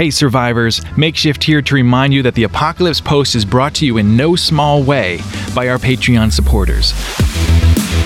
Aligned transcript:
Hey, 0.00 0.10
survivors, 0.10 0.80
Makeshift 0.96 1.44
here 1.44 1.60
to 1.60 1.74
remind 1.74 2.14
you 2.14 2.22
that 2.22 2.34
the 2.34 2.44
Apocalypse 2.44 3.02
Post 3.02 3.34
is 3.34 3.44
brought 3.44 3.74
to 3.74 3.84
you 3.84 3.98
in 3.98 4.16
no 4.16 4.34
small 4.34 4.82
way 4.82 5.20
by 5.54 5.68
our 5.68 5.76
Patreon 5.76 6.32
supporters. 6.32 6.94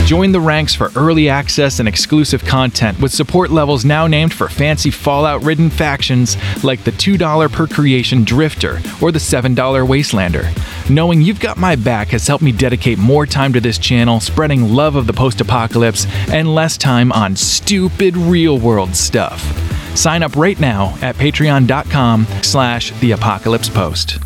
Join 0.04 0.32
the 0.32 0.40
ranks 0.40 0.74
for 0.74 0.90
early 0.96 1.28
access 1.28 1.78
and 1.78 1.88
exclusive 1.88 2.44
content 2.44 3.00
with 3.00 3.14
support 3.14 3.52
levels 3.52 3.84
now 3.84 4.08
named 4.08 4.34
for 4.34 4.48
fancy 4.48 4.90
Fallout 4.90 5.44
ridden 5.44 5.70
factions 5.70 6.36
like 6.64 6.82
the 6.82 6.90
$2 6.90 7.52
per 7.52 7.68
creation 7.68 8.24
Drifter 8.24 8.80
or 9.00 9.12
the 9.12 9.20
$7 9.20 9.54
Wastelander. 9.54 10.90
Knowing 10.90 11.22
you've 11.22 11.38
got 11.38 11.58
my 11.58 11.76
back 11.76 12.08
has 12.08 12.26
helped 12.26 12.42
me 12.42 12.50
dedicate 12.50 12.98
more 12.98 13.24
time 13.24 13.52
to 13.52 13.60
this 13.60 13.78
channel, 13.78 14.18
spreading 14.18 14.74
love 14.74 14.96
of 14.96 15.06
the 15.06 15.12
post 15.12 15.40
apocalypse, 15.40 16.08
and 16.32 16.56
less 16.56 16.76
time 16.76 17.12
on 17.12 17.36
stupid 17.36 18.16
real 18.16 18.58
world 18.58 18.96
stuff. 18.96 19.73
Sign 19.94 20.22
up 20.22 20.36
right 20.36 20.58
now 20.58 20.96
at 21.00 21.14
patreon.com 21.16 22.26
slash 22.42 22.90
the 23.00 23.12
apocalypse 23.12 23.68
post. 23.68 24.18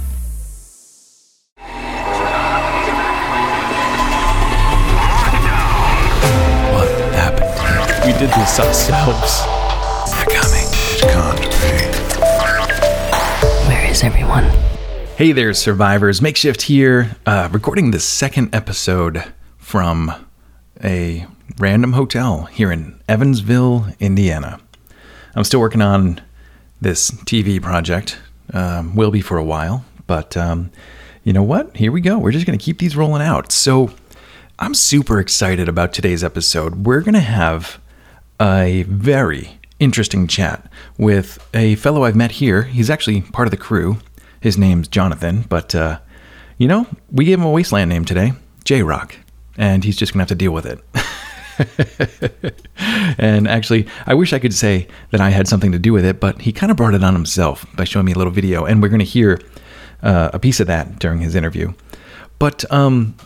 What 6.72 6.88
happened? 7.14 8.06
We 8.06 8.12
did 8.18 8.30
this 8.30 8.60
ourselves. 8.60 9.42
They're 10.12 10.36
coming. 10.36 10.66
It 10.70 11.02
can't 11.02 11.40
be. 11.62 11.74
Where 13.68 13.90
is 13.90 14.02
everyone? 14.04 14.44
Hey 15.16 15.32
there, 15.32 15.52
survivors. 15.54 16.22
Makeshift 16.22 16.62
here, 16.62 17.16
uh, 17.26 17.48
recording 17.50 17.90
the 17.90 17.98
second 18.00 18.54
episode 18.54 19.24
from 19.56 20.12
a 20.82 21.26
random 21.58 21.94
hotel 21.94 22.44
here 22.44 22.70
in 22.70 23.00
Evansville, 23.08 23.86
Indiana. 23.98 24.60
I'm 25.34 25.44
still 25.44 25.60
working 25.60 25.82
on 25.82 26.20
this 26.80 27.10
TV 27.10 27.60
project. 27.60 28.18
Um, 28.52 28.96
will 28.96 29.10
be 29.10 29.20
for 29.20 29.36
a 29.36 29.44
while, 29.44 29.84
but 30.06 30.36
um, 30.36 30.70
you 31.22 31.32
know 31.32 31.42
what? 31.42 31.76
Here 31.76 31.92
we 31.92 32.00
go. 32.00 32.18
We're 32.18 32.32
just 32.32 32.46
going 32.46 32.58
to 32.58 32.64
keep 32.64 32.78
these 32.78 32.96
rolling 32.96 33.20
out. 33.20 33.52
So 33.52 33.90
I'm 34.58 34.72
super 34.72 35.20
excited 35.20 35.68
about 35.68 35.92
today's 35.92 36.24
episode. 36.24 36.86
We're 36.86 37.02
going 37.02 37.14
to 37.14 37.20
have 37.20 37.78
a 38.40 38.84
very 38.84 39.58
interesting 39.78 40.26
chat 40.26 40.70
with 40.96 41.46
a 41.54 41.74
fellow 41.76 42.04
I've 42.04 42.16
met 42.16 42.32
here. 42.32 42.62
He's 42.62 42.90
actually 42.90 43.20
part 43.20 43.46
of 43.46 43.50
the 43.50 43.56
crew. 43.56 43.98
His 44.40 44.56
name's 44.56 44.88
Jonathan, 44.88 45.42
but 45.42 45.74
uh, 45.74 45.98
you 46.56 46.68
know, 46.68 46.86
we 47.10 47.24
gave 47.24 47.38
him 47.38 47.44
a 47.44 47.50
wasteland 47.50 47.90
name 47.90 48.04
today, 48.04 48.32
J 48.64 48.82
Rock, 48.82 49.16
and 49.56 49.84
he's 49.84 49.96
just 49.96 50.12
gonna 50.12 50.22
have 50.22 50.28
to 50.28 50.34
deal 50.34 50.52
with 50.52 50.66
it. 50.66 50.80
and 53.18 53.48
actually, 53.48 53.86
I 54.06 54.14
wish 54.14 54.32
I 54.32 54.38
could 54.38 54.54
say 54.54 54.86
that 55.10 55.20
I 55.20 55.30
had 55.30 55.48
something 55.48 55.72
to 55.72 55.78
do 55.78 55.92
with 55.92 56.04
it, 56.04 56.20
but 56.20 56.42
he 56.42 56.52
kind 56.52 56.70
of 56.70 56.76
brought 56.76 56.94
it 56.94 57.02
on 57.02 57.14
himself 57.14 57.66
by 57.76 57.84
showing 57.84 58.06
me 58.06 58.12
a 58.12 58.16
little 58.16 58.32
video, 58.32 58.64
and 58.64 58.82
we're 58.82 58.88
going 58.88 58.98
to 59.00 59.04
hear 59.04 59.40
uh, 60.02 60.30
a 60.32 60.38
piece 60.38 60.60
of 60.60 60.66
that 60.66 60.98
during 60.98 61.20
his 61.20 61.34
interview. 61.34 61.72
But 62.38 62.70
um, 62.72 63.16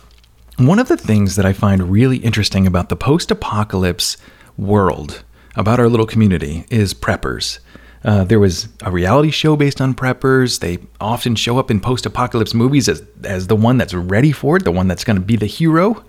one 0.57 0.79
of 0.79 0.87
the 0.87 0.97
things 0.97 1.35
that 1.35 1.45
I 1.45 1.53
find 1.53 1.91
really 1.91 2.17
interesting 2.17 2.65
about 2.65 2.89
the 2.89 2.95
post 2.95 3.31
apocalypse 3.31 4.17
world, 4.57 5.23
about 5.55 5.79
our 5.79 5.89
little 5.89 6.07
community, 6.07 6.65
is 6.69 6.93
preppers. 6.93 7.59
Uh, 8.03 8.23
there 8.23 8.39
was 8.39 8.67
a 8.81 8.91
reality 8.91 9.31
show 9.31 9.55
based 9.55 9.79
on 9.79 9.93
preppers. 9.93 10.59
They 10.59 10.79
often 10.99 11.35
show 11.35 11.57
up 11.57 11.71
in 11.71 11.79
post 11.79 12.05
apocalypse 12.05 12.53
movies 12.53 12.89
as, 12.89 13.01
as 13.23 13.47
the 13.47 13.55
one 13.55 13.77
that's 13.77 13.93
ready 13.93 14.31
for 14.31 14.57
it, 14.57 14.63
the 14.63 14.71
one 14.71 14.87
that's 14.87 15.03
going 15.03 15.15
to 15.15 15.21
be 15.21 15.37
the 15.37 15.45
hero. 15.45 16.03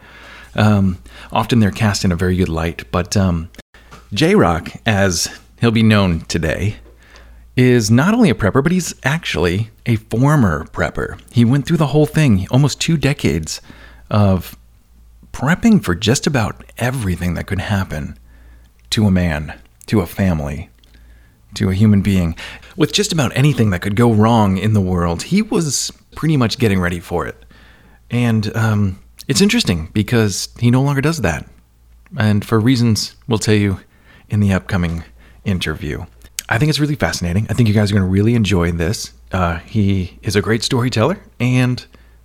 Um, 0.55 0.99
often 1.33 1.61
they're 1.61 1.71
cast 1.71 2.05
in 2.05 2.13
a 2.13 2.17
very 2.17 2.37
good 2.37 2.49
light. 2.49 2.91
But 2.91 3.17
um, 3.17 3.51
J 4.13 4.35
Rock, 4.35 4.71
as 4.87 5.29
he'll 5.61 5.71
be 5.71 5.83
known 5.83 6.21
today, 6.23 6.77
is 7.57 7.91
not 7.91 8.15
only 8.15 8.31
a 8.31 8.35
prepper, 8.35 8.63
but 8.63 8.73
he's 8.73 8.95
actually 9.05 9.71
a 9.87 9.97
former 9.97 10.65
prepper. 10.67 11.21
He 11.33 11.45
went 11.45 11.67
through 11.67 11.77
the 11.77 11.89
whole 11.89 12.07
thing, 12.07 12.47
almost 12.51 12.81
two 12.81 12.97
decades 12.97 13.61
of 14.11 14.57
prepping 15.33 15.83
for 15.83 15.95
just 15.95 16.27
about 16.27 16.65
everything 16.79 17.35
that 17.35 17.47
could 17.47 17.61
happen 17.61 18.19
to 18.91 19.07
a 19.07 19.11
man, 19.11 19.59
to 19.87 20.01
a 20.01 20.07
family, 20.07 20.69
to 21.55 21.69
a 21.71 21.75
human 21.75 22.03
being. 22.03 22.37
With 22.77 22.93
just 22.93 23.13
about 23.13 23.37
anything 23.37 23.71
that 23.71 23.83
could 23.83 23.97
go 23.97 24.13
wrong 24.13 24.59
in 24.59 24.73
the 24.73 24.81
world, 24.81 25.25
he 25.25 25.43
was 25.43 25.93
pretty 26.17 26.37
much 26.37 26.59
getting 26.59 26.81
ready 26.81 27.01
for 27.01 27.27
it. 27.27 27.37
And 28.11 28.55
um, 28.57 28.99
it's 29.29 29.41
interesting 29.41 29.89
because 29.93 30.49
he 30.59 30.71
no 30.71 30.83
longer 30.83 31.01
does 31.01 31.21
that. 31.23 31.49
And 32.17 32.45
for 32.45 32.61
reasons 32.61 33.17
we'll 33.27 33.39
tell 33.39 33.55
you 33.55 33.81
in 34.29 34.41
the 34.41 34.53
upcoming 34.53 35.05
interview. 35.45 36.05
I 36.49 36.59
think 36.59 36.69
it's 36.69 36.81
really 36.81 36.95
fascinating. 36.95 37.47
I 37.49 37.55
think 37.55 37.69
you 37.69 37.75
guys 37.75 37.91
are 37.91 37.95
going 37.95 38.07
to 38.07 38.11
really 38.11 38.35
enjoy 38.35 38.73
this. 38.73 39.13
Uh, 39.33 39.59
he 39.59 40.19
is 40.23 40.37
a 40.37 40.43
great 40.43 40.63
storyteller 40.63 41.19
and 41.41 41.85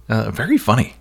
uh, 0.09 0.31
very 0.31 0.57
funny. 0.57 0.95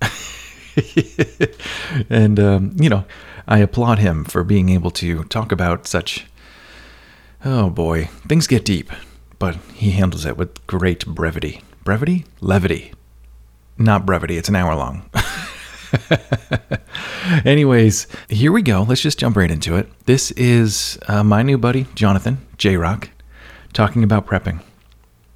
and, 2.10 2.40
um, 2.40 2.76
you 2.78 2.88
know, 2.88 3.04
I 3.46 3.58
applaud 3.58 3.98
him 3.98 4.24
for 4.24 4.44
being 4.44 4.68
able 4.68 4.90
to 4.92 5.24
talk 5.24 5.52
about 5.52 5.86
such. 5.86 6.26
Oh 7.44 7.70
boy, 7.70 8.06
things 8.26 8.46
get 8.46 8.64
deep, 8.64 8.90
but 9.38 9.56
he 9.72 9.92
handles 9.92 10.26
it 10.26 10.36
with 10.36 10.66
great 10.66 11.06
brevity. 11.06 11.62
Brevity? 11.84 12.26
Levity. 12.40 12.92
Not 13.80 14.04
brevity, 14.04 14.36
it's 14.36 14.48
an 14.48 14.56
hour 14.56 14.74
long. 14.74 15.08
Anyways, 17.44 18.08
here 18.28 18.50
we 18.50 18.60
go. 18.60 18.82
Let's 18.82 19.00
just 19.00 19.20
jump 19.20 19.36
right 19.36 19.50
into 19.50 19.76
it. 19.76 19.88
This 20.04 20.32
is 20.32 20.98
uh, 21.06 21.22
my 21.22 21.44
new 21.44 21.58
buddy, 21.58 21.86
Jonathan, 21.94 22.44
J 22.56 22.76
Rock, 22.76 23.10
talking 23.72 24.02
about 24.02 24.26
prepping. 24.26 24.62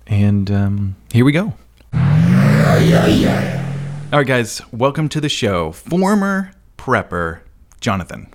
And 0.08 0.50
um, 0.50 0.96
here 1.12 1.24
we 1.24 1.30
go. 1.30 1.54
All 1.94 2.00
right, 4.18 4.26
guys, 4.26 4.60
welcome 4.72 5.08
to 5.10 5.20
the 5.20 5.28
show. 5.28 5.70
Former 5.70 6.50
prepper, 6.76 7.40
Jonathan. 7.80 8.26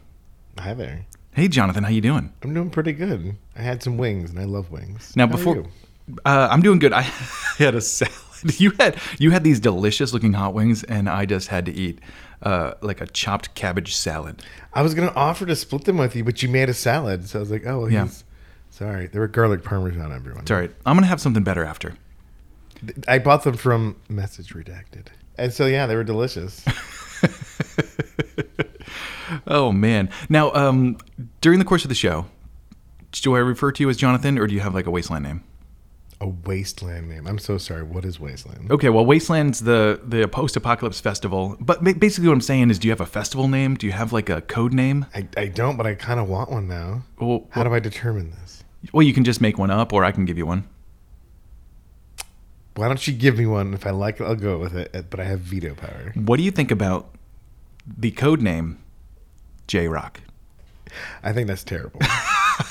Hi 0.58 0.74
there. 0.74 1.06
Hey, 1.34 1.50
Jonathan, 1.50 1.84
how 1.84 1.90
you 1.90 2.02
doing? 2.02 2.32
I'm 2.44 2.54
doing 2.54 2.70
pretty 2.70 2.94
good. 2.94 3.36
I 3.58 3.62
had 3.62 3.84
some 3.84 3.98
wings, 3.98 4.30
and 4.30 4.40
I 4.40 4.46
love 4.46 4.72
wings. 4.72 5.14
Now, 5.18 5.28
How 5.28 5.34
before 5.34 5.66
uh, 6.26 6.48
I'm 6.50 6.62
doing 6.62 6.80
good. 6.80 6.94
I 6.94 7.02
had 7.58 7.76
a 7.76 7.82
salad. 7.82 8.14
You 8.58 8.72
had 8.80 8.98
you 9.20 9.32
had 9.32 9.44
these 9.44 9.60
delicious 9.60 10.14
looking 10.14 10.34
hot 10.34 10.54
wings, 10.54 10.84
and 10.84 11.10
I 11.10 11.26
just 11.26 11.48
had 11.50 11.66
to 11.66 11.72
eat 11.74 12.00
uh, 12.44 12.74
like 12.82 13.02
a 13.02 13.08
chopped 13.08 13.54
cabbage 13.56 13.96
salad. 13.96 14.42
I 14.74 14.82
was 14.82 14.94
gonna 14.94 15.14
offer 15.16 15.46
to 15.46 15.56
split 15.56 15.86
them 15.86 15.98
with 15.98 16.16
you, 16.16 16.24
but 16.24 16.42
you 16.44 16.50
made 16.50 16.70
a 16.70 16.74
salad, 16.74 17.28
so 17.28 17.40
I 17.40 17.42
was 17.42 17.52
like, 17.52 17.66
oh, 17.66 17.88
Yeah. 17.88 18.04
he's 18.06 18.24
sorry. 18.70 19.08
They 19.08 19.20
were 19.20 19.28
garlic 19.28 19.64
parmesan, 19.64 20.12
everyone. 20.12 20.42
It's 20.42 20.52
all 20.52 20.58
right. 20.58 20.72
I'm 20.86 20.96
gonna 20.96 21.08
have 21.08 21.22
something 21.22 21.44
better 21.44 21.64
after. 21.64 21.94
I 23.08 23.18
bought 23.20 23.44
them 23.44 23.56
from 23.58 23.96
Message 24.08 24.54
Redacted, 24.54 25.08
and 25.38 25.52
so 25.52 25.66
yeah, 25.66 25.88
they 25.88 25.96
were 25.96 26.04
delicious. 26.04 26.64
Oh 29.46 29.74
man! 29.74 30.10
Now, 30.30 30.54
um, 30.54 30.98
during 31.42 31.60
the 31.60 31.66
course 31.66 31.84
of 31.84 31.90
the 31.90 31.96
show, 31.96 32.28
do 33.12 33.36
I 33.36 33.40
refer 33.40 33.74
to 33.74 33.84
you 33.84 33.90
as 33.90 33.98
Jonathan, 33.98 34.38
or 34.40 34.48
do 34.48 34.54
you 34.54 34.62
have 34.62 34.74
like 34.74 34.86
a 34.86 34.92
wasteland 34.92 35.24
name? 35.26 35.44
A 36.20 36.28
wasteland 36.28 37.10
name. 37.10 37.28
I'm 37.28 37.38
so 37.38 37.58
sorry. 37.58 37.84
What 37.84 38.04
is 38.04 38.20
wasteland? 38.20 38.72
Okay, 38.72 38.90
well, 38.90 39.06
Wasteland's 39.06 39.60
the 39.60 40.00
the 40.04 40.28
post-apocalypse 40.28 41.00
festival. 41.00 41.56
But 41.60 41.84
basically, 41.84 42.28
what 42.28 42.34
I'm 42.34 42.42
saying 42.42 42.70
is, 42.72 42.80
do 42.80 42.88
you 42.88 42.92
have 42.92 43.02
a 43.02 43.06
festival 43.06 43.48
name? 43.48 43.76
Do 43.76 43.86
you 43.86 43.92
have 43.94 44.12
like 44.14 44.30
a 44.30 44.42
code 44.42 44.74
name? 44.74 45.06
I, 45.14 45.28
I 45.38 45.46
don't, 45.48 45.78
but 45.78 45.86
I 45.86 45.94
kind 45.96 46.20
of 46.20 46.28
want 46.28 46.50
one 46.52 46.68
now. 46.68 47.04
Well, 47.20 47.46
How 47.52 47.64
do 47.64 47.74
I 47.74 47.80
determine 47.80 48.32
this? 48.32 48.64
well, 48.94 49.04
you 49.04 49.14
can 49.14 49.24
just 49.24 49.42
make 49.42 49.58
one 49.58 49.70
up, 49.72 49.94
or 49.94 50.04
I 50.04 50.12
can 50.12 50.26
give 50.26 50.38
you 50.38 50.46
one. 50.46 50.64
Why 52.76 52.88
don't 52.88 53.06
you 53.08 53.14
give 53.14 53.38
me 53.38 53.46
one? 53.46 53.74
If 53.74 53.86
I 53.88 53.90
like 53.92 54.20
it, 54.20 54.24
I'll 54.24 54.36
go 54.36 54.58
with 54.60 54.76
it. 54.76 55.10
But 55.10 55.20
I 55.20 55.24
have 55.24 55.40
veto 55.40 55.74
power. 55.76 56.14
What 56.16 56.38
do 56.38 56.44
you 56.44 56.52
think 56.52 56.70
about 56.72 57.10
the 57.88 58.12
code 58.12 58.42
name 58.42 58.78
J 59.68 59.88
Rock? 59.88 60.22
I 61.24 61.34
think 61.34 61.48
that's 61.48 61.64
terrible. 61.64 62.00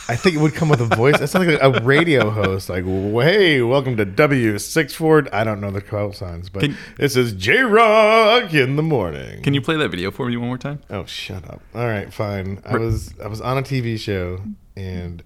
I 0.09 0.15
think 0.15 0.37
it 0.37 0.39
would 0.39 0.55
come 0.55 0.69
with 0.69 0.81
a 0.81 0.95
voice. 0.97 1.21
It 1.21 1.27
sounds 1.27 1.49
like 1.49 1.61
a 1.61 1.81
radio 1.85 2.31
host, 2.31 2.69
like, 2.69 2.85
"Hey, 2.85 3.61
welcome 3.61 3.97
to 3.97 4.05
W 4.05 4.57
six 4.59 4.95
four. 4.95 5.27
I 5.33 5.43
don't 5.43 5.61
know 5.61 5.73
the 5.73 5.81
call 5.81 6.13
signs, 6.13 6.49
but 6.49 6.63
Can- 6.63 6.77
this 6.97 7.17
is 7.17 7.33
J 7.33 7.59
Rock 7.63 8.55
in 8.55 8.77
the 8.77 8.83
morning. 8.85 9.43
Can 9.43 9.53
you 9.53 9.61
play 9.61 9.77
that 9.77 9.89
video 9.89 10.13
for 10.13 10.27
me 10.29 10.37
one 10.37 10.47
more 10.49 10.59
time? 10.59 10.81
Oh, 10.91 11.07
shut 11.07 11.49
up. 11.51 11.61
All 11.75 11.87
right, 11.87 12.13
fine. 12.13 12.61
I 12.65 12.77
was 12.77 13.15
I 13.23 13.27
was 13.27 13.41
on 13.41 13.59
a 13.59 13.63
TV 13.63 13.99
show 13.99 14.41
and 14.77 15.25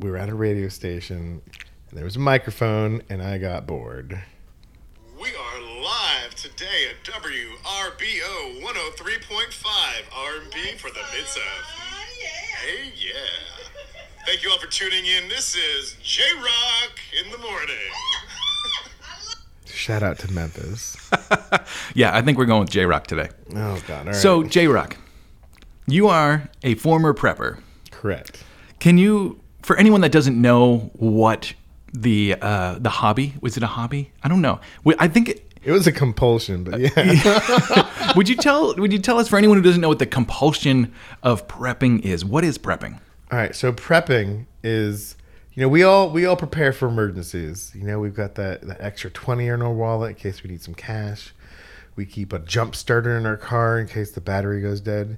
we 0.00 0.10
were 0.10 0.16
at 0.16 0.28
a 0.28 0.34
radio 0.34 0.68
station 0.68 1.40
and 1.90 1.96
there 1.98 2.04
was 2.04 2.16
a 2.16 2.20
microphone 2.20 3.02
and 3.08 3.22
I 3.22 3.38
got 3.38 3.68
bored. 3.68 4.20
We 5.20 5.28
are 5.28 5.60
live 5.60 6.34
today 6.34 6.88
at 6.90 7.04
WRBO 7.04 8.60
103.5 8.62 10.02
R&B 10.16 10.76
for 10.78 10.88
the 10.90 11.00
Mid 11.14 11.26
South. 11.28 11.42
Oh, 11.44 12.66
hey, 12.66 12.92
yeah. 12.96 13.61
Thank 14.26 14.42
you 14.42 14.50
all 14.50 14.58
for 14.58 14.66
tuning 14.68 15.04
in. 15.06 15.28
This 15.28 15.54
is 15.56 15.96
J 16.02 16.22
Rock 16.36 16.98
in 17.24 17.30
the 17.30 17.38
morning. 17.38 17.76
Shout 19.66 20.02
out 20.02 20.18
to 20.20 20.32
Memphis. 20.32 20.96
Yeah, 21.94 22.16
I 22.16 22.22
think 22.22 22.38
we're 22.38 22.46
going 22.46 22.60
with 22.60 22.70
J 22.70 22.86
Rock 22.86 23.06
today. 23.06 23.28
Oh 23.54 23.80
God. 23.86 23.90
All 23.90 24.04
right. 24.06 24.14
So, 24.14 24.42
J 24.44 24.66
Rock, 24.66 24.96
you 25.86 26.08
are 26.08 26.48
a 26.62 26.74
former 26.76 27.12
prepper. 27.12 27.60
correct. 27.90 28.42
Can 28.78 28.96
you, 28.98 29.38
for 29.62 29.76
anyone 29.76 30.00
that 30.00 30.10
doesn't 30.12 30.40
know 30.40 30.90
what 30.94 31.52
the 31.92 32.36
uh, 32.40 32.78
the 32.78 32.88
hobby. 32.88 33.34
Was 33.42 33.56
it 33.58 33.62
a 33.62 33.66
hobby? 33.66 34.12
I 34.22 34.28
don't 34.28 34.40
know. 34.40 34.60
I 34.98 35.08
think. 35.08 35.28
It, 35.28 35.52
It 35.62 35.70
was 35.72 35.86
a 35.86 35.92
compulsion, 35.92 36.64
but 36.64 36.80
yeah. 36.80 38.12
would 38.16 38.28
you 38.28 38.36
tell 38.36 38.74
Would 38.76 38.92
you 38.92 38.98
tell 38.98 39.18
us 39.18 39.28
for 39.28 39.36
anyone 39.36 39.58
who 39.58 39.62
doesn't 39.62 39.80
know 39.82 39.88
what 39.90 39.98
the 39.98 40.06
compulsion 40.06 40.92
of 41.22 41.46
prepping 41.48 42.00
is? 42.00 42.24
What 42.24 42.44
is 42.44 42.56
prepping? 42.58 42.98
All 43.32 43.38
right, 43.38 43.56
so 43.56 43.72
prepping 43.72 44.44
is, 44.62 45.16
you 45.54 45.62
know, 45.62 45.68
we 45.70 45.82
all 45.82 46.10
we 46.10 46.26
all 46.26 46.36
prepare 46.36 46.70
for 46.70 46.86
emergencies. 46.86 47.72
You 47.74 47.84
know, 47.84 47.98
we've 47.98 48.14
got 48.14 48.34
that, 48.34 48.60
that 48.60 48.78
extra 48.78 49.10
twenty 49.10 49.48
in 49.48 49.62
our 49.62 49.72
wallet 49.72 50.10
in 50.10 50.16
case 50.16 50.42
we 50.42 50.50
need 50.50 50.60
some 50.60 50.74
cash. 50.74 51.32
We 51.96 52.04
keep 52.04 52.34
a 52.34 52.38
jump 52.38 52.76
starter 52.76 53.16
in 53.16 53.24
our 53.24 53.38
car 53.38 53.78
in 53.78 53.86
case 53.86 54.10
the 54.10 54.20
battery 54.20 54.60
goes 54.60 54.82
dead. 54.82 55.16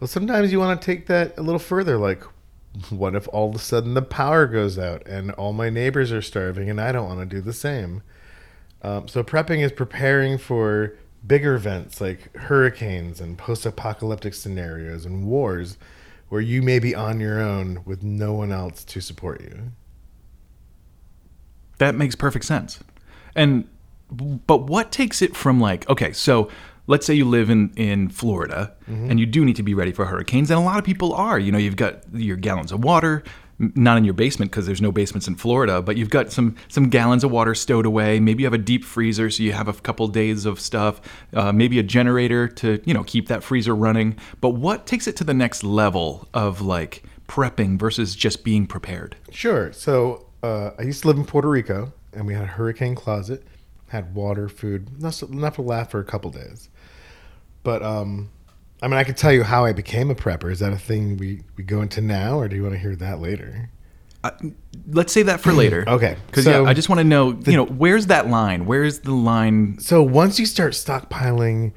Well, 0.00 0.08
sometimes 0.08 0.50
you 0.50 0.58
want 0.58 0.80
to 0.80 0.84
take 0.84 1.06
that 1.06 1.38
a 1.38 1.42
little 1.42 1.60
further. 1.60 1.98
Like, 1.98 2.24
what 2.90 3.14
if 3.14 3.28
all 3.28 3.50
of 3.50 3.54
a 3.54 3.60
sudden 3.60 3.94
the 3.94 4.02
power 4.02 4.48
goes 4.48 4.76
out 4.76 5.06
and 5.06 5.30
all 5.30 5.52
my 5.52 5.70
neighbors 5.70 6.10
are 6.10 6.20
starving 6.20 6.68
and 6.68 6.80
I 6.80 6.90
don't 6.90 7.06
want 7.06 7.20
to 7.20 7.36
do 7.36 7.40
the 7.40 7.52
same? 7.52 8.02
Um, 8.82 9.06
so 9.06 9.22
prepping 9.22 9.60
is 9.60 9.70
preparing 9.70 10.36
for 10.36 10.96
bigger 11.24 11.54
events 11.54 12.00
like 12.00 12.36
hurricanes 12.36 13.20
and 13.20 13.38
post-apocalyptic 13.38 14.34
scenarios 14.34 15.06
and 15.06 15.26
wars 15.26 15.78
where 16.32 16.40
you 16.40 16.62
may 16.62 16.78
be 16.78 16.94
on 16.94 17.20
your 17.20 17.42
own 17.42 17.82
with 17.84 18.02
no 18.02 18.32
one 18.32 18.50
else 18.50 18.84
to 18.84 19.02
support 19.02 19.42
you. 19.42 19.70
That 21.76 21.94
makes 21.94 22.14
perfect 22.14 22.46
sense. 22.46 22.80
And 23.36 23.68
but 24.10 24.62
what 24.62 24.90
takes 24.90 25.20
it 25.20 25.36
from 25.36 25.60
like 25.60 25.86
okay, 25.90 26.10
so 26.14 26.48
let's 26.86 27.04
say 27.04 27.12
you 27.12 27.26
live 27.26 27.50
in 27.50 27.70
in 27.76 28.08
Florida 28.08 28.72
mm-hmm. 28.90 29.10
and 29.10 29.20
you 29.20 29.26
do 29.26 29.44
need 29.44 29.56
to 29.56 29.62
be 29.62 29.74
ready 29.74 29.92
for 29.92 30.06
hurricanes 30.06 30.50
and 30.50 30.58
a 30.58 30.62
lot 30.62 30.78
of 30.78 30.86
people 30.86 31.12
are. 31.12 31.38
You 31.38 31.52
know, 31.52 31.58
you've 31.58 31.76
got 31.76 32.00
your 32.14 32.38
gallons 32.38 32.72
of 32.72 32.82
water 32.82 33.22
not 33.74 33.96
in 33.96 34.04
your 34.04 34.14
basement 34.14 34.50
because 34.50 34.66
there's 34.66 34.82
no 34.82 34.92
basements 34.92 35.28
in 35.28 35.36
Florida, 35.36 35.80
but 35.80 35.96
you've 35.96 36.10
got 36.10 36.32
some 36.32 36.56
some 36.68 36.88
gallons 36.88 37.24
of 37.24 37.30
water 37.30 37.54
stowed 37.54 37.86
away. 37.86 38.20
Maybe 38.20 38.42
you 38.42 38.46
have 38.46 38.54
a 38.54 38.58
deep 38.58 38.84
freezer, 38.84 39.30
so 39.30 39.42
you 39.42 39.52
have 39.52 39.68
a 39.68 39.72
couple 39.72 40.08
days 40.08 40.44
of 40.46 40.60
stuff. 40.60 41.00
Uh, 41.32 41.52
maybe 41.52 41.78
a 41.78 41.82
generator 41.82 42.48
to 42.48 42.80
you 42.84 42.92
know 42.92 43.04
keep 43.04 43.28
that 43.28 43.42
freezer 43.42 43.74
running. 43.74 44.16
But 44.40 44.50
what 44.50 44.86
takes 44.86 45.06
it 45.06 45.16
to 45.16 45.24
the 45.24 45.34
next 45.34 45.62
level 45.62 46.28
of 46.34 46.60
like 46.60 47.04
prepping 47.28 47.78
versus 47.78 48.14
just 48.16 48.44
being 48.44 48.66
prepared? 48.66 49.16
Sure. 49.30 49.72
So 49.72 50.26
uh, 50.42 50.72
I 50.78 50.82
used 50.82 51.02
to 51.02 51.08
live 51.08 51.16
in 51.16 51.24
Puerto 51.24 51.48
Rico, 51.48 51.92
and 52.12 52.26
we 52.26 52.34
had 52.34 52.42
a 52.44 52.48
hurricane 52.48 52.94
closet, 52.94 53.44
had 53.88 54.14
water, 54.14 54.48
food, 54.48 54.88
enough 54.98 55.54
to 55.56 55.62
last 55.62 55.90
for 55.90 56.00
a 56.00 56.04
couple 56.04 56.30
days. 56.30 56.68
But 57.62 57.82
um, 57.82 58.30
I 58.82 58.88
mean, 58.88 58.98
I 58.98 59.04
could 59.04 59.16
tell 59.16 59.32
you 59.32 59.44
how 59.44 59.64
I 59.64 59.72
became 59.72 60.10
a 60.10 60.14
prepper. 60.14 60.50
Is 60.50 60.58
that 60.58 60.72
a 60.72 60.78
thing 60.78 61.16
we, 61.16 61.42
we 61.56 61.62
go 61.62 61.80
into 61.82 62.00
now, 62.00 62.38
or 62.38 62.48
do 62.48 62.56
you 62.56 62.62
want 62.62 62.74
to 62.74 62.78
hear 62.80 62.96
that 62.96 63.20
later? 63.20 63.70
Uh, 64.24 64.30
let's 64.88 65.12
save 65.12 65.26
that 65.26 65.40
for 65.40 65.52
later. 65.52 65.84
Okay, 65.88 66.16
Because 66.26 66.44
so 66.44 66.62
yeah, 66.64 66.68
I 66.68 66.74
just 66.74 66.88
want 66.88 66.98
to 66.98 67.04
know, 67.04 67.30
you 67.46 67.56
know, 67.56 67.64
where's 67.66 68.06
that 68.06 68.28
line? 68.28 68.66
Where's 68.66 69.00
the 69.00 69.12
line? 69.12 69.78
So 69.78 70.02
once 70.02 70.38
you 70.40 70.46
start 70.46 70.72
stockpiling 70.72 71.72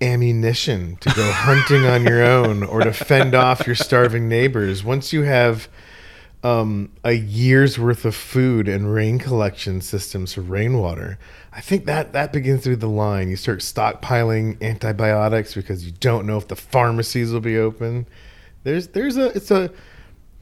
ammunition 0.00 0.96
to 0.96 1.12
go 1.14 1.30
hunting 1.32 1.84
on 1.86 2.04
your 2.04 2.22
own 2.22 2.62
or 2.62 2.80
to 2.80 2.92
fend 2.92 3.34
off 3.34 3.66
your 3.66 3.76
starving 3.76 4.28
neighbors, 4.28 4.82
once 4.82 5.12
you 5.12 5.22
have 5.22 5.68
um, 6.42 6.90
a 7.04 7.12
year's 7.12 7.78
worth 7.78 8.04
of 8.04 8.14
food 8.14 8.68
and 8.68 8.92
rain 8.92 9.18
collection 9.18 9.80
systems 9.80 10.34
for 10.34 10.40
rainwater, 10.40 11.18
I 11.52 11.60
think 11.60 11.84
that 11.86 12.12
that 12.12 12.32
begins 12.32 12.62
to 12.64 12.70
be 12.70 12.74
the 12.74 12.88
line. 12.88 13.28
You 13.28 13.36
start 13.36 13.60
stockpiling 13.60 14.60
antibiotics 14.60 15.54
because 15.54 15.84
you 15.86 15.92
don't 15.92 16.26
know 16.26 16.36
if 16.38 16.48
the 16.48 16.56
pharmacies 16.56 17.32
will 17.32 17.40
be 17.40 17.58
open. 17.58 18.06
There's 18.64 18.88
there's 18.88 19.16
a 19.16 19.26
it's 19.36 19.50
a 19.50 19.70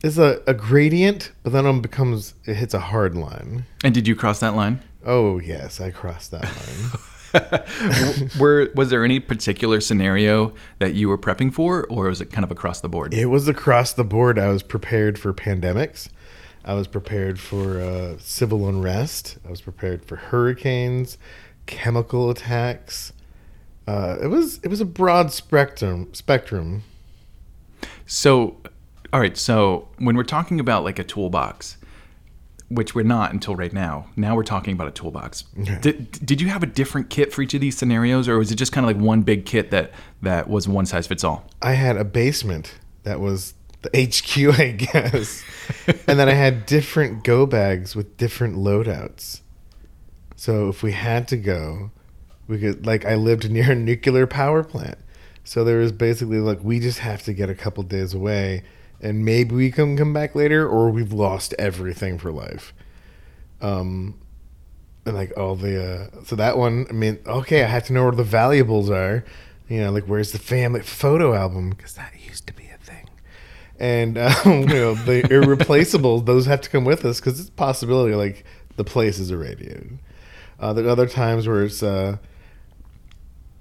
it's 0.02 0.16
a, 0.16 0.42
a 0.46 0.54
gradient, 0.54 1.32
but 1.42 1.52
then 1.52 1.66
it 1.66 1.82
becomes 1.82 2.34
it 2.46 2.54
hits 2.54 2.74
a 2.74 2.80
hard 2.80 3.14
line. 3.14 3.66
And 3.84 3.92
did 3.92 4.08
you 4.08 4.16
cross 4.16 4.40
that 4.40 4.54
line? 4.54 4.80
Oh 5.04 5.38
yes, 5.38 5.80
I 5.80 5.90
crossed 5.90 6.30
that 6.30 6.44
line. 6.44 7.00
Were 8.38 8.70
was 8.74 8.90
there 8.90 9.04
any 9.04 9.20
particular 9.20 9.80
scenario 9.80 10.52
that 10.78 10.94
you 10.94 11.08
were 11.08 11.18
prepping 11.18 11.52
for, 11.52 11.86
or 11.88 12.06
was 12.06 12.20
it 12.20 12.32
kind 12.32 12.44
of 12.44 12.50
across 12.50 12.80
the 12.80 12.88
board? 12.88 13.14
It 13.14 13.26
was 13.26 13.48
across 13.48 13.92
the 13.92 14.04
board. 14.04 14.38
I 14.38 14.48
was 14.48 14.62
prepared 14.62 15.18
for 15.18 15.32
pandemics. 15.32 16.08
I 16.64 16.74
was 16.74 16.86
prepared 16.86 17.40
for 17.40 17.80
uh, 17.80 18.16
civil 18.18 18.68
unrest. 18.68 19.38
I 19.46 19.50
was 19.50 19.60
prepared 19.60 20.04
for 20.04 20.16
hurricanes, 20.16 21.16
chemical 21.66 22.30
attacks. 22.30 23.12
Uh, 23.86 24.18
it 24.22 24.26
was 24.26 24.58
it 24.62 24.68
was 24.68 24.80
a 24.80 24.84
broad 24.84 25.32
spectrum 25.32 26.12
spectrum. 26.12 26.82
So, 28.06 28.56
all 29.12 29.20
right. 29.20 29.36
So 29.36 29.88
when 29.98 30.16
we're 30.16 30.24
talking 30.24 30.60
about 30.60 30.84
like 30.84 30.98
a 30.98 31.04
toolbox, 31.04 31.76
which 32.70 32.94
we're 32.94 33.02
not 33.02 33.32
until 33.32 33.56
right 33.56 33.72
now. 33.72 34.06
Now 34.16 34.36
we're 34.36 34.44
talking 34.44 34.74
about 34.74 34.86
a 34.86 34.92
toolbox. 34.92 35.42
Did, 35.80 36.12
did 36.24 36.40
you 36.40 36.48
have 36.48 36.62
a 36.62 36.66
different 36.66 37.10
kit 37.10 37.32
for 37.32 37.42
each 37.42 37.52
of 37.52 37.60
these 37.60 37.76
scenarios, 37.76 38.28
or 38.28 38.38
was 38.38 38.52
it 38.52 38.54
just 38.54 38.72
kind 38.72 38.88
of 38.88 38.96
like 38.96 39.04
one 39.04 39.22
big 39.22 39.44
kit 39.44 39.72
that 39.72 39.92
that 40.22 40.48
was 40.48 40.68
one 40.68 40.86
size 40.86 41.06
fits 41.08 41.24
all? 41.24 41.44
I 41.60 41.72
had 41.72 41.96
a 41.96 42.04
basement 42.04 42.76
that 43.02 43.18
was 43.18 43.54
the 43.82 43.90
HQ, 43.94 44.58
I 44.58 44.70
guess, 44.70 45.42
and 46.06 46.18
then 46.18 46.28
I 46.28 46.34
had 46.34 46.64
different 46.64 47.24
go 47.24 47.44
bags 47.44 47.96
with 47.96 48.16
different 48.16 48.56
loadouts. 48.56 49.40
So 50.36 50.68
if 50.68 50.82
we 50.82 50.92
had 50.92 51.26
to 51.28 51.36
go, 51.36 51.90
we 52.46 52.58
could 52.58 52.86
like 52.86 53.04
I 53.04 53.16
lived 53.16 53.50
near 53.50 53.72
a 53.72 53.74
nuclear 53.74 54.28
power 54.28 54.62
plant. 54.62 54.98
So 55.42 55.64
there 55.64 55.78
was 55.78 55.90
basically 55.90 56.38
like 56.38 56.62
we 56.62 56.78
just 56.78 57.00
have 57.00 57.24
to 57.24 57.32
get 57.32 57.50
a 57.50 57.54
couple 57.54 57.82
days 57.82 58.14
away 58.14 58.62
and 59.00 59.24
maybe 59.24 59.54
we 59.54 59.70
can 59.70 59.96
come 59.96 60.12
back 60.12 60.34
later 60.34 60.68
or 60.68 60.90
we've 60.90 61.12
lost 61.12 61.54
everything 61.58 62.18
for 62.18 62.30
life. 62.32 62.72
Um 63.60 64.18
and 65.06 65.16
like 65.16 65.36
all 65.36 65.56
the 65.56 65.82
uh 65.82 66.24
so 66.24 66.36
that 66.36 66.58
one 66.58 66.86
I 66.90 66.92
mean 66.92 67.18
okay 67.26 67.64
I 67.64 67.66
have 67.66 67.84
to 67.86 67.92
know 67.92 68.04
where 68.04 68.12
the 68.12 68.24
valuables 68.24 68.90
are. 68.90 69.24
You 69.68 69.80
know 69.80 69.92
like 69.92 70.04
where's 70.04 70.32
the 70.32 70.38
family 70.38 70.82
photo 70.82 71.34
album 71.34 71.70
because 71.70 71.94
that 71.94 72.12
used 72.26 72.46
to 72.48 72.52
be 72.52 72.68
a 72.68 72.78
thing. 72.78 73.08
And 73.78 74.18
um, 74.18 74.60
you 74.62 74.66
know 74.66 74.94
the 74.94 75.22
irreplaceables 75.22 76.26
those 76.26 76.46
have 76.46 76.60
to 76.62 76.70
come 76.70 76.84
with 76.84 77.04
us 77.04 77.20
because 77.20 77.40
it's 77.40 77.48
a 77.48 77.52
possibility 77.52 78.14
like 78.14 78.44
the 78.76 78.84
place 78.84 79.18
is 79.18 79.30
irradiated. 79.30 79.98
Uh, 80.58 80.72
there 80.72 80.84
are 80.84 80.90
other 80.90 81.06
times 81.06 81.48
where 81.48 81.64
it's 81.64 81.82
uh 81.82 82.16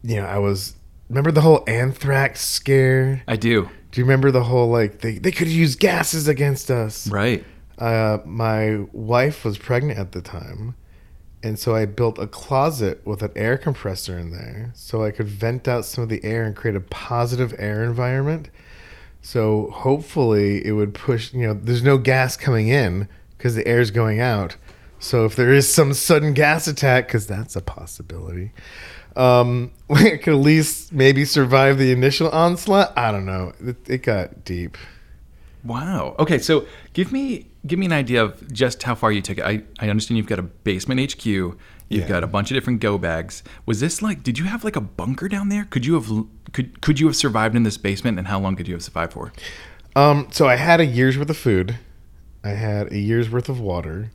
you 0.03 0.15
know 0.15 0.25
I 0.25 0.37
was 0.37 0.75
remember 1.09 1.31
the 1.31 1.41
whole 1.41 1.63
anthrax 1.67 2.41
scare 2.45 3.23
I 3.27 3.35
do. 3.35 3.69
Do 3.91 4.01
you 4.01 4.05
remember 4.05 4.31
the 4.31 4.43
whole 4.43 4.69
like 4.69 4.99
they, 4.99 5.17
they 5.17 5.31
could 5.31 5.47
use 5.47 5.75
gases 5.75 6.27
against 6.27 6.69
us? 6.69 7.07
Right. 7.07 7.43
Uh, 7.77 8.19
my 8.25 8.85
wife 8.91 9.45
was 9.45 9.57
pregnant 9.57 9.97
at 9.97 10.11
the 10.11 10.21
time, 10.21 10.75
and 11.41 11.57
so 11.57 11.75
I 11.75 11.85
built 11.85 12.19
a 12.19 12.27
closet 12.27 13.05
with 13.05 13.23
an 13.23 13.31
air 13.35 13.57
compressor 13.57 14.17
in 14.19 14.31
there, 14.31 14.71
so 14.75 15.03
I 15.03 15.11
could 15.11 15.27
vent 15.27 15.67
out 15.67 15.85
some 15.85 16.03
of 16.03 16.09
the 16.09 16.23
air 16.23 16.43
and 16.43 16.55
create 16.55 16.75
a 16.75 16.81
positive 16.81 17.55
air 17.57 17.83
environment. 17.83 18.49
So 19.21 19.69
hopefully 19.71 20.65
it 20.65 20.73
would 20.73 20.93
push. 20.93 21.33
You 21.33 21.47
know, 21.47 21.53
there's 21.53 21.83
no 21.83 21.97
gas 21.97 22.37
coming 22.37 22.67
in 22.67 23.07
because 23.37 23.55
the 23.55 23.67
air's 23.67 23.91
going 23.91 24.19
out. 24.19 24.57
So 24.99 25.25
if 25.25 25.35
there 25.35 25.53
is 25.53 25.73
some 25.73 25.93
sudden 25.93 26.33
gas 26.33 26.67
attack, 26.67 27.07
because 27.07 27.25
that's 27.25 27.55
a 27.55 27.61
possibility, 27.61 28.51
um, 29.19 29.71
we 29.89 30.17
could 30.17 30.33
at 30.33 30.39
least 30.39 30.93
maybe 30.93 31.25
survive 31.25 31.77
the 31.77 31.91
initial 31.91 32.29
onslaught. 32.29 32.97
I 32.97 33.11
don't 33.11 33.25
know. 33.25 33.53
It, 33.59 33.75
it 33.89 33.97
got 34.03 34.43
deep. 34.45 34.77
Wow. 35.63 36.15
Okay, 36.19 36.37
so 36.39 36.65
give 36.93 37.11
me 37.11 37.47
give 37.67 37.77
me 37.77 37.85
an 37.85 37.91
idea 37.93 38.23
of 38.23 38.51
just 38.53 38.83
how 38.83 38.95
far 38.95 39.11
you 39.11 39.21
took 39.21 39.37
it. 39.37 39.43
I, 39.43 39.61
I 39.79 39.89
understand 39.89 40.17
you've 40.17 40.27
got 40.27 40.39
a 40.39 40.43
basement 40.43 40.99
HQ. 41.13 41.25
You've 41.25 41.57
Yeah. 41.89 42.07
got 42.07 42.23
a 42.23 42.27
bunch 42.27 42.49
of 42.51 42.55
different 42.55 42.79
go 42.79 42.97
bags. 42.97 43.43
Was 43.65 43.79
this 43.79 44.01
like? 44.01 44.23
Did 44.23 44.37
you 44.39 44.45
have 44.45 44.63
like 44.63 44.75
a 44.77 44.81
bunker 44.81 45.27
down 45.27 45.49
there? 45.49 45.65
Could 45.65 45.85
you 45.85 45.95
have 45.95 46.25
could 46.53 46.79
could 46.81 46.99
you 46.99 47.07
have 47.07 47.15
survived 47.15 47.55
in 47.55 47.63
this 47.63 47.77
basement? 47.77 48.17
And 48.19 48.27
how 48.27 48.39
long 48.39 48.55
could 48.55 48.67
you 48.67 48.73
have 48.75 48.83
survived 48.83 49.13
for? 49.13 49.33
Um, 49.95 50.27
so 50.31 50.47
I 50.47 50.55
had 50.55 50.79
a 50.79 50.85
year's 50.85 51.17
worth 51.17 51.29
of 51.29 51.37
food. 51.37 51.77
I 52.43 52.49
had 52.51 52.93
a 52.93 52.97
year's 52.99 53.29
worth 53.29 53.49
of 53.49 53.59
water. 53.59 54.11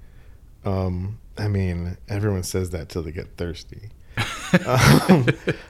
Um, 0.64 1.18
I 1.36 1.48
mean, 1.48 1.98
everyone 2.08 2.42
says 2.44 2.70
that 2.70 2.88
till 2.88 3.02
they 3.02 3.12
get 3.12 3.36
thirsty. 3.36 3.90
Um, 4.66 5.26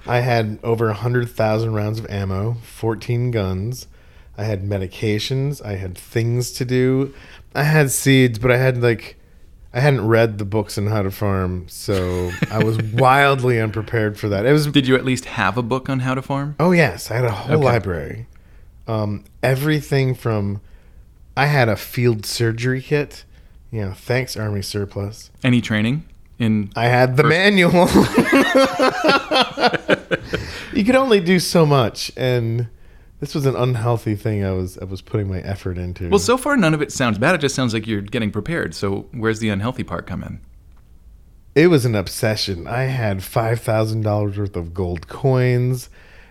I 0.07 0.21
had 0.21 0.59
over 0.63 0.89
a 0.89 0.95
hundred 0.95 1.31
thousand 1.31 1.75
rounds 1.75 1.99
of 1.99 2.07
ammo, 2.11 2.55
fourteen 2.63 3.31
guns. 3.31 3.87
I 4.37 4.45
had 4.45 4.65
medications. 4.65 5.65
I 5.65 5.77
had 5.77 5.97
things 5.97 6.51
to 6.53 6.65
do. 6.65 7.15
I 7.55 7.63
had 7.63 7.91
seeds, 7.93 8.39
but 8.39 8.51
I 8.51 8.57
had 8.57 8.83
like, 8.83 9.17
I 9.73 9.79
hadn't 9.81 10.07
read 10.09 10.39
the 10.39 10.45
books 10.45 10.77
on 10.77 10.89
how 10.89 11.03
to 11.03 11.11
farm, 11.11 11.67
so 11.69 12.33
I 12.51 12.63
was 12.63 12.79
wildly 12.95 13.61
unprepared 13.61 14.19
for 14.19 14.29
that. 14.29 14.45
It 14.45 14.53
was 14.53 14.67
Did 14.67 14.89
you 14.89 14.97
at 14.97 15.05
least 15.05 15.27
have 15.27 15.57
a 15.57 15.63
book 15.63 15.89
on 15.89 16.01
how 16.01 16.15
to 16.15 16.23
farm? 16.23 16.57
Oh 16.59 16.73
yes, 16.73 17.11
I 17.11 17.15
had 17.15 17.25
a 17.25 17.31
whole 17.31 17.57
Okay. 17.57 17.65
library. 17.65 18.27
Um, 18.89 19.25
everything 19.43 20.15
from 20.15 20.61
I 21.37 21.47
had 21.47 21.69
a 21.69 21.77
field 21.77 22.27
surgery 22.27 22.83
kit. 22.83 23.25
You 23.71 23.81
know, 23.87 23.93
thanks 23.93 24.37
Army 24.37 24.63
surplus. 24.63 25.31
Any 25.43 25.61
training 25.61 26.05
in? 26.38 26.71
I 26.76 26.87
had 26.87 27.17
the 27.17 27.25
manual. 27.25 27.73
you 30.73 30.85
could 30.85 30.97
only 30.97 31.21
do 31.21 31.38
so 31.38 31.64
much, 31.64 32.12
and 32.17 32.69
this 33.21 33.35
was 33.35 33.47
an 33.47 33.57
unhealthy 33.57 34.17
thing 34.17 34.45
I 34.45 34.53
was 34.53 34.79
I 34.79 34.85
was 34.85 35.00
putting 35.00 35.29
my 35.29 35.41
effort 35.41 35.79
into. 35.79 36.09
Well, 36.09 36.19
so 36.19 36.37
far 36.37 36.57
none 36.57 36.75
of 36.75 36.83
it 36.83 36.93
sounds 36.93 37.19
bad. 37.19 37.35
It 37.35 37.41
just 37.41 37.55
sounds 37.55 37.75
like 37.75 37.87
you're 37.87 38.00
getting 38.00 38.31
prepared. 38.31 38.75
So 38.75 39.07
where's 39.12 39.41
the 39.41 39.49
unhealthy 39.49 39.85
part 39.85 40.07
come 40.07 40.23
in? 40.23 40.41
it 41.55 41.69
was 41.69 41.85
an 41.85 41.95
obsession. 41.95 42.67
I 42.67 42.85
had 42.85 43.23
five 43.23 43.61
thousand 43.61 44.03
dollars 44.03 44.38
worth 44.38 44.57
of 44.57 44.75
gold 44.75 45.09
coins. 45.09 45.88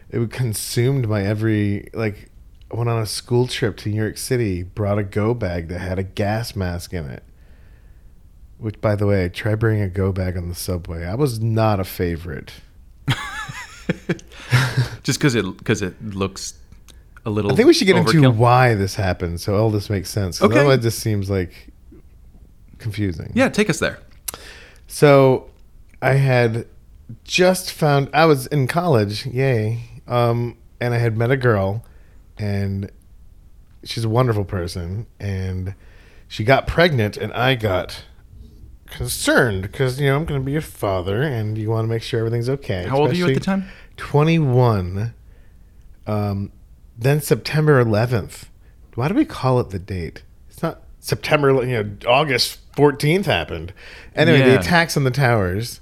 It 0.09 0.31
consumed 0.31 1.07
my 1.07 1.23
every 1.23 1.89
like. 1.93 2.29
I 2.71 2.75
went 2.75 2.89
on 2.89 3.01
a 3.01 3.05
school 3.05 3.47
trip 3.47 3.77
to 3.77 3.89
New 3.89 4.01
York 4.01 4.17
City. 4.17 4.63
Brought 4.63 4.97
a 4.97 5.03
go 5.03 5.33
bag 5.33 5.67
that 5.67 5.79
had 5.79 5.99
a 5.99 6.03
gas 6.03 6.55
mask 6.55 6.93
in 6.93 7.05
it. 7.05 7.23
Which, 8.63 8.79
by 8.79 8.95
the 8.95 9.05
way, 9.05 9.27
try 9.27 9.55
bringing 9.55 9.83
a 9.83 9.89
go 9.89 10.13
bag 10.13 10.37
on 10.37 10.47
the 10.47 10.55
subway. 10.55 11.03
I 11.05 11.15
was 11.15 11.41
not 11.41 11.81
a 11.81 11.83
favorite. 11.83 12.53
Just 15.03 15.19
because 15.19 15.35
it 15.35 15.57
because 15.57 15.81
it 15.81 16.01
looks 16.01 16.53
a 17.25 17.29
little. 17.29 17.51
I 17.51 17.55
think 17.55 17.67
we 17.67 17.73
should 17.73 17.87
get 17.87 17.97
into 17.97 18.31
why 18.31 18.73
this 18.73 18.95
happened, 18.95 19.41
so 19.41 19.57
all 19.57 19.69
this 19.69 19.89
makes 19.89 20.09
sense. 20.09 20.41
Okay. 20.41 20.55
Otherwise, 20.55 20.79
this 20.79 20.97
seems 20.97 21.29
like 21.29 21.73
confusing. 22.77 23.33
Yeah, 23.35 23.49
take 23.49 23.69
us 23.69 23.79
there. 23.79 23.99
So 24.87 25.49
I 26.01 26.13
had 26.13 26.65
just 27.25 27.69
found 27.69 28.09
I 28.13 28.23
was 28.23 28.47
in 28.47 28.67
college, 28.67 29.25
yay. 29.25 29.81
Um, 30.07 30.57
and 30.79 30.93
I 30.93 30.99
had 30.99 31.17
met 31.17 31.31
a 31.31 31.37
girl 31.37 31.83
and 32.37 32.89
she's 33.83 34.05
a 34.05 34.09
wonderful 34.09 34.45
person 34.45 35.07
and 35.19 35.75
she 36.29 36.45
got 36.45 36.65
pregnant 36.65 37.17
and 37.17 37.33
I 37.33 37.55
got 37.55 38.05
concerned 38.93 39.63
because 39.63 39.99
you 39.99 40.07
know 40.07 40.15
I'm 40.15 40.25
going 40.25 40.39
to 40.39 40.45
be 40.45 40.55
a 40.55 40.61
father 40.61 41.21
and 41.21 41.57
you 41.57 41.69
want 41.69 41.85
to 41.85 41.89
make 41.89 42.03
sure 42.03 42.19
everything's 42.19 42.49
okay. 42.49 42.85
How 42.85 42.99
old 42.99 43.11
are 43.11 43.15
you 43.15 43.27
at 43.27 43.33
the 43.33 43.39
time? 43.39 43.65
21. 43.97 45.13
Um, 46.05 46.51
then 46.97 47.19
September 47.19 47.83
11th. 47.83 48.45
Why 48.95 49.07
do 49.07 49.15
we 49.15 49.25
call 49.25 49.59
it 49.59 49.71
the 49.71 49.79
date? 49.79 50.23
It's 50.49 50.61
not 50.61 50.83
September, 50.99 51.65
you 51.65 51.83
know, 51.83 51.97
August 52.07 52.71
14th 52.73 53.25
happened. 53.25 53.73
Anyway, 54.15 54.41
the 54.41 54.59
attacks 54.59 54.95
on 54.95 55.03
the 55.03 55.11
towers 55.11 55.81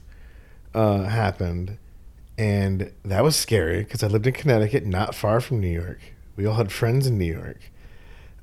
uh, 0.74 1.03
happened. 1.03 1.77
And 2.38 2.91
that 3.03 3.24
was 3.24 3.36
scary 3.36 3.84
because 3.84 4.03
I 4.03 4.08
lived 4.08 4.25
in 4.25 4.34
Connecticut, 4.34 4.86
not 4.86 5.13
far 5.13 5.41
from 5.41 5.60
New 5.60 5.68
York. 5.68 6.00
We 6.38 6.46
all 6.46 6.56
had 6.56 6.72
friends 6.72 7.06
in 7.06 7.18
New 7.18 7.32
York. 7.32 7.60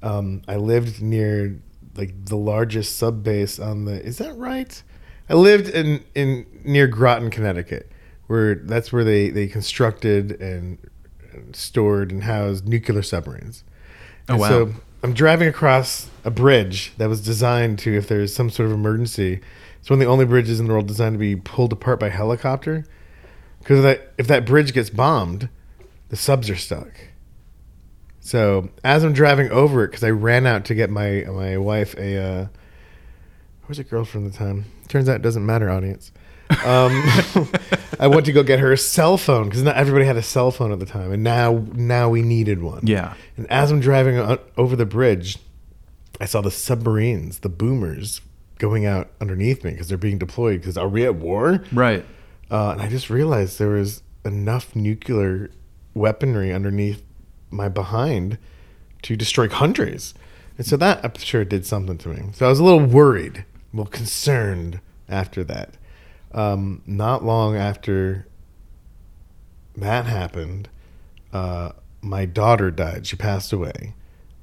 Um, 0.03 0.43
I 0.47 0.57
lived 0.57 1.03
near 1.03 1.59
like 1.99 2.27
the 2.27 2.37
largest 2.37 2.97
sub 2.97 3.23
base 3.23 3.59
on 3.59 3.85
the. 3.85 4.03
Is 4.03 4.19
that 4.19 4.35
right? 4.37 4.83
I 5.29 5.35
lived 5.35 5.69
in 5.69 6.05
in 6.15 6.47
near 6.65 6.87
Groton, 6.87 7.31
Connecticut, 7.31 7.91
where 8.29 8.55
that's 8.55 8.93
where 8.93 9.05
they 9.05 9.29
they 9.31 9.49
constructed 9.49 10.41
and, 10.41 10.79
and 11.33 11.55
stored 11.55 12.11
and 12.11 12.23
housed 12.23 12.67
nuclear 12.67 13.03
submarines. 13.03 13.65
Oh, 14.29 14.35
And 14.35 14.41
wow. 14.41 14.49
So 14.49 14.73
I'm 15.03 15.13
driving 15.13 15.49
across 15.49 16.09
a 16.25 16.31
bridge 16.31 16.93
that 16.99 17.09
was 17.09 17.21
designed 17.21 17.79
to, 17.81 17.97
if 17.97 18.09
there's 18.09 18.35
some 18.35 18.51
sort 18.51 18.67
of 18.67 18.73
emergency, 18.73 19.41
it's 19.81 19.91
one 19.91 20.01
of 20.01 20.07
the 20.07 20.11
only 20.11 20.25
bridges 20.25 20.59
in 20.59 20.67
the 20.67 20.73
world 20.73 20.89
designed 20.89 21.15
to 21.15 21.19
be 21.19 21.37
pulled 21.37 21.73
apart 21.73 22.01
by 22.01 22.09
helicopter. 22.09 22.85
Because 23.59 23.83
that 23.83 24.13
if 24.19 24.27
that 24.29 24.47
bridge 24.47 24.73
gets 24.73 24.91
bombed, 24.91 25.49
the 26.09 26.17
subs 26.17 26.49
are 26.49 26.57
stuck. 26.57 26.93
So 28.29 28.69
as 28.85 29.05
I'm 29.05 29.15
driving 29.15 29.51
over 29.51 29.85
it, 29.85 29.89
because 29.89 30.05
I 30.05 30.11
ran 30.11 30.47
out 30.47 30.67
to 30.67 30.75
get 30.75 30.91
my 30.91 31.25
my 31.29 31.57
wife 31.57 31.95
a, 31.97 32.23
uh, 32.23 32.47
where's 33.65 33.79
a 33.79 33.85
girlfriend 33.85 34.27
at 34.27 34.33
the 34.35 34.39
time? 34.39 34.67
Turns 34.87 35.09
out 35.09 35.17
it 35.17 35.23
doesn't 35.23 35.47
matter, 35.47 35.71
audience. 35.71 36.13
Um, 36.51 36.93
I 37.99 38.07
went 38.07 38.27
to 38.27 38.33
go 38.33 38.43
get 38.43 38.59
her 38.59 38.71
a 38.71 38.77
cell 38.77 39.17
phone 39.17 39.45
because 39.45 39.63
not 39.63 39.77
everybody 39.77 40.05
had 40.05 40.19
a 40.19 40.23
cell 40.23 40.51
phone 40.51 40.73
at 40.73 40.79
the 40.79 40.85
time, 40.85 41.11
and 41.11 41.25
now 41.25 41.65
now 41.73 42.11
we 42.11 42.21
needed 42.21 42.63
one. 42.63 42.87
Yeah. 42.87 43.15
And 43.39 43.51
as 43.51 43.71
I'm 43.71 43.81
driving 43.81 44.19
o- 44.19 44.41
over 44.59 44.77
the 44.77 44.85
bridge, 44.85 45.39
I 46.21 46.27
saw 46.27 46.43
the 46.43 46.51
submarines, 46.51 47.39
the 47.39 47.49
boomers, 47.49 48.21
going 48.59 48.85
out 48.85 49.09
underneath 49.23 49.65
me 49.65 49.71
because 49.71 49.89
they're 49.89 49.97
being 49.97 50.19
deployed. 50.19 50.61
Because 50.61 50.77
are 50.77 50.89
we 50.89 51.03
at 51.07 51.15
war? 51.15 51.65
Right. 51.73 52.05
Uh, 52.51 52.73
and 52.73 52.83
I 52.83 52.91
just 52.91 53.09
realized 53.09 53.59
there 53.59 53.69
was 53.71 54.03
enough 54.23 54.77
nuclear 54.77 55.51
weaponry 55.95 56.53
underneath 56.53 57.03
my 57.51 57.69
behind 57.69 58.39
to 59.03 59.17
destroy 59.17 59.49
countries. 59.49 60.15
And 60.57 60.67
so 60.67 60.77
that, 60.77 61.05
I'm 61.05 61.13
sure, 61.19 61.45
did 61.45 61.65
something 61.67 61.99
to 61.99 62.09
me. 62.09 62.33
So 62.33 62.47
I 62.47 62.49
was 62.49 62.59
a 62.59 62.65
little 62.65 62.85
worried, 62.85 63.45
a 63.73 63.77
little 63.77 63.91
concerned 63.91 64.81
after 65.09 65.45
that. 65.45 65.75
Um, 66.33 66.83
not 66.87 67.25
long 67.25 67.57
after 67.57 68.27
that 69.77 70.07
happened, 70.07 70.69
uh, 71.33 71.73
my 72.03 72.27
daughter 72.27 72.71
died. 72.71 73.07
She 73.07 73.17
passed 73.17 73.53
away. 73.53 73.95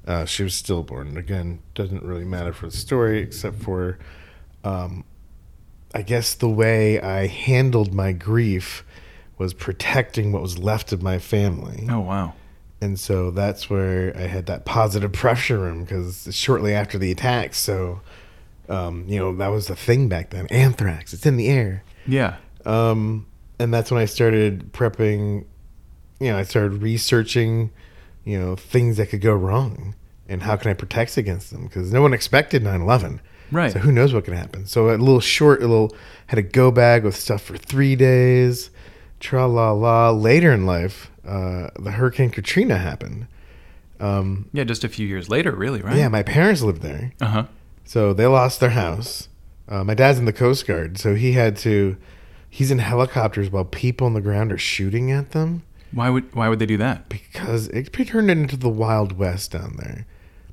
Uh, 0.07 0.25
she 0.25 0.43
was 0.43 0.53
stillborn. 0.53 1.17
Again, 1.17 1.59
doesn't 1.73 2.03
really 2.03 2.25
matter 2.25 2.53
for 2.53 2.67
the 2.67 2.77
story, 2.77 3.19
except 3.19 3.57
for 3.57 3.97
um, 4.63 5.03
I 5.93 6.01
guess 6.01 6.33
the 6.33 6.49
way 6.49 6.99
I 6.99 7.27
handled 7.27 7.93
my 7.93 8.11
grief 8.11 8.83
was 9.37 9.53
protecting 9.53 10.31
what 10.31 10.41
was 10.41 10.57
left 10.57 10.91
of 10.91 11.01
my 11.01 11.19
family. 11.19 11.87
Oh 11.89 12.01
wow. 12.01 12.33
And 12.81 12.99
so 12.99 13.31
that's 13.31 13.69
where 13.69 14.15
I 14.15 14.21
had 14.21 14.45
that 14.47 14.65
positive 14.65 15.11
pressure 15.13 15.59
room 15.59 15.83
because 15.83 16.27
shortly 16.31 16.73
after 16.73 16.97
the 16.97 17.11
attacks, 17.11 17.57
so, 17.57 18.01
um, 18.69 19.05
you 19.07 19.19
know, 19.19 19.35
that 19.35 19.47
was 19.47 19.67
the 19.67 19.75
thing 19.75 20.07
back 20.07 20.29
then 20.29 20.47
anthrax, 20.47 21.13
it's 21.13 21.25
in 21.25 21.37
the 21.37 21.47
air. 21.47 21.83
Yeah. 22.05 22.37
Um, 22.65 23.27
and 23.59 23.73
that's 23.73 23.91
when 23.91 24.01
I 24.01 24.05
started 24.05 24.73
prepping, 24.73 25.45
you 26.19 26.31
know, 26.31 26.37
I 26.37 26.43
started 26.43 26.81
researching, 26.81 27.71
you 28.23 28.39
know, 28.39 28.55
things 28.55 28.97
that 28.97 29.07
could 29.07 29.21
go 29.21 29.33
wrong 29.33 29.95
and 30.27 30.43
how 30.43 30.55
can 30.55 30.71
I 30.71 30.73
protect 30.73 31.17
against 31.17 31.51
them 31.51 31.65
because 31.65 31.93
no 31.93 32.01
one 32.01 32.13
expected 32.13 32.63
9 32.63 32.81
11. 32.81 33.21
Right. 33.51 33.71
So 33.71 33.79
who 33.79 33.91
knows 33.91 34.13
what 34.13 34.25
could 34.25 34.33
happen? 34.33 34.65
So 34.65 34.89
a 34.89 34.97
little 34.97 35.19
short, 35.19 35.61
a 35.61 35.67
little 35.67 35.95
had 36.27 36.39
a 36.39 36.43
go 36.43 36.71
bag 36.71 37.03
with 37.03 37.15
stuff 37.15 37.43
for 37.43 37.57
three 37.57 37.95
days. 37.95 38.71
Tra 39.19 39.47
la 39.47 39.71
la. 39.71 40.09
Later 40.09 40.51
in 40.51 40.65
life, 40.65 41.11
uh, 41.25 41.69
the 41.79 41.91
Hurricane 41.91 42.29
Katrina 42.29 42.77
happened. 42.77 43.27
Um, 43.99 44.49
Yeah. 44.53 44.63
Just 44.65 44.83
a 44.83 44.89
few 44.89 45.07
years 45.07 45.29
later, 45.29 45.51
really, 45.55 45.81
right? 45.81 45.95
Yeah, 45.97 46.07
my 46.09 46.23
parents 46.23 46.61
lived 46.61 46.81
there, 46.81 47.13
Uh 47.21 47.25
huh. 47.25 47.43
so 47.85 48.13
they 48.13 48.25
lost 48.27 48.59
their 48.59 48.71
house. 48.71 49.29
Uh, 49.67 49.83
my 49.83 49.93
dad's 49.95 50.19
in 50.19 50.25
the 50.25 50.33
Coast 50.33 50.67
Guard, 50.67 50.97
so 50.99 51.15
he 51.15 51.31
had 51.33 51.55
to. 51.57 51.97
He's 52.49 52.71
in 52.71 52.79
helicopters 52.79 53.49
while 53.49 53.65
people 53.65 54.05
on 54.07 54.13
the 54.13 54.21
ground 54.21 54.51
are 54.51 54.57
shooting 54.57 55.11
at 55.11 55.31
them 55.31 55.63
Why 55.91 56.09
would 56.09 56.33
Why 56.35 56.47
would 56.49 56.59
they 56.59 56.65
do 56.65 56.77
that? 56.77 57.09
because 57.09 57.67
it 57.69 57.91
turned 57.91 58.29
into 58.31 58.55
the 58.57 58.69
Wild 58.69 59.17
West 59.17 59.51
down 59.51 59.75
there. 59.77 60.05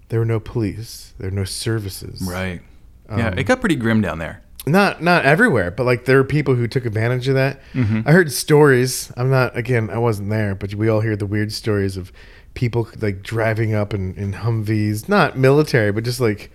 There 0.09 0.19
were 0.19 0.25
no 0.27 0.41
police. 0.41 1.15
There 1.19 1.31
were 1.31 1.37
no 1.37 1.45
services. 1.45 2.21
Right. 2.23 2.61
Yeah. 3.09 3.29
Um, 3.29 3.39
It 3.39 3.45
got 3.45 3.61
pretty 3.61 3.77
grim 3.77 4.01
down 4.01 4.19
there. 4.19 4.43
Not 4.67 5.03
not 5.03 5.25
everywhere, 5.25 5.71
but 5.73 5.85
like 5.85 6.05
there 6.05 6.19
are 6.21 6.25
people 6.25 6.55
who 6.55 6.69
took 6.69 6.87
advantage 6.87 7.27
of 7.27 7.35
that. 7.35 7.61
Mhm. 7.75 8.07
I 8.07 8.13
heard 8.13 8.31
stories. 8.31 9.11
I'm 9.17 9.29
not 9.31 9.57
again. 9.57 9.91
I 9.91 9.99
wasn't 9.99 10.31
there, 10.31 10.55
but 10.55 10.75
we 10.75 10.89
all 10.89 11.01
hear 11.01 11.17
the 11.17 11.27
weird 11.27 11.53
stories 11.53 11.97
of 11.97 12.13
people 12.55 12.89
like 13.01 13.23
driving 13.23 13.75
up 13.75 13.93
in, 13.93 14.15
in 14.15 14.35
Humvees, 14.35 15.09
not 15.09 15.37
military, 15.37 15.91
but 15.91 16.05
just 16.05 16.21
like 16.21 16.51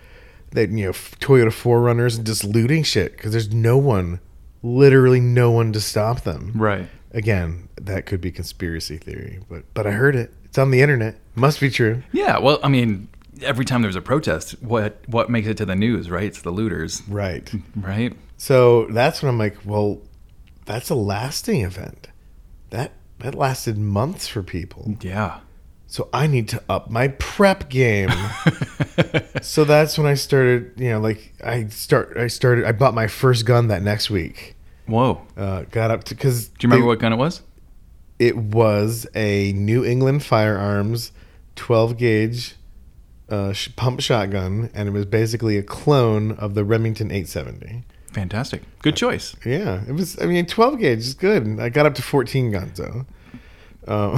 that 0.52 0.70
you 0.70 0.86
know 0.86 0.92
Toyota 0.92 1.48
4Runners 1.52 2.16
and 2.18 2.26
just 2.26 2.46
looting 2.46 2.82
shit 2.84 3.18
because 3.18 3.34
there's 3.34 3.52
no 3.54 3.78
one, 3.78 4.22
literally 4.64 5.20
no 5.20 5.52
one 5.52 5.74
to 5.74 5.82
stop 5.82 6.22
them. 6.22 6.54
Right. 6.56 6.88
Again, 7.12 7.68
that 7.82 8.06
could 8.06 8.22
be 8.22 8.32
conspiracy 8.32 8.96
theory, 8.98 9.40
but 9.50 9.64
but 9.74 9.86
I 9.86 9.92
heard 9.92 10.16
it. 10.16 10.34
It's 10.46 10.58
on 10.58 10.72
the 10.72 10.82
internet. 10.82 11.16
Must 11.36 11.60
be 11.60 11.70
true. 11.70 12.04
Yeah. 12.14 12.40
Well, 12.40 12.60
I 12.64 12.70
mean, 12.70 13.10
every 13.44 13.66
time 13.66 13.82
there's 13.82 13.96
a 13.96 14.02
protest, 14.02 14.52
what 14.62 15.00
what 15.08 15.30
makes 15.30 15.48
it 15.48 15.58
to 15.58 15.66
the 15.66 15.76
news, 15.76 16.10
right? 16.10 16.24
It's 16.26 16.42
the 16.42 16.52
looters, 16.52 17.02
Right. 17.08 17.50
right? 17.76 18.16
So 18.38 18.86
that's 18.88 19.22
when 19.22 19.30
I'm 19.30 19.38
like, 19.40 19.58
well, 19.66 20.02
that's 20.66 20.90
a 20.90 20.96
lasting 20.96 21.62
event. 21.62 22.08
That 22.70 22.92
that 23.20 23.34
lasted 23.36 23.78
months 23.78 24.28
for 24.28 24.44
people. 24.44 24.96
Yeah. 25.02 25.40
So 25.90 26.10
I 26.12 26.28
need 26.28 26.50
to 26.50 26.62
up 26.70 26.90
my 26.92 27.08
prep 27.08 27.70
game. 27.70 28.10
so 29.42 29.64
that's 29.64 29.98
when 29.98 30.06
I 30.06 30.16
started, 30.16 30.74
you 30.78 30.90
know, 30.90 31.00
like 31.00 31.34
I 31.44 31.68
start 31.68 32.18
I 32.18 32.28
started 32.28 32.66
I 32.66 32.74
bought 32.74 32.94
my 32.94 33.08
first 33.08 33.46
gun 33.46 33.70
that 33.70 33.82
next 33.82 34.10
week. 34.10 34.56
Whoa. 34.86 35.22
Uh, 35.38 35.64
got 35.72 35.90
up 35.92 36.04
to 36.06 36.16
cuz 36.16 36.50
Do 36.50 36.68
you 36.68 36.70
remember 36.70 36.88
what 36.88 37.00
gun 37.00 37.14
it 37.14 37.18
was? 37.18 37.42
it 38.20 38.36
was 38.36 39.06
a 39.16 39.54
New 39.54 39.86
England 39.86 40.24
Firearms 40.24 41.12
12 41.56 41.98
gauge 41.98 42.56
uh, 43.30 43.54
pump 43.76 44.00
shotgun 44.02 44.70
and 44.74 44.88
it 44.88 44.92
was 44.92 45.06
basically 45.06 45.58
a 45.58 45.64
clone 45.64 46.32
of 46.34 46.54
the 46.56 46.64
Remington 46.64 47.12
870. 47.12 47.84
Fantastic. 48.12 48.64
Good 48.82 48.96
choice. 48.96 49.36
Yeah, 49.46 49.84
it 49.88 49.92
was. 49.92 50.20
I 50.20 50.26
mean, 50.26 50.46
twelve 50.48 50.80
gauge 50.80 51.00
is 51.00 51.14
good. 51.14 51.60
I 51.60 51.70
got 51.70 51.86
up 51.86 51.94
to 51.96 52.02
fourteen 52.02 52.52
guns 52.52 52.80
though. 52.80 53.06
Um, 53.88 54.18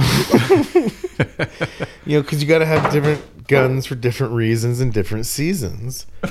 you 2.06 2.16
know, 2.16 2.22
because 2.22 2.40
you 2.42 2.48
got 2.48 2.58
to 2.60 2.66
have 2.66 2.90
different 2.92 3.46
guns 3.46 3.84
for 3.86 3.94
different 3.96 4.32
reasons 4.32 4.80
and 4.80 4.92
different 4.92 5.26
seasons. 5.26 6.06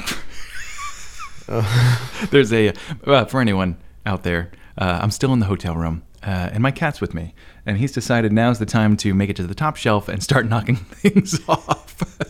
There's 2.31 2.51
a 2.53 2.74
uh, 3.05 3.25
for 3.25 3.41
anyone 3.41 3.77
out 4.05 4.24
there. 4.24 4.51
Uh, 4.77 5.00
I'm 5.01 5.12
still 5.12 5.33
in 5.33 5.39
the 5.39 5.45
hotel 5.45 5.75
room. 5.75 6.03
uh, 6.24 6.50
and 6.51 6.62
my 6.63 6.71
cat's 6.71 7.01
with 7.01 7.13
me. 7.13 7.33
And 7.65 7.77
he's 7.77 7.91
decided 7.91 8.31
now's 8.31 8.59
the 8.59 8.65
time 8.65 8.98
to 8.98 9.13
make 9.13 9.29
it 9.29 9.36
to 9.38 9.43
the 9.48 9.55
top 9.55 9.75
shelf 9.75 10.07
and 10.09 10.24
start 10.24 10.45
knocking 10.50 10.77
things 10.77 11.39
off. 11.48 11.88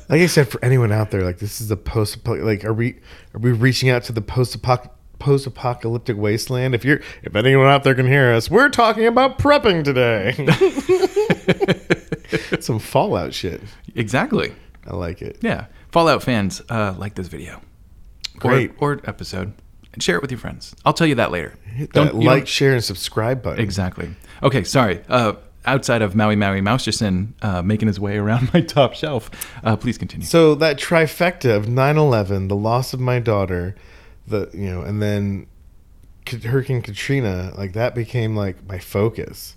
Like 0.10 0.22
I 0.22 0.26
said, 0.26 0.48
for 0.50 0.64
anyone 0.66 0.92
out 0.92 1.12
there, 1.12 1.22
like 1.22 1.38
this 1.40 1.62
is 1.62 1.70
a 1.72 1.78
post 1.78 2.28
like 2.28 2.64
are 2.66 2.74
we 2.74 2.96
are 3.36 3.40
we 3.40 3.52
reaching 3.52 3.90
out 3.90 4.04
to 4.06 4.12
the 4.12 4.22
post 4.22 4.58
post 5.20 5.46
apocalyptic 5.48 6.18
wasteland? 6.18 6.74
If 6.74 6.84
you're 6.84 7.02
if 7.24 7.36
anyone 7.36 7.68
out 7.68 7.84
there 7.84 7.94
can 7.96 8.08
hear 8.08 8.34
us, 8.34 8.50
we're 8.50 8.70
talking 8.70 9.06
about 9.06 9.38
prepping 9.38 9.84
today. 9.84 10.34
Some 12.60 12.80
Fallout 12.80 13.34
shit. 13.34 13.62
exactly. 13.96 14.54
I 14.88 14.96
like 14.96 15.22
it. 15.22 15.38
Yeah. 15.42 15.66
Fallout 15.92 16.24
fans, 16.24 16.62
uh, 16.70 16.96
like 16.98 17.16
this 17.16 17.28
video. 17.28 17.62
Great. 18.38 18.72
Or, 18.80 18.94
or 18.94 19.02
episode. 19.06 19.54
And 19.94 20.02
share 20.04 20.16
it 20.16 20.22
with 20.22 20.32
your 20.32 20.40
friends. 20.40 20.76
I'll 20.86 20.94
tell 20.94 21.08
you 21.08 21.16
that 21.16 21.32
later. 21.32 21.56
Hit 21.66 21.92
Don't- 21.94 22.06
that 22.08 22.12
don't- 22.14 22.24
like, 22.24 22.48
share, 22.48 22.74
and 22.74 22.84
subscribe 22.84 23.42
button. 23.42 23.60
Exactly. 23.64 24.10
Okay, 24.44 24.64
sorry. 24.64 25.02
Uh, 25.10 25.34
outside 25.70 26.02
of 26.02 26.16
Maui 26.16 26.36
Maui 26.36 26.62
Mouserson 26.62 27.34
uh, 27.42 27.62
making 27.62 27.88
his 27.88 28.00
way 28.00 28.18
around 28.18 28.52
my 28.54 28.62
top 28.62 28.94
shelf, 28.94 29.30
uh, 29.64 29.76
please 29.76 29.98
continue. 29.98 30.26
So 30.26 30.56
that 30.56 30.78
trifecta 30.78 31.56
of 31.56 31.66
9/11, 31.68 32.50
the 32.50 32.56
loss 32.56 32.94
of 32.94 33.00
my 33.00 33.20
daughter, 33.20 33.76
the 34.28 34.50
you 34.54 34.70
know, 34.70 34.82
and 34.82 35.02
then 35.02 35.48
Hurricane 36.28 36.82
Katrina, 36.82 37.54
like 37.58 37.74
that 37.74 37.96
became 37.96 38.36
like 38.36 38.68
my 38.68 38.80
focus. 38.80 39.56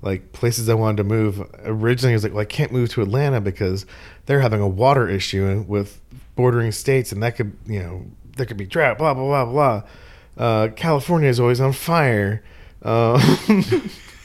Like 0.00 0.32
places 0.32 0.68
I 0.68 0.74
wanted 0.74 0.98
to 0.98 1.04
move. 1.04 1.44
Originally, 1.64 2.12
I 2.12 2.16
was 2.16 2.22
like, 2.22 2.32
well, 2.32 2.42
I 2.42 2.44
can't 2.44 2.70
move 2.70 2.88
to 2.90 3.02
Atlanta 3.02 3.40
because 3.40 3.84
they're 4.26 4.40
having 4.40 4.60
a 4.60 4.68
water 4.68 5.08
issue 5.08 5.64
with 5.66 6.00
bordering 6.36 6.70
states, 6.70 7.10
and 7.10 7.20
that 7.24 7.34
could 7.34 7.56
you 7.66 7.80
know 7.80 8.06
there 8.36 8.46
could 8.46 8.56
be 8.56 8.66
drought. 8.66 8.98
Blah 8.98 9.14
blah 9.14 9.44
blah 9.44 9.44
blah. 9.44 9.82
Uh, 10.36 10.68
California 10.68 11.28
is 11.28 11.40
always 11.40 11.60
on 11.60 11.72
fire. 11.72 12.44
Uh, 12.80 13.18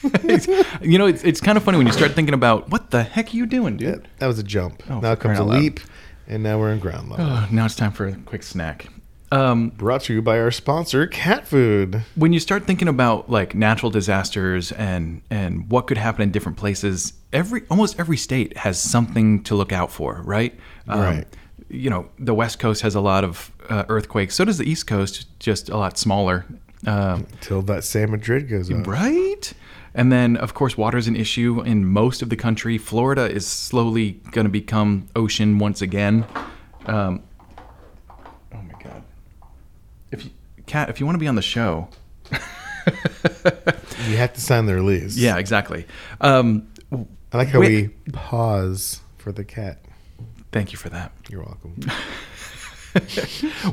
you 0.82 0.98
know, 0.98 1.06
it's, 1.08 1.24
it's 1.24 1.40
kind 1.42 1.58
of 1.58 1.64
funny 1.64 1.78
when 1.78 1.88
you 1.88 1.94
start 1.94 2.14
thinking 2.14 2.34
about 2.34 2.70
what 2.70 2.92
the 2.92 3.04
heck 3.04 3.34
are 3.34 3.38
you 3.38 3.46
doing, 3.46 3.80
yeah, 3.80 3.92
dude? 3.92 4.08
that 4.20 4.28
was 4.28 4.40
a 4.40 4.44
jump. 4.44 4.84
Oh, 4.90 5.00
now 5.00 5.16
comes 5.16 5.40
a 5.40 5.44
leap, 5.44 5.80
and 6.28 6.44
now 6.44 6.60
we're 6.60 6.72
in 6.72 6.80
ground 6.80 7.10
level. 7.10 7.26
Oh, 7.26 7.48
now 7.52 7.66
it's 7.66 7.76
time 7.76 7.92
for 7.92 8.08
a 8.08 8.16
quick 8.16 8.44
snack. 8.44 8.88
Um, 9.32 9.70
Brought 9.70 10.02
to 10.04 10.14
you 10.14 10.22
by 10.22 10.38
our 10.40 10.52
sponsor, 10.52 11.08
Cat 11.08 11.48
Food. 11.48 12.04
when 12.14 12.34
you 12.34 12.40
start 12.40 12.66
thinking 12.68 12.88
about 12.88 13.32
like 13.32 13.56
natural 13.56 13.90
disasters 13.90 14.72
and 14.72 15.24
and 15.32 15.68
what 15.72 15.88
could 15.88 15.98
happen 15.98 16.22
in 16.22 16.32
different 16.32 16.58
places, 16.60 17.14
every 17.32 17.64
almost 17.72 18.00
every 18.00 18.18
state 18.18 18.56
has 18.58 18.80
something 18.80 19.42
to 19.44 19.56
look 19.56 19.72
out 19.72 19.92
for, 19.92 20.22
right? 20.24 20.54
Um, 20.88 21.00
Right. 21.00 21.28
You 21.70 21.90
know, 21.90 22.10
the 22.20 22.36
West 22.36 22.60
Coast 22.60 22.84
has 22.84 22.94
a 22.94 23.02
lot 23.02 23.24
of 23.24 23.50
uh, 23.70 23.86
earthquakes. 23.90 24.36
So 24.36 24.46
does 24.46 24.60
the 24.60 24.70
East 24.70 24.86
Coast, 24.86 25.26
just 25.40 25.70
a 25.70 25.78
lot 25.78 25.98
smaller. 25.98 26.46
Um, 26.86 27.26
Till 27.42 27.64
that 27.64 27.84
San 27.84 28.12
Madrid 28.12 28.48
goes 28.48 28.70
up. 28.70 28.86
Right? 28.86 29.52
And 29.96 30.12
then, 30.12 30.38
of 30.38 30.54
course, 30.54 30.76
water 30.78 30.98
is 30.98 31.08
an 31.08 31.16
issue 31.16 31.62
in 31.62 31.86
most 31.86 32.22
of 32.22 32.30
the 32.30 32.36
country. 32.36 32.78
Florida 32.78 33.30
is 33.30 33.46
slowly 33.46 34.14
going 34.32 34.46
to 34.46 34.52
become 34.52 35.08
ocean 35.16 35.60
once 35.60 35.82
again. 35.84 36.26
Um, 36.88 37.22
oh 38.10 38.62
my 38.62 38.74
God! 38.84 39.04
If 40.12 40.26
you, 40.26 40.32
Kat, 40.66 40.90
if 40.90 41.00
you 41.00 41.06
want 41.06 41.16
to 41.16 41.20
be 41.20 41.28
on 41.28 41.36
the 41.36 41.42
show, 41.44 41.90
You 44.10 44.18
have 44.18 44.34
to 44.34 44.42
sign 44.42 44.66
the 44.66 44.74
release. 44.76 45.16
yeah, 45.16 45.38
exactly. 45.38 45.86
Um, 46.22 46.68
I 47.32 47.38
like 47.38 47.48
how 47.50 47.60
Wait- 47.60 47.92
we 48.06 48.12
pause 48.12 49.00
for 49.18 49.32
the 49.32 49.44
cat. 49.46 49.80
thank 50.52 50.72
you 50.74 50.78
for 50.78 50.90
that. 50.90 51.12
You're 51.30 51.44
welcome. 51.44 51.78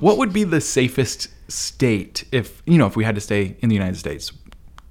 What 0.01 0.17
would 0.17 0.33
be 0.33 0.45
the 0.45 0.63
safest 0.63 1.29
state 1.49 2.25
if 2.33 2.63
you 2.65 2.79
know 2.79 2.87
if 2.87 2.97
we 2.97 3.05
had 3.05 3.15
to 3.17 3.21
stay 3.21 3.55
in 3.61 3.69
the 3.69 3.75
United 3.75 3.97
States? 3.99 4.33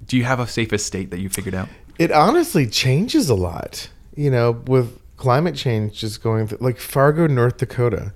Do 0.09 0.17
you 0.17 0.25
have 0.25 0.39
a 0.39 0.47
safest 0.47 0.85
state 0.85 1.11
that 1.11 1.19
you 1.19 1.29
figured 1.29 1.55
out? 1.55 1.69
it 1.99 2.11
honestly 2.11 2.65
changes 2.65 3.29
a 3.29 3.35
lot. 3.35 3.89
You 4.15 4.31
know, 4.31 4.51
with 4.51 4.99
climate 5.17 5.55
change 5.55 5.99
just 5.99 6.23
going 6.23 6.47
through, 6.47 6.57
like 6.61 6.79
Fargo, 6.79 7.27
North 7.27 7.57
Dakota 7.57 8.13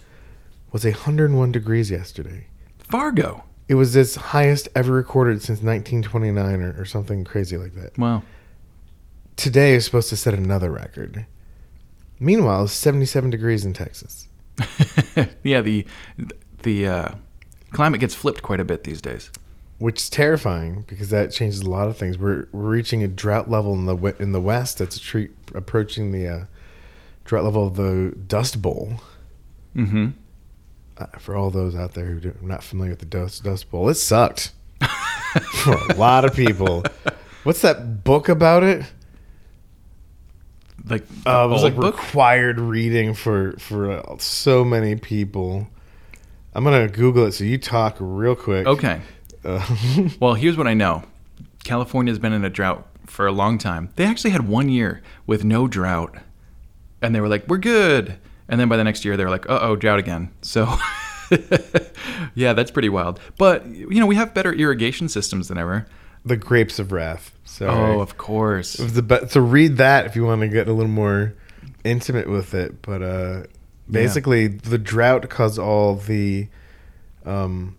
was 0.71 0.85
101 0.85 1.51
degrees 1.51 1.91
yesterday. 1.91 2.47
Fargo. 2.79 3.43
It 3.67 3.75
was 3.75 3.95
its 3.95 4.15
highest 4.15 4.69
ever 4.75 4.91
recorded 4.91 5.41
since 5.41 5.61
1929 5.61 6.61
or, 6.61 6.81
or 6.81 6.85
something 6.85 7.23
crazy 7.23 7.57
like 7.57 7.75
that. 7.75 7.97
Wow. 7.97 8.23
Today 9.35 9.73
is 9.73 9.85
supposed 9.85 10.09
to 10.09 10.17
set 10.17 10.33
another 10.33 10.71
record. 10.71 11.25
Meanwhile, 12.19 12.65
it's 12.65 12.73
77 12.73 13.29
degrees 13.29 13.65
in 13.65 13.73
Texas. 13.73 14.27
yeah, 15.43 15.61
the 15.61 15.85
the 16.61 16.87
uh, 16.87 17.09
climate 17.71 17.99
gets 17.99 18.15
flipped 18.15 18.41
quite 18.43 18.59
a 18.59 18.65
bit 18.65 18.83
these 18.83 19.01
days. 19.01 19.31
Which 19.83 20.03
is 20.03 20.09
terrifying 20.09 20.85
because 20.87 21.09
that 21.09 21.29
changes 21.29 21.59
a 21.59 21.69
lot 21.69 21.89
of 21.89 21.97
things. 21.97 22.17
We're 22.17 22.47
we're 22.53 22.69
reaching 22.69 23.03
a 23.03 23.07
drought 23.09 23.49
level 23.51 23.73
in 23.73 23.85
the 23.85 24.15
in 24.17 24.31
the 24.31 24.39
west 24.39 24.77
that's 24.77 24.97
treat, 24.97 25.31
approaching 25.53 26.13
the 26.13 26.25
uh, 26.25 26.45
drought 27.25 27.43
level 27.43 27.67
of 27.67 27.75
the 27.75 28.15
Dust 28.25 28.61
Bowl. 28.61 29.01
Mm-hmm. 29.75 30.11
Uh, 30.97 31.05
for 31.19 31.35
all 31.35 31.49
those 31.49 31.75
out 31.75 31.95
there 31.95 32.05
who 32.05 32.21
do, 32.21 32.29
are 32.29 32.47
not 32.47 32.63
familiar 32.63 32.91
with 32.91 32.99
the 32.99 33.05
Dust 33.05 33.43
Dust 33.43 33.69
Bowl, 33.71 33.89
it 33.89 33.95
sucked 33.95 34.53
for 35.51 35.73
a 35.73 35.95
lot 35.95 36.23
of 36.23 36.33
people. 36.33 36.85
What's 37.43 37.61
that 37.63 38.05
book 38.05 38.29
about 38.29 38.63
it? 38.63 38.85
Like 40.87 41.03
Uh, 41.27 41.43
it 41.45 41.51
was 41.51 41.61
like 41.61 41.75
required 41.75 42.57
reading 42.57 43.15
for 43.15 43.57
for 43.59 43.91
uh, 43.91 44.17
so 44.17 44.63
many 44.63 44.95
people. 44.95 45.67
I'm 46.53 46.63
gonna 46.63 46.87
Google 46.87 47.25
it. 47.25 47.33
So 47.33 47.43
you 47.43 47.57
talk 47.57 47.97
real 47.99 48.37
quick. 48.37 48.65
Okay. 48.65 49.01
Uh, 49.43 49.65
Well, 50.19 50.33
here's 50.35 50.57
what 50.57 50.67
I 50.67 50.73
know. 50.73 51.03
California's 51.63 52.19
been 52.19 52.33
in 52.33 52.43
a 52.43 52.49
drought 52.49 52.87
for 53.05 53.25
a 53.27 53.31
long 53.31 53.57
time. 53.57 53.89
They 53.95 54.05
actually 54.05 54.31
had 54.31 54.47
one 54.47 54.69
year 54.69 55.01
with 55.27 55.43
no 55.43 55.67
drought, 55.67 56.15
and 57.01 57.13
they 57.15 57.21
were 57.21 57.27
like, 57.29 57.47
"We're 57.47 57.57
good." 57.57 58.17
And 58.49 58.59
then 58.59 58.67
by 58.69 58.77
the 58.77 58.83
next 58.83 59.05
year, 59.05 59.15
they 59.17 59.23
were 59.23 59.29
like, 59.29 59.49
"Uh 59.49 59.59
oh, 59.61 59.75
drought 59.75 59.99
again." 59.99 60.29
So, 60.41 60.67
yeah, 62.35 62.53
that's 62.53 62.71
pretty 62.71 62.89
wild. 62.89 63.19
But 63.37 63.65
you 63.67 63.99
know, 63.99 64.05
we 64.05 64.15
have 64.15 64.33
better 64.33 64.53
irrigation 64.53 65.09
systems 65.09 65.47
than 65.47 65.57
ever. 65.57 65.85
the 66.25 66.37
Grapes 66.37 66.79
of 66.79 66.91
Wrath. 66.91 67.31
So 67.45 67.67
Oh, 67.67 67.99
of 67.99 68.17
course. 68.17 68.75
It 68.79 68.83
was 68.83 68.93
the 68.93 69.01
be- 69.03 69.27
so 69.27 69.41
read 69.41 69.77
that 69.77 70.05
if 70.05 70.15
you 70.15 70.23
want 70.25 70.41
to 70.41 70.47
get 70.47 70.67
a 70.67 70.73
little 70.73 70.91
more 70.91 71.33
intimate 71.83 72.29
with 72.29 72.53
it. 72.53 72.81
But 72.81 73.01
uh, 73.01 73.43
basically, 73.89 74.47
the 74.47 74.77
drought 74.77 75.29
caused 75.29 75.59
all 75.59 75.95
the 75.95 76.47
um, 77.25 77.75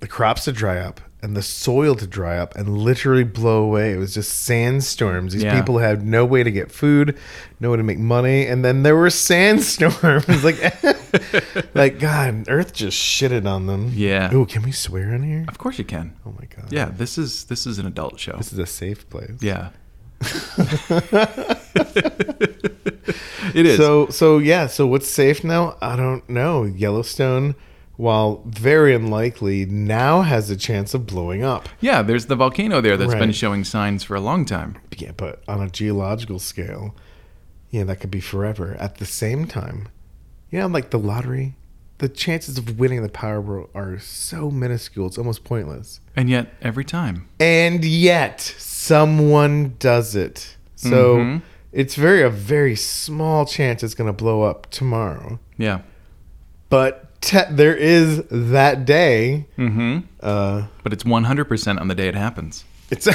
the 0.00 0.08
crops 0.08 0.44
to 0.44 0.52
dry 0.52 0.78
up 0.78 1.00
and 1.22 1.36
the 1.36 1.42
soil 1.42 1.94
to 1.94 2.06
dry 2.06 2.38
up 2.38 2.56
and 2.56 2.78
literally 2.78 3.24
blow 3.24 3.62
away. 3.62 3.92
It 3.92 3.98
was 3.98 4.14
just 4.14 4.40
sandstorms. 4.44 5.34
These 5.34 5.42
Yeah. 5.42 5.54
people 5.54 5.76
had 5.78 6.02
no 6.06 6.24
way 6.24 6.42
to 6.42 6.50
get 6.50 6.72
food, 6.72 7.18
no 7.60 7.70
way 7.72 7.76
to 7.76 7.82
make 7.82 7.98
money, 7.98 8.46
and 8.46 8.64
then 8.64 8.82
there 8.82 8.96
were 8.96 9.10
sandstorms. 9.28 10.42
like, 10.42 10.56
like 11.74 11.98
God, 11.98 12.46
Earth 12.48 12.72
just 12.72 12.96
shitted 12.98 13.46
on 13.46 13.66
them. 13.66 13.92
Yeah. 13.94 14.32
Ooh, 14.34 14.46
can 14.46 14.62
we 14.62 14.72
swear 14.72 15.12
in 15.14 15.22
here? 15.22 15.44
Of 15.48 15.58
course 15.58 15.78
you 15.78 15.84
can. 15.84 16.14
Oh 16.24 16.32
my 16.38 16.46
God. 16.46 16.72
Yeah, 16.72 16.86
this 16.86 17.18
is 17.18 17.44
this 17.44 17.66
is 17.66 17.78
an 17.78 17.84
adult 17.86 18.18
show. 18.18 18.36
This 18.38 18.52
is 18.54 18.58
a 18.58 18.64
safe 18.66 19.06
place. 19.10 19.36
Yeah. 19.42 19.68
it 23.54 23.66
is. 23.66 23.76
So 23.76 24.08
so 24.08 24.38
yeah, 24.38 24.66
so 24.66 24.86
what's 24.86 25.08
safe 25.08 25.44
now? 25.44 25.76
I 25.80 25.96
don't 25.96 26.28
know. 26.28 26.64
Yellowstone, 26.64 27.54
while 28.00 28.42
very 28.46 28.94
unlikely, 28.94 29.66
now 29.66 30.22
has 30.22 30.48
a 30.50 30.56
chance 30.56 30.94
of 30.94 31.06
blowing 31.06 31.42
up. 31.44 31.68
yeah, 31.80 32.00
there's 32.02 32.26
the 32.26 32.36
volcano 32.36 32.80
there 32.80 32.96
that's 32.96 33.14
been 33.14 33.32
showing 33.32 33.62
signs 33.64 34.02
for 34.02 34.14
a 34.16 34.20
long 34.20 34.44
time. 34.44 34.78
Yeah, 34.96 35.12
but 35.16 35.42
on 35.46 35.60
a 35.60 35.68
geological 35.68 36.38
scale, 36.38 36.94
yeah, 37.70 37.84
that 37.84 37.96
could 38.00 38.10
be 38.10 38.20
forever. 38.20 38.76
At 38.80 38.96
the 38.96 39.06
same 39.06 39.46
time, 39.46 39.88
you 40.50 40.58
know, 40.60 40.66
like 40.66 40.90
the 40.90 40.98
lottery, 40.98 41.56
the 41.98 42.08
chances 42.08 42.56
of 42.56 42.78
winning 42.78 43.02
the 43.02 43.08
Powerball 43.10 43.68
are 43.74 43.98
so 43.98 44.50
minuscule, 44.50 45.06
it's 45.06 45.18
almost 45.18 45.44
pointless. 45.44 46.00
And 46.16 46.30
yet 46.30 46.54
every 46.62 46.84
time. 46.84 47.28
And 47.38 47.84
yet, 47.84 48.40
someone 48.40 49.76
does 49.78 50.16
it. 50.16 50.56
So 50.74 51.18
Mhm. 51.18 51.42
it's 51.72 51.94
very 51.96 52.22
a 52.22 52.30
very 52.30 52.74
small 52.76 53.44
chance 53.44 53.82
it's 53.82 53.94
going 53.94 54.08
to 54.08 54.12
blow 54.24 54.42
up 54.42 54.70
tomorrow. 54.70 55.38
Yeah. 55.58 55.80
but 56.70 57.09
te- 57.20 57.50
there 57.50 57.74
is 57.74 58.22
that 58.30 58.84
day. 58.84 59.46
Mm-hmm. 59.58 59.98
Uh, 60.20 60.66
But 60.82 60.92
it's 60.92 61.04
100% 61.04 61.80
on 61.80 61.88
the 61.88 61.94
day 61.94 62.08
it 62.08 62.14
happens. 62.14 62.64
it's 62.90 63.06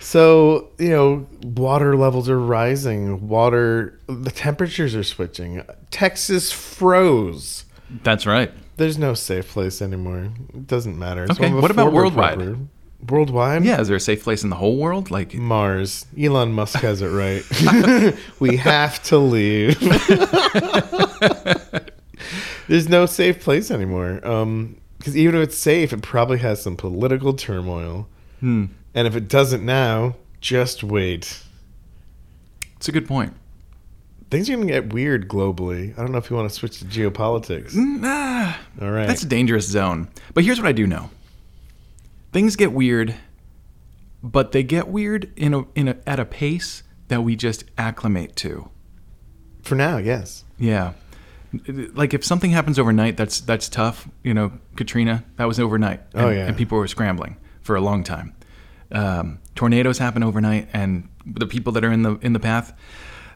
so 0.00 0.68
you 0.78 0.90
know 0.90 1.26
water 1.42 1.96
levels 1.96 2.28
are 2.28 2.38
rising. 2.38 3.28
Water, 3.28 3.98
the 4.06 4.30
temperatures 4.30 4.94
are 4.94 5.04
switching. 5.04 5.62
Texas 5.90 6.52
froze. 6.52 7.64
That's 8.02 8.26
right. 8.26 8.52
There's 8.76 8.98
no 8.98 9.14
safe 9.14 9.48
place 9.50 9.82
anymore. 9.82 10.30
It 10.54 10.66
doesn't 10.66 10.98
matter. 10.98 11.24
It's 11.24 11.32
Okay, 11.32 11.42
one 11.48 11.52
of 11.52 11.58
a 11.58 11.62
what 11.62 11.70
about 11.70 11.92
worldwide? 11.92 12.38
rubber. 12.38 12.58
Worldwide? 13.08 13.64
Yeah, 13.64 13.80
is 13.80 13.88
there 13.88 13.96
a 13.96 14.00
safe 14.00 14.22
place 14.22 14.44
in 14.44 14.50
the 14.50 14.56
whole 14.56 14.76
world? 14.76 15.10
Like, 15.10 15.34
Mars. 15.34 16.06
Elon 16.18 16.52
Musk 16.52 16.78
has 16.80 17.02
it 17.02 17.08
right. 17.08 18.14
we 18.40 18.56
have 18.56 19.02
to 19.04 19.18
leave. 19.18 19.78
There's 22.68 22.88
no 22.88 23.06
safe 23.06 23.40
place 23.40 23.70
anymore. 23.70 24.26
Um, 24.26 24.76
because 24.98 25.16
even 25.16 25.34
if 25.34 25.48
it's 25.48 25.58
safe, 25.58 25.92
it 25.92 26.00
probably 26.02 26.38
has 26.38 26.62
some 26.62 26.76
political 26.76 27.32
turmoil. 27.32 28.06
Hmm. 28.38 28.66
And 28.94 29.08
if 29.08 29.16
it 29.16 29.28
doesn't 29.28 29.64
now, 29.64 30.14
just 30.40 30.84
wait. 30.84 31.42
It's 32.76 32.88
a 32.88 32.92
good 32.92 33.08
point. 33.08 33.34
Things 34.30 34.48
are 34.48 34.54
going 34.54 34.66
to 34.68 34.72
get 34.72 34.92
weird 34.92 35.28
globally. 35.28 35.92
I 35.98 36.02
don't 36.02 36.12
know 36.12 36.18
if 36.18 36.30
you 36.30 36.36
want 36.36 36.48
to 36.48 36.54
switch 36.54 36.78
to 36.78 36.84
geopolitics. 36.84 37.74
Nah, 37.74 38.54
All 38.80 38.90
right. 38.90 39.06
that's 39.06 39.22
a 39.22 39.26
dangerous 39.26 39.66
zone. 39.68 40.08
But 40.34 40.44
here's 40.44 40.58
what 40.60 40.68
I 40.68 40.72
do 40.72 40.86
know: 40.86 41.10
things 42.32 42.56
get 42.56 42.72
weird, 42.72 43.14
but 44.22 44.52
they 44.52 44.62
get 44.62 44.88
weird 44.88 45.32
in 45.36 45.54
a 45.54 45.64
in 45.74 45.88
a 45.88 45.96
at 46.06 46.18
a 46.18 46.24
pace 46.24 46.82
that 47.08 47.22
we 47.22 47.36
just 47.36 47.64
acclimate 47.76 48.36
to. 48.36 48.70
For 49.62 49.74
now, 49.74 49.98
yes. 49.98 50.44
Yeah. 50.58 50.92
Like 51.94 52.14
if 52.14 52.24
something 52.24 52.50
happens 52.50 52.78
overnight, 52.78 53.16
that's 53.16 53.40
that's 53.40 53.68
tough. 53.68 54.08
You 54.22 54.32
know, 54.34 54.52
Katrina, 54.76 55.24
that 55.36 55.46
was 55.46 55.60
overnight. 55.60 56.00
And, 56.14 56.24
Oh, 56.24 56.30
yeah. 56.30 56.46
And 56.46 56.56
people 56.56 56.78
were 56.78 56.88
scrambling 56.88 57.36
for 57.60 57.76
a 57.76 57.80
long 57.80 58.02
time. 58.04 58.34
Um, 58.90 59.38
tornadoes 59.54 59.98
happen 59.98 60.22
overnight, 60.22 60.68
and 60.72 61.08
the 61.26 61.46
people 61.46 61.72
that 61.74 61.84
are 61.84 61.92
in 61.92 62.02
the 62.02 62.16
in 62.22 62.32
the 62.32 62.40
path, 62.40 62.72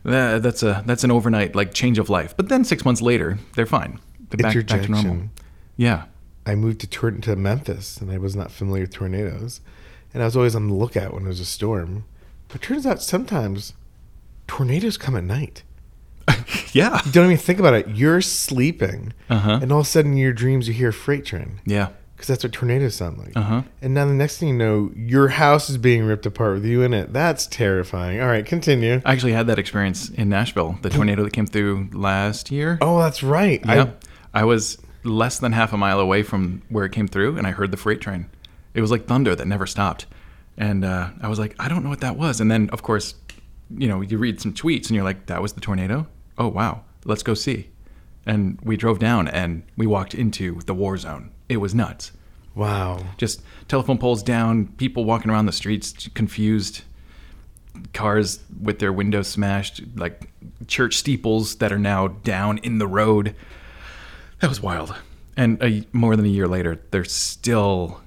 that, 0.05 0.43
that's 0.43 0.63
a 0.63 0.83
that's 0.87 1.05
an 1.05 1.11
overnight 1.11 1.55
like 1.55 1.75
change 1.75 1.99
of 1.99 2.09
life. 2.09 2.35
But 2.37 2.49
then 2.49 2.65
six 2.65 2.85
months 2.85 3.03
later, 3.03 3.39
they're 3.55 3.67
fine. 3.67 4.01
They're 4.31 4.43
back, 4.43 4.67
back 4.67 4.83
to 4.83 4.91
normal. 4.91 5.29
Yeah. 5.77 6.05
I 6.47 6.55
moved 6.55 6.81
to 6.81 6.87
tor- 6.87 7.11
to 7.11 7.37
Memphis, 7.37 7.99
and 8.01 8.11
I 8.11 8.19
was 8.19 8.35
not 8.37 8.51
familiar 8.53 8.85
with 8.85 8.95
tornadoes, 8.95 9.61
and 10.15 10.23
I 10.23 10.27
was 10.27 10.37
always 10.37 10.55
on 10.55 10.69
the 10.69 10.75
lookout 10.75 11.13
when 11.13 11.25
there 11.25 11.31
was 11.31 11.41
a 11.41 11.45
storm. 11.45 12.05
But 12.49 12.57
it 12.57 12.63
turns 12.63 12.87
out 12.87 13.03
sometimes 13.03 13.73
tornadoes 14.47 14.97
come 14.97 15.17
at 15.17 15.25
night. 15.25 15.63
Yeah. 16.73 17.01
You 17.07 17.13
don't 17.13 17.25
even 17.27 17.39
think 17.39 17.59
about 17.59 17.73
it. 17.73 17.89
You're 17.89 18.21
sleeping, 18.21 19.15
Uh-huh. 19.31 19.61
and 19.63 19.73
all 19.73 19.81
of 19.81 19.87
a 19.87 19.89
sudden, 19.89 20.13
in 20.13 20.19
your 20.19 20.35
dreams, 20.35 20.69
you 20.69 20.75
hear 20.75 20.91
a 20.91 20.93
freight 20.93 21.25
train 21.25 21.61
Yeah. 21.65 21.89
because 22.15 22.27
that's 22.29 22.45
what 22.45 22.53
tornadoes 22.53 22.95
sound 22.95 23.17
like. 23.19 23.33
Uh-huh. 23.35 23.63
And 23.81 23.95
now 23.95 24.05
the 24.05 24.13
next 24.13 24.37
thing 24.39 24.49
you 24.51 24.55
know, 24.55 24.91
your 24.95 25.29
house 25.29 25.71
is 25.71 25.79
being 25.79 26.05
ripped 26.05 26.27
apart 26.27 26.53
with 26.55 26.67
you 26.67 26.83
in 26.83 26.93
it. 26.93 27.15
That's 27.15 27.47
terrifying. 27.47 28.21
All 28.21 28.27
right, 28.27 28.45
continue. 28.45 29.01
I 29.07 29.13
actually 29.13 29.33
had 29.33 29.47
that 29.47 29.59
experience 29.59 30.11
in 30.11 30.29
Nashville. 30.29 30.79
The 30.83 30.91
tornado 30.97 31.25
that 31.25 31.33
came 31.33 31.47
through 31.47 31.89
last 31.95 32.51
year. 32.51 32.77
Oh, 32.83 32.99
that's 33.01 33.23
right. 33.23 33.61
Yeah. 33.65 33.91
I, 34.35 34.45
was 34.45 34.77
less 35.07 35.39
than 35.39 35.53
half 35.53 35.73
a 35.73 35.77
mile 35.77 36.01
away 36.01 36.23
from 36.23 36.63
where 36.69 36.85
it 36.85 36.93
came 36.93 37.09
through, 37.09 37.39
and 37.39 37.47
I 37.47 37.53
heard 37.53 37.71
the 37.71 37.77
freight 37.77 38.01
train. 38.01 38.29
It 38.75 38.81
was 38.81 38.91
like 38.91 39.07
thunder 39.07 39.35
that 39.35 39.47
never 39.47 39.67
stopped. 39.67 40.07
And 40.59 40.85
uh, 40.85 41.11
I 41.21 41.29
was 41.29 41.39
like, 41.39 41.55
I 41.59 41.69
don't 41.69 41.83
know 41.83 41.91
what 41.91 42.01
that 42.01 42.17
was. 42.17 42.41
And 42.41 42.51
then, 42.51 42.71
of 42.71 42.83
course, 42.83 43.15
you 43.77 43.89
know, 43.89 44.01
you 44.01 44.19
read 44.19 44.41
some 44.41 44.53
tweets 44.53 44.87
and 44.87 44.91
you're 44.93 45.05
like, 45.05 45.27
that 45.27 45.43
was 45.43 45.53
the 45.53 45.61
tornado? 45.61 46.07
Oh, 46.39 46.49
wow. 46.49 46.83
Let's 47.05 47.23
go 47.23 47.35
see. 47.35 47.71
And 48.25 48.59
we 48.63 48.77
drove 48.77 48.99
down 48.99 49.29
and 49.29 49.63
we 49.77 49.87
walked 49.87 50.15
into 50.15 50.61
the 50.67 50.75
war 50.75 50.97
zone. 50.97 51.31
It 51.49 51.59
was 51.59 51.75
nuts. 51.75 52.13
Wow. 52.55 53.05
Just 53.19 53.43
telephone 53.69 53.99
poles 53.99 54.23
down, 54.23 54.69
people 54.79 55.05
walking 55.05 55.31
around 55.31 55.47
the 55.47 55.53
streets 55.53 56.09
confused, 56.15 56.83
cars 57.93 58.41
with 58.61 58.79
their 58.79 58.93
windows 58.93 59.29
smashed, 59.29 59.83
like 59.95 60.31
church 60.67 60.97
steeples 60.97 61.57
that 61.57 61.71
are 61.71 61.79
now 61.79 62.09
down 62.09 62.59
in 62.59 62.79
the 62.79 62.87
road. 62.87 63.35
That 64.41 64.49
was 64.49 64.61
wild. 64.61 64.95
And 65.37 65.63
a, 65.63 65.85
more 65.93 66.17
than 66.17 66.25
a 66.25 66.29
year 66.31 66.49
later, 66.49 66.81
there's 66.91 67.13
still 67.13 68.01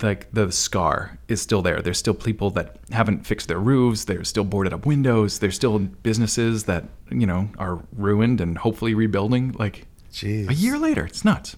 like 0.00 0.32
the 0.32 0.50
scar 0.52 1.18
is 1.28 1.42
still 1.42 1.60
there. 1.62 1.82
There's 1.82 1.98
still 1.98 2.14
people 2.14 2.50
that 2.50 2.76
haven't 2.90 3.26
fixed 3.26 3.48
their 3.48 3.58
roofs. 3.58 4.04
There's 4.04 4.28
still 4.28 4.44
boarded 4.44 4.72
up 4.72 4.86
windows. 4.86 5.40
There's 5.40 5.56
still 5.56 5.78
businesses 5.78 6.64
that 6.64 6.84
you 7.10 7.26
know 7.26 7.48
are 7.58 7.82
ruined 7.96 8.40
and 8.40 8.58
hopefully 8.58 8.94
rebuilding. 8.94 9.52
Like 9.58 9.86
Jeez. 10.12 10.48
a 10.48 10.54
year 10.54 10.78
later, 10.78 11.04
it's 11.04 11.24
nuts. 11.24 11.56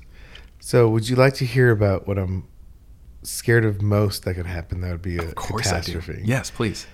So, 0.61 0.89
would 0.89 1.09
you 1.09 1.17
like 1.17 1.35
to 1.35 1.45
hear 1.45 1.71
about 1.71 2.09
what 2.09 2.17
I'm 2.19 2.49
scared 3.23 3.67
of 3.67 3.83
most 3.83 4.25
that 4.25 4.35
could 4.35 4.47
happen? 4.47 4.81
That 4.81 4.93
would 4.93 5.03
be 5.03 5.19
a 5.19 5.23
Of 5.23 5.35
course 5.35 5.67
catastrophe. 5.67 6.13
I 6.13 6.17
do. 6.17 6.23
Yes, 6.25 6.51
please. 6.51 6.87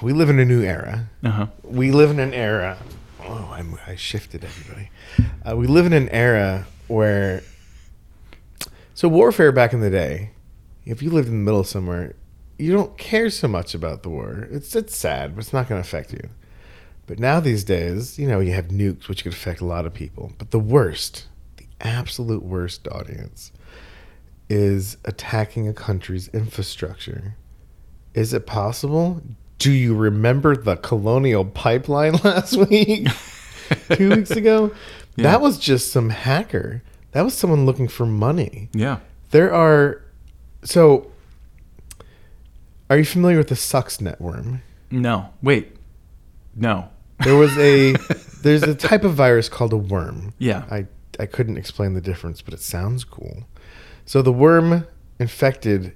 We 0.00 0.12
live 0.12 0.30
in 0.30 0.38
a 0.38 0.44
new 0.44 0.62
era. 0.62 1.08
Uh 1.24 1.30
huh. 1.30 1.46
We 1.64 1.90
live 1.90 2.10
in 2.10 2.20
an 2.20 2.32
era. 2.32 2.78
Oh, 3.26 3.50
I'm, 3.52 3.78
I 3.86 3.96
shifted 3.96 4.44
everybody. 4.44 4.90
Uh, 5.48 5.56
we 5.56 5.66
live 5.66 5.86
in 5.86 5.92
an 5.92 6.08
era 6.10 6.66
where. 6.88 7.42
So, 8.94 9.08
warfare 9.08 9.50
back 9.50 9.72
in 9.72 9.80
the 9.80 9.90
day, 9.90 10.30
if 10.84 11.02
you 11.02 11.10
lived 11.10 11.28
in 11.28 11.34
the 11.34 11.44
middle 11.44 11.60
of 11.60 11.66
somewhere, 11.66 12.14
you 12.58 12.72
don't 12.72 12.96
care 12.96 13.30
so 13.30 13.48
much 13.48 13.74
about 13.74 14.02
the 14.02 14.10
war. 14.10 14.46
It's, 14.50 14.76
it's 14.76 14.96
sad, 14.96 15.34
but 15.34 15.42
it's 15.42 15.52
not 15.52 15.68
going 15.68 15.82
to 15.82 15.86
affect 15.86 16.12
you. 16.12 16.28
But 17.06 17.18
now, 17.18 17.40
these 17.40 17.64
days, 17.64 18.18
you 18.18 18.28
know, 18.28 18.40
you 18.40 18.52
have 18.52 18.68
nukes, 18.68 19.08
which 19.08 19.24
could 19.24 19.32
affect 19.32 19.60
a 19.60 19.66
lot 19.66 19.86
of 19.86 19.92
people. 19.92 20.32
But 20.38 20.50
the 20.50 20.58
worst, 20.58 21.26
the 21.56 21.66
absolute 21.80 22.42
worst 22.42 22.86
audience, 22.88 23.52
is 24.48 24.96
attacking 25.04 25.66
a 25.66 25.74
country's 25.74 26.28
infrastructure. 26.28 27.36
Is 28.14 28.32
it 28.32 28.46
possible? 28.46 29.22
Do 29.64 29.72
you 29.72 29.94
remember 29.94 30.54
the 30.54 30.76
colonial 30.76 31.42
pipeline 31.42 32.12
last 32.22 32.54
week? 32.54 33.08
Two 33.94 34.10
weeks 34.10 34.30
ago? 34.32 34.74
Yeah. 35.16 35.22
That 35.22 35.40
was 35.40 35.58
just 35.58 35.90
some 35.90 36.10
hacker. 36.10 36.82
That 37.12 37.22
was 37.22 37.32
someone 37.32 37.64
looking 37.64 37.88
for 37.88 38.04
money. 38.04 38.68
Yeah. 38.74 38.98
There 39.30 39.54
are. 39.54 40.02
So. 40.64 41.10
Are 42.90 42.98
you 42.98 43.06
familiar 43.06 43.38
with 43.38 43.48
the 43.48 43.54
Stuxnet 43.54 44.20
worm? 44.20 44.60
No. 44.90 45.30
Wait. 45.40 45.74
No. 46.54 46.90
There 47.20 47.36
was 47.36 47.56
a. 47.56 47.92
there's 48.42 48.64
a 48.64 48.74
type 48.74 49.02
of 49.02 49.14
virus 49.14 49.48
called 49.48 49.72
a 49.72 49.78
worm. 49.78 50.34
Yeah. 50.36 50.66
I, 50.70 50.88
I 51.18 51.24
couldn't 51.24 51.56
explain 51.56 51.94
the 51.94 52.02
difference, 52.02 52.42
but 52.42 52.52
it 52.52 52.60
sounds 52.60 53.02
cool. 53.02 53.44
So 54.04 54.20
the 54.20 54.30
worm 54.30 54.86
infected, 55.18 55.94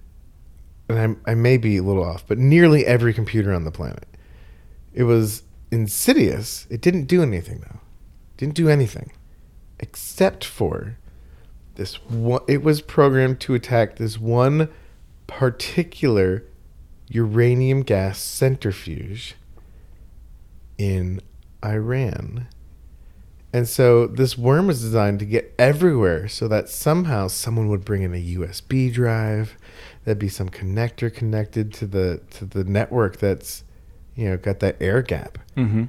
and 0.88 1.18
I, 1.26 1.32
I 1.32 1.34
may 1.34 1.56
be 1.56 1.76
a 1.76 1.82
little 1.82 2.04
off, 2.04 2.26
but 2.26 2.38
nearly 2.38 2.86
every 2.86 3.12
computer 3.12 3.52
on 3.52 3.64
the 3.64 3.70
planet. 3.70 4.06
It 4.94 5.04
was 5.04 5.42
insidious. 5.70 6.66
It 6.70 6.80
didn't 6.80 7.04
do 7.04 7.22
anything, 7.22 7.60
though. 7.60 7.80
Didn't 8.36 8.54
do 8.54 8.68
anything. 8.68 9.12
Except 9.78 10.44
for 10.44 10.96
this 11.74 12.02
one. 12.04 12.42
It 12.48 12.62
was 12.62 12.80
programmed 12.80 13.40
to 13.40 13.54
attack 13.54 13.96
this 13.96 14.18
one 14.18 14.68
particular 15.26 16.44
uranium 17.08 17.82
gas 17.82 18.18
centrifuge 18.18 19.36
in 20.78 21.20
Iran. 21.64 22.48
And 23.52 23.66
so 23.66 24.06
this 24.06 24.36
worm 24.36 24.66
was 24.66 24.80
designed 24.80 25.18
to 25.20 25.24
get 25.24 25.54
everywhere 25.58 26.28
so 26.28 26.48
that 26.48 26.68
somehow 26.68 27.28
someone 27.28 27.68
would 27.68 27.84
bring 27.84 28.02
in 28.02 28.14
a 28.14 28.36
USB 28.36 28.92
drive. 28.92 29.56
There'd 30.08 30.18
be 30.18 30.30
some 30.30 30.48
connector 30.48 31.12
connected 31.12 31.72
to 31.74 31.86
the 31.86 32.20
to 32.30 32.46
the 32.46 32.64
network 32.64 33.18
that's 33.18 33.62
you 34.16 34.24
know 34.30 34.38
got 34.38 34.60
that 34.60 34.76
air 34.80 35.02
gap. 35.02 35.36
Mm-hmm. 35.54 35.84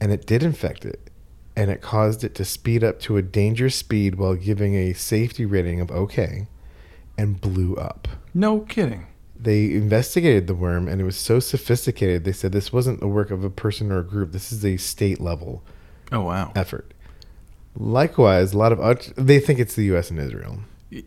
And 0.00 0.12
it 0.12 0.24
did 0.24 0.44
infect 0.44 0.84
it. 0.84 1.10
And 1.56 1.68
it 1.70 1.80
caused 1.80 2.22
it 2.22 2.34
to 2.36 2.44
speed 2.44 2.84
up 2.84 3.00
to 3.00 3.16
a 3.16 3.22
dangerous 3.22 3.74
speed 3.74 4.14
while 4.16 4.34
giving 4.36 4.74
a 4.76 4.92
safety 4.92 5.44
rating 5.44 5.80
of 5.80 5.90
okay 5.90 6.46
and 7.18 7.40
blew 7.40 7.74
up 7.76 8.06
No 8.34 8.60
kidding. 8.60 9.06
they 9.36 9.72
investigated 9.72 10.46
the 10.46 10.54
worm 10.54 10.86
and 10.86 11.00
it 11.00 11.04
was 11.04 11.16
so 11.16 11.40
sophisticated 11.40 12.24
they 12.24 12.32
said 12.32 12.52
this 12.52 12.72
wasn't 12.72 13.00
the 13.00 13.08
work 13.08 13.30
of 13.30 13.42
a 13.42 13.50
person 13.50 13.90
or 13.90 13.98
a 13.98 14.04
group 14.04 14.32
this 14.32 14.52
is 14.52 14.64
a 14.64 14.76
state 14.76 15.20
level 15.20 15.64
Oh 16.12 16.20
wow. 16.20 16.52
effort 16.54 16.92
likewise 17.74 18.52
a 18.52 18.58
lot 18.58 18.72
of 18.72 19.14
they 19.16 19.38
think 19.40 19.58
it's 19.58 19.74
the 19.74 19.84
us 19.96 20.10
and 20.10 20.20
israel 20.20 20.58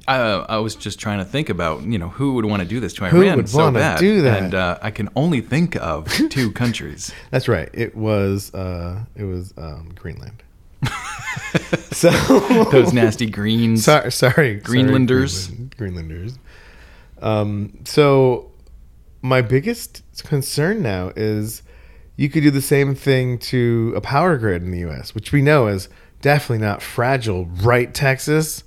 I, 0.10 0.18
I 0.18 0.58
was 0.58 0.76
just 0.76 1.00
trying 1.00 1.20
to 1.20 1.26
think 1.26 1.50
about 1.50 1.84
you 1.84 1.98
know 1.98 2.10
who 2.10 2.34
would 2.34 2.46
want 2.46 2.62
to 2.62 2.68
do 2.68 2.80
this 2.82 2.94
to 2.96 3.06
Who 3.08 3.22
Iran 3.22 3.38
would 3.38 3.50
so 3.50 3.60
wanna 3.60 3.80
bad, 3.80 4.00
do 4.00 4.22
that? 4.24 4.44
and 4.44 4.54
uh, 4.54 4.78
I 4.82 4.92
can 4.92 5.08
only 5.16 5.40
think 5.42 5.76
of 5.78 6.08
two 6.30 6.52
countries. 6.52 7.14
that's 7.32 7.48
right 7.48 7.70
it 7.74 7.96
was 7.96 8.54
uh 8.54 9.06
it 9.16 9.24
was 9.24 9.54
um 9.58 9.92
greenland 9.96 10.44
so 11.92 12.10
Those 12.72 12.94
nasty 12.94 13.30
greens. 13.30 13.84
sorry, 13.86 14.12
sorry 14.12 14.56
Greenlanders. 14.56 15.46
sorry, 15.46 15.56
Greenland- 15.78 15.78
Greenlanders. 15.78 16.40
Um, 17.22 17.80
so 17.86 18.52
my 19.22 19.42
biggest 19.42 20.04
concern 20.24 20.82
now 20.82 21.12
is 21.16 21.64
you 22.16 22.30
could 22.30 22.44
do 22.44 22.52
the 22.52 22.62
same 22.62 22.96
thing 22.96 23.38
to 23.40 23.94
a 23.96 24.02
power 24.02 24.38
grid 24.38 24.64
in 24.64 24.72
the 24.72 24.80
U.S., 24.80 25.14
which 25.16 25.32
we 25.32 25.42
know 25.42 25.68
is 25.68 25.90
definitely 26.22 26.66
not 26.66 26.82
fragile, 26.82 27.46
right, 27.46 27.94
Texas? 27.94 28.64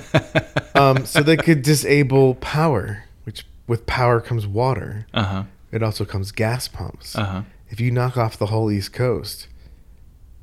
um, 0.74 1.06
so 1.06 1.22
they 1.22 1.36
could 1.36 1.62
disable 1.62 2.34
power, 2.36 3.04
which 3.24 3.46
with 3.66 3.86
power 3.86 4.20
comes 4.20 4.46
water. 4.46 5.06
Uh 5.14 5.24
huh. 5.24 5.44
It 5.72 5.82
also 5.82 6.04
comes 6.04 6.32
gas 6.32 6.68
pumps. 6.68 7.16
Uh 7.16 7.24
huh. 7.24 7.42
If 7.68 7.80
you 7.80 7.90
knock 7.90 8.16
off 8.16 8.36
the 8.36 8.46
whole 8.46 8.70
East 8.70 8.92
Coast, 8.92 9.46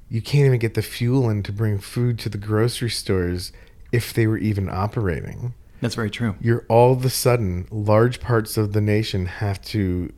you 0.10 0.22
can't 0.22 0.46
even 0.46 0.60
get 0.60 0.74
the 0.74 0.82
fuel 0.82 1.30
in 1.30 1.44
to 1.44 1.52
bring 1.52 1.80
food 1.80 2.18
to 2.20 2.30
the 2.30 2.38
grocery 2.38 2.90
stores 2.90 3.52
if 3.92 4.14
they 4.14 4.28
were 4.28 4.38
even 4.38 4.70
operating. 4.70 5.54
That's 5.82 5.96
very 5.96 6.10
true. 6.10 6.36
You're 6.42 6.66
all 6.70 6.94
of 6.94 7.06
a 7.06 7.10
sudden, 7.10 7.68
large 7.70 8.20
parts 8.20 8.58
of 8.58 8.74
the 8.74 8.82
nation 8.82 9.26
have 9.26 9.62
to 9.64 10.12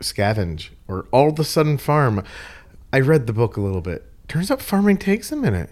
scavenge 0.00 0.70
or 0.88 1.06
all 1.12 1.30
of 1.30 1.38
a 1.38 1.44
sudden 1.44 1.78
farm. 1.78 2.22
I 2.92 3.00
read 3.00 3.26
the 3.26 3.32
book 3.32 3.56
a 3.56 3.60
little 3.60 3.80
bit. 3.80 4.09
Turns 4.30 4.50
out 4.50 4.62
farming 4.62 4.96
takes 4.96 5.30
a 5.32 5.36
minute. 5.36 5.68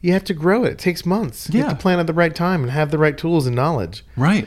You 0.00 0.12
have 0.12 0.24
to 0.24 0.34
grow 0.34 0.64
it. 0.64 0.72
It 0.74 0.78
takes 0.78 1.04
months. 1.04 1.50
You 1.52 1.60
have 1.62 1.70
to 1.70 1.76
plant 1.76 1.98
at 2.00 2.06
the 2.06 2.12
right 2.14 2.34
time 2.34 2.62
and 2.62 2.70
have 2.70 2.90
the 2.92 2.98
right 2.98 3.18
tools 3.18 3.46
and 3.46 3.54
knowledge. 3.56 4.04
Right. 4.16 4.46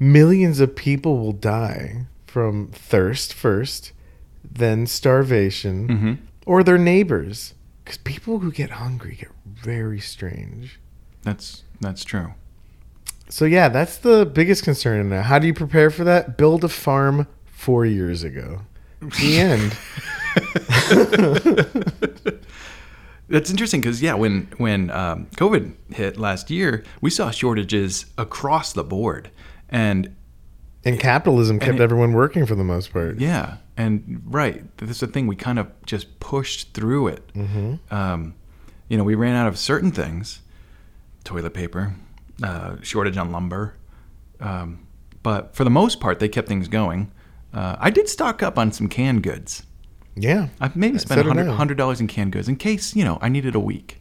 millions 0.00 0.58
of 0.58 0.74
people 0.74 1.18
will 1.18 1.32
die 1.32 2.06
from 2.26 2.68
thirst 2.72 3.34
first, 3.34 3.92
then 4.42 4.86
starvation, 4.86 5.88
Mm-hmm. 5.88 6.12
or 6.46 6.64
their 6.64 6.78
neighbors. 6.78 7.54
Because 7.84 7.98
people 7.98 8.38
who 8.38 8.50
get 8.50 8.70
hungry 8.70 9.16
get 9.20 9.30
very 9.46 10.00
strange. 10.00 10.80
That's 11.22 11.64
that's 11.80 12.04
true. 12.04 12.32
So 13.28 13.44
yeah, 13.44 13.68
that's 13.68 13.98
the 13.98 14.24
biggest 14.24 14.64
concern 14.64 15.08
now. 15.10 15.22
How 15.22 15.38
do 15.38 15.46
you 15.46 15.54
prepare 15.54 15.90
for 15.90 16.04
that? 16.04 16.38
Build 16.38 16.64
a 16.64 16.68
farm 16.68 17.26
four 17.44 17.84
years 17.84 18.22
ago. 18.22 18.62
The 19.00 19.38
end. 19.38 19.76
That's 23.28 23.50
interesting 23.50 23.80
because 23.80 24.02
yeah, 24.02 24.14
when 24.14 24.48
when 24.58 24.90
um, 24.90 25.26
COVID 25.36 25.72
hit 25.94 26.16
last 26.18 26.50
year, 26.50 26.84
we 27.00 27.08
saw 27.10 27.30
shortages 27.30 28.06
across 28.18 28.72
the 28.72 28.84
board, 28.84 29.30
and 29.70 30.14
And 30.84 30.98
capitalism 31.00 31.58
kept 31.58 31.76
it- 31.76 31.80
everyone 31.80 32.12
working 32.12 32.44
for 32.46 32.54
the 32.54 32.64
most 32.64 32.92
part. 32.92 33.20
yeah, 33.20 33.56
and 33.76 34.22
right, 34.26 34.64
that's 34.76 35.00
the 35.00 35.06
thing. 35.06 35.26
We 35.26 35.36
kind 35.36 35.58
of 35.58 35.68
just 35.86 36.20
pushed 36.20 36.74
through 36.74 37.08
it. 37.08 37.32
Mm-hmm. 37.34 37.94
Um, 37.94 38.34
you 38.88 38.98
know, 38.98 39.04
we 39.04 39.14
ran 39.14 39.34
out 39.34 39.46
of 39.48 39.56
certain 39.56 39.92
things, 39.92 40.40
toilet 41.24 41.54
paper, 41.54 41.94
uh, 42.42 42.76
shortage 42.82 43.16
on 43.16 43.30
lumber, 43.32 43.74
um, 44.40 44.80
but 45.22 45.54
for 45.54 45.64
the 45.64 45.70
most 45.70 46.00
part, 46.00 46.18
they 46.18 46.28
kept 46.28 46.48
things 46.48 46.68
going. 46.68 47.10
Uh, 47.54 47.76
I 47.78 47.90
did 47.90 48.08
stock 48.08 48.42
up 48.42 48.58
on 48.58 48.72
some 48.72 48.88
canned 48.88 49.22
goods. 49.22 49.62
Yeah. 50.14 50.48
I've 50.60 50.76
maybe 50.76 50.98
spent 50.98 51.22
did 51.22 51.38
I. 51.38 51.44
hundred 51.54 51.76
dollars 51.78 52.00
in 52.00 52.06
canned 52.06 52.32
goods 52.32 52.48
in 52.48 52.56
case 52.56 52.94
you 52.94 53.04
know 53.04 53.18
I 53.22 53.28
needed 53.28 53.54
a 53.54 53.60
week. 53.60 54.00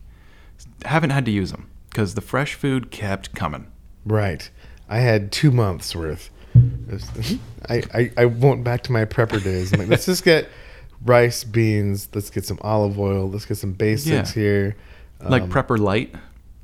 Haven't 0.86 1.12
had 1.12 1.26
to 1.26 1.32
use 1.32 1.52
them 1.52 1.70
because 1.90 2.16
the 2.16 2.22
fresh 2.22 2.54
food 2.54 2.92
kept 2.92 3.34
coming. 3.34 3.68
Right. 4.06 4.50
I 4.90 5.00
had 5.00 5.32
two 5.32 5.52
months 5.52 5.96
worth. 5.96 6.30
I, 7.70 7.84
I, 7.94 8.12
I 8.18 8.26
went 8.26 8.64
back 8.64 8.84
to 8.84 8.92
my 8.92 9.06
prepper 9.06 9.42
days. 9.44 9.72
I'm 9.74 9.80
like, 9.80 9.88
let's 9.90 10.06
just 10.06 10.24
get 10.24 10.50
rice, 11.06 11.44
beans. 11.44 12.10
Let's 12.14 12.30
get 12.30 12.46
some 12.46 12.60
olive 12.62 13.00
oil. 13.00 13.30
Let's 13.30 13.46
get 13.46 13.58
some 13.58 13.72
basics 13.74 14.36
Yeah. 14.36 14.42
here. 14.42 14.76
Like 15.22 15.44
Um, 15.44 15.52
prepper 15.52 15.78
light. 15.80 16.14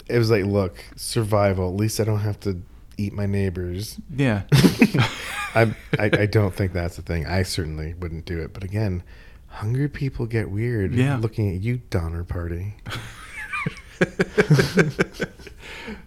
It 0.09 0.17
was 0.17 0.29
like, 0.29 0.45
look, 0.45 0.83
survival. 0.95 1.69
At 1.69 1.75
least 1.75 1.99
I 1.99 2.03
don't 2.03 2.19
have 2.19 2.39
to 2.41 2.61
eat 2.97 3.13
my 3.13 3.25
neighbors. 3.25 3.99
Yeah. 4.13 4.43
I, 5.55 5.73
I, 5.97 6.05
I 6.13 6.25
don't 6.25 6.53
think 6.53 6.73
that's 6.73 6.95
the 6.97 7.01
thing. 7.01 7.25
I 7.25 7.43
certainly 7.43 7.93
wouldn't 7.93 8.25
do 8.25 8.39
it. 8.41 8.53
But 8.53 8.63
again, 8.63 9.03
hungry 9.57 9.87
people 9.89 10.25
get 10.25 10.49
weird. 10.49 10.93
Yeah. 10.93 11.17
Looking 11.17 11.53
at 11.55 11.61
you, 11.61 11.81
Donner 11.89 12.23
Party. 12.23 12.75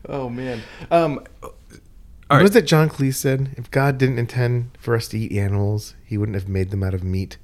oh 0.09 0.29
man. 0.29 0.63
Um. 0.91 1.25
All 1.43 2.37
What 2.37 2.37
right. 2.37 2.43
was 2.43 2.55
it 2.57 2.67
John 2.67 2.89
Cleese 2.89 3.15
said? 3.17 3.55
If 3.57 3.71
God 3.71 3.99
didn't 3.99 4.19
intend 4.19 4.71
for 4.79 4.95
us 4.95 5.09
to 5.09 5.19
eat 5.19 5.33
animals, 5.33 5.95
he 6.05 6.17
wouldn't 6.17 6.37
have 6.37 6.49
made 6.49 6.71
them 6.71 6.83
out 6.85 6.95
of 6.95 7.03
meat. 7.03 7.39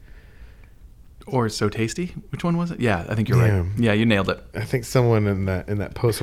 Or 1.26 1.48
so 1.48 1.68
tasty. 1.68 2.14
Which 2.30 2.44
one 2.44 2.56
was 2.56 2.70
it? 2.70 2.78
Yeah, 2.78 3.04
I 3.08 3.16
think 3.16 3.28
you're 3.28 3.44
Yeah. 3.44 3.58
right. 3.62 3.66
Yeah, 3.76 3.92
you 3.94 4.06
nailed 4.06 4.28
it. 4.30 4.40
I 4.54 4.60
think 4.64 4.84
someone 4.84 5.26
in 5.26 5.46
that 5.46 5.68
in 5.68 5.78
that 5.78 5.94
post 5.94 6.22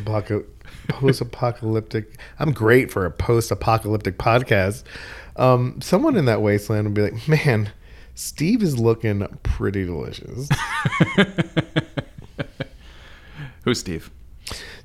post 0.88 1.20
apocalyptic. 1.22 2.18
I'm 2.40 2.54
great 2.54 2.90
for 2.90 3.06
a 3.06 3.12
post 3.12 3.52
apocalyptic 3.52 4.18
podcast. 4.18 4.84
Um, 5.36 5.82
someone 5.82 6.16
in 6.16 6.24
that 6.26 6.42
wasteland 6.42 6.86
would 6.86 6.94
be 6.94 7.02
like, 7.02 7.28
"Man, 7.28 7.72
Steve 8.16 8.62
is 8.64 8.78
looking 8.80 9.26
pretty 9.44 9.86
delicious." 9.86 10.50
Who's 13.64 13.80
Steve? 13.80 14.12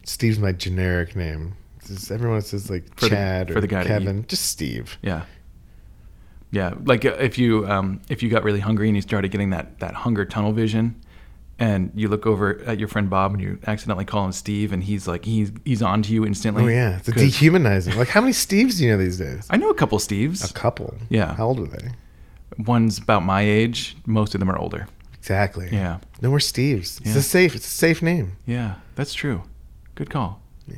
Steve's 0.04 0.38
my 0.38 0.52
generic 0.52 1.16
name. 1.16 1.54
Just- 1.86 2.10
everyone 2.10 2.40
says 2.42 2.70
like 2.70 2.84
For 2.96 3.06
the- 3.06 3.10
Chad 3.10 3.50
or 3.50 3.60
the 3.60 3.66
guy 3.66 3.84
Kevin. 3.84 4.24
Just 4.28 4.46
Steve. 4.46 4.98
Yeah. 5.02 5.24
Yeah, 6.50 6.72
like 6.86 7.04
uh, 7.04 7.10
if 7.20 7.36
you 7.36 7.68
um, 7.68 8.00
if 8.08 8.22
you 8.22 8.30
got 8.30 8.42
really 8.42 8.60
hungry 8.60 8.88
and 8.88 8.96
you 8.96 9.02
started 9.02 9.30
getting 9.30 9.50
that 9.50 9.80
that 9.80 9.92
hunger 9.92 10.24
tunnel 10.24 10.52
vision, 10.52 10.98
and 11.58 11.92
you 11.94 12.08
look 12.08 12.24
over 12.26 12.62
at 12.62 12.78
your 12.78 12.88
friend 12.88 13.10
Bob 13.10 13.34
and 13.34 13.42
you 13.42 13.58
accidentally 13.66 14.06
call 14.06 14.24
him 14.24 14.32
Steve, 14.32 14.72
and 14.72 14.82
he's 14.82 15.06
like 15.06 15.26
he's 15.26 15.52
he's 15.66 15.82
on 15.82 16.00
to 16.04 16.10
you 16.14 16.24
instantly. 16.24 16.64
Oh 16.64 16.68
yeah, 16.68 16.96
it's 16.96 17.06
dehumanizing. 17.12 17.98
Like 17.98 18.08
how 18.08 18.22
many 18.22 18.32
Steves 18.32 18.78
do 18.78 18.84
you 18.84 18.92
know 18.92 18.96
these 18.96 19.18
days? 19.18 19.46
I 19.50 19.58
know 19.58 19.68
a 19.68 19.74
couple 19.74 19.98
Steves. 19.98 20.48
A 20.48 20.54
couple. 20.54 20.94
Yeah. 21.10 21.34
How 21.34 21.48
old 21.48 21.60
are 21.60 21.66
they? 21.66 21.90
One's 22.58 22.98
about 22.98 23.24
my 23.24 23.42
age. 23.42 23.96
Most 24.06 24.34
of 24.34 24.40
them 24.40 24.50
are 24.50 24.58
older. 24.58 24.88
Exactly. 25.16 25.68
Yeah. 25.70 25.98
No 26.22 26.30
more 26.30 26.38
Steves. 26.38 27.00
It's 27.00 27.06
Yeah. 27.06 27.16
a 27.18 27.22
safe. 27.22 27.54
It's 27.54 27.66
a 27.66 27.70
safe 27.70 28.02
name. 28.02 28.32
Yeah, 28.46 28.76
that's 28.94 29.14
true. 29.14 29.42
Good 29.94 30.10
call. 30.10 30.40
Yeah. 30.66 30.76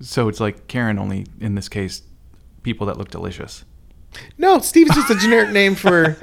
So 0.00 0.28
it's 0.28 0.40
like 0.40 0.66
Karen, 0.66 0.98
only 0.98 1.26
in 1.40 1.54
this 1.54 1.68
case, 1.68 2.02
people 2.62 2.86
that 2.88 2.96
look 2.98 3.10
delicious. 3.10 3.64
No, 4.36 4.58
Steve 4.60 4.88
is 4.90 4.94
just 4.96 5.10
a 5.10 5.14
generic 5.14 5.50
name 5.52 5.74
for. 5.74 6.16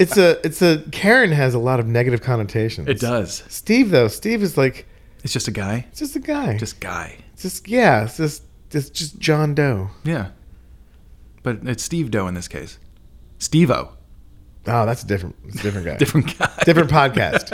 It's 0.00 0.16
a. 0.16 0.44
It's 0.46 0.60
a. 0.62 0.82
Karen 0.92 1.30
has 1.32 1.54
a 1.54 1.58
lot 1.58 1.78
of 1.80 1.86
negative 1.86 2.20
connotations. 2.22 2.88
It 2.88 2.98
does. 3.00 3.44
Steve 3.48 3.90
though, 3.90 4.08
Steve 4.08 4.42
is 4.42 4.56
like 4.56 4.86
It's 5.24 5.32
just 5.32 5.46
a 5.48 5.52
guy. 5.52 5.86
it's 5.90 5.98
just 6.00 6.16
a 6.16 6.20
guy. 6.20 6.56
Just, 6.56 6.80
guy. 6.80 7.16
just 7.36 7.68
yeah. 7.68 8.04
It's 8.04 8.16
just 8.16 8.42
it's 8.72 8.90
just 8.90 9.18
John 9.18 9.54
Doe. 9.54 9.90
Yeah. 10.04 10.30
But 11.42 11.60
it's 11.66 11.82
Steve 11.82 12.10
Doe 12.10 12.26
in 12.26 12.34
this 12.34 12.48
case. 12.48 12.78
Steve-O. 13.38 13.92
Oh, 14.66 14.84
that's 14.84 15.02
a 15.02 15.06
different. 15.06 15.36
It's 15.46 15.62
different 15.62 15.86
guy. 15.86 15.96
Different 15.98 16.38
guy. 16.38 16.50
different 16.64 16.90
podcast. 16.90 17.52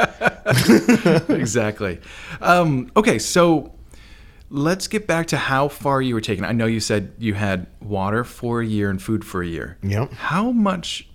exactly. 1.30 2.00
Um, 2.40 2.90
okay, 2.96 3.18
so 3.18 3.72
let's 4.50 4.88
get 4.88 5.06
back 5.06 5.26
to 5.28 5.36
how 5.36 5.68
far 5.68 6.02
you 6.02 6.14
were 6.14 6.20
taken. 6.20 6.44
I 6.44 6.52
know 6.52 6.66
you 6.66 6.80
said 6.80 7.12
you 7.18 7.34
had 7.34 7.66
water 7.80 8.24
for 8.24 8.60
a 8.60 8.66
year 8.66 8.90
and 8.90 9.00
food 9.00 9.24
for 9.24 9.42
a 9.42 9.46
year. 9.46 9.78
Yep. 9.82 10.12
How 10.12 10.50
much 10.50 11.08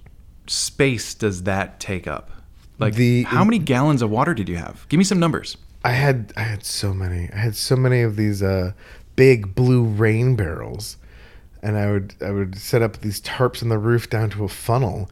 space 0.48 1.14
does 1.14 1.44
that 1.44 1.80
take 1.80 2.08
up? 2.08 2.32
Like, 2.78 2.94
The- 2.96 3.24
how 3.24 3.44
many 3.44 3.60
gallons 3.60 4.02
of 4.02 4.10
water 4.10 4.34
did 4.34 4.48
you 4.48 4.56
have? 4.56 4.86
Give 4.90 4.98
me 4.98 5.04
some 5.04 5.20
numbers. 5.20 5.58
I 5.84 5.92
had 5.92 6.34
I 6.36 6.42
had 6.42 6.66
so 6.66 6.94
many. 6.94 7.30
I 7.34 7.38
had 7.38 7.56
so 7.56 7.76
many 7.76 8.02
of 8.02 8.16
these 8.18 8.44
uh, 8.44 8.74
big 9.16 9.56
blue 9.56 9.84
rain 9.84 10.36
barrels, 10.36 10.98
and 11.64 11.78
I 11.78 11.90
would 11.92 12.16
I 12.22 12.32
would 12.32 12.58
set 12.58 12.82
up 12.82 12.98
these 13.00 13.22
tarps 13.22 13.64
on 13.64 13.70
the 13.70 13.78
roof 13.78 14.10
down 14.10 14.30
to 14.32 14.44
a 14.44 14.50
funnel 14.50 15.10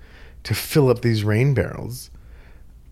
to 0.48 0.54
fill 0.54 0.90
up 0.90 1.02
these 1.02 1.26
rain 1.26 1.54
barrels. 1.54 2.10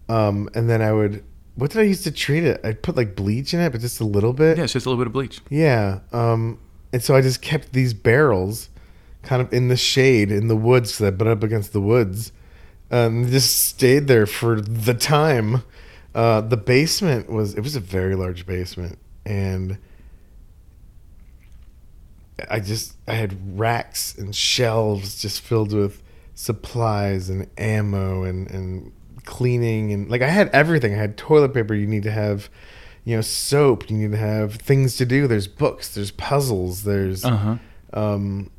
Um, 0.09 0.49
and 0.53 0.69
then 0.69 0.81
I 0.81 0.91
would 0.91 1.23
what 1.55 1.71
did 1.71 1.79
I 1.79 1.83
use 1.83 2.03
to 2.03 2.11
treat 2.11 2.43
it? 2.43 2.59
I'd 2.65 2.83
put 2.83 2.97
like 2.97 3.15
bleach 3.15 3.53
in 3.53 3.61
it, 3.61 3.71
but 3.71 3.79
just 3.79 4.01
a 4.01 4.03
little 4.05 4.33
bit. 4.33 4.57
Yeah, 4.57 4.65
it's 4.65 4.73
just 4.73 4.85
a 4.85 4.89
little 4.89 5.01
bit 5.01 5.07
of 5.07 5.13
bleach. 5.13 5.39
Yeah. 5.49 5.99
Um, 6.11 6.59
and 6.91 7.01
so 7.01 7.15
I 7.15 7.21
just 7.21 7.41
kept 7.41 7.71
these 7.71 7.93
barrels 7.93 8.69
kind 9.23 9.41
of 9.41 9.51
in 9.53 9.69
the 9.69 9.77
shade 9.77 10.31
in 10.31 10.49
the 10.49 10.55
woods 10.55 10.91
because 10.91 11.07
I 11.07 11.11
butt 11.11 11.27
up 11.27 11.43
against 11.43 11.71
the 11.71 11.79
woods 11.79 12.33
and 12.91 13.29
just 13.29 13.57
stayed 13.67 14.07
there 14.07 14.25
for 14.25 14.59
the 14.59 14.93
time. 14.93 15.63
Uh, 16.13 16.41
the 16.41 16.57
basement 16.57 17.29
was, 17.29 17.55
it 17.55 17.61
was 17.61 17.77
a 17.77 17.79
very 17.79 18.15
large 18.15 18.45
basement. 18.45 18.99
And 19.25 19.77
I 22.49 22.59
just, 22.59 22.97
I 23.07 23.13
had 23.13 23.57
racks 23.57 24.13
and 24.17 24.35
shelves 24.35 25.21
just 25.21 25.39
filled 25.39 25.71
with 25.71 26.03
supplies 26.35 27.29
and 27.29 27.47
ammo 27.57 28.23
and, 28.23 28.49
and 28.51 28.91
cleaning. 29.23 29.91
And 29.93 30.09
like 30.09 30.21
I 30.21 30.27
had 30.27 30.49
everything. 30.49 30.93
I 30.93 30.97
had 30.97 31.17
toilet 31.17 31.53
paper 31.53 31.73
you 31.73 31.87
need 31.87 32.03
to 32.03 32.11
have 32.11 32.49
you 33.03 33.15
know, 33.15 33.21
soap. 33.21 33.89
You 33.89 33.97
need 33.97 34.11
to 34.11 34.17
have 34.17 34.55
things 34.55 34.97
to 34.97 35.05
do. 35.05 35.27
There's 35.27 35.47
books. 35.47 35.93
There's 35.93 36.09
puzzles. 36.11 36.83
There's, 36.83 37.23
Uh 37.23 37.37
huh. 37.37 37.57
um, 37.93 38.49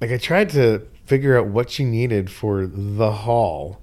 like 0.00 0.10
I 0.10 0.16
tried 0.18 0.50
to 0.50 0.86
figure 1.04 1.38
out 1.38 1.46
what 1.46 1.78
you 1.78 1.86
needed 1.86 2.28
for 2.30 2.66
the 2.66 3.12
haul. 3.12 3.80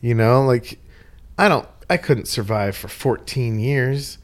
You 0.00 0.14
know, 0.14 0.42
like 0.44 0.78
I 1.38 1.48
don't, 1.48 1.68
I 1.90 1.98
couldn't 1.98 2.26
survive 2.26 2.74
for 2.74 2.88
14 2.88 3.58
years, 3.58 4.16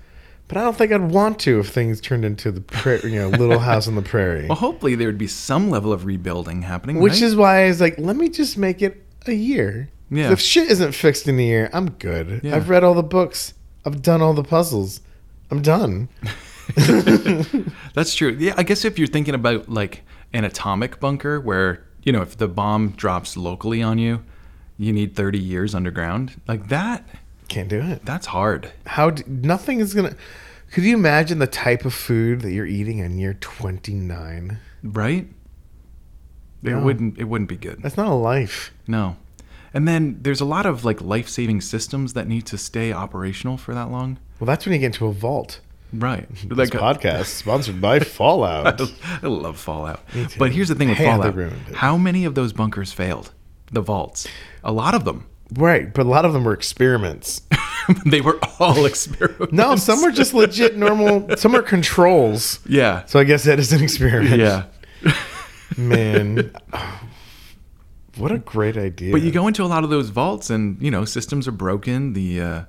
but 0.48 0.56
I 0.56 0.62
don't 0.62 0.76
think 0.76 0.92
I'd 0.92 1.10
want 1.10 1.38
to 1.40 1.60
if 1.60 1.68
things 1.68 2.00
turned 2.00 2.24
into 2.24 2.50
the, 2.50 2.62
pra- 2.62 3.06
you 3.06 3.16
know, 3.16 3.28
Little 3.28 3.58
House 3.58 3.86
on 3.86 3.94
the 3.94 4.02
Prairie. 4.02 4.46
Well, 4.46 4.56
hopefully 4.56 4.94
there 4.94 5.06
would 5.06 5.18
be 5.18 5.26
some 5.26 5.70
level 5.70 5.92
of 5.92 6.06
rebuilding 6.06 6.62
happening. 6.62 7.00
Which 7.00 7.14
right? 7.14 7.22
is 7.22 7.36
why 7.36 7.64
I 7.64 7.68
was 7.68 7.80
like, 7.80 7.98
let 7.98 8.16
me 8.16 8.28
just 8.30 8.56
make 8.56 8.80
it 8.82 9.04
a 9.26 9.32
year. 9.32 9.90
Yeah. 10.10 10.32
If 10.32 10.40
shit 10.40 10.70
isn't 10.70 10.92
fixed 10.92 11.28
in 11.28 11.38
a 11.38 11.42
year, 11.42 11.70
I'm 11.72 11.90
good. 11.90 12.40
Yeah. 12.42 12.56
I've 12.56 12.70
read 12.70 12.82
all 12.82 12.94
the 12.94 13.02
books. 13.02 13.52
I've 13.84 14.00
done 14.02 14.22
all 14.22 14.32
the 14.32 14.42
puzzles. 14.42 15.00
I'm 15.50 15.62
done. 15.62 16.08
That's 17.94 18.14
true. 18.14 18.36
Yeah, 18.38 18.54
I 18.56 18.62
guess 18.62 18.84
if 18.84 18.98
you're 18.98 19.08
thinking 19.08 19.34
about 19.34 19.68
like 19.68 20.02
an 20.32 20.44
atomic 20.44 21.00
bunker 21.00 21.40
where, 21.40 21.84
you 22.02 22.12
know, 22.12 22.22
if 22.22 22.36
the 22.36 22.48
bomb 22.48 22.90
drops 22.90 23.36
locally 23.36 23.82
on 23.82 23.98
you, 23.98 24.24
you 24.78 24.92
need 24.92 25.14
30 25.14 25.38
years 25.38 25.74
underground. 25.74 26.40
Like 26.46 26.68
that, 26.68 27.06
Can't 27.48 27.68
do 27.68 27.80
it. 27.80 28.04
that's 28.04 28.26
hard. 28.26 28.72
How 28.86 29.10
d 29.10 29.22
nothing 29.26 29.80
is 29.80 29.94
gonna. 29.94 30.14
Could 30.70 30.84
you 30.84 30.94
imagine 30.94 31.38
the 31.38 31.46
type 31.46 31.84
of 31.86 31.94
food 31.94 32.42
that 32.42 32.52
you're 32.52 32.66
eating 32.66 33.02
on 33.02 33.16
year 33.18 33.32
29? 33.34 34.58
Right? 34.82 35.26
It 36.62 36.70
No. 36.70 36.80
wouldn't 36.80 37.18
it 37.18 37.24
wouldn't 37.24 37.48
be 37.48 37.56
good. 37.56 37.82
That's 37.82 37.96
not 37.96 38.08
a 38.08 38.14
life. 38.14 38.72
No. 38.86 39.16
And 39.72 39.86
then 39.86 40.18
there's 40.22 40.40
a 40.40 40.44
lot 40.44 40.66
of 40.66 40.84
like 40.84 41.00
life-saving 41.00 41.60
systems 41.60 42.12
that 42.14 42.26
need 42.26 42.46
to 42.46 42.58
stay 42.58 42.92
operational 42.92 43.56
for 43.56 43.74
that 43.74 43.90
long. 43.90 44.18
Well, 44.40 44.46
that's 44.46 44.64
when 44.66 44.72
you 44.74 44.78
get 44.80 44.86
into 44.86 45.06
a 45.06 45.12
vault. 45.12 45.60
Right. 45.92 46.28
This 46.48 46.58
Like 46.58 46.70
podcast 46.70 47.26
sponsored 47.26 47.80
by 47.80 47.98
Fallout. 48.18 48.80
I 49.22 49.26
love 49.26 49.58
Fallout. 49.58 50.00
But 50.38 50.52
here's 50.52 50.68
the 50.68 50.74
thing 50.74 50.88
with 50.88 50.98
Hey, 50.98 51.06
Fallout. 51.06 51.34
How 51.76 51.96
many 51.96 52.24
of 52.26 52.34
those 52.34 52.52
bunkers 52.52 52.92
failed? 52.92 53.32
The 53.72 53.80
vaults. 53.80 54.26
A 54.64 54.72
lot 54.72 54.94
of 54.94 55.04
them. 55.04 55.26
Right, 55.54 55.92
but 55.92 56.06
a 56.06 56.08
lot 56.08 56.24
of 56.24 56.32
them 56.32 56.44
were 56.44 56.52
experiments. 56.52 57.42
they 58.06 58.20
were 58.20 58.38
all 58.58 58.84
experiments. 58.84 59.52
No, 59.52 59.76
some 59.76 60.02
were 60.02 60.10
just 60.10 60.34
legit 60.34 60.76
normal. 60.76 61.36
Some 61.36 61.54
are 61.54 61.62
controls. 61.62 62.60
Yeah. 62.66 63.04
So 63.06 63.18
I 63.18 63.24
guess 63.24 63.44
that 63.44 63.58
is 63.58 63.72
an 63.72 63.82
experiment. 63.82 64.38
Yeah. 64.40 64.66
Man. 65.76 66.52
What 68.16 68.32
a 68.32 68.38
great 68.38 68.76
idea. 68.76 69.12
But 69.12 69.22
you 69.22 69.30
go 69.30 69.46
into 69.46 69.62
a 69.62 69.66
lot 69.66 69.84
of 69.84 69.90
those 69.90 70.10
vaults, 70.10 70.50
and 70.50 70.80
you 70.82 70.90
know 70.90 71.04
systems 71.04 71.46
are 71.46 71.52
broken. 71.52 72.14
The 72.14 72.40
uh, 72.40 72.62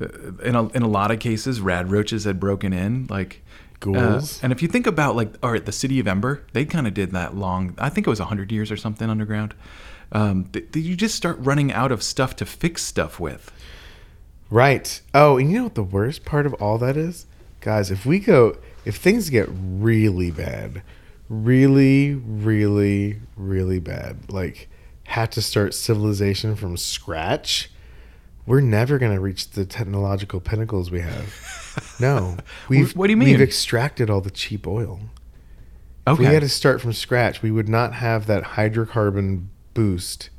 uh, 0.00 0.06
in 0.42 0.54
a, 0.54 0.68
in 0.68 0.82
a 0.82 0.88
lot 0.88 1.10
of 1.10 1.18
cases, 1.18 1.60
rad 1.60 1.90
roaches 1.90 2.24
had 2.24 2.40
broken 2.40 2.72
in, 2.72 3.06
like 3.08 3.42
uh, 3.46 3.78
Ghouls. 3.80 4.42
and 4.42 4.52
if 4.52 4.62
you 4.62 4.68
think 4.68 4.86
about 4.86 5.14
like, 5.14 5.32
all 5.42 5.52
right, 5.52 5.64
the 5.64 5.72
city 5.72 6.00
of 6.00 6.06
Ember, 6.06 6.44
they 6.52 6.64
kind 6.64 6.86
of 6.86 6.94
did 6.94 7.12
that 7.12 7.36
long. 7.36 7.74
I 7.78 7.88
think 7.90 8.06
it 8.06 8.10
was 8.10 8.18
hundred 8.18 8.50
years 8.50 8.72
or 8.72 8.76
something 8.76 9.08
underground. 9.10 9.54
Um, 10.12 10.48
th- 10.52 10.74
you 10.74 10.96
just 10.96 11.14
start 11.14 11.36
running 11.40 11.72
out 11.72 11.92
of 11.92 12.02
stuff 12.02 12.36
to 12.36 12.46
fix 12.46 12.82
stuff 12.82 13.20
with. 13.20 13.52
Right. 14.50 15.00
Oh, 15.12 15.36
and 15.36 15.50
you 15.50 15.58
know 15.58 15.64
what 15.64 15.74
the 15.74 15.82
worst 15.82 16.24
part 16.24 16.46
of 16.46 16.54
all 16.54 16.78
that 16.78 16.96
is? 16.96 17.26
Guys, 17.60 17.90
if 17.90 18.06
we 18.06 18.18
go 18.18 18.56
if 18.84 18.96
things 18.96 19.28
get 19.28 19.48
really 19.52 20.30
bad, 20.30 20.82
really, 21.28 22.14
really, 22.14 23.20
really 23.36 23.80
bad, 23.80 24.32
like 24.32 24.68
had 25.04 25.32
to 25.32 25.42
start 25.42 25.74
civilization 25.74 26.56
from 26.56 26.76
scratch, 26.76 27.70
we're 28.46 28.60
never 28.60 28.98
gonna 28.98 29.20
reach 29.20 29.50
the 29.50 29.66
technological 29.66 30.40
pinnacles 30.40 30.90
we 30.90 31.00
have. 31.00 31.54
No. 32.00 32.36
We've 32.68 32.96
What 32.96 33.06
do 33.06 33.12
you 33.12 33.16
mean? 33.16 33.28
We've 33.28 33.40
extracted 33.40 34.10
all 34.10 34.20
the 34.20 34.32
cheap 34.32 34.66
oil. 34.66 35.00
Okay. 36.08 36.12
If 36.12 36.18
we 36.18 36.24
had 36.24 36.42
to 36.42 36.48
start 36.48 36.80
from 36.80 36.92
scratch, 36.92 37.40
we 37.40 37.52
would 37.52 37.68
not 37.68 37.94
have 37.94 38.26
that 38.26 38.42
hydrocarbon 38.42 39.46
boost 39.78 40.30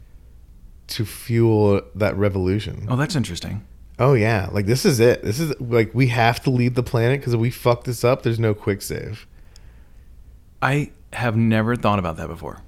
to 0.88 1.06
fuel 1.06 1.82
that 1.96 2.16
revolution. 2.18 2.86
oh, 2.90 2.96
that's 2.98 3.16
interesting. 3.16 3.66
Oh 3.98 4.14
yeah, 4.14 4.50
like 4.52 4.66
this 4.66 4.86
is 4.86 5.00
it. 5.00 5.24
This 5.24 5.40
is 5.40 5.54
like 5.62 5.94
we 5.94 6.08
have 6.08 6.42
to 6.44 6.50
leave 6.50 6.76
the 6.76 6.84
planet 6.84 7.20
because 7.20 7.34
if 7.34 7.40
we 7.40 7.50
fuck 7.52 7.84
this 7.86 8.04
up, 8.04 8.24
there's 8.24 8.40
no 8.40 8.54
quick 8.54 8.82
save. 8.82 9.28
I 10.62 10.92
have 11.14 11.36
never 11.38 11.76
thought 11.76 12.00
about 12.00 12.18
that 12.18 12.28
before. 12.28 12.62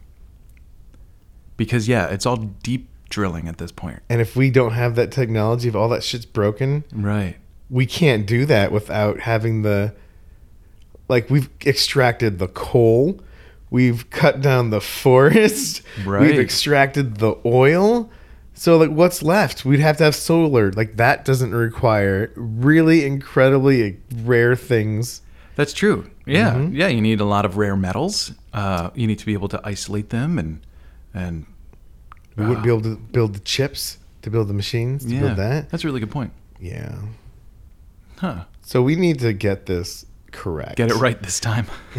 Because 1.58 1.88
yeah, 1.88 2.08
it's 2.08 2.26
all 2.26 2.38
deep 2.38 2.88
drilling 3.10 3.48
at 3.48 3.58
this 3.58 3.72
point. 3.72 4.00
And 4.10 4.22
if 4.22 4.36
we 4.36 4.50
don't 4.50 4.72
have 4.74 4.96
that 4.96 5.12
technology, 5.12 5.68
if 5.70 5.76
all 5.76 5.90
that 5.90 6.04
shit's 6.04 6.26
broken, 6.26 6.84
Right. 6.94 7.36
we 7.70 7.86
can't 7.86 8.26
do 8.26 8.46
that 8.46 8.72
without 8.72 9.20
having 9.22 9.62
the 9.64 9.94
like 11.08 11.30
we've 11.30 11.50
extracted 11.66 12.40
the 12.40 12.48
coal, 12.48 13.20
we've 13.72 14.08
cut 14.12 14.42
down 14.42 14.70
the 14.70 14.82
forest, 14.82 15.82
Right. 16.06 16.22
we've 16.22 16.40
extracted 16.40 17.16
the 17.18 17.36
oil. 17.46 18.12
So 18.54 18.78
like 18.78 18.92
what's 18.92 19.24
left? 19.24 19.66
We'd 19.66 19.80
have 19.80 19.98
to 19.98 20.04
have 20.04 20.14
solar. 20.16 20.72
Like 20.74 20.98
that 20.98 21.26
doesn't 21.26 21.56
require 21.56 22.32
really 22.36 23.04
incredibly 23.06 23.98
rare 24.24 24.56
things. 24.56 25.24
That's 25.56 25.74
true. 25.74 26.10
Yeah, 26.28 26.54
Mm-hmm. 26.54 26.76
yeah. 26.76 26.88
You 26.88 27.02
need 27.02 27.20
a 27.22 27.26
lot 27.26 27.46
of 27.46 27.58
rare 27.58 27.76
metals. 27.76 28.34
Uh, 28.54 28.92
you 28.94 29.08
need 29.08 29.18
to 29.20 29.26
be 29.26 29.34
able 29.34 29.48
to 29.48 29.62
isolate 29.64 30.10
them 30.12 30.38
and 30.38 30.60
and 31.14 31.46
We 32.38 32.46
wouldn't 32.46 32.64
be 32.64 32.70
able 32.70 32.82
to 32.84 32.96
build 32.98 33.34
the 33.34 33.40
chips 33.40 33.98
to 34.22 34.30
build 34.30 34.48
the 34.48 34.54
machines 34.54 35.06
to 35.06 35.12
yeah. 35.14 35.20
build 35.22 35.38
that. 35.38 35.70
That's 35.70 35.84
a 35.84 35.88
really 35.88 36.00
good 36.00 36.12
point. 36.12 36.32
Yeah. 36.60 36.96
Huh. 38.18 38.44
So 38.62 38.82
we 38.84 38.96
need 38.96 39.20
to 39.20 39.34
get 39.34 39.66
this 39.66 40.06
correct. 40.32 40.76
Get 40.78 40.90
it 40.92 40.96
right 40.96 41.22
this 41.22 41.40
time. 41.40 41.66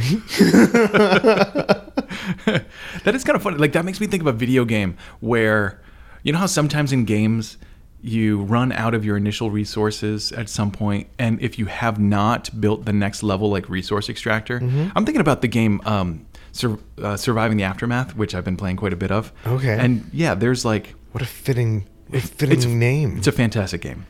that 3.04 3.12
is 3.14 3.24
kind 3.24 3.36
of 3.36 3.42
funny. 3.42 3.56
Like 3.58 3.72
that 3.72 3.84
makes 3.84 4.00
me 4.00 4.06
think 4.06 4.20
of 4.22 4.26
a 4.26 4.32
video 4.32 4.64
game 4.64 4.96
where 5.20 5.80
you 6.22 6.32
know 6.32 6.38
how 6.38 6.46
sometimes 6.46 6.92
in 6.92 7.04
games 7.04 7.56
you 8.00 8.42
run 8.42 8.72
out 8.72 8.94
of 8.94 9.04
your 9.04 9.16
initial 9.16 9.50
resources 9.50 10.32
at 10.32 10.48
some 10.48 10.72
point 10.72 11.06
and 11.20 11.40
if 11.40 11.56
you 11.56 11.66
have 11.66 12.00
not 12.00 12.50
built 12.60 12.84
the 12.84 12.92
next 12.92 13.22
level 13.22 13.48
like 13.48 13.68
resource 13.68 14.08
extractor 14.08 14.58
Mm-hmm. 14.58 14.88
i'm 14.96 15.04
thinking 15.04 15.20
about 15.20 15.40
the 15.40 15.46
game 15.46 15.80
um, 15.84 16.26
Sur- 16.50 16.80
uh, 17.00 17.16
surviving 17.16 17.58
the 17.58 17.62
aftermath 17.62 18.16
which 18.16 18.34
i've 18.34 18.44
been 18.44 18.56
playing 18.56 18.76
quite 18.76 18.92
a 18.92 18.96
bit 18.96 19.12
of 19.12 19.30
Okay. 19.46 19.78
and 19.78 20.10
yeah 20.12 20.34
there's 20.34 20.64
like 20.64 20.94
What 21.12 21.22
a 21.22 21.26
fitting, 21.26 21.86
what 22.08 22.24
a 22.24 22.26
fitting 22.26 22.56
it's, 22.56 22.66
name. 22.66 23.18
It's 23.18 23.28
a 23.28 23.32
fantastic 23.32 23.80
game. 23.82 24.04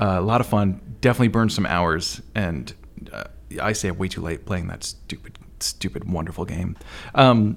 Uh, 0.00 0.16
a 0.18 0.20
lot 0.20 0.40
of 0.40 0.46
fun. 0.48 0.80
Definitely 1.00 1.28
burned 1.28 1.52
some 1.52 1.66
hours, 1.66 2.20
and 2.34 2.72
uh, 3.12 3.24
I 3.60 3.72
say 3.72 3.90
way 3.90 4.08
too 4.08 4.20
late 4.20 4.44
playing 4.46 4.66
that 4.68 4.84
stupid, 4.84 5.38
stupid, 5.60 6.10
wonderful 6.10 6.44
game. 6.44 6.76
Um, 7.14 7.56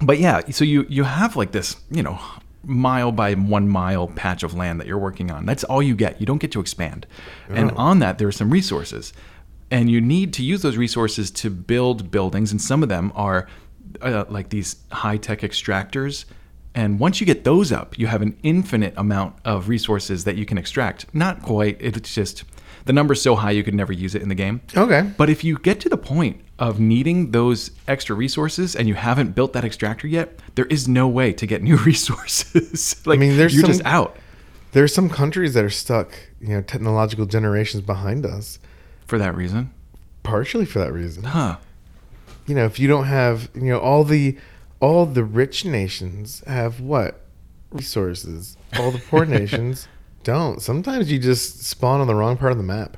but 0.00 0.18
yeah, 0.18 0.40
so 0.50 0.64
you 0.64 0.86
you 0.88 1.04
have 1.04 1.36
like 1.36 1.52
this, 1.52 1.76
you 1.90 2.02
know, 2.02 2.18
mile 2.64 3.12
by 3.12 3.34
one 3.34 3.68
mile 3.68 4.08
patch 4.08 4.42
of 4.42 4.54
land 4.54 4.80
that 4.80 4.86
you're 4.86 4.98
working 4.98 5.30
on. 5.30 5.46
That's 5.46 5.64
all 5.64 5.82
you 5.82 5.94
get. 5.94 6.20
You 6.20 6.26
don't 6.26 6.38
get 6.38 6.52
to 6.52 6.60
expand. 6.60 7.06
And 7.48 7.70
Oh. 7.72 7.76
on 7.76 7.98
that, 8.00 8.18
there 8.18 8.28
are 8.28 8.32
some 8.32 8.50
resources, 8.50 9.12
and 9.70 9.90
you 9.90 10.00
need 10.00 10.32
to 10.34 10.42
use 10.42 10.62
those 10.62 10.76
resources 10.76 11.30
to 11.32 11.50
build 11.50 12.10
buildings. 12.10 12.50
And 12.52 12.60
some 12.60 12.82
of 12.82 12.88
them 12.88 13.12
are 13.14 13.46
uh, 14.00 14.24
like 14.28 14.48
these 14.48 14.76
high 14.90 15.18
tech 15.18 15.40
extractors. 15.40 16.24
And 16.74 16.98
once 16.98 17.20
you 17.20 17.26
get 17.26 17.44
those 17.44 17.70
up, 17.70 17.98
you 17.98 18.06
have 18.06 18.22
an 18.22 18.36
infinite 18.42 18.94
amount 18.96 19.34
of 19.44 19.68
resources 19.68 20.24
that 20.24 20.36
you 20.36 20.46
can 20.46 20.56
extract. 20.56 21.04
Not 21.14 21.42
quite. 21.42 21.76
It's 21.80 22.14
just 22.14 22.44
the 22.84 22.92
number's 22.92 23.20
so 23.22 23.36
high 23.36 23.50
you 23.52 23.62
could 23.62 23.74
never 23.74 23.92
use 23.92 24.14
it 24.14 24.22
in 24.22 24.28
the 24.28 24.34
game. 24.34 24.60
okay. 24.76 25.10
But 25.16 25.30
if 25.30 25.44
you 25.44 25.58
get 25.58 25.80
to 25.80 25.88
the 25.88 25.96
point 25.96 26.40
of 26.58 26.78
needing 26.80 27.30
those 27.32 27.70
extra 27.88 28.14
resources 28.14 28.74
and 28.76 28.86
you 28.88 28.94
haven't 28.94 29.34
built 29.34 29.52
that 29.54 29.64
extractor 29.64 30.06
yet, 30.06 30.38
there 30.54 30.66
is 30.66 30.86
no 30.88 31.08
way 31.08 31.32
to 31.32 31.46
get 31.46 31.62
new 31.62 31.76
resources. 31.92 32.96
like 33.06 33.18
I 33.18 33.20
mean, 33.20 33.36
there's 33.36 33.54
you're 33.54 33.62
some- 33.62 33.70
just 33.72 33.84
out 33.84 34.16
There 34.72 34.82
are 34.84 34.88
some 34.88 35.08
countries 35.10 35.54
that 35.54 35.64
are 35.64 35.70
stuck, 35.70 36.12
you 36.40 36.48
know, 36.48 36.62
technological 36.62 37.26
generations 37.26 37.82
behind 37.82 38.24
us, 38.26 38.58
for 39.06 39.18
that 39.18 39.34
reason. 39.36 39.70
partially 40.22 40.64
for 40.64 40.78
that 40.78 40.92
reason. 40.92 41.24
Huh. 41.24 41.56
You 42.46 42.54
know, 42.54 42.64
if 42.64 42.78
you 42.78 42.88
don't 42.88 43.04
have, 43.04 43.50
you 43.54 43.64
know, 43.70 43.78
all 43.78 44.04
the 44.04 44.36
all 44.80 45.06
the 45.06 45.22
rich 45.24 45.64
nations 45.64 46.42
have 46.46 46.80
what 46.80 47.20
resources. 47.70 48.56
All 48.78 48.90
the 48.90 48.98
poor 48.98 49.24
nations 49.38 49.86
don't. 50.24 50.60
Sometimes 50.60 51.10
you 51.10 51.18
just 51.18 51.62
spawn 51.64 52.00
on 52.00 52.06
the 52.06 52.14
wrong 52.14 52.36
part 52.36 52.52
of 52.52 52.58
the 52.58 52.64
map. 52.64 52.96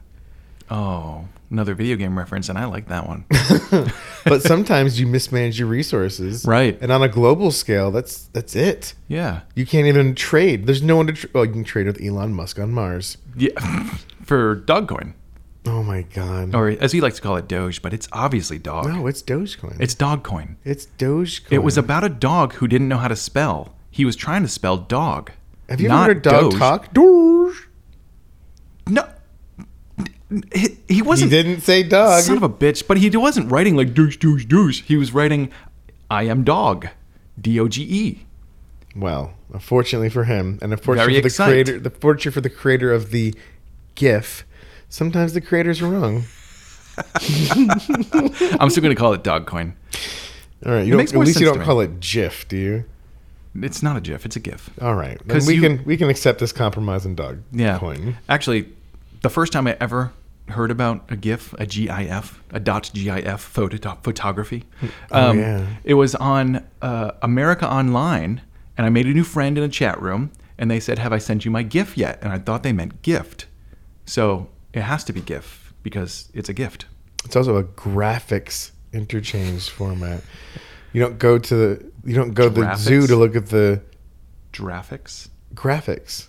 Oh, 0.71 1.27
another 1.51 1.75
video 1.75 1.97
game 1.97 2.17
reference, 2.19 2.49
and 2.49 2.59
I 2.59 2.65
like 2.65 2.89
that 2.89 3.07
one. 3.07 3.25
but 4.25 4.43
sometimes 4.43 4.99
you 4.99 5.07
mismanage 5.07 5.59
your 5.59 5.69
resources. 5.69 6.45
Right. 6.47 6.79
And 6.81 6.91
on 6.91 7.03
a 7.03 7.09
global 7.09 7.51
scale, 7.51 7.91
that's 7.91 8.27
that's 8.29 8.57
it. 8.57 8.95
yeah. 9.09 9.43
You 9.55 9.67
can't 9.67 9.87
even 9.87 10.15
trade. 10.15 10.67
There's 10.67 10.83
no 10.83 10.97
one 10.97 11.07
to. 11.09 11.13
Tra- 11.13 11.31
well, 11.33 11.45
you 11.45 11.53
can 11.53 11.65
trade 11.65 11.87
with 11.87 12.03
Elon 12.03 12.33
Musk 12.33 12.59
on 12.59 12.73
Mars. 12.73 13.19
Yeah. 13.37 13.59
for 14.25 14.57
Dogcoin. 14.57 15.15
Oh 15.67 15.83
my 15.83 16.03
god. 16.03 16.55
Or 16.55 16.69
as 16.69 16.93
he 16.93 17.01
likes 17.01 17.17
to 17.17 17.23
call 17.23 17.37
it, 17.37 17.49
Doge, 17.49 17.81
but 17.81 17.95
it's 17.95 18.09
obviously 18.13 18.59
dog. 18.59 18.87
no, 18.87 19.07
it's 19.07 19.23
Dogecoin. 19.23 19.81
It's 19.81 19.95
Dogcoin. 19.95 20.57
it's 20.65 20.87
Dogecoin. 20.99 21.53
It 21.53 21.63
was 21.63 21.79
about 21.79 22.05
a 22.05 22.11
dog 22.11 22.55
who 22.55 22.69
didn't 22.69 22.89
know 22.89 22.99
how 22.99 23.09
to 23.09 23.17
spell. 23.17 23.75
He 23.91 24.05
was 24.05 24.15
trying 24.17 24.43
to 24.43 24.49
spell 24.49 24.77
dog. 24.77 25.31
Have 25.69 25.81
you 25.81 25.89
ever 25.89 26.05
heard 26.05 26.17
a 26.19 26.21
dog 26.21 26.51
Doge. 26.51 26.59
talk? 26.59 26.93
Doge. 26.95 27.69
No. 28.89 29.09
He, 30.55 30.69
he 30.89 30.95
He 30.97 31.03
wasn't. 31.03 31.31
didn't 31.31 31.61
say 31.61 31.83
dog. 31.83 32.23
Son 32.23 32.37
of 32.37 32.43
a 32.43 32.49
bitch. 32.49 32.87
But 32.87 32.97
he 32.99 33.09
wasn't 33.17 33.51
writing 33.51 33.77
like 33.77 33.95
douche, 33.95 34.17
douche, 34.17 34.45
douche. 34.45 34.83
He 34.83 34.97
was 34.97 35.13
writing, 35.13 35.51
I 36.11 36.25
am 36.25 36.45
dog. 36.45 36.89
D 37.41 37.59
O 37.61 37.67
G 37.69 37.83
E. 37.83 38.27
well, 38.97 39.35
unfortunately 39.53 40.09
for 40.09 40.25
him, 40.25 40.59
and 40.63 40.73
unfortunately 40.73 41.15
Very 41.15 41.21
for 41.21 41.23
the 41.23 41.27
excite. 41.27 41.49
creator, 41.49 41.81
the 41.81 41.91
fortune 41.91 42.31
for 42.33 42.41
the 42.41 42.51
creator 42.51 42.93
of 42.93 43.11
the 43.11 43.35
GIF. 43.97 44.45
Sometimes 44.89 45.33
the 45.33 45.41
creators 45.41 45.83
are 45.83 45.89
wrong. 45.89 46.25
I'm 47.17 48.71
still 48.71 48.83
going 48.83 48.95
to 48.95 49.01
call 49.01 49.13
it 49.15 49.25
dog 49.25 49.47
coin. 49.47 49.75
All 50.65 50.73
right, 50.73 50.85
you 50.85 50.93
don't, 50.93 50.99
makes 50.99 51.11
at 51.13 51.17
more 51.17 51.25
least 51.25 51.41
you 51.41 51.47
sense 51.47 51.49
don't 51.49 51.55
to 51.55 51.61
me. 51.61 51.67
call 51.67 51.81
it 51.81 51.99
GIF, 52.01 52.47
do 52.49 52.57
you? 52.57 52.85
It's 53.61 53.83
not 53.83 53.97
a 53.97 54.01
GIF, 54.01 54.25
it's 54.27 54.37
a 54.37 54.41
GIF. 54.41 54.71
All 54.81 54.95
right, 54.97 55.19
then 55.25 55.29
'Cause 55.37 55.47
we 55.47 55.55
you- 55.55 55.61
can 55.63 55.85
we 55.85 55.97
can 55.97 56.09
accept 56.11 56.41
this 56.41 56.53
compromise 56.53 57.05
and 57.07 57.17
dog 57.17 57.39
Yeah. 57.53 57.79
coin. 57.79 58.17
Actually, 58.29 58.69
the 59.23 59.31
first 59.31 59.53
time 59.53 59.67
I 59.67 59.77
ever 59.81 60.13
heard 60.49 60.71
about 60.71 61.05
a 61.09 61.17
GIF, 61.17 61.55
a 61.59 61.65
GIF, 61.67 62.43
a 62.51 62.61
dot 62.61 62.91
GIF 62.93 63.41
photo 63.41 63.97
photography, 64.03 64.65
Oh, 65.11 65.31
um, 65.31 65.39
yeah. 65.39 65.67
it 65.85 65.95
was 65.95 66.15
on 66.17 66.63
uh, 66.83 67.13
America 67.23 67.67
Online, 67.71 68.43
and 68.77 68.87
I 68.87 68.91
made 68.91 69.07
a 69.07 69.11
new 69.15 69.25
friend 69.25 69.57
in 69.57 69.65
a 69.65 69.69
chat 69.69 70.01
room, 70.03 70.31
and 70.59 70.71
they 70.71 70.81
said, 70.81 70.99
"Have 70.99 71.13
I 71.13 71.19
sent 71.19 71.45
you 71.45 71.51
my 71.51 71.63
GIF 71.63 71.97
yet?" 71.97 72.19
And 72.23 72.33
I 72.33 72.39
thought 72.39 72.63
they 72.63 72.73
meant 72.73 73.03
gift, 73.03 73.47
so 74.05 74.49
it 74.73 74.83
has 74.83 75.05
to 75.05 75.13
be 75.13 75.21
GIF 75.21 75.73
because 75.83 76.29
it's 76.35 76.49
a 76.49 76.53
gift. 76.53 76.87
It's 77.25 77.37
also 77.37 77.57
a 77.57 77.65
graphics 77.65 78.73
interchange 78.93 79.69
format. 79.71 80.23
You 80.93 81.01
don't 81.01 81.19
go 81.19 81.39
to 81.39 81.55
the 81.57 81.85
you 82.05 82.15
don't 82.15 82.33
go 82.35 82.49
to 82.49 82.55
the 82.55 82.77
zoo 82.77 83.07
to 83.07 83.17
look 83.17 83.35
at 83.37 83.47
the 83.47 83.81
Graphics, 84.53 85.29
graphics. 85.55 86.29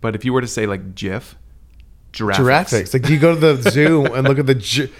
but 0.00 0.14
if 0.14 0.24
you 0.24 0.32
were 0.32 0.40
to 0.40 0.46
say 0.46 0.66
like 0.66 0.94
GIF, 0.94 1.36
Giraffe. 2.12 2.38
Giraffics. 2.38 2.94
Like, 2.94 3.02
do 3.02 3.12
you 3.12 3.18
go 3.20 3.34
to 3.38 3.40
the 3.58 3.70
zoo 3.70 4.06
and 4.06 4.26
look 4.26 4.38
at 4.38 4.46
the 4.46 4.54
gi- 4.54 4.90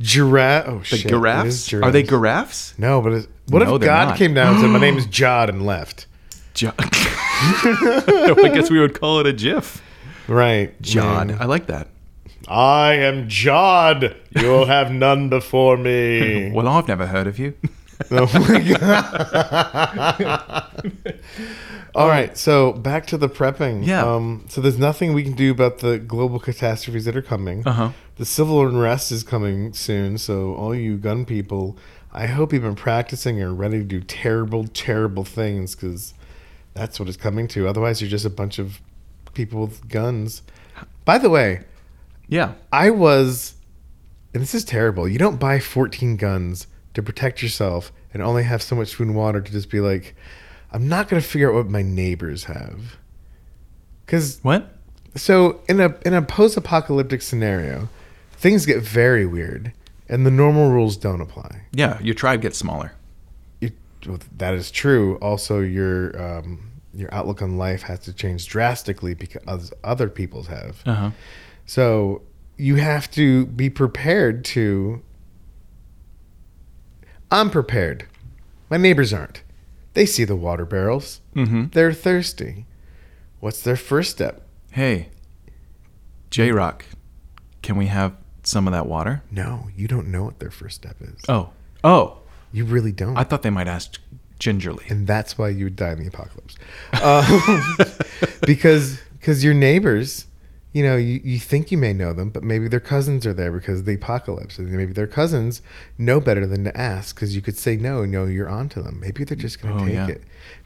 giraffe? 0.00 0.64
Oh 0.66 0.78
The 0.78 0.84
shit! 0.84 1.00
it 1.00 1.04
is 1.06 1.10
giraffes? 1.10 1.72
Are 1.74 1.90
they 1.90 2.02
giraffes. 2.02 2.72
No, 2.78 3.02
but 3.02 3.12
it's, 3.12 3.28
what 3.48 3.58
No, 3.62 3.74
if 3.74 3.80
they're 3.80 3.88
God 3.88 4.08
not. 4.10 4.16
came 4.18 4.32
down 4.32 4.54
and 4.54 4.62
said, 4.62 4.70
"My 4.70 4.78
name 4.78 4.96
is 4.96 5.06
Jod" 5.18 5.50
and 5.50 5.66
left? 5.66 6.06
Jo- 6.54 6.72
I 6.78 8.50
guess 8.54 8.70
we 8.70 8.78
would 8.80 8.98
call 8.98 9.20
it 9.20 9.26
a 9.26 9.32
GIF. 9.32 9.82
Right, 10.28 10.80
Jod. 10.80 11.26
man. 11.28 11.36
I 11.40 11.44
like 11.44 11.66
that. 11.66 11.88
I 12.48 12.94
am 12.94 13.28
Jod. 13.28 14.14
You 14.30 14.48
will 14.48 14.66
have 14.66 14.90
none 14.90 15.28
before 15.28 15.76
me. 15.76 16.50
Well, 16.52 16.66
I've 16.68 16.88
never 16.88 17.06
heard 17.06 17.26
of 17.26 17.38
you. 17.38 17.54
Oh 18.10 18.46
my 18.48 18.60
god. 18.60 20.84
All 21.94 22.08
right, 22.08 22.36
so 22.36 22.72
back 22.72 23.06
to 23.08 23.16
the 23.16 23.28
prepping. 23.28 23.86
Yeah. 23.86 24.04
Um, 24.04 24.44
so 24.48 24.60
there's 24.60 24.78
nothing 24.78 25.12
we 25.12 25.22
can 25.22 25.34
do 25.34 25.52
about 25.52 25.78
the 25.78 25.98
global 25.98 26.40
catastrophes 26.40 27.04
that 27.04 27.16
are 27.16 27.22
coming. 27.22 27.66
Uh-huh. 27.66 27.90
The 28.16 28.24
civil 28.24 28.66
unrest 28.66 29.12
is 29.12 29.22
coming 29.22 29.72
soon, 29.72 30.18
so 30.18 30.54
all 30.54 30.74
you 30.74 30.96
gun 30.96 31.24
people, 31.24 31.76
I 32.12 32.26
hope 32.26 32.52
you've 32.52 32.62
been 32.62 32.74
practicing 32.74 33.40
and 33.40 33.50
are 33.50 33.54
ready 33.54 33.78
to 33.78 33.84
do 33.84 34.00
terrible, 34.00 34.66
terrible 34.66 35.24
things 35.24 35.76
because 35.76 36.14
that's 36.74 36.98
what 36.98 37.08
it's 37.08 37.16
coming 37.16 37.46
to. 37.48 37.68
Otherwise, 37.68 38.00
you're 38.00 38.10
just 38.10 38.24
a 38.24 38.30
bunch 38.30 38.58
of 38.58 38.80
people 39.34 39.60
with 39.60 39.88
guns. 39.88 40.42
By 41.04 41.18
the 41.18 41.30
way, 41.30 41.62
Yeah. 42.28 42.54
I 42.72 42.90
was, 42.90 43.54
and 44.32 44.42
this 44.42 44.54
is 44.54 44.64
terrible. 44.64 45.08
You 45.08 45.18
don't 45.18 45.38
buy 45.38 45.60
14 45.60 46.16
guns 46.16 46.66
to 46.94 47.02
protect 47.02 47.42
yourself 47.42 47.92
and 48.12 48.22
only 48.22 48.44
have 48.44 48.62
so 48.62 48.74
much 48.76 48.94
food 48.94 49.08
and 49.08 49.16
water 49.16 49.40
to 49.40 49.52
just 49.52 49.70
be 49.70 49.80
like, 49.80 50.14
I'm 50.72 50.88
not 50.88 51.08
going 51.08 51.20
to 51.20 51.28
figure 51.28 51.50
out 51.50 51.54
what 51.56 51.68
my 51.68 51.82
neighbors 51.82 52.44
have. 52.44 52.96
Because 54.06 54.38
What? 54.42 54.70
so 55.16 55.60
in 55.68 55.80
a 55.80 55.94
in 56.04 56.14
a 56.14 56.22
post-apocalyptic 56.22 57.22
scenario, 57.22 57.88
things 58.32 58.66
get 58.66 58.82
very 58.82 59.24
weird, 59.26 59.72
and 60.08 60.26
the 60.26 60.30
normal 60.30 60.70
rules 60.70 60.96
don't 60.96 61.20
apply. 61.20 61.62
Yeah, 61.72 62.00
your 62.02 62.14
tribe 62.14 62.42
gets 62.42 62.58
smaller. 62.58 62.92
You, 63.60 63.70
well, 64.06 64.18
that 64.36 64.54
is 64.54 64.70
true. 64.70 65.16
Also, 65.16 65.60
your 65.60 66.20
um, 66.22 66.70
your 66.92 67.12
outlook 67.14 67.40
on 67.42 67.56
life 67.56 67.82
has 67.82 68.00
to 68.00 68.12
change 68.12 68.46
drastically 68.48 69.14
because 69.14 69.72
other 69.82 70.08
people's 70.08 70.48
have. 70.48 70.82
Uh 70.84 70.94
huh. 70.94 71.10
So 71.66 72.22
you 72.56 72.76
have 72.76 73.10
to 73.12 73.46
be 73.46 73.70
prepared 73.70 74.44
to. 74.46 75.02
I'm 77.30 77.50
prepared. 77.50 78.06
My 78.70 78.76
neighbors 78.76 79.12
aren't. 79.12 79.42
They 79.94 80.06
see 80.06 80.24
the 80.24 80.36
water 80.36 80.64
barrels. 80.64 81.20
Mm-hmm. 81.34 81.66
They're 81.72 81.92
thirsty. 81.92 82.66
What's 83.40 83.62
their 83.62 83.76
first 83.76 84.10
step? 84.12 84.42
Hey, 84.72 85.08
J 86.30 86.50
Rock, 86.50 86.84
can 87.62 87.76
we 87.76 87.86
have 87.86 88.16
some 88.42 88.66
of 88.66 88.72
that 88.72 88.86
water? 88.86 89.22
No, 89.30 89.68
you 89.76 89.86
don't 89.86 90.08
know 90.08 90.24
what 90.24 90.38
their 90.38 90.50
first 90.50 90.76
step 90.76 90.96
is. 91.00 91.20
Oh. 91.28 91.50
Oh. 91.82 92.18
You 92.52 92.64
really 92.64 92.92
don't. 92.92 93.16
I 93.16 93.24
thought 93.24 93.42
they 93.42 93.50
might 93.50 93.68
ask 93.68 94.00
gingerly. 94.38 94.84
and 94.88 95.06
that's 95.06 95.38
why 95.38 95.48
you 95.48 95.64
would 95.64 95.76
die 95.76 95.92
in 95.92 95.98
the 96.00 96.06
apocalypse. 96.06 96.56
Um, 97.02 97.76
because 98.46 99.00
because 99.18 99.42
your 99.44 99.54
neighbors, 99.54 100.26
you 100.74 100.82
know, 100.82 100.96
you, 100.96 101.20
you 101.22 101.38
think 101.38 101.70
you 101.70 101.78
may 101.78 101.92
know 101.92 102.12
them, 102.12 102.28
but 102.30 102.42
maybe 102.42 102.66
their 102.66 102.80
cousins 102.80 103.24
are 103.24 103.32
there 103.32 103.52
because 103.52 103.78
of 103.80 103.84
the 103.86 103.94
apocalypse. 103.94 104.58
And 104.58 104.70
maybe 104.72 104.92
their 104.92 105.06
cousins 105.06 105.62
know 105.96 106.20
better 106.20 106.46
than 106.48 106.64
to 106.64 106.76
ask 106.76 107.14
because 107.14 107.36
you 107.36 107.40
could 107.40 107.56
say 107.56 107.76
no 107.76 108.02
and 108.02 108.10
no, 108.10 108.24
you're 108.26 108.48
on 108.48 108.68
to 108.70 108.82
them. 108.82 108.98
Maybe 108.98 109.22
they're 109.22 109.36
just 109.36 109.62
going 109.62 109.76
to 109.76 109.82
Oh, 109.82 109.86
take 109.86 109.94
yeah. 109.94 110.08
it. 110.08 110.22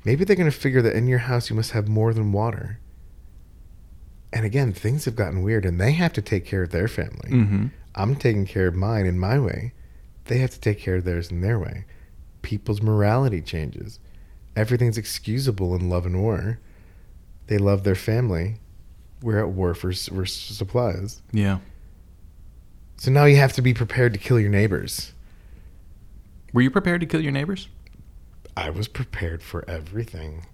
Maybe 0.07 0.25
they're 0.25 0.35
going 0.35 0.51
to 0.51 0.57
figure 0.57 0.81
that 0.81 0.97
in 0.97 1.09
your 1.09 1.19
house 1.21 1.51
you 1.51 1.57
must 1.57 1.73
have 1.73 1.89
more 1.89 2.15
than 2.15 2.33
water. 2.33 2.81
And 4.33 4.47
again, 4.47 4.73
things 4.73 5.05
have 5.05 5.15
gotten 5.15 5.43
weird 5.43 5.67
and 5.67 5.79
they 5.79 5.93
have 5.93 6.15
to 6.15 6.23
take 6.23 6.47
care 6.47 6.63
of 6.63 6.71
their 6.71 6.89
family. 6.89 7.29
Mm-hmm. 7.31 7.67
I'm 7.95 8.17
taking 8.17 8.47
care 8.47 8.67
of 8.67 8.75
mine 8.75 9.05
in 9.05 9.19
my 9.19 9.39
way. 9.39 9.73
They 10.25 10.39
have 10.39 10.51
to 10.51 10.61
take 10.61 10.79
care 10.79 10.97
of 10.97 11.05
theirs 11.05 11.31
in 11.31 11.43
their 11.43 11.59
way. 11.59 11.85
People's 12.41 12.81
morality 12.81 13.43
changes. 13.43 13.99
Everything's 14.57 14.97
excusable 14.99 15.75
in 15.75 15.91
love 15.91 16.07
and 16.07 16.23
war. 16.23 16.61
They 17.49 17.59
love 17.59 17.85
their 17.85 17.95
family. 17.95 18.57
We're 19.23 19.41
at 19.41 19.51
war 19.51 19.75
for, 19.75 19.93
for 19.93 20.27
supplies. 20.27 21.23
Yeah. 21.33 21.59
So 22.97 23.11
now 23.11 23.25
you 23.25 23.37
have 23.37 23.53
to 23.55 23.63
be 23.63 23.75
prepared 23.75 24.13
to 24.15 24.19
kill 24.19 24.41
your 24.41 24.51
neighbors. 24.51 25.13
Were 26.53 26.63
you 26.63 26.71
prepared 26.71 27.01
to 27.01 27.07
kill 27.07 27.21
your 27.21 27.33
neighbors? 27.33 27.69
I 28.57 28.71
was 28.71 28.89
prepared 28.89 29.43
for 29.43 29.69
everything. 29.69 30.47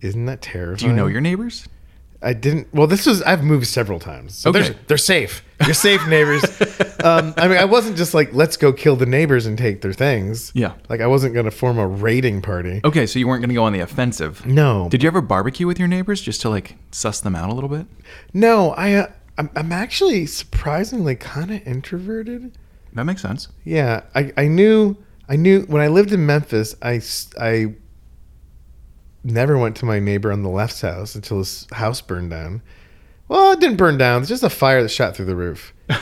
Isn't 0.00 0.26
that 0.26 0.42
terrifying? 0.42 0.76
Do 0.76 0.86
you 0.86 0.92
know 0.92 1.06
your 1.06 1.20
neighbors? 1.20 1.68
I 2.22 2.32
didn't. 2.32 2.72
Well, 2.74 2.86
this 2.86 3.06
was. 3.06 3.22
I've 3.22 3.44
moved 3.44 3.66
several 3.66 3.98
times. 3.98 4.34
So 4.34 4.50
Okay. 4.50 4.62
they're, 4.62 4.74
they're 4.88 4.96
safe. 4.96 5.42
You're 5.64 5.74
safe, 5.74 6.06
neighbors. 6.08 6.42
um, 7.04 7.32
I 7.36 7.48
mean, 7.48 7.58
I 7.58 7.64
wasn't 7.64 7.96
just 7.96 8.14
like, 8.14 8.32
let's 8.34 8.56
go 8.56 8.72
kill 8.72 8.96
the 8.96 9.06
neighbors 9.06 9.46
and 9.46 9.56
take 9.56 9.80
their 9.82 9.92
things. 9.92 10.50
Yeah. 10.54 10.72
Like, 10.88 11.00
I 11.00 11.06
wasn't 11.06 11.34
going 11.34 11.44
to 11.46 11.50
form 11.50 11.78
a 11.78 11.86
raiding 11.86 12.42
party. 12.42 12.80
Okay, 12.84 13.06
so 13.06 13.18
you 13.18 13.26
weren't 13.28 13.40
going 13.42 13.48
to 13.50 13.54
go 13.54 13.64
on 13.64 13.72
the 13.72 13.80
offensive. 13.80 14.44
No. 14.46 14.88
Did 14.90 15.02
you 15.02 15.06
ever 15.06 15.20
barbecue 15.20 15.66
with 15.66 15.78
your 15.78 15.88
neighbors 15.88 16.20
just 16.20 16.40
to 16.42 16.50
like 16.50 16.76
suss 16.90 17.20
them 17.20 17.34
out 17.34 17.50
a 17.50 17.54
little 17.54 17.70
bit? 17.70 17.86
No, 18.34 18.70
I. 18.72 18.94
Uh, 18.94 19.06
I'm, 19.38 19.50
I'm 19.54 19.70
actually 19.72 20.24
surprisingly 20.26 21.14
kind 21.16 21.50
of 21.50 21.66
introverted. 21.66 22.56
That 22.94 23.04
makes 23.04 23.20
sense. 23.20 23.48
Yeah, 23.64 24.02
I, 24.14 24.32
I 24.38 24.48
knew 24.48 24.96
I 25.28 25.36
knew 25.36 25.62
when 25.62 25.82
I 25.82 25.88
lived 25.88 26.12
in 26.12 26.24
Memphis. 26.24 26.74
I 26.80 27.02
I 27.38 27.74
never 29.30 29.58
went 29.58 29.76
to 29.76 29.84
my 29.84 29.98
neighbor 29.98 30.32
on 30.32 30.42
the 30.42 30.48
left's 30.48 30.80
house 30.80 31.14
until 31.14 31.38
his 31.38 31.66
house 31.72 32.00
burned 32.00 32.30
down. 32.30 32.62
Well, 33.28 33.52
it 33.52 33.60
didn't 33.60 33.76
burn 33.76 33.98
down. 33.98 34.20
It's 34.22 34.28
just 34.28 34.42
a 34.42 34.50
fire 34.50 34.82
that 34.82 34.88
shot 34.88 35.16
through 35.16 35.26
the 35.26 35.36
roof. 35.36 35.72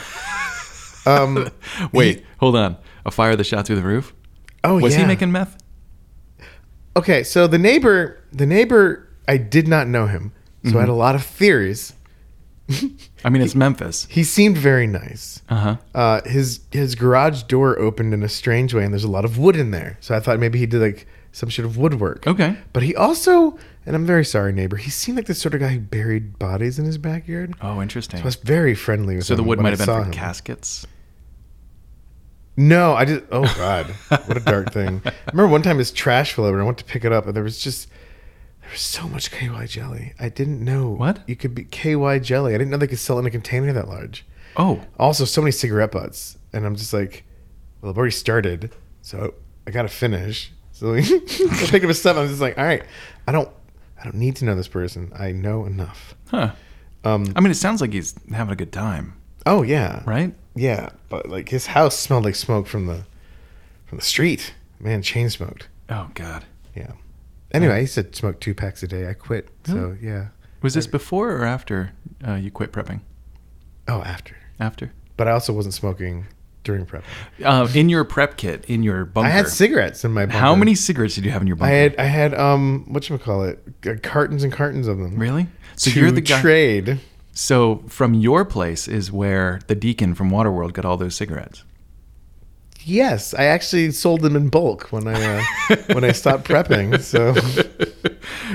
Um, 1.07 1.51
Wait, 1.93 2.25
hold 2.39 2.57
on. 2.57 2.77
A 3.05 3.11
fire 3.11 3.37
that 3.37 3.45
shot 3.45 3.66
through 3.66 3.77
the 3.77 3.83
roof? 3.83 4.14
oh 4.62 4.81
Was 4.81 4.95
yeah. 4.95 5.03
he 5.03 5.07
making 5.07 5.31
meth? 5.33 5.62
Okay, 6.97 7.22
so 7.25 7.47
the 7.47 7.59
neighbor, 7.59 8.22
the 8.33 8.47
neighbor, 8.47 9.09
I 9.29 9.37
did 9.37 9.68
not 9.68 9.87
know 9.89 10.07
him, 10.07 10.33
so 10.64 10.79
I 10.79 10.81
had 10.81 10.89
a 10.89 10.95
lot 10.95 11.14
of 11.14 11.22
theories. 11.25 11.93
I 13.22 13.29
mean, 13.29 13.43
it's 13.43 13.55
Memphis. 13.55 14.07
He 14.09 14.25
seemed 14.25 14.57
very 14.57 14.87
nice. 14.87 15.43
Uh 15.51 15.57
huh. 15.57 15.77
uh, 15.95 16.20
his 16.25 16.61
his 16.70 16.95
garage 16.95 17.43
door 17.43 17.79
opened 17.79 18.14
in 18.14 18.22
a 18.22 18.29
strange 18.29 18.72
way, 18.72 18.85
and 18.85 18.93
there's 18.95 19.05
a 19.05 19.11
lot 19.11 19.27
of 19.27 19.37
wood 19.37 19.57
in 19.57 19.70
there. 19.72 19.99
So 20.01 20.14
I 20.14 20.20
thought 20.20 20.39
maybe 20.39 20.59
he 20.59 20.64
did 20.64 20.81
like 20.81 21.07
some 21.35 21.51
sort 21.51 21.66
of 21.66 21.76
woodwork. 21.76 22.26
Okay. 22.26 22.57
But 22.72 22.85
he 22.85 22.95
also, 22.95 23.59
and 23.85 23.95
I'm 23.97 24.07
very 24.07 24.24
sorry, 24.24 24.53
neighbor. 24.53 24.76
He 24.76 24.89
seemed 24.91 25.16
like 25.16 25.26
the 25.26 25.35
sort 25.35 25.53
of 25.55 25.61
guy 25.61 25.68
who 25.68 25.80
buried 25.80 26.39
bodies 26.39 26.78
in 26.78 26.85
his 26.85 26.97
backyard. 26.97 27.55
Oh, 27.61 27.82
interesting. 27.82 28.20
I 28.20 28.24
was 28.24 28.37
very 28.37 28.74
friendly 28.74 29.16
with 29.16 29.26
So 29.26 29.35
him. 29.35 29.39
the 29.39 29.43
wood 29.43 29.59
might 29.59 29.68
I 29.68 29.70
have 29.70 29.78
been 29.80 29.87
for 29.87 30.05
him. 30.05 30.12
caskets. 30.12 30.87
No, 32.57 32.95
I 32.95 33.05
just. 33.05 33.24
Oh 33.32 33.53
God, 33.57 33.87
what 34.09 34.37
a 34.37 34.41
dark 34.41 34.72
thing. 34.72 35.03
I 35.05 35.12
remember 35.32 35.51
one 35.51 35.62
time 35.62 35.78
his 35.78 35.91
trash 35.91 36.35
fell 36.35 36.45
over, 36.45 36.55
and 36.57 36.62
I 36.62 36.66
went 36.66 36.78
to 36.78 36.85
pick 36.85 37.05
it 37.05 37.12
up, 37.12 37.26
and 37.26 37.35
there 37.35 37.43
was 37.43 37.59
just 37.59 37.89
there 38.61 38.70
was 38.70 38.80
so 38.80 39.09
much 39.09 39.32
KY 39.32 39.66
jelly. 39.66 40.14
I 40.20 40.28
didn't 40.28 40.64
know 40.64 40.91
What? 40.91 41.18
you 41.26 41.35
could 41.35 41.53
be 41.55 41.64
KY 41.64 42.20
jelly. 42.20 42.55
I 42.55 42.59
didn't 42.59 42.70
know 42.70 42.76
they 42.76 42.87
could 42.87 43.01
sell 43.01 43.16
it 43.18 43.22
in 43.22 43.26
a 43.26 43.30
container 43.30 43.72
that 43.72 43.89
large. 43.89 44.24
Oh, 44.57 44.82
also 45.01 45.24
so 45.24 45.41
many 45.41 45.51
cigarette 45.51 45.91
butts 45.91 46.39
and 46.53 46.64
i'm 46.64 46.76
just 46.76 46.93
like 46.93 47.24
well 47.80 47.91
i've 47.91 47.99
already 47.99 48.12
started 48.12 48.70
so 49.03 49.35
i 49.66 49.72
gotta 49.72 49.89
finish 49.89 50.53
so 50.75 50.95
i 50.95 51.01
picked 51.01 51.85
up 51.85 51.91
a 51.91 51.95
stuff 51.95 52.16
i'm 52.18 52.29
just 52.29 52.41
like 52.41 52.59
all 52.59 52.64
right 52.64 52.83
i 53.27 53.33
don't 53.33 53.49
i 53.99 54.05
don't 54.05 54.16
need 54.16 54.37
to 54.37 54.45
know 54.45 54.55
this 54.55 54.68
person. 54.68 55.11
I 55.16 55.33
know 55.33 55.64
enough. 55.64 56.14
Huh. 56.29 56.51
um 57.05 57.33
I 57.35 57.41
mean, 57.41 57.51
it 57.51 57.55
sounds 57.57 57.81
like 57.81 57.93
he's 57.95 58.14
having 58.31 58.53
a 58.53 58.57
good 58.57 58.72
time, 58.72 59.14
oh 59.47 59.62
yeah. 59.62 60.03
Right? 60.05 60.35
yeah 60.57 60.91
but 61.09 61.29
like 61.29 61.49
his 61.49 61.66
house 61.66 61.99
smelled 61.99 62.25
like 62.25 62.35
smoke 62.37 62.66
from 62.66 62.87
the 62.87 63.07
from 63.87 63.97
the 63.99 64.05
street. 64.05 64.53
Man 64.79 65.01
chain 65.01 65.31
smoked. 65.31 65.68
Oh 65.89 66.11
God. 66.14 66.45
yeah. 66.77 66.93
Anyway 67.53 67.75
i 67.77 67.79
used 67.79 67.95
to 67.95 68.07
smoke 68.12 68.41
two 68.41 68.53
packs 68.55 68.83
a 68.83 68.89
day. 68.89 69.09
I 69.09 69.14
quit 69.14 69.49
so 69.64 69.97
yeah. 70.03 70.29
Was 70.61 70.75
this 70.75 70.87
before 70.87 71.31
or 71.33 71.45
after 71.45 71.93
uh, 72.27 72.35
you 72.35 72.51
quit 72.51 72.72
prepping? 72.72 73.01
oh 73.89 74.03
after. 74.03 74.37
After. 74.61 74.93
but 75.16 75.27
i 75.29 75.31
also 75.33 75.53
wasn't 75.53 75.75
smoking 75.75 76.27
during 76.65 76.85
prep 76.87 77.05
Uh, 77.45 77.69
in 77.75 77.89
your 77.89 78.05
prep 78.05 78.37
kit, 78.37 78.65
in 78.67 78.83
your 78.83 79.05
bunker. 79.05 79.29
i 79.29 79.31
had 79.31 79.49
cigarettes 79.49 80.05
in 80.05 80.12
my 80.12 80.27
bunker. 80.27 80.39
How 80.39 80.55
many 80.55 80.75
cigarettes 80.75 81.15
did 81.15 81.25
you 81.25 81.31
have 81.31 81.43
in 81.43 81.47
your 81.47 81.57
bunker? 81.57 81.73
I 81.73 81.77
had 81.77 81.97
I 81.99 82.05
had 82.05 82.35
um 82.35 82.85
what 82.89 83.09
you 83.09 83.17
call 83.19 83.45
it 83.45 84.03
cartons 84.03 84.43
and 84.43 84.53
cartons 84.53 84.89
of 84.89 84.99
them. 84.99 85.17
Really? 85.17 85.47
So 85.77 85.91
you're 85.91 86.11
the 86.11 86.21
guy. 86.21 86.41
trade. 86.41 87.01
so 87.33 87.83
from 87.89 88.15
your 88.15 88.45
place 88.45 88.89
is 88.89 89.12
where 89.12 89.61
the 89.67 89.75
deacon 89.75 90.15
from 90.15 90.31
Waterworld 90.31 90.73
got 90.73 90.85
all 90.85 90.97
those 90.97 91.15
cigarettes. 91.15 91.65
Yes, 92.87 93.33
I 93.33 93.45
actually 93.45 93.93
sold 93.93 94.21
them 94.21 94.37
in 94.37 94.51
bulk 94.51 94.89
when 94.93 95.09
I 95.09 95.39
uh, 95.39 95.77
when 95.95 96.05
I 96.05 96.12
stopped 96.12 96.45
prepping. 96.49 97.01
So 97.01 97.35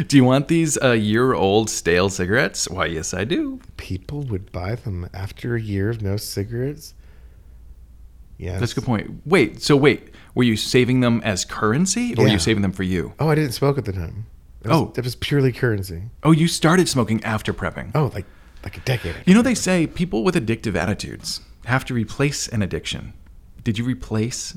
Do 0.07 0.15
you 0.17 0.23
want 0.23 0.47
these 0.47 0.77
uh, 0.81 0.91
year-old 0.91 1.69
stale 1.69 2.09
cigarettes? 2.09 2.69
Why, 2.69 2.85
yes, 2.85 3.13
I 3.13 3.23
do. 3.23 3.59
people 3.77 4.21
would 4.23 4.51
buy 4.51 4.75
them 4.75 5.09
after 5.13 5.55
a 5.55 5.61
year 5.61 5.89
of 5.89 6.01
no 6.03 6.15
cigarettes. 6.17 6.93
Yes, 8.39 8.59
That's 8.61 8.71
a 8.71 8.75
good 8.75 8.85
point. 8.85 9.21
Wait, 9.25 9.61
so 9.61 9.75
wait, 9.75 10.11
were 10.33 10.43
you 10.43 10.55
saving 10.55 11.01
them 11.01 11.21
as 11.25 11.43
currency, 11.45 12.15
or 12.17 12.23
were 12.23 12.29
you 12.29 12.39
saving 12.39 12.61
them 12.61 12.71
for 12.71 12.83
you? 12.83 13.13
Oh, 13.19 13.27
I 13.29 13.35
didn't 13.35 13.51
smoke 13.51 13.77
at 13.77 13.83
the 13.85 13.91
time. 13.91 14.25
It 14.63 14.69
was, 14.69 14.77
Oh. 14.77 14.91
that 14.95 15.03
was 15.03 15.15
purely 15.15 15.51
currency. 15.51 16.03
Oh, 16.23 16.31
you 16.31 16.47
started 16.47 16.87
smoking 16.87 17.21
after 17.23 17.53
prepping. 17.53 17.91
Oh, 17.93 18.09
like 18.13 18.25
like 18.63 18.77
a 18.77 18.81
decade. 18.81 19.11
ago. 19.15 19.23
You 19.25 19.33
know, 19.35 19.41
they 19.41 19.55
say 19.55 19.87
people 19.87 20.23
with 20.23 20.35
addictive 20.35 20.75
attitudes 20.75 21.41
have 21.65 21.83
to 21.85 21.93
replace 21.93 22.47
an 22.47 22.61
addiction. 22.61 23.13
Did 23.63 23.77
you 23.77 23.83
replace 23.85 24.55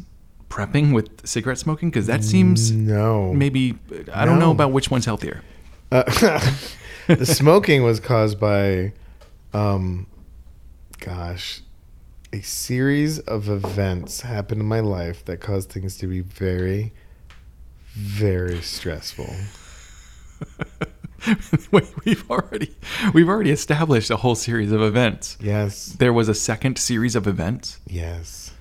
prepping 0.49 0.93
with 0.95 1.27
cigarette 1.27 1.59
smoking? 1.59 1.91
Because 1.91 2.07
that 2.07 2.23
seems 2.25 2.71
no. 2.71 3.33
maybe, 3.33 3.79
I 4.13 4.25
don't 4.25 4.39
know 4.39 4.51
about 4.53 4.71
which 4.73 4.91
one's 4.91 5.05
healthier. 5.07 5.43
Uh, 5.91 6.03
the 7.09 7.27
smoking 7.27 7.83
was 7.85 8.01
caused 8.01 8.39
by, 8.41 8.93
um, 9.53 10.07
gosh, 11.01 11.63
a 12.33 12.41
series 12.41 13.19
of 13.21 13.49
events 13.49 14.23
happened 14.23 14.61
in 14.61 14.67
my 14.67 14.81
life 14.81 15.25
that 15.27 15.41
caused 15.41 15.71
things 15.71 15.97
to 15.99 16.07
be 16.07 16.21
very, 16.21 16.93
very 17.93 18.61
stressful. 18.63 19.29
Wait, 21.71 22.05
we've 22.05 22.29
already 22.31 22.75
we've 23.15 23.29
already 23.29 23.51
established 23.51 24.11
a 24.11 24.17
whole 24.17 24.35
series 24.35 24.73
of 24.73 24.83
events. 24.83 25.37
Yes. 25.41 25.87
There 25.87 26.13
was 26.13 26.29
a 26.29 26.35
second 26.35 26.79
series 26.79 27.15
of 27.15 27.27
events. 27.27 27.79
Yes. 27.87 28.53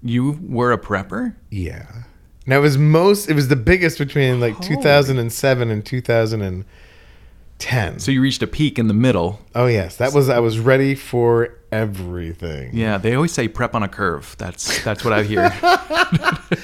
You 0.01 0.37
were 0.43 0.71
a 0.73 0.77
prepper. 0.77 1.33
Yeah. 1.49 2.03
Now 2.45 2.57
it 2.57 2.61
was 2.61 2.77
most. 2.77 3.29
It 3.29 3.35
was 3.35 3.47
the 3.47 3.55
biggest 3.55 3.97
between 3.97 4.41
like 4.41 4.55
Holy. 4.55 4.75
2007 4.75 5.71
and 5.71 5.85
2010. 5.85 7.99
So 7.99 8.11
you 8.11 8.21
reached 8.21 8.43
a 8.43 8.47
peak 8.47 8.77
in 8.77 8.87
the 8.89 8.93
middle. 8.93 9.39
oh 9.55 9.67
yes, 9.67 9.95
that 9.97 10.11
was. 10.13 10.27
I 10.29 10.39
was 10.39 10.59
ready 10.59 10.93
for 10.95 11.57
everything. 11.73 12.69
Yeah, 12.73 12.97
they 12.97 13.15
always 13.15 13.31
say 13.31 13.47
prep 13.47 13.73
on 13.75 13.83
a 13.83 13.87
curve. 13.87 14.35
That's 14.37 14.83
that's 14.83 15.03
what 15.03 15.13
I 15.13 15.23
hear. 15.23 15.51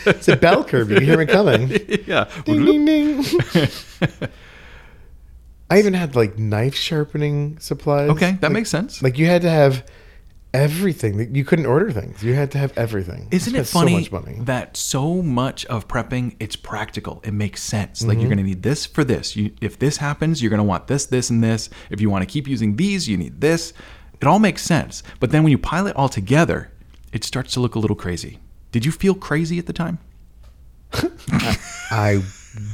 It's 0.06 0.28
a 0.28 0.36
bell 0.38 0.64
curve. 0.64 0.90
You 0.90 0.98
can 0.98 1.06
hear 1.06 1.18
me 1.18 1.26
coming. 1.26 1.70
yeah. 2.08 2.30
ding 2.46 2.64
ding 2.66 2.86
ding. 2.86 3.26
I 5.70 5.78
even 5.80 5.94
had 5.94 6.16
like 6.16 6.38
knife 6.38 6.76
sharpening 6.76 7.60
supplies. 7.60 8.10
Okay, 8.12 8.32
that 8.34 8.44
Like- 8.44 8.52
makes 8.52 8.70
sense. 8.70 9.02
Like 9.04 9.18
you 9.18 9.26
had 9.28 9.42
to 9.44 9.50
have 9.50 9.86
everything. 10.54 11.36
You 11.36 11.46
couldn't 11.46 11.68
order 11.68 11.92
things. 11.92 12.24
You 12.24 12.34
had 12.34 12.50
to 12.52 12.58
have 12.58 12.76
everything. 12.78 13.28
Isn't 13.30 13.56
it 13.56 13.68
funny 13.68 13.92
So 13.92 13.98
much 14.00 14.12
money. 14.26 14.38
that 14.46 14.76
so 14.78 15.22
much 15.22 15.66
of 15.68 15.88
prepping 15.88 16.36
it's 16.40 16.56
practical? 16.56 17.22
It 17.24 17.34
makes 17.34 17.62
sense. 17.62 18.02
Like 18.02 18.14
Mm-hmm. 18.18 18.20
you're 18.22 18.30
going 18.30 18.38
to 18.40 18.44
need 18.44 18.64
this 18.64 18.86
for 18.88 19.04
this. 19.04 19.36
You, 19.36 19.52
if 19.62 19.78
this 19.78 19.98
happens, 19.98 20.42
you're 20.42 20.50
going 20.50 20.58
to 20.58 20.64
want 20.64 20.88
this, 20.88 21.06
this, 21.06 21.30
and 21.30 21.44
this. 21.44 21.70
If 21.92 22.02
you 22.02 22.10
want 22.10 22.24
to 22.24 22.32
keep 22.32 22.48
using 22.48 22.76
these, 22.78 23.08
you 23.08 23.16
need 23.18 23.40
this. 23.42 23.74
It 24.22 24.28
all 24.28 24.40
makes 24.40 24.64
sense. 24.64 25.04
But 25.20 25.32
then 25.32 25.44
when 25.44 25.52
you 25.52 25.58
pile 25.58 25.88
it 25.88 25.96
all 25.96 26.10
together, 26.10 26.72
it 27.14 27.24
starts 27.24 27.54
to 27.54 27.60
look 27.60 27.76
a 27.76 27.80
little 27.80 27.96
crazy. 27.96 28.40
Did 28.72 28.86
you 28.86 28.92
feel 28.92 29.16
crazy 29.16 29.58
at 29.60 29.66
the 29.66 29.74
time? 29.74 30.00
I 31.92 32.22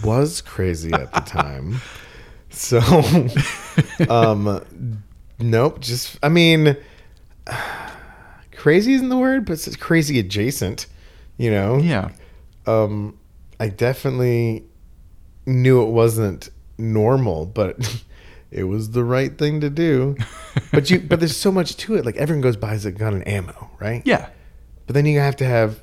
was 0.04 0.42
crazy 0.42 0.92
at 0.94 1.14
the 1.14 1.22
time. 1.22 1.82
So, 2.58 2.80
um, 4.10 4.62
nope. 5.40 5.82
Just, 5.82 6.18
I 6.24 6.30
mean, 6.30 6.78
crazy 8.54 8.94
isn't 8.94 9.10
the 9.10 9.18
word, 9.18 9.46
but 9.46 9.54
it's 9.68 9.76
crazy 9.76 10.20
adjacent. 10.20 10.86
You 11.38 11.52
know. 11.52 11.80
Yeah. 11.80 12.12
Um, 12.66 13.18
I 13.60 13.68
definitely 13.68 14.64
knew 15.46 15.82
it 15.82 15.90
wasn't 15.90 16.50
normal, 16.78 17.46
but 17.46 17.78
it 18.52 18.64
was 18.66 18.92
the 18.92 19.04
right 19.04 19.38
thing 19.38 19.62
to 19.62 19.70
do. 19.70 20.16
But 20.72 20.90
you, 20.90 21.00
but 21.00 21.20
there's 21.20 21.36
so 21.36 21.52
much 21.52 21.76
to 21.78 21.96
it. 21.96 22.06
Like 22.06 22.16
everyone 22.16 22.42
goes 22.42 22.56
buys 22.56 22.86
a 22.86 22.92
gun 22.92 23.14
and 23.14 23.28
ammo, 23.28 23.70
right? 23.80 24.02
Yeah. 24.06 24.30
But 24.88 24.94
then 24.94 25.06
you 25.06 25.20
have 25.20 25.36
to 25.38 25.46
have, 25.46 25.82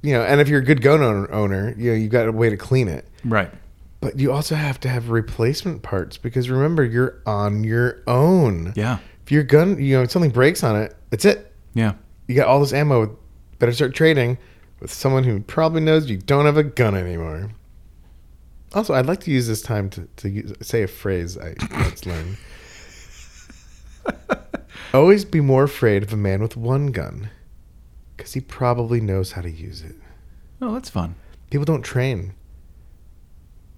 you 0.00 0.12
know, 0.14 0.22
and 0.22 0.40
if 0.40 0.48
you're 0.48 0.60
a 0.60 0.64
good 0.64 0.80
gun 0.80 1.02
owner, 1.02 1.30
owner 1.32 1.74
you 1.76 1.90
know, 1.90 1.96
you 1.96 2.08
got 2.08 2.28
a 2.28 2.32
way 2.32 2.48
to 2.48 2.56
clean 2.56 2.88
it. 2.88 3.06
Right. 3.24 3.50
But 4.00 4.18
you 4.18 4.32
also 4.32 4.54
have 4.54 4.80
to 4.80 4.88
have 4.88 5.10
replacement 5.10 5.82
parts 5.82 6.18
because 6.18 6.50
remember, 6.50 6.84
you're 6.84 7.20
on 7.26 7.62
your 7.62 8.02
own. 8.06 8.72
Yeah. 8.74 8.98
If 9.24 9.30
your 9.32 9.44
gun, 9.44 9.80
you 9.80 9.96
know, 9.96 10.02
if 10.02 10.10
something 10.10 10.30
breaks 10.30 10.64
on 10.64 10.76
it, 10.76 10.96
that's 11.10 11.24
it. 11.24 11.52
Yeah. 11.74 11.94
You 12.26 12.34
got 12.34 12.48
all 12.48 12.60
this 12.60 12.72
ammo. 12.72 13.16
Better 13.58 13.72
start 13.72 13.94
trading 13.94 14.38
with 14.80 14.92
someone 14.92 15.22
who 15.22 15.40
probably 15.40 15.80
knows 15.80 16.10
you 16.10 16.16
don't 16.16 16.46
have 16.46 16.56
a 16.56 16.64
gun 16.64 16.96
anymore. 16.96 17.50
Also, 18.74 18.94
I'd 18.94 19.06
like 19.06 19.20
to 19.20 19.30
use 19.30 19.46
this 19.48 19.60
time 19.62 19.90
to, 19.90 20.08
to 20.16 20.28
use, 20.30 20.52
say 20.62 20.82
a 20.82 20.88
phrase 20.88 21.36
I 21.36 21.54
once 21.72 22.06
learned. 22.06 22.36
Always 24.94 25.24
be 25.24 25.40
more 25.40 25.64
afraid 25.64 26.02
of 26.02 26.12
a 26.12 26.16
man 26.16 26.42
with 26.42 26.56
one 26.56 26.88
gun 26.88 27.30
because 28.16 28.34
he 28.34 28.40
probably 28.40 29.00
knows 29.00 29.32
how 29.32 29.42
to 29.42 29.50
use 29.50 29.82
it. 29.82 29.94
Oh, 30.60 30.74
that's 30.74 30.90
fun. 30.90 31.14
People 31.50 31.64
don't 31.64 31.82
train. 31.82 32.34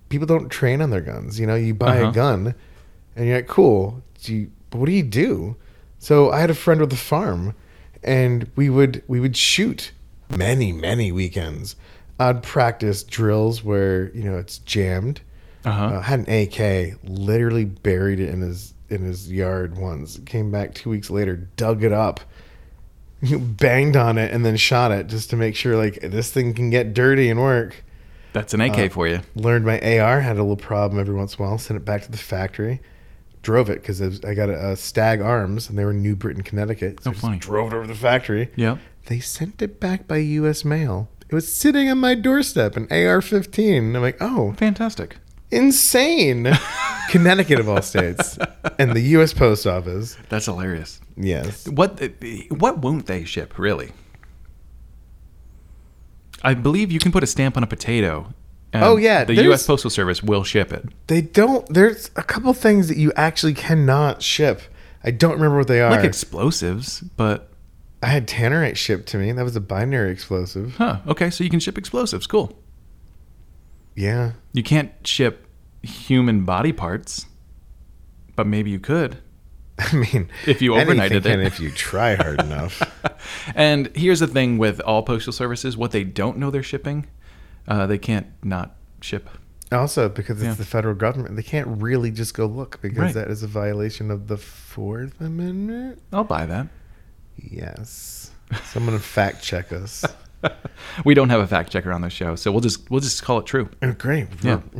People 0.08 0.26
don't 0.26 0.48
train 0.48 0.80
on 0.80 0.90
their 0.90 1.00
guns. 1.00 1.38
You 1.40 1.46
know, 1.46 1.54
you 1.54 1.74
buy 1.74 1.98
Uh-huh. 2.00 2.10
a 2.10 2.12
gun 2.12 2.54
and 3.16 3.26
you're 3.26 3.36
like, 3.36 3.48
cool. 3.48 4.02
Do 4.22 4.34
you, 4.34 4.50
but 4.70 4.78
what 4.78 4.86
do 4.86 4.92
you 4.92 5.02
do? 5.02 5.56
So 5.98 6.30
I 6.30 6.40
had 6.40 6.50
a 6.50 6.54
friend 6.54 6.80
with 6.80 6.92
a 6.92 6.96
farm 6.96 7.54
and 8.02 8.50
we 8.56 8.68
would 8.68 9.02
we 9.08 9.20
would 9.20 9.36
shoot 9.36 9.92
many, 10.36 10.72
many 10.72 11.10
weekends. 11.12 11.76
I'd 12.18 12.42
practice 12.42 13.02
drills 13.02 13.64
where, 13.64 14.10
you 14.14 14.22
know, 14.24 14.36
it's 14.38 14.58
jammed. 14.58 15.20
Uh-huh. 15.64 15.84
Uh, 15.86 16.00
had 16.02 16.28
an 16.28 16.30
AK, 16.42 16.98
literally 17.04 17.64
buried 17.64 18.20
it 18.20 18.28
in 18.28 18.40
his 18.42 18.74
in 18.90 19.02
his 19.02 19.32
yard 19.32 19.76
once. 19.78 20.20
Came 20.26 20.50
back 20.50 20.74
two 20.74 20.90
weeks 20.90 21.08
later, 21.10 21.36
dug 21.56 21.82
it 21.82 21.92
up, 21.92 22.20
banged 23.22 23.96
on 23.96 24.18
it, 24.18 24.32
and 24.32 24.44
then 24.44 24.56
shot 24.56 24.92
it 24.92 25.06
just 25.06 25.30
to 25.30 25.36
make 25.36 25.56
sure 25.56 25.76
like 25.76 26.00
this 26.00 26.30
thing 26.30 26.52
can 26.54 26.70
get 26.70 26.94
dirty 26.94 27.30
and 27.30 27.40
work. 27.40 27.82
That's 28.32 28.52
an 28.52 28.60
AK 28.60 28.78
Uh, 28.78 28.88
for 28.90 29.06
you. 29.08 29.20
Learned 29.36 29.64
my 29.64 29.80
AR 29.98 30.20
had 30.20 30.36
a 30.36 30.42
little 30.42 30.56
problem 30.56 31.00
every 31.00 31.14
once 31.14 31.34
in 31.36 31.42
a 31.44 31.48
while. 31.48 31.58
Sent 31.58 31.76
it 31.76 31.84
back 31.84 32.02
to 32.02 32.10
the 32.10 32.18
factory. 32.18 32.80
Drove 33.42 33.70
it 33.70 33.80
because 33.80 34.00
I 34.24 34.34
got 34.34 34.48
a, 34.48 34.70
a 34.70 34.76
Stag 34.76 35.20
Arms 35.20 35.68
and 35.68 35.78
they 35.78 35.84
were 35.84 35.92
New 35.92 36.16
Britain, 36.16 36.42
Connecticut. 36.42 37.02
So 37.02 37.08
Oh, 37.08 37.10
I 37.10 37.12
just 37.14 37.22
funny. 37.22 37.38
Drove 37.38 37.72
it 37.72 37.76
over 37.76 37.86
to 37.86 37.92
the 37.92 37.98
factory. 37.98 38.50
Yep. 38.56 38.78
They 39.06 39.20
sent 39.20 39.62
it 39.62 39.78
back 39.80 40.08
by 40.08 40.16
U.S. 40.16 40.64
mail. 40.64 41.08
It 41.34 41.42
was 41.42 41.52
sitting 41.52 41.90
on 41.90 41.98
my 41.98 42.14
doorstep, 42.14 42.76
an 42.76 42.84
AR-15. 42.92 43.96
I'm 43.96 44.00
like, 44.00 44.18
oh, 44.20 44.52
Fantastic. 44.52 45.16
insane. 45.50 46.48
Connecticut 47.10 47.58
of 47.58 47.68
all 47.68 47.82
states, 47.82 48.38
and 48.78 48.92
the 48.92 49.00
U.S. 49.00 49.34
Post 49.34 49.66
Office. 49.66 50.16
That's 50.28 50.46
hilarious. 50.46 51.00
Yes. 51.16 51.66
What 51.66 52.00
uh, 52.00 52.06
what 52.50 52.78
won't 52.78 53.06
they 53.06 53.24
ship 53.24 53.58
really? 53.58 53.90
I 56.44 56.54
believe 56.54 56.92
you 56.92 57.00
can 57.00 57.10
put 57.10 57.24
a 57.24 57.26
stamp 57.26 57.56
on 57.56 57.64
a 57.64 57.66
potato. 57.66 58.32
and 58.72 58.84
Oh, 58.84 58.96
yeah, 58.96 59.24
the 59.24 59.34
U.S. 59.34 59.66
Postal 59.66 59.90
Service 59.90 60.22
will 60.22 60.44
ship 60.44 60.72
it. 60.72 60.84
They 61.08 61.20
don't. 61.20 61.66
There's 61.68 62.12
a 62.14 62.22
couple 62.22 62.54
things 62.54 62.86
that 62.86 62.96
you 62.96 63.12
actually 63.16 63.54
cannot 63.54 64.22
ship. 64.22 64.60
I 65.02 65.10
don't 65.10 65.32
remember 65.32 65.58
what 65.58 65.66
they 65.66 65.80
are. 65.80 65.90
Like 65.90 66.04
explosives, 66.04 67.00
but 67.00 67.50
I 68.04 68.08
had 68.08 68.28
tannerite 68.28 68.76
shipped 68.76 69.06
to 69.08 69.16
me. 69.18 69.32
That 69.32 69.44
was 69.44 69.56
a 69.56 69.60
binary 69.60 70.10
explosive. 70.10 70.76
huh? 70.76 71.00
Okay, 71.06 71.30
so 71.30 71.42
you 71.42 71.48
can 71.48 71.58
ship 71.60 71.78
explosives. 71.78 72.26
Cool. 72.26 72.52
Yeah. 73.94 74.32
You 74.52 74.62
can't 74.62 74.92
ship 75.06 75.46
human 75.82 76.44
body 76.44 76.72
parts, 76.72 77.26
but 78.36 78.46
maybe 78.46 78.70
you 78.70 78.78
could. 78.78 79.18
I 79.78 79.94
mean, 79.96 80.28
If 80.46 80.60
you 80.60 80.72
overnighted 80.72 81.24
it. 81.24 81.40
if 81.40 81.58
you 81.60 81.70
try 81.70 82.14
hard 82.14 82.40
enough. 82.44 82.82
And 83.54 83.90
here's 83.96 84.20
the 84.20 84.26
thing 84.26 84.58
with 84.58 84.80
all 84.80 85.02
postal 85.02 85.32
services: 85.32 85.76
what 85.76 85.90
they 85.92 86.04
don't 86.04 86.36
know 86.38 86.50
they're 86.50 86.62
shipping, 86.62 87.06
uh, 87.66 87.86
they 87.86 87.98
can't 87.98 88.26
not 88.44 88.76
ship. 89.00 89.28
Also, 89.72 90.08
because 90.08 90.36
it's 90.36 90.44
Yeah. 90.44 90.54
the 90.54 90.64
federal 90.64 90.94
government, 90.94 91.34
they 91.36 91.42
can't 91.42 91.66
really 91.82 92.10
just 92.10 92.34
go 92.34 92.46
look 92.46 92.80
because 92.82 92.98
Right. 92.98 93.14
that 93.14 93.30
is 93.30 93.42
a 93.42 93.46
violation 93.48 94.10
of 94.10 94.28
the 94.28 94.36
Fourth 94.36 95.20
Amendment. 95.20 96.00
I'll 96.12 96.22
buy 96.22 96.46
that. 96.46 96.68
Yes. 97.36 98.30
Someone 98.64 98.98
fact 99.00 99.42
check 99.42 99.72
us. 99.72 100.04
We 101.06 101.14
don't 101.14 101.30
have 101.30 101.40
a 101.40 101.46
fact 101.46 101.72
checker 101.72 101.90
on 101.90 102.02
the 102.02 102.10
show, 102.10 102.36
so 102.36 102.52
we'll 102.52 102.60
just 102.60 102.90
we'll 102.90 103.00
just 103.00 103.22
call 103.22 103.38
it 103.38 103.46
true. 103.46 103.70
Oh, 103.80 103.92
great. 103.92 104.26
Yeah. 104.42 104.60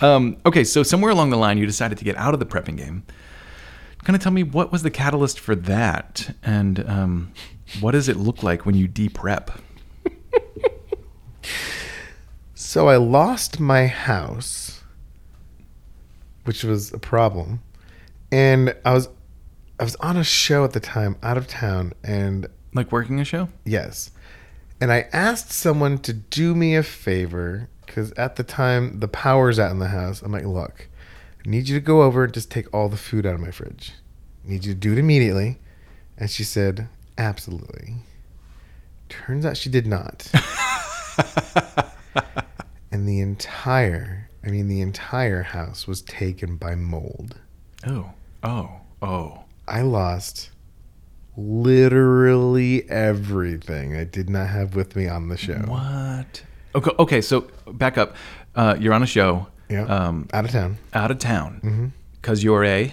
Um, 0.00 0.38
okay, 0.46 0.64
so 0.64 0.82
somewhere 0.82 1.10
along 1.10 1.30
the 1.30 1.36
line, 1.36 1.58
you 1.58 1.66
decided 1.66 1.98
to 1.98 2.04
get 2.04 2.16
out 2.16 2.32
of 2.32 2.40
the 2.40 2.46
prepping 2.46 2.76
game. 2.76 3.04
Kind 4.02 4.16
of 4.16 4.22
tell 4.22 4.32
me 4.32 4.42
what 4.42 4.72
was 4.72 4.82
the 4.82 4.90
catalyst 4.90 5.38
for 5.38 5.54
that, 5.54 6.34
and 6.42 6.86
um, 6.88 7.32
what 7.80 7.92
does 7.92 8.08
it 8.08 8.16
look 8.16 8.42
like 8.42 8.64
when 8.64 8.74
you 8.74 8.88
de-prep? 8.88 9.50
So 12.54 12.88
I 12.88 12.96
lost 12.96 13.60
my 13.60 13.86
house, 13.86 14.82
which 16.44 16.64
was 16.64 16.92
a 16.92 16.98
problem, 16.98 17.60
and 18.32 18.74
I 18.84 18.94
was 18.94 19.08
I 19.78 19.84
was 19.84 19.96
on 19.96 20.16
a 20.16 20.24
show 20.24 20.64
at 20.64 20.72
the 20.72 20.80
time 20.80 21.16
out 21.22 21.36
of 21.36 21.46
town, 21.48 21.92
and 22.02 22.46
Like 22.72 22.92
working 22.92 23.20
a 23.20 23.24
show? 23.24 23.48
yes, 23.64 24.10
and 24.80 24.92
I 24.92 25.06
asked 25.12 25.50
someone 25.52 25.98
to 25.98 26.12
do 26.12 26.54
me 26.54 26.74
a 26.76 26.82
favor 26.82 27.68
because 27.86 28.12
at 28.12 28.36
the 28.36 28.42
time 28.44 29.00
the 29.00 29.08
power's 29.08 29.58
out 29.58 29.70
in 29.70 29.78
the 29.78 29.88
house. 29.88 30.22
I'm 30.22 30.32
like, 30.32 30.44
look, 30.44 30.88
I 31.44 31.48
need 31.50 31.68
you 31.68 31.76
to 31.78 31.84
go 31.84 32.02
over 32.02 32.24
and 32.24 32.32
just 32.34 32.50
take 32.50 32.72
all 32.74 32.88
the 32.88 32.96
food 32.96 33.26
out 33.26 33.34
of 33.34 33.40
my 33.40 33.50
fridge. 33.50 33.92
I 34.44 34.50
need 34.50 34.64
you 34.64 34.74
to 34.74 34.78
do 34.78 34.92
it 34.92 34.98
immediately, 34.98 35.58
and 36.18 36.30
she 36.30 36.44
said, 36.44 36.88
absolutely. 37.18 37.96
Turns 39.08 39.44
out 39.46 39.56
she 39.56 39.68
did 39.70 39.86
not. 39.86 40.30
and 42.90 43.08
the 43.08 43.20
entire 43.20 44.28
i 44.44 44.48
mean 44.48 44.66
the 44.68 44.80
entire 44.80 45.42
house 45.42 45.86
was 45.86 46.02
taken 46.02 46.56
by 46.56 46.74
mold 46.74 47.38
Oh, 47.86 48.10
oh, 48.42 48.70
oh. 49.02 49.43
I 49.68 49.80
lost 49.82 50.50
literally 51.36 52.88
everything 52.90 53.96
i 53.96 54.04
did 54.04 54.28
not 54.30 54.48
have 54.48 54.74
with 54.74 54.94
me 54.96 55.08
on 55.08 55.28
the 55.28 55.36
show 55.36 55.58
What? 55.66 56.42
Okay, 56.76 56.90
okay. 56.98 57.20
So 57.20 57.42
back 57.72 57.96
up. 57.98 58.16
Uh, 58.56 58.74
you're 58.80 58.94
on 58.94 59.02
a 59.04 59.06
show. 59.06 59.46
yeah 59.70 59.84
Um, 59.84 60.26
out 60.32 60.44
of 60.44 60.50
town 60.50 60.78
out 60.92 61.10
of 61.12 61.18
town 61.20 61.60
Mm-hmm. 61.62 61.86
because 62.14 62.42
you're 62.42 62.64
a. 62.64 62.92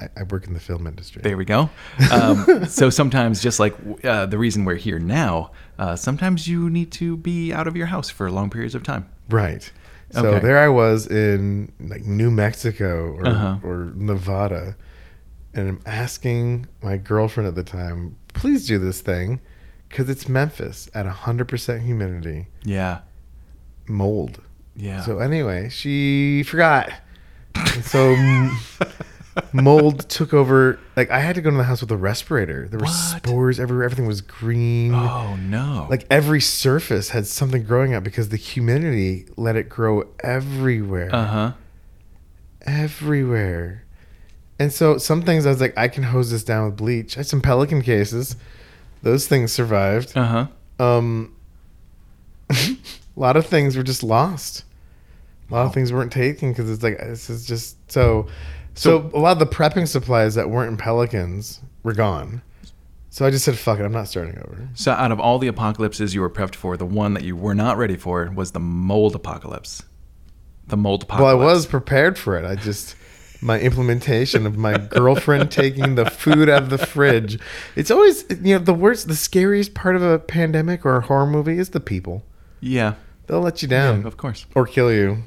I, 0.00 0.08
I 0.16 0.22
work 0.24 0.48
in 0.48 0.52
the 0.54 0.58
film 0.58 0.88
industry 0.88 1.22
There 1.22 1.36
we 1.36 1.44
go. 1.44 1.70
Um, 2.10 2.64
so 2.68 2.90
sometimes, 2.90 3.40
just 3.40 3.60
like 3.60 3.74
uh, 4.02 4.26
the 4.26 4.38
reason 4.38 4.64
we're 4.64 4.74
here 4.74 4.98
now, 4.98 5.52
uh, 5.78 5.94
sometimes 5.94 6.48
you 6.48 6.68
need 6.68 6.90
to 6.92 7.16
be 7.16 7.52
out 7.52 7.68
of 7.68 7.76
your 7.76 7.86
house 7.86 8.10
for 8.10 8.28
long 8.28 8.50
periods 8.50 8.74
of 8.74 8.82
time. 8.82 9.08
right 9.30 9.70
so 10.10 10.26
Okay. 10.26 10.40
there 10.46 10.58
i 10.58 10.68
was 10.68 11.06
in 11.06 11.72
like 11.80 12.04
new 12.04 12.30
mexico 12.30 13.12
or, 13.18 13.26
Uh-huh. 13.28 13.56
or 13.68 13.92
nevada 13.94 14.76
and 15.54 15.68
i'm 15.68 15.80
asking 15.86 16.66
my 16.82 16.96
girlfriend 16.96 17.46
at 17.48 17.54
the 17.54 17.62
time 17.64 18.16
please 18.34 18.66
do 18.66 18.78
this 18.78 19.00
thing 19.00 19.40
because 19.88 20.08
it's 20.08 20.28
memphis 20.28 20.88
at 20.94 21.04
100% 21.06 21.82
humidity 21.82 22.46
Yeah, 22.64 23.00
mold 23.86 24.40
yeah. 24.74 25.02
So 25.02 25.18
anyway, 25.18 25.68
she 25.68 26.44
forgot. 26.44 26.90
And 27.54 27.84
so 27.84 28.16
mold 29.52 30.08
took 30.08 30.32
over. 30.32 30.78
Like 30.96 31.10
I 31.10 31.18
had 31.18 31.34
to 31.34 31.42
go 31.42 31.50
to 31.50 31.56
the 31.58 31.64
house 31.64 31.82
with 31.82 31.90
a 31.90 31.96
respirator. 31.98 32.68
There 32.68 32.78
were 32.78 32.86
What? 32.86 32.92
spores 33.18 33.60
everywhere. 33.60 33.84
Everything 33.84 34.06
was 34.06 34.22
green. 34.22 34.94
oh 34.94 35.36
no. 35.36 35.86
Like 35.90 36.06
every 36.10 36.40
surface 36.40 37.10
had 37.10 37.26
something 37.26 37.64
growing 37.64 37.92
out 37.92 38.02
because 38.02 38.30
the 38.30 38.38
humidity 38.38 39.26
let 39.36 39.56
it 39.56 39.68
grow 39.68 40.04
everywhere. 40.20 41.14
uh 41.14 41.26
huh. 41.26 41.52
Everywhere. 42.62 43.81
And 44.62 44.72
so 44.72 44.96
some 44.96 45.22
things 45.22 45.44
I 45.44 45.48
was 45.48 45.60
like, 45.60 45.76
I 45.76 45.88
can 45.88 46.04
hose 46.04 46.30
this 46.30 46.44
down 46.44 46.66
with 46.66 46.76
bleach. 46.76 47.16
I 47.16 47.20
had 47.20 47.26
some 47.26 47.40
pelican 47.40 47.82
cases. 47.82 48.36
Those 49.02 49.26
things 49.26 49.50
survived. 49.50 50.16
Uh 50.16 50.46
huh. 50.78 50.84
Um, 50.84 51.34
a 52.50 52.76
lot 53.16 53.36
of 53.36 53.44
things 53.44 53.76
were 53.76 53.82
just 53.82 54.04
lost. 54.04 54.64
A 55.50 55.54
lot 55.54 55.66
of 55.66 55.74
things 55.74 55.92
weren't 55.92 56.12
taken 56.12 56.52
because 56.52 56.70
it's 56.70 56.80
like 56.80 56.96
this 56.98 57.28
is 57.28 57.44
just 57.44 57.76
so, 57.90 58.28
so. 58.74 59.10
a 59.12 59.18
lot 59.18 59.32
of 59.32 59.40
the 59.40 59.46
prepping 59.46 59.88
supplies 59.88 60.36
that 60.36 60.48
weren't 60.48 60.70
in 60.70 60.76
Pelicans 60.76 61.58
were 61.82 61.92
gone. 61.92 62.40
So 63.10 63.26
I 63.26 63.30
just 63.30 63.44
said, 63.44 63.58
"Fuck 63.58 63.80
it, 63.80 63.84
I'm 63.84 63.90
not 63.90 64.06
starting 64.06 64.38
over." 64.38 64.68
So 64.74 64.92
out 64.92 65.10
of 65.10 65.18
all 65.18 65.40
the 65.40 65.48
apocalypses 65.48 66.14
you 66.14 66.20
were 66.20 66.30
prepped 66.30 66.54
for, 66.54 66.76
the 66.76 66.86
one 66.86 67.14
that 67.14 67.24
you 67.24 67.34
were 67.34 67.56
not 67.56 67.78
ready 67.78 67.96
for 67.96 68.30
was 68.32 68.52
the 68.52 68.60
mold 68.60 69.16
apocalypse. 69.16 69.82
The 70.68 70.76
mold 70.76 71.02
apocalypse. 71.02 71.36
Well, 71.36 71.48
I 71.48 71.52
was 71.52 71.66
prepared 71.66 72.16
for 72.16 72.38
it. 72.38 72.44
I 72.44 72.54
just 72.54 72.94
my 73.42 73.58
implementation 73.60 74.46
of 74.46 74.56
my 74.56 74.78
girlfriend 74.78 75.50
taking 75.50 75.96
the 75.96 76.06
food 76.08 76.48
out 76.48 76.62
of 76.62 76.70
the 76.70 76.78
fridge. 76.78 77.38
It's 77.76 77.90
always 77.90 78.24
you 78.30 78.54
know 78.56 78.58
the 78.64 78.72
worst, 78.74 79.08
the 79.08 79.16
scariest 79.16 79.74
part 79.74 79.96
of 79.96 80.02
a 80.02 80.18
pandemic 80.18 80.86
or 80.86 80.96
a 80.96 81.00
horror 81.02 81.26
movie 81.26 81.58
is 81.58 81.70
the 81.70 81.80
people. 81.80 82.24
Yeah. 82.60 82.94
They'll 83.26 83.40
let 83.40 83.62
you 83.62 83.68
Yeah, 83.68 83.92
down. 83.92 84.06
of 84.06 84.16
course. 84.16 84.46
or 84.54 84.66
kill 84.66 84.92
you. 84.92 85.24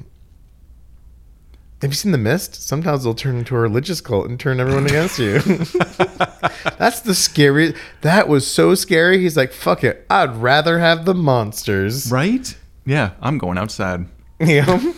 Have 1.82 1.92
you 1.92 1.96
seen 1.96 2.14
The 2.14 2.18
Mist? 2.18 2.56
Sometimes 2.68 3.04
they'll 3.04 3.14
turn 3.14 3.36
into 3.38 3.56
a 3.56 3.60
religious 3.60 4.00
cult 4.02 4.28
and 4.30 4.40
turn 4.40 4.60
everyone 4.60 4.86
against 4.86 5.20
you. 5.20 5.40
That's 6.80 7.02
the 7.02 7.14
scariest. 7.14 7.76
That 8.02 8.28
was 8.28 8.48
so 8.48 8.76
scary. 8.76 9.20
He's 9.20 9.36
like, 9.38 9.52
"Fuck 9.52 9.84
it, 9.84 10.06
I'd 10.10 10.36
rather 10.38 10.80
have 10.80 11.06
the 11.06 11.14
monsters." 11.14 12.12
Right? 12.12 12.56
Yeah, 12.86 13.12
I'm 13.22 13.38
going 13.38 13.58
outside. 13.58 14.06
Know, 14.40 14.94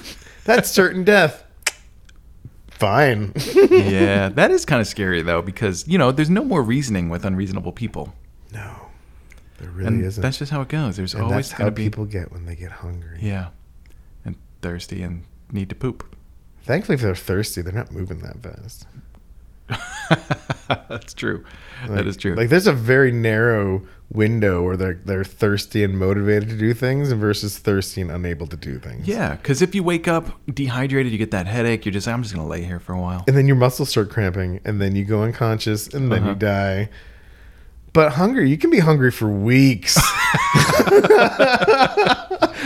that's 0.45 0.70
certain 0.72 1.03
death. 1.03 1.43
Fine. 2.78 3.34
yeah, 3.69 4.30
that 4.30 4.51
is 4.51 4.65
kind 4.65 4.82
of 4.82 4.88
scary 4.88 5.21
though, 5.21 5.41
because 5.41 5.88
you 5.88 5.97
know, 5.97 6.11
there's 6.11 6.30
no 6.30 6.43
more 6.43 6.61
reasoning 6.61 7.09
with 7.09 7.25
unreasonable 7.25 7.71
people, 7.71 8.13
no, 8.53 8.88
there 9.57 9.69
really 9.69 9.88
and 9.88 10.05
isn't. 10.05 10.21
that's 10.21 10.38
just 10.38 10.51
how 10.51 10.61
it 10.61 10.67
goes. 10.67 10.97
There's 10.97 11.13
and 11.13 11.23
always 11.23 11.49
that's 11.49 11.61
how 11.61 11.69
be 11.69 11.84
people 11.86 12.05
get 12.05 12.32
when 12.32 12.45
they 12.45 12.55
get 12.55 12.71
hungry. 12.71 13.19
yeah, 13.21 13.49
and 14.25 14.36
thirsty 14.61 15.01
and 15.01 15.23
need 15.51 15.69
to 15.69 15.75
poop. 15.75 16.15
Thankfully, 16.63 16.95
if 16.95 17.01
they're 17.01 17.15
thirsty, 17.15 17.61
they're 17.61 17.73
not 17.73 17.91
moving 17.91 18.19
that 18.19 18.43
fast. 18.43 18.86
That's 20.68 21.13
true. 21.13 21.43
Like- 21.84 21.91
that 21.97 22.07
is 22.07 22.18
true. 22.18 22.36
Like 22.36 22.49
there's 22.49 22.68
a 22.68 22.74
very 22.74 23.11
narrow 23.11 23.84
window 24.11 24.63
where 24.63 24.78
they're 24.78 24.99
they're 25.05 25.24
thirsty 25.24 25.84
and 25.84 25.97
motivated 25.97 26.49
to 26.49 26.57
do 26.57 26.74
things, 26.74 27.11
versus 27.11 27.57
thirsty 27.57 28.01
and 28.01 28.09
unable 28.11 28.47
to 28.47 28.57
do 28.57 28.80
things. 28.80 29.07
yeah, 29.07 29.36
because 29.36 29.61
if 29.61 29.76
you 29.76 29.84
wake 29.84 30.07
up 30.07 30.28
dehydrated, 30.53 31.11
you 31.11 31.18
get 31.18 31.32
that 31.32 31.45
headache. 31.45 31.86
You're 31.86 31.93
just 31.93 32.07
I'm 32.07 32.24
just 32.24 32.34
gonna 32.34 32.47
lay 32.47 32.63
here 32.63 32.80
for 32.80 32.93
a 32.93 32.99
while. 33.01 33.24
And 33.28 33.36
then 33.38 33.47
your 33.47 33.55
muscles 33.57 33.89
start 33.89 34.09
cramping, 34.09 34.59
and 34.65 34.82
then 34.82 34.95
you 34.95 35.05
go 35.05 35.24
unconscious, 35.24 35.88
and 35.88 36.11
then 36.11 36.20
Uh-huh. 36.24 36.30
you 36.30 36.36
die. 36.36 36.89
But 37.98 38.12
hungry, 38.14 38.48
you 38.48 38.60
can 38.60 38.70
be 38.70 38.78
hungry 38.78 39.10
for 39.10 39.28
weeks, 39.28 39.95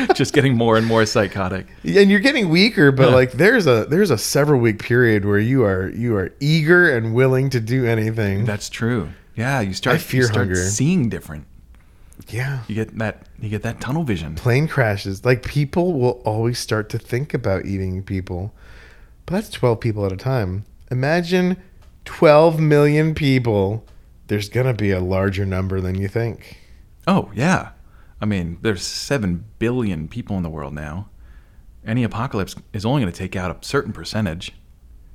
just 0.13 0.33
getting 0.33 0.57
more 0.57 0.75
and 0.77 0.85
more 0.85 1.05
psychotic. 1.05 1.67
and 1.85 2.11
you're 2.11 2.19
getting 2.19 2.49
weaker. 2.49 2.91
But 2.91 3.09
Huh. 3.11 3.15
like 3.15 3.31
there's 3.31 3.65
a 3.65 3.85
there's 3.85 4.11
a 4.11 4.17
several 4.17 4.59
week 4.59 4.79
period 4.83 5.23
where 5.23 5.39
you 5.39 5.63
are 5.63 5.89
you 5.89 6.17
are 6.17 6.33
eager 6.41 6.93
and 6.93 7.13
willing 7.13 7.49
to 7.51 7.61
do 7.61 7.85
anything. 7.85 8.43
That's 8.43 8.69
true. 8.69 9.09
Yeah, 9.35 9.61
you 9.61 9.73
start. 9.73 9.95
I 9.95 9.99
fear 9.99 10.21
you 10.23 10.27
start 10.27 10.47
hunger. 10.47 10.55
seeing 10.55 11.07
different. 11.07 11.45
yeah. 12.27 12.63
You 12.67 12.75
get 12.75 12.97
that. 12.97 13.25
You 13.39 13.47
get 13.47 13.63
that 13.63 13.79
tunnel 13.79 14.03
vision. 14.03 14.35
plane 14.35 14.67
crashes. 14.67 15.23
Like 15.23 15.43
people 15.45 15.93
will 15.99 16.21
always 16.25 16.59
start 16.59 16.89
to 16.89 16.99
think 16.99 17.33
about 17.33 17.65
eating 17.65 18.03
people, 18.03 18.53
but 19.25 19.35
that's 19.35 19.49
twelve 19.49 19.79
people 19.79 20.05
at 20.05 20.11
a 20.11 20.17
time. 20.17 20.65
Imagine 20.91 21.55
twelve 22.03 22.59
million 22.59 23.15
people. 23.15 23.85
There's 24.31 24.47
gonna 24.47 24.73
be 24.73 24.91
a 24.91 25.01
larger 25.01 25.45
number 25.45 25.81
than 25.81 25.95
you 25.99 26.07
think. 26.07 26.57
Oh 27.05 27.29
yeah, 27.35 27.71
I 28.21 28.25
mean, 28.25 28.59
there's 28.61 28.81
seven 28.81 29.43
billion 29.59 30.07
people 30.07 30.37
in 30.37 30.43
the 30.43 30.49
world 30.49 30.73
now. 30.73 31.09
Any 31.85 32.05
apocalypse 32.05 32.55
is 32.71 32.85
only 32.85 33.01
going 33.01 33.11
to 33.11 33.17
take 33.17 33.35
out 33.35 33.51
a 33.51 33.65
certain 33.67 33.91
percentage, 33.91 34.53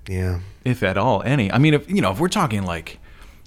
Yeah. 0.07 0.41
if 0.67 0.83
at 0.83 0.99
all 0.99 1.23
any. 1.23 1.51
I 1.51 1.57
mean, 1.57 1.73
if 1.73 1.91
you 1.91 2.03
know, 2.03 2.11
if 2.11 2.21
we're 2.21 2.29
talking 2.29 2.65
like, 2.65 2.99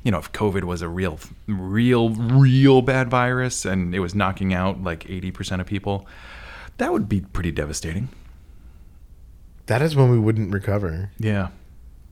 you 0.02 0.10
know, 0.10 0.18
if 0.18 0.32
COVID 0.32 0.64
was 0.64 0.82
a 0.82 0.90
real, 0.90 1.20
real, 1.46 2.10
real 2.10 2.82
bad 2.82 3.12
virus 3.12 3.64
and 3.64 3.94
it 3.94 4.00
was 4.00 4.16
knocking 4.16 4.52
out 4.56 4.82
like 4.82 5.08
eighty 5.08 5.30
percent 5.30 5.62
of 5.62 5.68
people, 5.68 6.08
that 6.78 6.92
would 6.92 7.08
be 7.08 7.22
pretty 7.22 7.52
devastating. 7.52 8.10
That 9.68 9.84
is 9.84 9.96
when 9.96 10.10
we 10.10 10.18
wouldn't 10.18 10.52
recover. 10.52 11.12
Yeah. 11.20 11.50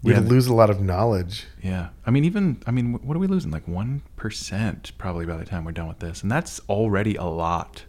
We'd 0.03 0.13
Yeah. 0.13 0.19
lose 0.19 0.47
a 0.47 0.53
lot 0.53 0.69
of 0.69 0.79
knowledge. 0.79 1.45
Yeah. 1.61 1.89
I 2.05 2.11
mean, 2.11 2.23
even, 2.23 2.61
I 2.67 2.71
mean, 2.71 2.93
what 2.93 3.15
are 3.17 3.19
we 3.19 3.27
losing? 3.27 3.51
Like 3.51 3.65
1% 3.65 4.91
probably 4.97 5.25
by 5.25 5.37
the 5.37 5.45
time 5.45 5.65
we're 5.65 5.71
done 5.71 5.87
with 5.87 5.99
this. 5.99 6.21
And 6.21 6.31
that's 6.31 6.59
already 6.69 7.15
a 7.15 7.23
lot. 7.25 7.85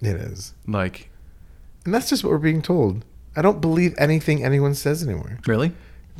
It 0.00 0.16
is. 0.16 0.54
Like, 0.66 1.10
And 1.84 1.92
that's 1.92 2.08
just 2.08 2.24
what 2.24 2.30
we're 2.30 2.38
being 2.38 2.62
told. 2.62 3.04
I 3.36 3.42
don't 3.42 3.60
believe 3.60 3.94
anything 3.98 4.44
anyone 4.44 4.74
says 4.74 5.02
anymore. 5.02 5.38
really? 5.46 5.72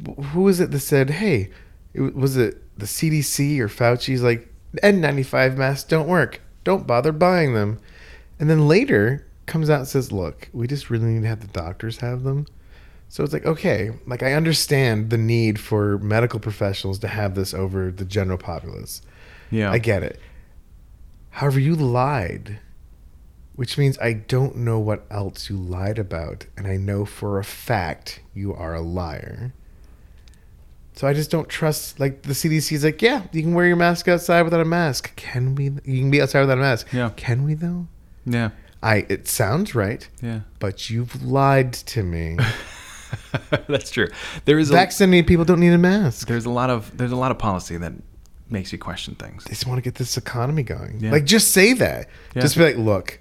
Wh- 0.07 0.22
Who 0.32 0.49
is 0.49 0.61
it 0.61 0.70
that 0.70 0.80
said, 0.80 1.11
hey, 1.11 1.51
it, 1.95 2.14
was 2.14 2.36
it 2.36 2.62
the 2.78 2.86
CDC 2.86 3.59
or 3.61 3.68
Fauci's 3.68 4.22
like, 4.22 4.49
N95 4.82 5.57
masks 5.57 5.84
don't 5.88 6.09
work. 6.09 6.40
Don't 6.64 6.86
bother 6.86 7.12
buying 7.12 7.55
them. 7.55 7.78
And 8.40 8.49
then 8.49 8.66
later 8.68 9.26
comes 9.47 9.68
out 9.68 9.80
and 9.80 9.88
says, 9.88 10.11
look, 10.12 10.49
we 10.53 10.66
just 10.66 10.88
really 10.90 11.07
need 11.07 11.22
to 11.22 11.28
have 11.28 11.40
the 11.40 11.47
doctors 11.49 11.99
have 11.99 12.22
them. 12.22 12.47
So 13.13 13.23
it's 13.23 13.35
like, 13.35 13.45
okay, 13.45 13.91
like 14.07 14.23
I 14.23 14.33
understand 14.33 15.11
the 15.11 15.19
need 15.19 15.61
for 15.61 15.99
medical 15.99 16.41
professionals 16.41 16.99
to 17.01 17.09
have 17.09 17.35
this 17.35 17.53
over 17.53 17.91
the 17.91 18.07
general 18.07 18.39
populace. 18.39 19.03
Yeah. 19.51 19.71
I 19.71 19.77
get 19.77 20.03
it. 20.03 20.19
However, 21.29 21.61
you 21.61 21.75
lied, 21.75 22.59
which 23.55 23.77
means 23.77 23.99
I 23.99 24.15
don't 24.15 24.57
know 24.57 24.79
what 24.79 25.05
else 25.11 25.51
you 25.51 25.59
lied 25.59 25.99
about, 25.99 26.47
and 26.57 26.67
I 26.67 26.79
know 26.79 27.05
for 27.05 27.39
a 27.39 27.45
fact 27.45 28.21
you 28.33 28.55
are 28.55 28.75
a 28.75 28.81
liar. 28.81 29.53
So 30.95 31.07
I 31.07 31.13
just 31.13 31.31
don't 31.31 31.51
trust. 31.51 32.01
Like 32.01 32.23
the 32.23 32.33
CDC 32.33 32.73
is 32.73 32.83
like, 32.83 33.03
yeah, 33.03 33.25
you 33.31 33.43
can 33.43 33.53
wear 33.53 33.67
your 33.67 33.77
mask 33.77 34.09
outside 34.09 34.41
without 34.41 34.63
a 34.63 34.65
mask. 34.65 35.15
Can 35.17 35.55
we? 35.55 35.65
You 35.65 36.01
can 36.01 36.11
be 36.11 36.23
outside 36.23 36.41
without 36.41 36.57
a 36.57 36.63
mask. 36.63 36.91
Yeah. 36.95 37.11
Can 37.15 37.45
we 37.45 37.53
though? 37.53 37.89
yeah. 38.25 38.53
I. 38.83 39.05
It 39.11 39.29
sounds 39.29 39.75
right, 39.75 40.09
Yeah. 40.23 40.41
but 40.61 40.89
you've 40.89 41.23
lied 41.23 41.75
to 41.75 42.03
me. 42.03 42.39
That's 43.69 43.91
true. 43.91 44.09
There 44.45 44.59
is 44.59 44.71
a 44.71 44.73
Vaccinated 44.73 45.27
people 45.27 45.45
don't 45.45 45.61
need 45.61 45.73
a 45.73 45.79
mask. 45.79 46.29
there's 46.29 46.47
a 46.47 46.51
lot 46.51 46.71
of 46.71 46.97
there's 46.97 47.13
a 47.13 47.17
lot 47.17 47.31
of 47.31 47.39
policy 47.39 47.77
that 47.77 47.93
makes 48.51 48.73
you 48.73 48.79
question 48.79 49.15
things. 49.15 49.45
They 49.45 49.51
just 49.51 49.67
want 49.67 49.79
to 49.79 49.83
get 49.83 49.95
this 49.97 50.17
economy 50.17 50.63
going. 50.63 51.01
Yeah. 51.01 51.11
Like, 51.11 51.25
just 51.25 51.53
say 51.53 51.73
that. 51.75 52.09
Yeah. 52.35 52.43
Just 52.43 52.57
be 52.57 52.65
like, 52.65 52.77
look, 52.77 53.21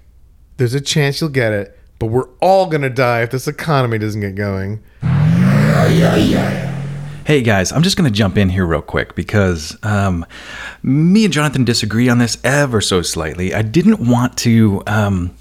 there's 0.58 0.74
a 0.74 0.80
chance 0.80 1.20
you'll 1.20 1.30
get 1.30 1.52
it, 1.52 1.78
but 1.98 2.06
we're 2.06 2.28
all 2.40 2.66
gonna 2.66 2.90
die 2.90 3.22
if 3.22 3.30
this 3.30 3.48
economy 3.48 3.98
doesn't 3.98 4.20
get 4.20 4.34
going. 4.34 4.82
Hey 7.24 7.40
guys, 7.42 7.70
I'm 7.70 7.82
just 7.82 7.96
going 7.96 8.10
to 8.10 8.14
jump 8.16 8.36
in 8.36 8.48
here 8.48 8.66
real 8.66 8.82
quick 8.82 9.14
because 9.14 9.76
um, 9.84 10.26
me 10.82 11.24
and 11.24 11.32
Jonathan 11.32 11.64
disagree 11.64 12.08
on 12.08 12.18
this 12.18 12.36
ever 12.42 12.80
so 12.80 13.00
slightly. 13.00 13.54
I 13.54 13.62
didn't 13.62 14.00
want 14.00 14.36
to, 14.38 14.82
um, 14.88 15.32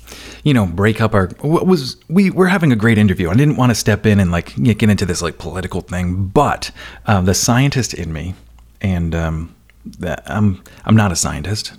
you 0.43 0.53
know, 0.53 0.67
break 0.67 1.01
up 1.01 1.15
our. 1.15 1.27
What 1.41 1.65
was 1.65 1.97
we 2.07 2.29
we're 2.29 2.47
having 2.47 2.71
a 2.71 2.75
great 2.75 2.99
interview. 2.99 3.29
I 3.32 3.34
didn't 3.34 3.55
want 3.57 3.71
to 3.71 3.75
step 3.75 4.05
in 4.05 4.19
and 4.19 4.32
like 4.32 4.55
get 4.61 4.84
into 4.84 5.05
this 5.07 5.23
like 5.23 5.39
political 5.39 5.82
thing, 5.82 6.27
but 6.27 6.69
uh, 7.07 7.21
the 7.21 7.34
scientist 7.34 7.95
in 7.95 8.13
me, 8.13 8.36
and 8.82 9.15
um, 9.15 9.55
I'm 10.03 10.61
I'm 10.86 10.95
not 10.95 11.11
a 11.11 11.15
scientist. 11.15 11.73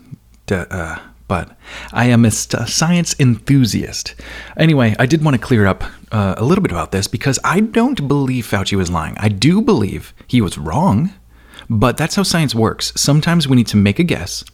d- 0.46 0.55
Uh, 0.57 0.98
but 1.29 1.57
I 1.93 2.07
am 2.07 2.25
a 2.25 2.31
science 2.31 3.18
enthusiast. 3.18 4.14
Anyway, 4.57 4.95
I 4.99 5.07
did 5.07 5.25
want 5.25 5.35
to 5.35 5.41
clear 5.41 5.66
up 5.66 5.85
uh, 6.11 6.35
a 6.37 6.45
little 6.45 6.62
bit 6.62 6.73
about 6.73 6.93
this 6.93 7.07
because 7.07 7.39
I 7.45 7.61
don't 7.61 8.07
believe 8.07 8.47
Fauci 8.47 8.77
was 8.77 8.91
lying. 8.91 9.16
I 9.18 9.29
do 9.29 9.62
believe 9.62 10.14
he 10.27 10.41
was 10.41 10.59
wrong, 10.59 11.12
but 11.70 11.97
that's 11.97 12.16
how 12.16 12.23
science 12.23 12.55
works. 12.55 12.93
Sometimes 12.97 13.49
we 13.49 13.57
need 13.57 13.68
to 13.68 13.77
make 13.77 13.99
a 13.99 14.05
guess, 14.05 14.45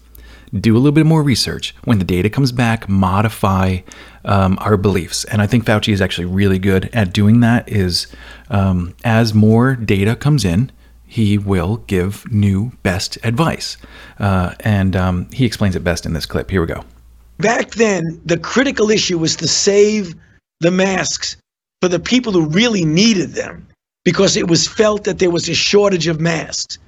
do 0.54 0.74
a 0.74 0.78
little 0.78 0.92
bit 0.92 1.06
more 1.06 1.22
research. 1.22 1.74
When 1.84 1.98
the 1.98 2.04
data 2.04 2.30
comes 2.30 2.52
back, 2.52 2.88
modify 2.88 3.80
um, 4.24 4.56
our 4.60 4.76
beliefs. 4.76 5.24
And 5.24 5.42
I 5.42 5.46
think 5.46 5.64
Fauci 5.64 5.92
is 5.92 6.00
actually 6.00 6.26
really 6.26 6.58
good 6.58 6.88
at 6.92 7.12
doing 7.12 7.40
that. 7.40 7.68
Is 7.68 8.06
um, 8.50 8.94
as 9.04 9.34
more 9.34 9.74
data 9.74 10.16
comes 10.16 10.44
in, 10.44 10.70
he 11.08 11.38
will 11.38 11.78
give 11.88 12.30
new 12.30 12.70
best 12.82 13.18
advice. 13.24 13.78
Uh, 14.20 14.54
and 14.60 14.94
um, 14.94 15.28
he 15.32 15.44
explains 15.46 15.74
it 15.74 15.82
best 15.82 16.06
in 16.06 16.12
this 16.12 16.26
clip. 16.26 16.50
Here 16.50 16.60
we 16.60 16.66
go. 16.66 16.84
back 17.38 17.70
then 17.72 18.20
the 18.26 18.36
critical 18.36 18.90
issue 18.90 19.18
was 19.18 19.34
to 19.36 19.48
save 19.48 20.14
the 20.60 20.70
masks 20.70 21.36
for 21.80 21.88
the 21.88 22.00
people 22.00 22.32
who 22.32 22.46
really 22.48 22.84
needed 22.84 23.30
them 23.30 23.66
because 24.04 24.36
it 24.36 24.48
was 24.48 24.66
felt 24.66 25.04
that 25.04 25.18
there 25.18 25.30
was 25.30 25.48
a 25.48 25.54
shortage 25.54 26.08
of 26.08 26.20
masks 26.20 26.78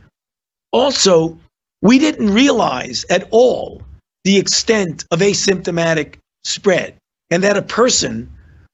also 0.72 1.38
we 1.82 1.98
didn't 1.98 2.34
realize 2.34 3.04
at 3.10 3.26
all 3.30 3.82
the 4.24 4.36
extent 4.36 5.04
of 5.12 5.20
asymptomatic 5.20 6.16
spread 6.44 6.94
and 7.30 7.42
that 7.44 7.56
a 7.56 7.62
person 7.62 8.28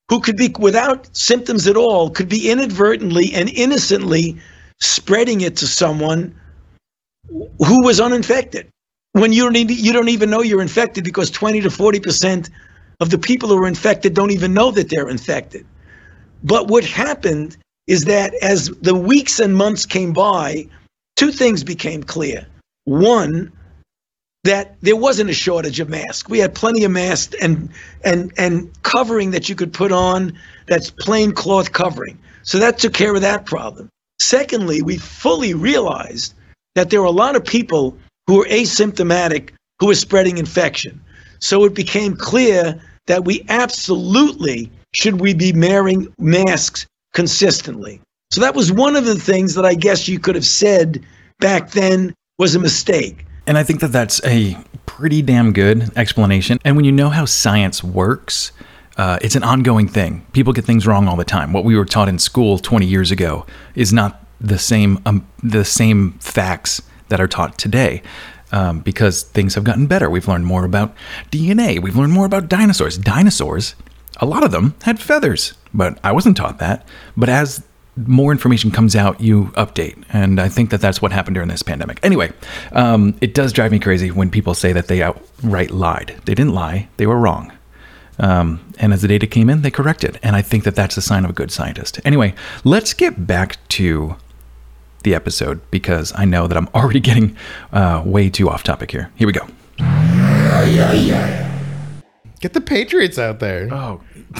who 0.09 0.21
could 0.21 0.37
be 0.37 0.49
without 0.59 1.09
symptoms 1.15 1.67
at 1.67 1.77
all 1.77 2.11
could 2.11 2.29
be 2.29 2.51
inadvertently 2.51 3.33
and 3.35 3.49
innocently 3.51 4.37
spreading 4.81 5.41
it 5.41 5.57
to 5.57 5.67
someone 5.67 6.35
who 7.29 7.85
was 7.85 8.01
uninfected 8.01 8.69
when 9.17 9.33
you 9.33 9.45
don't 9.45 9.57
even, 9.57 9.77
you 9.77 9.93
don't 9.93 10.11
even 10.11 10.29
know 10.29 10.43
you're 10.43 10.61
infected 10.61 11.03
because 11.03 11.31
20 11.31 11.63
to 11.63 11.71
40 11.71 12.01
percent 12.01 12.51
of 13.01 13.11
the 13.11 13.19
people 13.19 13.49
who 13.49 13.63
are 13.63 13.67
infected 13.67 14.15
don't 14.15 14.31
even 14.31 14.53
know 14.53 14.71
that 14.71 14.91
they're 14.91 15.09
infected. 15.09 15.67
But 16.45 16.69
what 16.69 16.85
happened 16.85 17.57
is 17.87 18.05
that 18.05 18.35
as 18.43 18.69
the 18.83 18.95
weeks 18.95 19.41
and 19.41 19.57
months 19.57 19.87
came 19.87 20.13
by, 20.13 20.69
two 21.17 21.33
things 21.33 21.65
became 21.65 22.03
clear. 22.03 22.47
One, 22.85 23.53
that 24.45 24.77
there 24.83 24.97
wasn't 24.97 25.31
a 25.31 25.35
shortage 25.35 25.81
of 25.81 25.89
masks. 25.89 26.29
We 26.29 26.39
had 26.39 26.55
plenty 26.55 26.85
of 26.85 26.91
masks 26.91 27.35
and 27.41 27.71
and 28.05 28.33
and 28.37 28.71
covering 28.83 29.31
that 29.31 29.49
you 29.49 29.55
could 29.55 29.73
put 29.73 29.93
on 29.93 30.39
that's 30.67 30.91
plain 30.91 31.33
cloth 31.33 31.73
covering. 31.73 32.19
So 32.43 32.59
that 32.59 32.79
took 32.79 32.93
care 32.93 33.15
of 33.15 33.23
that 33.23 33.47
problem. 33.47 33.89
Secondly, 34.19 34.83
we 34.83 34.97
fully 34.97 35.55
realized 35.55 36.35
that 36.75 36.91
there 36.91 37.01
were 37.01 37.07
a 37.07 37.11
lot 37.11 37.37
of 37.37 37.45
people 37.45 37.97
who 38.27 38.39
were 38.39 38.47
asymptomatic 38.47 39.51
who 39.79 39.87
were 39.87 39.95
spreading 39.95 40.39
infection. 40.39 41.01
So 41.39 41.65
it 41.65 41.75
became 41.75 42.17
clear 42.17 42.81
that 43.07 43.25
we 43.25 43.45
absolutely 43.49 44.71
should 44.95 45.21
we 45.21 45.35
be 45.35 45.53
wearing 45.53 46.13
masks 46.19 46.87
consistently. 47.15 48.01
So 48.31 48.41
that 48.41 48.55
was 48.55 48.73
one 48.73 48.97
of 48.97 49.05
the 49.05 49.15
things 49.15 49.55
that 49.55 49.65
I 49.65 49.75
guess 49.75 50.09
you 50.09 50.19
could 50.19 50.35
have 50.35 50.47
said 50.47 51.05
back 51.39 51.71
then 51.71 52.15
was 52.39 52.55
a 52.55 52.59
mistake. 52.59 53.25
And 53.47 53.57
I 53.57 53.63
think 53.63 53.81
that 53.81 53.93
that's 53.93 54.21
a 54.25 54.57
pretty 54.87 55.23
damn 55.23 55.53
good 55.53 55.97
explanation. 55.97 56.59
And 56.65 56.75
when 56.77 56.85
you 56.85 56.93
know 56.93 57.11
how 57.11 57.27
science 57.27 57.85
works, 57.85 58.53
uh, 58.97 59.19
it's 59.21 59.37
an 59.37 59.43
ongoing 59.43 59.89
thing. 59.89 60.27
People 60.33 60.53
get 60.53 60.65
things 60.65 60.87
wrong 60.87 61.09
all 61.09 61.17
the 61.17 61.25
time. 61.25 61.53
What 61.53 61.65
we 61.65 61.77
were 61.77 61.85
taught 61.85 62.09
in 62.09 62.19
school 62.19 62.59
20 62.59 62.87
years 62.87 63.11
ago 63.11 63.47
is 63.75 63.93
not 63.93 64.25
the 64.41 64.59
same 64.59 65.01
um, 65.07 65.27
the 65.43 65.65
same 65.65 66.13
facts 66.13 66.83
that 67.09 67.21
are 67.21 67.29
taught 67.29 67.59
today. 67.59 68.03
Um, 68.53 68.79
because 68.79 69.25
things 69.25 69.57
have 69.57 69.65
gotten 69.65 69.89
better. 69.89 70.09
We've 70.09 70.29
learned 70.29 70.47
more 70.47 70.65
about 70.65 70.95
DNA. 71.33 71.83
We've 71.83 71.97
learned 71.97 72.13
more 72.13 72.25
about 72.25 72.49
dinosaurs. 72.49 72.97
Dinosaurs, 72.97 73.75
a 74.19 74.25
lot 74.25 74.45
of 74.45 74.53
them 74.53 74.77
had 74.83 75.01
feathers, 75.01 75.55
but 75.75 75.99
I 76.05 76.13
wasn't 76.13 76.37
taught 76.37 76.61
that. 76.61 76.87
But 77.17 77.29
as 77.29 77.65
more 77.97 78.31
information 78.31 78.71
comes 78.71 78.95
out, 78.95 79.21
you 79.21 79.47
update. 79.57 80.01
And 80.13 80.41
I 80.41 80.49
think 80.49 80.71
that 80.71 80.81
that's 80.81 81.03
what 81.03 81.11
happened 81.11 81.35
during 81.35 81.49
this 81.49 81.65
pandemic. 81.65 81.99
Anyway, 82.05 82.33
um, 82.71 83.17
it 83.21 83.35
does 83.35 83.53
drive 83.53 83.73
me 83.73 83.81
crazy 83.81 84.13
when 84.13 84.31
people 84.31 84.55
say 84.55 84.73
that 84.73 84.87
they 84.87 85.03
outright 85.03 85.73
lied. 85.73 86.21
They 86.25 86.35
didn't 86.35 86.55
lie, 86.55 86.89
they 86.99 87.07
were 87.07 87.19
wrong. 87.19 87.53
Um, 88.19 88.61
and 88.79 88.93
as 88.93 89.03
the 89.03 89.09
data 89.09 89.27
came 89.27 89.51
in, 89.51 89.63
they 89.63 89.71
corrected. 89.71 90.19
And 90.23 90.35
I 90.37 90.43
think 90.43 90.65
that 90.65 90.75
that's 90.75 90.97
a 90.97 91.03
sign 91.03 91.25
of 91.25 91.31
a 91.31 91.35
good 91.35 91.51
scientist. 91.51 92.01
Anyway, 92.05 92.35
let's 92.65 92.95
get 92.95 93.27
back 93.27 93.57
to 93.71 94.17
the 95.03 95.15
episode 95.15 95.61
because 95.71 96.13
I 96.17 96.25
know 96.25 96.47
that 96.47 96.57
I'm 96.57 96.69
already 96.75 97.01
getting 97.01 97.37
uh, 97.73 98.03
way 98.05 98.31
too 98.31 98.49
off 98.49 98.63
topic 98.63 98.91
here. 98.91 99.11
Here 99.17 99.27
we 99.27 99.33
go. 99.33 99.47
Get 102.41 102.53
the 102.53 102.61
Patriots 102.61 103.19
out 103.19 103.41
there. 103.41 103.69
Oh. 103.73 104.01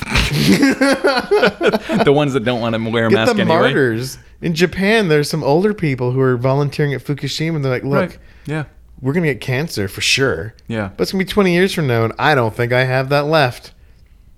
the 2.05 2.13
ones 2.15 2.33
that 2.35 2.45
don't 2.45 2.61
want 2.61 2.75
to 2.75 2.91
wear 2.91 3.07
a 3.07 3.11
Get 3.11 3.15
mask 3.17 3.35
the 3.37 3.43
anyway. 3.43 3.57
martyrs. 3.59 4.19
In 4.43 4.55
Japan, 4.55 5.09
there's 5.09 5.31
some 5.31 5.43
older 5.43 5.73
people 5.73 6.13
who 6.13 6.21
are 6.21 6.37
volunteering 6.37 6.93
at 6.95 7.03
Fukushima. 7.03 7.57
And 7.57 7.65
they're 7.65 7.73
like, 7.73 7.85
look, 7.85 8.11
Right. 8.11 8.19
Yeah. 8.47 8.65
We're 9.01 9.13
going 9.13 9.25
to 9.25 9.33
get 9.33 9.41
cancer 9.41 9.89
for 9.89 10.01
sure. 10.01 10.55
Yeah. 10.69 10.91
But 10.97 11.03
it's 11.03 11.13
going 11.13 11.21
to 11.21 11.27
be 11.27 11.33
20 11.33 11.53
years 11.53 11.73
from 11.73 11.87
now, 11.87 12.05
and 12.05 12.13
I 12.19 12.35
don't 12.35 12.55
think 12.55 12.73
I 12.73 12.85
have 12.85 13.09
that 13.11 13.27
left. 13.27 13.73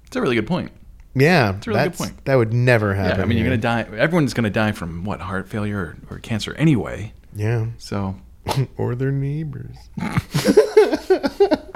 It's 0.07 0.17
a 0.17 0.21
really 0.21 0.37
good 0.37 0.47
point. 0.47 0.73
Yeah. 1.15 1.57
it's 1.57 1.67
a 1.67 1.71
really 1.71 1.85
good 1.85 1.99
point. 1.99 2.25
That 2.25 2.37
would 2.37 2.53
never 2.53 2.95
happen. 2.95 3.19
Yeah, 3.19 3.25
I 3.25 3.27
mean, 3.27 3.39
you're 3.39 3.47
here. 3.47 3.57
gonna 3.57 3.85
die. 3.85 3.97
Everyone's 3.97 4.35
gonna 4.35 4.51
die 4.51 4.73
from 4.73 5.05
what 5.05 5.21
heart 5.21 5.49
failure 5.49 5.97
or, 6.11 6.17
or 6.17 6.19
cancer 6.19 6.55
anyway. 6.55 7.13
Yeah. 7.35 7.67
So, 7.79 8.17
or 8.77 8.95
their 8.95 9.13
neighbors. 9.13 9.77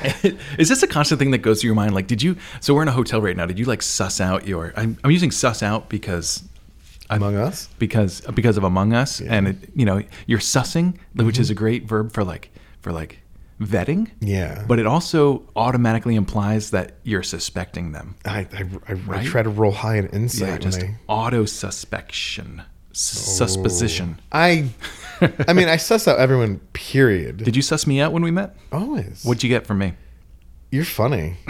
is 0.58 0.68
this 0.68 0.82
a 0.82 0.86
constant 0.86 1.18
thing 1.18 1.32
that 1.32 1.38
goes 1.38 1.60
through 1.60 1.68
your 1.68 1.74
mind? 1.74 1.94
Like, 1.94 2.06
did 2.06 2.22
you? 2.22 2.36
So 2.60 2.74
we're 2.74 2.82
in 2.82 2.88
a 2.88 2.92
hotel 2.92 3.20
right 3.20 3.36
now. 3.36 3.46
Did 3.46 3.58
you 3.58 3.64
like 3.64 3.82
suss 3.82 4.20
out 4.20 4.46
your? 4.46 4.72
I'm, 4.76 4.96
I'm 5.02 5.10
using 5.10 5.30
suss 5.30 5.62
out 5.62 5.88
because 5.88 6.42
Among 7.10 7.36
us? 7.36 7.68
because 7.78 8.20
because 8.34 8.56
of 8.56 8.64
Among 8.64 8.92
Us, 8.92 9.20
and 9.20 9.48
it, 9.48 9.56
you 9.74 9.84
know 9.86 10.02
you're 10.26 10.38
sussing, 10.40 10.96
which 11.14 11.34
Mm-hmm. 11.34 11.40
is 11.42 11.50
a 11.50 11.54
great 11.54 11.84
verb 11.84 12.12
for 12.12 12.22
like 12.24 12.50
for 12.80 12.92
like 12.92 13.20
vetting. 13.60 14.10
Yeah. 14.20 14.64
But 14.68 14.78
it 14.78 14.86
also 14.86 15.42
automatically 15.56 16.14
implies 16.14 16.70
that 16.70 16.96
you're 17.02 17.22
suspecting 17.24 17.90
them. 17.92 18.14
I, 18.24 18.46
I, 18.52 18.64
I, 18.88 19.18
I 19.20 19.24
try 19.24 19.42
to 19.42 19.48
roll 19.50 19.72
high 19.72 19.96
in 19.96 20.06
insight. 20.08 20.48
Yeah, 20.48 20.58
just 20.58 20.80
when 20.82 20.96
auto 21.08 21.44
suspection, 21.44 22.62
susposition. 22.92 24.20
I. 24.32 24.70
I, 25.20 25.32
I 25.48 25.52
mean, 25.52 25.68
I 25.68 25.76
suss 25.78 26.06
out 26.06 26.18
everyone. 26.20 26.60
Period. 26.74 27.38
Did 27.38 27.56
you 27.56 27.62
suss 27.62 27.86
me 27.88 28.00
out 28.00 28.12
when 28.12 28.22
we 28.22 28.30
met? 28.30 28.54
Always. 28.70 29.24
What'd 29.24 29.42
you 29.42 29.48
get 29.48 29.66
from 29.66 29.78
me? 29.78 29.94
You're 30.70 30.84
funny. 30.84 31.38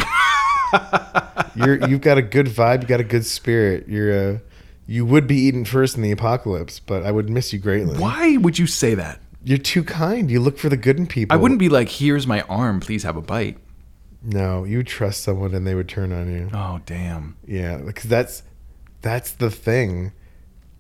You're 1.55 1.87
you've 1.89 2.01
got 2.01 2.19
a 2.19 2.23
good 2.23 2.47
vibe. 2.47 2.83
You 2.83 2.89
got 2.89 3.01
a 3.01 3.05
good 3.05 3.25
spirit. 3.27 3.89
You're 3.89 4.35
uh, 4.35 4.39
you 4.89 5.05
would 5.05 5.27
be 5.27 5.37
eaten 5.37 5.67
first 5.67 5.97
in 5.97 6.03
the 6.03 6.11
apocalypse, 6.11 6.81
but 6.81 7.05
I 7.05 7.13
would 7.13 7.29
miss 7.29 7.53
you 7.53 7.59
greatly. 7.59 7.99
Why 7.99 8.39
would 8.39 8.59
you 8.59 8.67
say 8.67 8.95
that? 8.95 9.21
You're 9.45 9.59
too 9.59 9.85
kind. 9.85 10.31
You 10.31 10.41
look 10.41 10.59
for 10.59 10.71
the 10.71 10.79
good 10.79 10.97
in 10.97 11.07
people. 11.07 11.37
I 11.37 11.39
wouldn't 11.39 11.61
be 11.61 11.69
like, 11.69 11.91
here's 11.91 12.27
my 12.27 12.41
arm, 12.43 12.81
please 12.81 13.03
have 13.03 13.15
a 13.15 13.21
bite. 13.21 13.59
No, 14.23 14.65
you 14.65 14.83
trust 14.83 15.23
someone 15.23 15.55
and 15.55 15.67
they 15.67 15.75
would 15.75 15.91
turn 15.91 16.11
on 16.11 16.33
you. 16.33 16.49
Oh, 16.55 16.81
damn. 16.87 17.37
Yeah, 17.47 17.77
because 17.77 18.09
that's 18.09 18.43
that's 19.03 19.31
the 19.33 19.51
thing. 19.51 20.13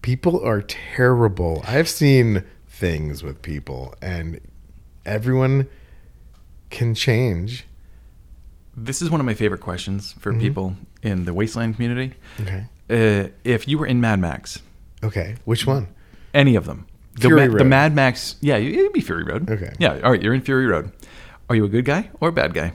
People 0.00 0.42
are 0.42 0.62
terrible. 0.62 1.62
I've 1.66 1.88
seen 1.88 2.44
things 2.66 3.22
with 3.22 3.42
people, 3.42 3.94
and 4.00 4.40
everyone 5.04 5.68
can 6.70 6.94
change. 6.94 7.66
This 8.74 9.02
is 9.02 9.10
one 9.10 9.20
of 9.20 9.26
my 9.26 9.34
favorite 9.34 9.60
questions 9.60 10.12
for 10.12 10.32
mm-hmm. 10.32 10.40
people 10.40 10.76
in 11.02 11.26
the 11.26 11.34
Wasteland 11.34 11.74
community. 11.74 12.14
Okay. 12.40 12.64
Uh, 12.90 13.28
if 13.44 13.68
you 13.68 13.78
were 13.78 13.86
in 13.86 14.00
Mad 14.00 14.18
Max, 14.20 14.62
Okay. 15.04 15.36
Which 15.44 15.66
one? 15.66 15.88
any 16.34 16.56
of 16.56 16.64
them, 16.66 16.86
the, 17.14 17.22
Fury 17.22 17.46
Ma- 17.48 17.52
the 17.52 17.58
Road. 17.64 17.66
Mad 17.68 17.94
Max, 17.94 18.36
yeah, 18.40 18.56
it'd 18.56 18.92
be 18.92 19.00
Fury 19.00 19.24
Road. 19.24 19.50
Okay. 19.50 19.72
Yeah. 19.78 20.00
All 20.02 20.10
right. 20.12 20.22
You're 20.22 20.34
in 20.34 20.40
Fury 20.42 20.66
Road. 20.66 20.90
Are 21.50 21.56
you 21.56 21.64
a 21.64 21.68
good 21.68 21.84
guy 21.84 22.10
or 22.20 22.28
a 22.28 22.32
bad 22.32 22.54
guy? 22.54 22.72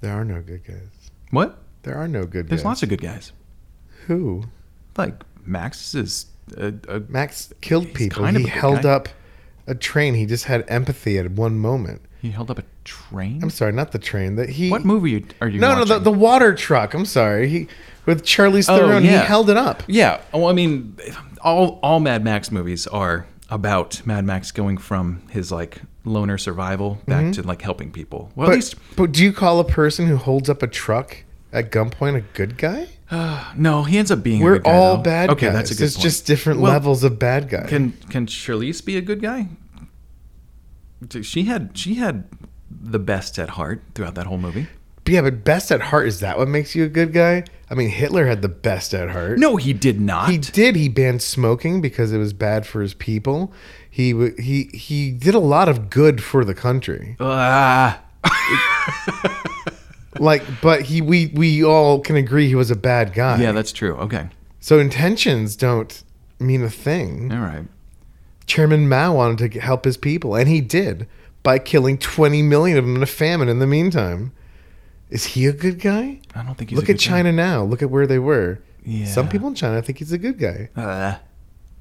There 0.00 0.12
are 0.12 0.24
no 0.24 0.40
good 0.42 0.64
guys. 0.66 1.10
What? 1.30 1.58
There 1.82 1.96
are 1.96 2.08
no 2.08 2.24
good 2.24 2.44
guys. 2.44 2.48
There's 2.50 2.60
guys. 2.60 2.64
lots 2.66 2.82
of 2.82 2.88
good 2.88 3.00
guys. 3.02 3.32
Who? 4.06 4.44
Like 4.96 5.22
Max 5.46 5.94
is 5.94 6.26
a, 6.56 6.74
a 6.88 7.00
Max 7.08 7.52
killed 7.60 7.86
He's 7.86 7.96
people. 7.96 8.22
kind 8.24 8.36
of 8.36 8.42
He 8.42 8.48
a 8.48 8.52
good 8.52 8.58
held 8.60 8.82
guy. 8.82 8.90
up 8.90 9.08
a 9.66 9.74
train. 9.74 10.14
He 10.14 10.26
just 10.26 10.44
had 10.44 10.64
empathy 10.68 11.18
at 11.18 11.30
one 11.32 11.58
moment. 11.58 12.02
he 12.20 12.30
held 12.30 12.50
up 12.50 12.58
a 12.58 12.64
train. 12.84 13.42
I'm 13.42 13.50
sorry, 13.50 13.72
not 13.72 13.92
the 13.92 13.98
train. 13.98 14.36
That 14.36 14.50
he. 14.50 14.70
what 14.70 14.84
movie 14.84 15.24
are 15.40 15.48
you? 15.48 15.58
No, 15.60 15.68
no, 15.72 15.78
watching? 15.80 15.88
the, 15.88 15.98
the 16.00 16.12
water 16.12 16.54
truck. 16.54 16.92
I'm 16.94 17.06
sorry. 17.06 17.48
He 17.48 17.68
with 18.06 18.22
Charlize 18.24 18.68
Oh, 18.68 18.78
Theron. 18.78 19.04
yeah. 19.04 19.20
He 19.20 19.26
held 19.26 19.50
it 19.50 19.56
up. 19.56 19.82
Yeah. 19.86 20.20
Well, 20.32 20.46
I 20.48 20.52
mean, 20.52 20.96
all 21.40 21.78
all 21.82 22.00
Mad 22.00 22.24
Max 22.24 22.50
movies 22.50 22.86
are 22.86 23.26
about 23.50 24.04
Mad 24.06 24.24
Max 24.24 24.50
going 24.52 24.78
from 24.78 25.22
his 25.30 25.52
like 25.52 25.80
loner 26.04 26.36
survival 26.38 26.98
back 27.06 27.32
to 27.34 27.42
like 27.42 27.62
helping 27.62 27.90
people. 27.90 28.30
Well, 28.34 28.46
Mm-hmm. 28.48 28.50
But, 28.50 28.52
at 28.52 28.54
least 28.56 28.74
but 28.96 29.12
do 29.12 29.22
you 29.24 29.32
call 29.32 29.60
a 29.60 29.64
person 29.64 30.06
who 30.06 30.16
holds 30.16 30.48
up 30.50 30.62
a 30.62 30.66
truck 30.66 31.24
at 31.52 31.70
gunpoint 31.70 32.16
a 32.16 32.20
good 32.20 32.58
guy? 32.58 32.88
no, 33.56 33.84
he 33.84 33.96
ends 33.98 34.10
up 34.10 34.22
being. 34.24 34.42
a 34.42 34.44
good 34.44 34.64
guy. 34.64 34.70
We're 34.70 34.72
guy, 34.72 34.78
all 34.78 34.96
though. 34.96 35.02
bad 35.02 35.30
Okay, 35.30 35.46
guys. 35.46 35.54
that's 35.54 35.70
a 35.70 35.74
good 35.74 35.84
It's 35.84 35.94
point. 35.96 36.02
just 36.02 36.26
different 36.26 36.60
Well, 36.60 36.72
levels 36.72 37.04
of 37.04 37.18
bad 37.18 37.48
guy. 37.48 37.66
Can 37.68 37.92
can 38.10 38.26
Charlize 38.26 38.84
be 38.84 38.96
a 38.96 39.00
good 39.02 39.22
guy? 39.22 39.48
She 41.22 41.44
had 41.44 41.70
she 41.76 41.94
had 41.94 42.24
the 42.70 42.98
best 42.98 43.38
at 43.38 43.50
heart 43.50 43.82
throughout 43.94 44.14
that 44.14 44.26
whole 44.26 44.38
movie. 44.38 44.68
Yeah, 45.06 45.20
but 45.22 45.44
best 45.44 45.70
at 45.70 45.80
heart 45.82 46.06
is 46.08 46.20
that 46.20 46.38
what 46.38 46.48
makes 46.48 46.74
you 46.74 46.84
a 46.84 46.88
good 46.88 47.12
guy? 47.12 47.44
I 47.70 47.74
mean, 47.74 47.90
Hitler 47.90 48.26
had 48.26 48.40
the 48.42 48.48
best 48.48 48.94
at 48.94 49.10
heart. 49.10 49.38
No, 49.38 49.56
he 49.56 49.72
did 49.72 50.00
not. 50.00 50.30
He 50.30 50.38
did. 50.38 50.76
He 50.76 50.88
banned 50.88 51.20
smoking 51.22 51.80
because 51.80 52.12
it 52.12 52.18
was 52.18 52.32
bad 52.32 52.66
for 52.66 52.80
his 52.80 52.94
people. 52.94 53.52
He 53.90 54.12
he 54.38 54.70
he 54.72 55.10
did 55.10 55.34
a 55.34 55.38
lot 55.40 55.68
of 55.68 55.90
good 55.90 56.22
for 56.22 56.44
the 56.44 56.54
country. 56.54 57.16
Ah. 57.20 58.00
Like, 60.20 60.44
but 60.62 60.82
he 60.82 61.00
we 61.00 61.26
we 61.34 61.64
all 61.64 61.98
can 61.98 62.14
agree 62.14 62.46
he 62.46 62.54
was 62.54 62.70
a 62.70 62.76
bad 62.76 63.14
guy. 63.14 63.40
yeah, 63.40 63.50
that's 63.50 63.72
true. 63.72 63.96
Okay. 63.96 64.28
so 64.60 64.78
intentions 64.78 65.56
don't 65.56 66.04
mean 66.38 66.62
a 66.62 66.70
thing. 66.70 67.32
All 67.32 67.40
right. 67.40 67.64
Chairman 68.46 68.88
Mao 68.88 69.12
wanted 69.14 69.52
to 69.52 69.60
help 69.60 69.84
his 69.84 69.96
people, 69.96 70.36
and 70.36 70.48
he 70.48 70.60
did 70.60 71.08
by 71.42 71.58
killing 71.58 71.98
20 71.98 72.42
million 72.42 72.78
of 72.78 72.84
them 72.84 72.94
in 72.94 73.02
a 73.02 73.06
famine. 73.06 73.48
In 73.48 73.58
the 73.58 73.66
meantime, 73.66 74.30
is 75.10 75.24
he 75.26 75.46
a 75.46 75.52
good 75.52 75.80
guy? 75.80 76.20
I 76.34 76.42
don't 76.42 76.54
think 76.56 76.70
he's 76.70 76.76
Look 76.78 76.88
a 76.88 76.92
at 76.92 76.98
good 76.98 77.04
guy. 77.04 77.08
China 77.10 77.32
now. 77.32 77.62
Look 77.62 77.82
at 77.82 77.90
where 77.90 78.06
they 78.06 78.18
were. 78.18 78.60
Yeah. 78.84 79.06
Some 79.06 79.28
people 79.28 79.48
in 79.48 79.54
China 79.54 79.80
think 79.82 79.98
he's 79.98 80.12
a 80.12 80.18
good 80.18 80.38
guy. 80.38 80.68
Uh, 80.76 81.16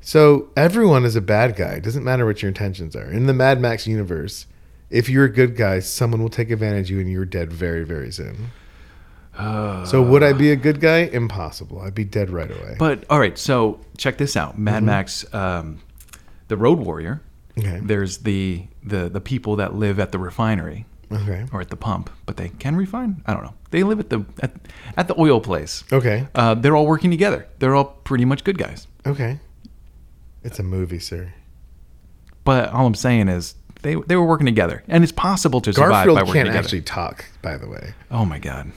So 0.01 0.49
everyone 0.57 1.05
is 1.05 1.15
a 1.15 1.21
bad 1.21 1.55
guy. 1.55 1.73
It 1.75 1.83
doesn't 1.83 2.03
matter 2.03 2.25
what 2.25 2.41
your 2.41 2.49
intentions 2.49 2.95
are. 2.95 3.09
In 3.09 3.25
the 3.25 3.33
Mad 3.33 3.59
Max 3.61 3.87
universe, 3.87 4.45
if 4.89 5.07
you're 5.09 5.25
a 5.25 5.31
good 5.31 5.55
guy, 5.55 5.79
someone 5.79 6.21
will 6.21 6.29
take 6.29 6.49
advantage 6.51 6.91
of 6.91 6.95
you 6.97 6.99
and 7.01 7.09
you're 7.11 7.25
dead 7.25 7.51
very, 7.51 7.83
very 7.83 8.11
soon. 8.11 8.51
so 9.37 10.01
would 10.03 10.21
I 10.23 10.33
be 10.33 10.51
a 10.51 10.55
good 10.55 10.79
guy? 10.79 10.99
Impossible. 11.11 11.81
I'd 11.81 11.95
be 11.95 12.03
dead 12.03 12.29
right 12.29 12.51
away. 12.51 12.75
But 12.77 13.03
all 13.09 13.19
right, 13.19 13.37
so 13.37 13.79
check 13.97 14.17
this 14.17 14.35
out. 14.37 14.57
Mad 14.59 14.77
Mm-hmm. 14.77 14.85
Max, 14.85 15.33
um, 15.33 15.79
the 16.49 16.57
Road 16.57 16.79
Warrior. 16.79 17.21
Okay. 17.57 17.79
There's 17.83 18.19
the 18.19 18.65
the 18.83 19.09
the 19.09 19.21
people 19.21 19.55
that 19.57 19.73
live 19.75 19.99
at 19.99 20.11
the 20.11 20.19
refinery 20.19 20.85
okay. 21.13 21.45
or 21.51 21.61
at 21.61 21.69
the 21.69 21.75
pump, 21.75 22.09
but 22.25 22.37
they 22.37 22.49
can 22.49 22.75
refine. 22.75 23.21
I 23.25 23.33
don't 23.33 23.43
know. 23.43 23.53
They 23.71 23.83
live 23.83 23.99
at 23.99 24.09
the 24.09 24.25
at, 24.41 24.51
at 24.97 25.07
the 25.07 25.19
oil 25.19 25.39
place. 25.39 25.83
Okay. 25.91 26.27
Uh, 26.35 26.53
they're 26.55 26.75
all 26.75 26.87
working 26.87 27.11
together. 27.11 27.47
They're 27.59 27.75
all 27.75 27.85
pretty 27.85 28.25
much 28.25 28.43
good 28.43 28.57
guys. 28.57 28.87
Okay. 29.05 29.39
It's 30.43 30.59
a 30.59 30.63
movie, 30.63 30.99
sir. 30.99 31.33
But 32.43 32.69
all 32.69 32.85
I'm 32.85 32.95
saying 32.95 33.29
is 33.29 33.55
they 33.81 33.95
they 33.95 34.15
were 34.15 34.25
working 34.25 34.45
together, 34.45 34.83
and 34.87 35.03
it's 35.03 35.13
possible 35.13 35.61
to 35.61 35.73
survive 35.73 35.91
Garfield 35.91 36.15
by 36.15 36.21
working 36.21 36.33
can't 36.33 36.47
together. 36.47 36.63
actually 36.65 36.81
talk, 36.81 37.25
by 37.41 37.57
the 37.57 37.67
way. 37.67 37.93
Oh 38.11 38.25
my 38.25 38.39
god. 38.39 38.71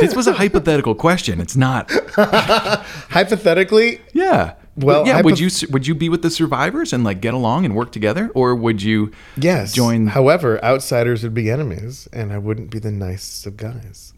this 0.00 0.16
was 0.16 0.26
a 0.26 0.32
hypothetical 0.32 0.94
question. 0.94 1.40
It's 1.40 1.56
not. 1.56 1.90
Hypothetically, 2.16 4.00
Yeah. 4.12 4.54
Well, 4.86 5.06
yeah. 5.06 5.20
would 5.22 5.38
you 5.38 5.48
would 5.70 5.86
you 5.86 5.94
be 5.94 6.08
with 6.08 6.22
the 6.22 6.30
survivors 6.30 6.92
and 6.92 7.04
like 7.04 7.20
get 7.20 7.34
along 7.34 7.64
and 7.64 7.74
work 7.74 7.92
together, 7.92 8.30
or 8.34 8.54
would 8.54 8.82
you 8.82 9.12
yes. 9.36 9.72
join? 9.72 10.08
However, 10.08 10.62
outsiders 10.64 11.22
would 11.22 11.34
be 11.34 11.50
enemies, 11.50 12.08
and 12.12 12.32
I 12.32 12.38
wouldn't 12.38 12.70
be 12.70 12.78
the 12.78 12.92
nicest 12.92 13.46
of 13.46 13.56
guys. 13.56 14.12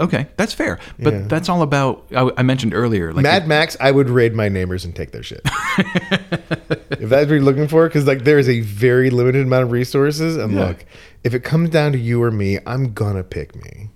Okay, 0.00 0.28
that's 0.36 0.54
fair. 0.54 0.78
But 0.98 1.12
Yeah. 1.12 1.22
that's 1.26 1.48
all 1.48 1.62
about. 1.62 2.06
I, 2.14 2.30
I 2.36 2.42
mentioned 2.42 2.72
earlier, 2.72 3.12
like 3.12 3.22
Mad 3.24 3.48
Max, 3.48 3.76
I 3.80 3.90
would 3.90 4.08
raid 4.08 4.32
my 4.34 4.48
neighbors 4.48 4.84
and 4.84 4.94
take 4.94 5.10
their 5.10 5.24
shit. 5.24 5.40
if 5.78 7.08
that's 7.08 7.26
what 7.26 7.30
you're 7.30 7.40
looking 7.40 7.66
for, 7.68 7.88
because 7.88 8.06
like 8.06 8.24
there 8.24 8.38
is 8.38 8.48
a 8.48 8.60
very 8.60 9.10
limited 9.10 9.42
amount 9.46 9.64
of 9.64 9.72
resources, 9.72 10.36
and 10.36 10.52
Yeah. 10.54 10.66
look, 10.66 10.84
if 11.24 11.34
it 11.34 11.40
comes 11.42 11.70
down 11.70 11.92
to 11.92 11.98
you 11.98 12.22
or 12.22 12.30
me, 12.30 12.58
I'm 12.66 12.92
gonna 12.92 13.24
pick 13.24 13.56
me. 13.56 13.90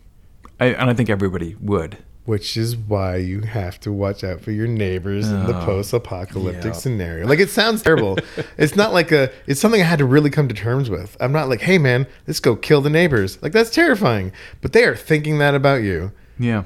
I, 0.59 0.67
and 0.67 0.91
I 0.91 0.95
think 0.95 1.09
everybody 1.11 1.57
would. 1.61 1.99
Which 2.25 2.57
is 2.57 2.77
why 2.77 3.17
you 3.17 3.41
have 3.41 3.81
to 3.81 3.91
watch 3.93 4.23
out 4.23 4.41
for 4.43 4.53
your 4.53 4.69
neighbors 4.69 5.29
in 5.29 5.45
the 5.47 5.61
Oh, 5.61 5.65
post-apocalyptic 5.65 6.65
yeah. 6.67 6.73
scenario. 6.73 7.27
Like 7.27 7.41
it 7.41 7.51
sounds 7.51 7.83
terrible. 7.83 8.17
it's 8.57 8.77
not 8.77 8.93
like 8.93 9.11
a. 9.11 9.29
It's 9.49 9.61
something 9.61 9.81
I 9.81 9.85
had 9.85 9.99
to 9.99 10.05
really 10.05 10.31
come 10.31 10.47
to 10.47 10.55
terms 10.55 10.89
with. 10.89 11.17
I'm 11.19 11.33
not 11.33 11.49
like, 11.49 11.63
hey 11.63 11.79
man, 11.79 12.07
let's 12.29 12.39
go 12.39 12.55
kill 12.55 12.81
the 12.81 12.91
neighbors. 12.91 13.43
Like 13.43 13.51
that's 13.51 13.71
terrifying. 13.71 14.31
But 14.61 14.73
they 14.73 14.85
are 14.85 14.95
thinking 14.95 15.39
that 15.39 15.57
about 15.57 15.83
you, 15.83 16.13
Yeah, 16.39 16.63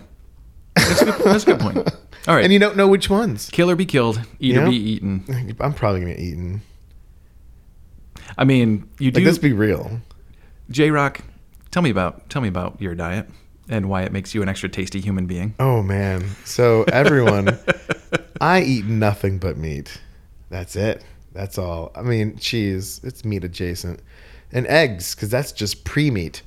that's 0.74 1.00
a 1.00 1.04
good, 1.06 1.24
that's 1.24 1.42
a 1.44 1.46
good 1.46 1.60
point. 1.60 1.78
All 2.28 2.34
right, 2.34 2.44
and 2.44 2.52
you 2.52 2.58
don't 2.58 2.76
know 2.76 2.88
which 2.88 3.08
ones. 3.08 3.48
kill 3.50 3.70
or 3.70 3.76
be 3.76 3.86
killed, 3.86 4.20
eat 4.38 4.58
or 4.58 4.68
be 4.68 4.76
eaten. 4.76 5.56
I'm 5.60 5.72
probably 5.72 6.00
gonna 6.00 6.12
eat 6.14 6.32
eaten. 6.32 6.60
I 8.36 8.44
mean, 8.44 8.90
you 8.98 9.10
do. 9.10 9.20
Like 9.20 9.26
let's 9.26 9.38
be 9.38 9.52
real. 9.54 10.00
J 10.68 10.90
Rock, 10.90 11.20
tell 11.70 11.82
me 11.82 11.88
about 11.90 12.28
tell 12.28 12.42
me 12.42 12.48
about 12.48 12.78
your 12.80 12.94
diet 12.94 13.26
and 13.68 13.88
why 13.88 14.02
it 14.02 14.12
makes 14.12 14.34
you 14.34 14.42
an 14.42 14.48
extra 14.48 14.68
tasty 14.68 15.00
human 15.00 15.26
being. 15.26 15.54
Oh 15.58 15.82
man. 15.82 16.24
So 16.44 16.84
everyone 16.84 17.58
I 18.40 18.62
eat 18.62 18.84
nothing 18.84 19.38
but 19.38 19.56
meat. 19.56 20.00
That's 20.50 20.76
it. 20.76 21.04
That's 21.32 21.58
all. 21.58 21.92
I 21.94 22.02
mean, 22.02 22.36
cheese, 22.38 23.00
it's 23.02 23.24
meat 23.24 23.44
adjacent. 23.44 24.00
And 24.52 24.66
eggs 24.66 25.14
cuz 25.14 25.30
that's 25.30 25.52
just 25.52 25.84
pre-meat. 25.84 26.42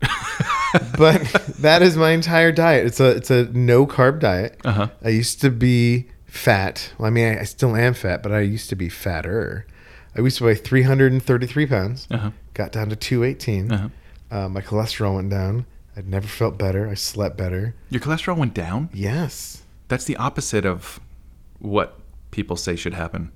but 0.96 1.22
that 1.58 1.82
is 1.82 1.96
my 1.96 2.10
entire 2.10 2.52
diet. 2.52 2.86
It's 2.86 3.00
a 3.00 3.10
it's 3.10 3.30
a 3.30 3.44
no 3.46 3.86
carb 3.86 4.20
diet. 4.20 4.60
Uh-huh. 4.64 4.88
I 5.02 5.08
used 5.08 5.40
to 5.40 5.50
be 5.50 6.08
fat. 6.26 6.92
Well, 6.98 7.08
I 7.08 7.10
mean, 7.10 7.26
I, 7.26 7.40
I 7.40 7.44
still 7.44 7.74
am 7.74 7.94
fat, 7.94 8.22
but 8.22 8.32
I 8.32 8.40
used 8.40 8.68
to 8.70 8.76
be 8.76 8.88
fatter. 8.88 9.66
I 10.16 10.20
used 10.20 10.38
to 10.38 10.44
weigh 10.44 10.54
333 10.54 11.66
pounds. 11.66 12.06
Uh-huh. 12.10 12.30
Got 12.54 12.72
down 12.72 12.90
to 12.90 12.96
218. 12.96 13.72
Uh-huh. 13.72 13.88
Uh, 14.30 14.48
my 14.48 14.60
cholesterol 14.60 15.14
went 15.16 15.30
down. 15.30 15.64
I'd 15.98 16.08
never 16.08 16.28
felt 16.28 16.56
better. 16.56 16.88
I 16.88 16.94
slept 16.94 17.36
better. 17.36 17.74
Your 17.90 18.00
cholesterol 18.00 18.36
went 18.36 18.54
down. 18.54 18.88
Yes. 18.94 19.64
That's 19.88 20.04
the 20.04 20.16
opposite 20.16 20.64
of 20.64 21.00
what 21.58 21.98
people 22.30 22.54
say 22.54 22.76
should 22.76 22.94
happen. 22.94 23.32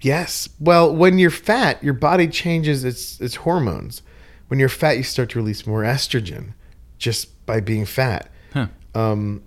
Yes. 0.00 0.48
Well, 0.58 0.94
when 0.94 1.18
you're 1.18 1.30
fat, 1.30 1.84
your 1.84 1.92
body 1.92 2.26
changes 2.26 2.84
its 2.84 3.20
its 3.20 3.34
hormones. 3.36 4.00
When 4.48 4.58
you're 4.58 4.70
fat, 4.70 4.96
you 4.96 5.02
start 5.02 5.28
to 5.30 5.38
release 5.38 5.66
more 5.66 5.82
estrogen 5.82 6.54
just 6.96 7.44
by 7.44 7.60
being 7.60 7.84
fat. 7.84 8.30
Huh. 8.54 8.68
Um, 8.94 9.42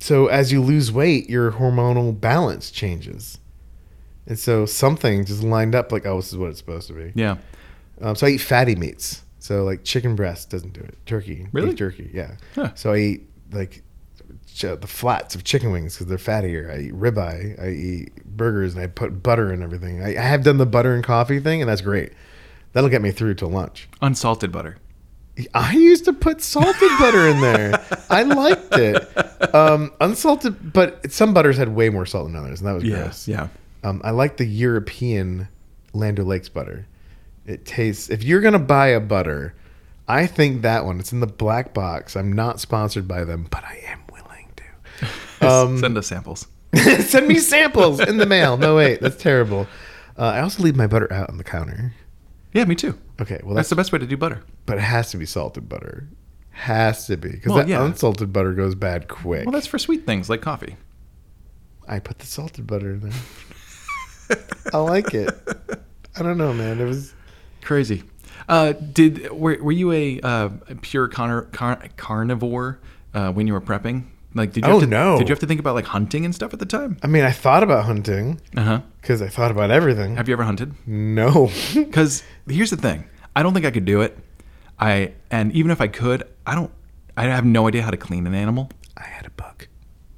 so 0.00 0.26
as 0.26 0.52
you 0.52 0.60
lose 0.60 0.92
weight, 0.92 1.30
your 1.30 1.52
hormonal 1.52 2.18
balance 2.20 2.70
changes. 2.70 3.38
And 4.26 4.38
so 4.38 4.66
something 4.66 5.24
just 5.24 5.42
lined 5.42 5.74
up 5.74 5.90
like, 5.90 6.04
oh, 6.04 6.16
this 6.16 6.32
is 6.32 6.36
what 6.36 6.50
it's 6.50 6.58
supposed 6.58 6.88
to 6.88 6.92
be. 6.92 7.12
Yeah. 7.14 7.38
Um, 8.02 8.14
so 8.14 8.26
I 8.26 8.30
eat 8.30 8.42
fatty 8.42 8.76
meats. 8.76 9.22
So 9.38 9.64
like 9.64 9.84
chicken 9.84 10.16
breast 10.16 10.50
doesn't 10.50 10.72
do 10.72 10.80
it. 10.80 10.96
Turkey, 11.06 11.46
Really? 11.52 11.74
jerky, 11.74 12.10
yeah. 12.12 12.36
Huh. 12.54 12.72
So 12.74 12.92
I 12.92 12.98
eat 12.98 13.30
like 13.52 13.82
the 14.60 14.76
flats 14.86 15.34
of 15.34 15.44
chicken 15.44 15.70
wings 15.70 15.94
because 15.94 16.06
they're 16.08 16.18
fattier. 16.18 16.72
I 16.74 16.78
eat 16.80 16.92
ribeye. 16.94 17.62
I 17.62 17.68
eat 17.70 18.24
burgers 18.24 18.74
and 18.74 18.82
I 18.82 18.88
put 18.88 19.22
butter 19.22 19.50
and 19.52 19.62
everything. 19.62 20.02
I, 20.02 20.16
I 20.16 20.20
have 20.22 20.42
done 20.42 20.56
the 20.58 20.66
butter 20.66 20.94
and 20.94 21.04
coffee 21.04 21.38
thing, 21.38 21.60
and 21.62 21.68
that's 21.68 21.80
great. 21.80 22.12
That'll 22.72 22.90
get 22.90 23.00
me 23.00 23.12
through 23.12 23.34
to 23.36 23.46
lunch. 23.46 23.88
Unsalted 24.02 24.50
butter. 24.52 24.76
I 25.54 25.72
used 25.74 26.04
to 26.06 26.12
put 26.12 26.42
salted 26.42 26.90
butter 26.98 27.28
in 27.28 27.40
there. 27.40 27.80
I 28.10 28.24
liked 28.24 28.72
it. 28.76 29.54
Um, 29.54 29.92
unsalted, 30.00 30.72
but 30.72 31.12
some 31.12 31.32
butters 31.32 31.56
had 31.56 31.68
way 31.68 31.90
more 31.90 32.04
salt 32.06 32.26
than 32.26 32.34
others, 32.34 32.60
and 32.60 32.68
that 32.68 32.72
was 32.74 32.82
Yeah. 32.84 32.96
gross. 32.96 33.28
Yeah. 33.28 33.48
Um, 33.84 34.00
I 34.02 34.10
like 34.10 34.36
the 34.38 34.44
European 34.44 35.46
Land 35.92 36.18
Lakes 36.18 36.48
butter. 36.48 36.86
It 37.48 37.64
tastes. 37.64 38.10
If 38.10 38.22
you're 38.24 38.40
gonna 38.40 38.58
buy 38.58 38.88
a 38.88 39.00
butter, 39.00 39.54
I 40.06 40.26
think 40.26 40.62
that 40.62 40.84
one. 40.84 41.00
It's 41.00 41.12
in 41.12 41.20
the 41.20 41.26
black 41.26 41.72
box. 41.74 42.14
I'm 42.16 42.32
not 42.32 42.60
sponsored 42.60 43.08
by 43.08 43.24
them, 43.24 43.46
but 43.50 43.64
I 43.64 43.80
am 43.86 44.00
willing 44.12 44.48
Um, 45.40 45.78
Send 45.78 45.96
us 45.96 46.06
samples. 46.08 46.46
Send 46.74 47.26
me 47.28 47.38
samples 47.38 48.00
in 48.00 48.18
the 48.18 48.26
mail. 48.26 48.56
No, 48.56 48.76
wait, 48.76 49.00
that's 49.00 49.16
terrible. 49.16 49.66
Uh, 50.18 50.22
I 50.24 50.40
also 50.40 50.62
leave 50.62 50.76
my 50.76 50.86
butter 50.88 51.10
out 51.12 51.30
on 51.30 51.38
the 51.38 51.44
counter. 51.44 51.92
Yeah, 52.52 52.64
me 52.64 52.74
too. 52.74 52.98
Okay, 53.20 53.40
well, 53.44 53.54
That's 53.54 53.68
that's, 53.68 53.70
the 53.70 53.76
best 53.76 53.92
way 53.92 53.98
to 54.00 54.06
do 54.06 54.16
butter. 54.16 54.42
but 54.66 54.78
it 54.78 54.82
has 54.82 55.10
to 55.12 55.16
be 55.16 55.24
salted 55.26 55.68
butter. 55.68 56.08
Has 56.50 57.06
to 57.06 57.16
be 57.16 57.30
because 57.30 57.48
Well, 57.50 57.58
that 57.58 57.68
yeah. 57.68 57.84
unsalted 57.84 58.32
butter 58.32 58.52
goes 58.52 58.74
bad 58.74 59.06
quick. 59.06 59.44
Well, 59.46 59.52
that's 59.52 59.66
for 59.68 59.78
sweet 59.78 60.04
things 60.06 60.28
like 60.28 60.40
coffee. 60.42 60.76
I 61.86 62.00
put 62.00 62.18
the 62.18 62.26
salted 62.26 62.66
butter 62.66 62.92
in 62.94 63.00
there. 63.00 64.38
I 64.74 64.78
like 64.78 65.14
it. 65.14 65.30
I 66.16 66.22
don't 66.22 66.36
know, 66.36 66.52
man. 66.52 66.80
It 66.80 66.84
was 66.84 67.14
Crazy. 67.68 68.02
Uh, 68.48 68.72
did 68.72 69.30
were, 69.30 69.58
were 69.60 69.72
you 69.72 69.92
a 69.92 70.18
uh, 70.22 70.48
pure 70.80 71.06
car- 71.06 71.42
car- 71.52 71.82
carnivore 71.98 72.78
uh, 73.12 73.30
when 73.30 73.46
you 73.46 73.52
were 73.52 73.60
prepping? 73.60 74.04
Like, 74.34 74.54
did 74.54 74.64
you 74.64 74.70
Oh, 74.70 74.80
have 74.80 74.88
to, 74.88 74.94
no. 74.94 75.18
Did 75.18 75.28
you 75.28 75.32
have 75.34 75.38
to 75.40 75.46
think 75.46 75.60
about 75.60 75.74
like 75.74 75.84
hunting 75.84 76.24
and 76.24 76.34
stuff 76.34 76.54
at 76.54 76.60
the 76.60 76.64
time? 76.64 76.96
I 77.02 77.08
mean, 77.08 77.24
I 77.24 77.30
thought 77.30 77.62
about 77.62 77.84
hunting 77.84 78.40
Uh 78.56 78.62
huh. 78.62 78.80
because 79.02 79.20
I 79.20 79.28
thought 79.28 79.50
about 79.50 79.70
everything. 79.70 80.16
Have 80.16 80.28
you 80.28 80.32
ever 80.32 80.44
hunted? 80.44 80.72
no. 80.86 81.50
Because 81.74 82.22
here's 82.48 82.70
the 82.70 82.78
thing, 82.78 83.04
I 83.36 83.42
don't 83.42 83.52
think 83.52 83.66
I 83.66 83.70
could 83.70 83.84
do 83.84 84.00
it. 84.00 84.16
I 84.78 85.12
and 85.30 85.52
even 85.52 85.70
if 85.70 85.82
I 85.82 85.88
could, 85.88 86.22
I 86.46 86.54
don't. 86.54 86.70
I 87.18 87.24
have 87.24 87.44
no 87.44 87.68
idea 87.68 87.82
how 87.82 87.90
to 87.90 87.98
clean 87.98 88.26
an 88.26 88.34
animal. 88.34 88.70
I 88.96 89.02
had 89.04 89.26
a 89.26 89.30
book. 89.30 89.68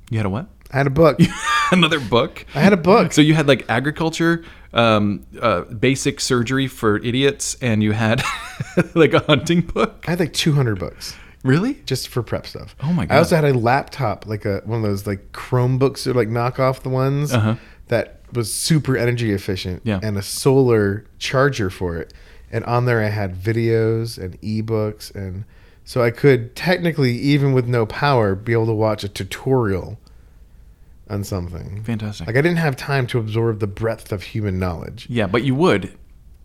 You 0.08 0.18
had 0.18 0.26
a 0.26 0.30
what? 0.30 0.46
I 0.72 0.76
had 0.76 0.86
a 0.86 0.90
book. 0.90 1.18
Another 1.72 1.98
book. 1.98 2.46
I 2.54 2.60
had 2.60 2.72
a 2.72 2.76
book. 2.76 3.12
So 3.12 3.22
you 3.22 3.34
had 3.34 3.48
like 3.48 3.64
agriculture, 3.68 4.44
um, 4.72 5.26
uh, 5.40 5.62
basic 5.62 6.20
surgery 6.20 6.66
for 6.68 6.98
idiots, 6.98 7.56
and 7.60 7.82
you 7.82 7.92
had 7.92 8.22
like 8.94 9.12
a 9.14 9.20
hunting 9.20 9.62
book. 9.62 10.04
I 10.06 10.10
had 10.12 10.20
like 10.20 10.32
200 10.32 10.78
books 10.78 11.16
Really? 11.42 11.74
just 11.86 12.08
for 12.08 12.22
prep 12.22 12.46
stuff. 12.46 12.76
Oh 12.82 12.92
my 12.92 13.06
god! 13.06 13.14
I 13.14 13.18
also 13.18 13.34
had 13.36 13.44
a 13.44 13.54
laptop, 13.54 14.26
like 14.26 14.44
a 14.44 14.60
one 14.64 14.78
of 14.78 14.82
those 14.84 15.06
like 15.06 15.32
Chromebooks 15.32 16.06
or 16.06 16.12
like 16.14 16.28
knock 16.28 16.58
off 16.60 16.82
the 16.82 16.90
ones 16.90 17.32
Uh-huh. 17.32 17.56
that 17.88 18.20
was 18.32 18.52
super 18.52 18.96
energy 18.96 19.32
efficient 19.32 19.82
Yeah. 19.84 19.98
and 20.02 20.16
a 20.16 20.22
solar 20.22 21.04
charger 21.18 21.68
for 21.70 21.96
it. 21.96 22.12
And 22.52 22.64
on 22.64 22.84
there 22.84 23.02
I 23.02 23.08
had 23.08 23.34
videos 23.34 24.18
and 24.22 24.40
ebooks 24.42 25.12
and 25.14 25.44
so 25.84 26.02
I 26.02 26.10
could 26.10 26.54
technically 26.54 27.12
even 27.12 27.52
with 27.52 27.66
no 27.66 27.86
power 27.86 28.34
be 28.36 28.52
able 28.52 28.66
to 28.66 28.72
watch 28.72 29.02
a 29.02 29.08
tutorial 29.08 29.98
on 31.10 31.24
something. 31.24 31.82
Fantastic. 31.84 32.26
Like 32.26 32.36
I 32.36 32.40
didn't 32.40 32.58
have 32.58 32.76
time 32.76 33.06
to 33.08 33.18
absorb 33.18 33.58
the 33.60 33.66
breadth 33.66 34.12
of 34.12 34.22
human 34.22 34.58
knowledge, 34.58 35.06
yeah, 35.10 35.26
but 35.26 35.42
you 35.44 35.54
would. 35.54 35.92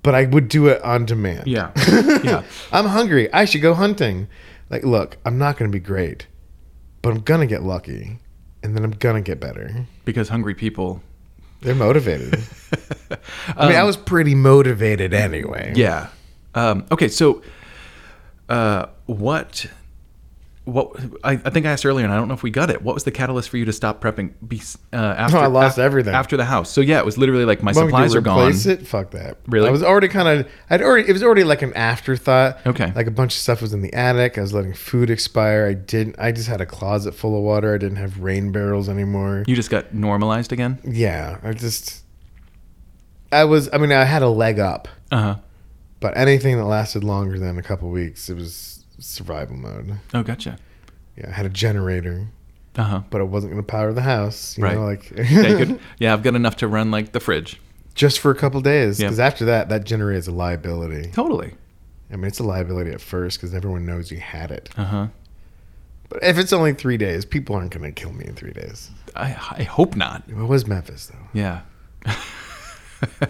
but 0.03 0.13
I 0.15 0.25
would 0.25 0.49
do 0.49 0.67
it 0.67 0.81
on 0.83 1.05
demand. 1.05 1.47
Yeah. 1.47 1.71
yeah. 2.23 2.43
I'm 2.71 2.85
hungry. 2.85 3.31
I 3.33 3.45
should 3.45 3.61
go 3.61 3.73
hunting. 3.73 4.27
Like, 4.69 4.83
look, 4.83 5.17
I'm 5.25 5.37
not 5.37 5.57
going 5.57 5.71
to 5.71 5.75
be 5.75 5.83
great, 5.83 6.27
but 7.01 7.11
I'm 7.11 7.21
going 7.21 7.41
to 7.41 7.47
get 7.47 7.63
lucky. 7.63 8.19
And 8.63 8.75
then 8.75 8.83
I'm 8.83 8.91
going 8.91 9.15
to 9.15 9.21
get 9.21 9.39
better. 9.39 9.85
Because 10.05 10.29
hungry 10.29 10.55
people. 10.55 11.01
They're 11.61 11.75
motivated. 11.75 12.33
I 13.57 13.67
mean, 13.67 13.75
I 13.77 13.83
was 13.83 13.97
pretty 13.97 14.35
motivated 14.35 15.13
anyway. 15.13 15.73
Yeah. 15.75 16.09
Um, 16.53 16.85
okay, 16.91 17.07
so 17.07 17.41
uh, 18.49 18.87
what? 19.05 19.67
What 20.65 20.99
I, 21.23 21.33
I 21.33 21.49
think 21.51 21.67
I 21.67 21.71
asked 21.71 21.85
earlier, 21.85 22.05
and 22.05 22.13
I 22.13 22.17
don't 22.17 22.27
know 22.27 22.33
if 22.33 22.41
we 22.41 22.49
got 22.49 22.71
it. 22.71 22.81
What 22.81 22.95
was 22.95 23.03
the 23.03 23.11
catalyst 23.11 23.49
for 23.49 23.57
you 23.57 23.65
to 23.65 23.71
stop 23.73 24.01
prepping? 24.01 24.33
Be, 24.47 24.59
uh, 24.91 24.95
after 24.95 25.37
I 25.37 25.45
lost 25.45 25.77
af- 25.77 25.83
everything. 25.83 26.15
after 26.15 26.37
the 26.37 26.45
house. 26.45 26.71
So 26.71 26.81
yeah, 26.81 26.97
it 26.97 27.05
was 27.05 27.19
literally 27.19 27.45
like 27.45 27.61
my 27.61 27.71
supplies 27.71 28.15
are 28.15 28.21
gone. 28.21 28.39
replace 28.39 28.65
It? 28.65 28.87
Fuck 28.87 29.11
that. 29.11 29.37
Really? 29.45 29.67
I 29.67 29.71
was 29.71 29.83
already 29.83 30.07
kind 30.07 30.27
of. 30.27 30.47
I'd 30.71 30.81
already. 30.81 31.07
It 31.07 31.13
was 31.13 31.21
already 31.21 31.43
like 31.43 31.61
an 31.61 31.71
afterthought. 31.73 32.65
Okay. 32.65 32.91
Like 32.95 33.05
a 33.05 33.11
bunch 33.11 33.35
of 33.35 33.39
stuff 33.41 33.61
was 33.61 33.73
in 33.73 33.81
the 33.83 33.93
attic. 33.93 34.39
I 34.39 34.41
was 34.41 34.53
letting 34.53 34.73
food 34.73 35.11
expire. 35.11 35.67
I 35.67 35.75
didn't. 35.75 36.15
I 36.17 36.31
just 36.31 36.47
had 36.47 36.61
a 36.61 36.65
closet 36.65 37.13
full 37.13 37.37
of 37.37 37.43
water. 37.43 37.75
I 37.75 37.77
didn't 37.77 37.97
have 37.97 38.19
rain 38.19 38.51
barrels 38.51 38.89
anymore. 38.89 39.43
You 39.45 39.55
just 39.55 39.69
got 39.69 39.93
normalized 39.93 40.51
again. 40.51 40.79
yeah. 40.83 41.37
I 41.43 41.53
just. 41.53 42.03
I 43.31 43.43
was. 43.43 43.69
I 43.71 43.77
mean, 43.77 43.91
I 43.91 44.03
had 44.05 44.23
a 44.23 44.29
leg 44.29 44.59
up. 44.59 44.87
Uh 45.11 45.21
huh. 45.21 45.35
But 45.99 46.17
anything 46.17 46.57
that 46.57 46.65
lasted 46.65 47.03
longer 47.03 47.37
than 47.37 47.57
a 47.59 47.63
couple 47.63 47.89
weeks, 47.89 48.29
it 48.29 48.35
was 48.35 48.74
survival 49.05 49.55
mode. 49.55 49.99
Oh, 50.13 50.23
gotcha. 50.23 50.57
Yeah, 51.17 51.27
I 51.29 51.31
had 51.31 51.45
a 51.45 51.49
generator, 51.49 52.27
Uh 52.77 52.83
huh. 52.83 53.01
but 53.09 53.21
it 53.21 53.25
wasn't 53.25 53.53
going 53.53 53.63
to 53.63 53.67
power 53.71 53.93
the 53.93 54.01
house. 54.01 54.57
You 54.57 54.63
Right. 54.65 54.75
know, 54.75 54.83
like 54.85 55.09
Yeah, 55.15 55.57
could, 55.57 55.79
yeah, 55.99 56.13
I've 56.13 56.23
got 56.23 56.35
enough 56.35 56.57
to 56.57 56.67
run 56.67 56.91
like 56.91 57.11
the 57.13 57.19
fridge. 57.19 57.59
just 57.93 58.19
for 58.19 58.31
a 58.31 58.35
couple 58.35 58.59
days. 58.61 58.99
Yeah. 58.99 59.07
Because 59.07 59.19
after 59.19 59.45
that, 59.45 59.69
that 59.69 59.85
generator 59.85 60.17
is 60.19 60.27
a 60.27 60.31
liability. 60.33 61.11
Totally. 61.11 61.53
I 62.11 62.17
mean, 62.17 62.25
it's 62.25 62.39
a 62.39 62.43
liability 62.43 62.91
at 62.91 63.01
first 63.01 63.39
because 63.39 63.53
everyone 63.55 63.85
knows 63.85 64.11
you 64.11 64.19
had 64.19 64.51
it. 64.51 64.69
Uh 64.77 64.83
huh. 64.85 65.07
But 66.09 66.23
if 66.23 66.37
it's 66.37 66.53
only 66.53 66.73
three 66.73 66.97
days, 66.97 67.25
people 67.25 67.55
aren't 67.55 67.71
going 67.71 67.83
to 67.83 67.91
kill 67.91 68.13
me 68.13 68.25
in 68.25 68.35
three 68.35 68.51
days. 68.53 68.91
I 69.15 69.29
I 69.57 69.63
hope 69.63 69.95
not. 69.95 70.23
It 70.27 70.35
was 70.35 70.67
Memphis 70.67 71.07
though. 71.07 71.27
Yeah. 71.33 71.61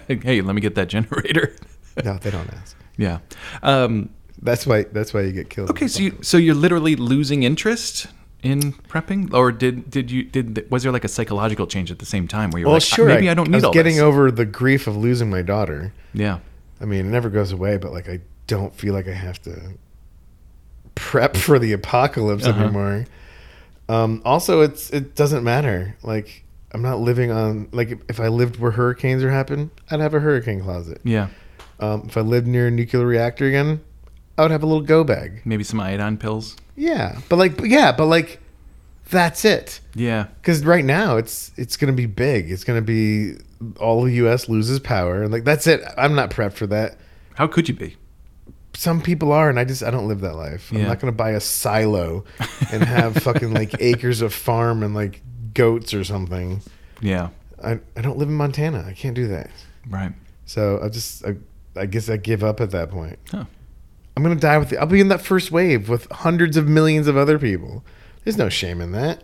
hey, 0.08 0.42
let 0.42 0.56
me 0.56 0.62
get 0.62 0.76
that 0.76 0.88
generator. 0.90 1.56
No, 2.04 2.18
they 2.18 2.32
don't 2.32 2.52
ask. 2.54 2.76
yeah. 2.98 3.20
Um, 3.64 4.10
That's 4.46 4.66
why. 4.66 4.84
That's 4.84 5.14
why 5.14 5.22
you 5.22 5.32
get 5.32 5.50
killed. 5.50 5.70
Okay, 5.72 5.88
so 5.88 6.02
you, 6.04 6.18
so 6.22 6.38
you're 6.38 6.56
literally 6.56 6.96
losing 6.96 7.44
interest 7.44 8.08
in 8.44 8.74
prepping, 8.74 9.34
or 9.34 9.52
did 9.52 9.90
did 9.90 10.12
you 10.12 10.24
did 10.24 10.70
was 10.72 10.84
there 10.84 10.92
like 10.92 11.04
a 11.04 11.08
psychological 11.10 11.66
change 11.68 11.90
at 11.92 12.00
the 12.00 12.06
same 12.06 12.28
time 12.28 12.52
where 12.52 12.60
you're 12.62 12.68
well, 12.68 12.76
like, 12.76 12.84
sure. 12.84 13.08
maybe 13.08 13.30
I, 13.30 13.34
don't 13.34 13.50
need 13.50 13.56
I 13.56 13.58
was 13.58 13.64
all 13.66 13.74
getting 13.74 13.96
this? 13.96 14.04
over 14.04 14.30
the 14.32 14.46
grief 14.46 14.88
of 14.88 14.96
losing 14.96 15.30
my 15.30 15.42
daughter. 15.42 15.92
yeah, 16.14 16.40
I 16.80 16.86
mean, 16.86 17.08
it 17.08 17.10
never 17.10 17.30
goes 17.30 17.52
away, 17.52 17.78
but 17.78 17.92
like 17.92 18.08
I 18.08 18.20
don't 18.48 18.74
feel 18.76 18.94
like 18.94 19.08
I 19.08 19.14
have 19.14 19.42
to 19.44 19.74
prep 20.96 21.36
for 21.48 21.60
the 21.60 21.74
apocalypse 21.74 22.46
Uh-huh. 22.46 22.64
anymore. 22.64 23.06
Um, 23.90 24.22
also, 24.26 24.62
it's 24.62 24.90
it 24.92 25.16
doesn't 25.16 25.44
matter. 25.44 25.96
Like 26.04 26.44
I'm 26.72 26.82
not 26.82 27.00
living 27.00 27.32
on 27.32 27.70
like 27.72 28.00
if 28.10 28.20
I 28.20 28.28
lived 28.28 28.58
where 28.60 28.72
hurricanes 28.72 29.24
are 29.24 29.32
happening, 29.32 29.72
I'd 29.92 30.00
have 30.00 30.14
a 30.14 30.20
hurricane 30.20 30.62
closet. 30.62 31.02
yeah, 31.04 31.28
Um, 31.80 32.04
if 32.08 32.18
I 32.18 32.22
lived 32.22 32.48
near 32.48 32.68
a 32.68 32.72
nuclear 32.72 33.06
reactor 33.06 33.48
again, 33.48 33.82
I 34.38 34.42
would 34.42 34.52
have 34.52 34.64
a 34.64 34.66
little 34.66 34.84
go 34.84 35.04
bag. 35.04 35.42
maybe 35.46 35.64
some 35.64 35.80
iodine 35.80 36.18
pills. 36.18 36.56
Yeah, 36.76 37.20
but 37.30 37.38
like 37.38 37.60
yeah, 37.62 37.92
but 37.92 38.06
like 38.08 38.42
that's 39.10 39.46
it. 39.46 39.80
Yeah, 39.94 40.28
Because 40.42 40.66
right 40.66 40.84
now 40.84 41.18
it's 41.18 41.52
it's 41.58 41.78
gonna 41.78 41.94
be 41.94 42.06
big. 42.06 42.52
It's 42.52 42.64
gonna 42.64 42.82
be 42.82 43.36
all 43.80 44.04
the 44.04 44.14
U.S. 44.16 44.50
loses 44.50 44.80
power, 44.80 45.24
and 45.24 45.32
like 45.32 45.44
that's 45.46 45.68
it. 45.68 45.82
I'm 45.98 46.16
not 46.16 46.32
prepped 46.32 46.54
for 46.54 46.68
that. 46.68 46.98
how 47.36 47.48
could 47.48 47.68
you 47.70 47.76
be? 47.76 47.96
some 48.78 49.02
people 49.02 49.32
are, 49.32 49.50
and 49.50 49.58
I 49.58 49.64
just 49.64 49.82
I 49.84 49.90
don't 49.90 50.08
live 50.10 50.20
that 50.22 50.36
life. 50.36 50.70
I'm 50.72 50.84
not 50.84 51.00
gonna 51.00 51.14
buy 51.14 51.32
a 51.32 51.40
silo 51.40 52.26
and 52.74 52.84
have 52.84 53.16
fucking 53.18 53.54
like 53.54 53.74
acres 53.80 54.22
of 54.22 54.34
farm 54.34 54.84
and 54.84 54.94
like 54.94 55.22
goats 55.54 55.94
or 55.94 56.04
something. 56.04 56.62
Yeah, 57.00 57.30
I 57.64 57.80
I 57.96 58.02
don't 58.02 58.18
live 58.18 58.28
in 58.28 58.36
Montana. 58.36 58.86
I 58.86 58.92
can't 58.94 59.16
do 59.16 59.28
that. 59.30 59.50
right. 59.90 60.12
So 60.46 60.80
I 60.84 60.90
just 60.90 61.24
I, 61.26 61.36
I 61.78 61.86
guess 61.86 62.10
I 62.10 62.18
give 62.18 62.44
up 62.44 62.60
at 62.60 62.72
that 62.72 62.90
point. 62.92 63.18
Huh. 63.32 63.46
I'm 64.16 64.24
gonna 64.24 64.36
die 64.36 64.58
with 64.58 64.70
the, 64.70 64.78
I'll 64.78 64.86
be 64.88 65.02
in 65.02 65.10
that 65.10 65.22
first 65.22 65.52
wave 65.52 65.90
with 65.90 66.10
hundreds 66.12 66.56
of 66.58 66.68
millions 66.68 67.08
of 67.08 67.18
other 67.18 67.38
people. 67.38 67.84
There's 68.24 68.38
no 68.38 68.50
shame 68.50 68.82
in 68.82 68.92
that. 68.94 69.24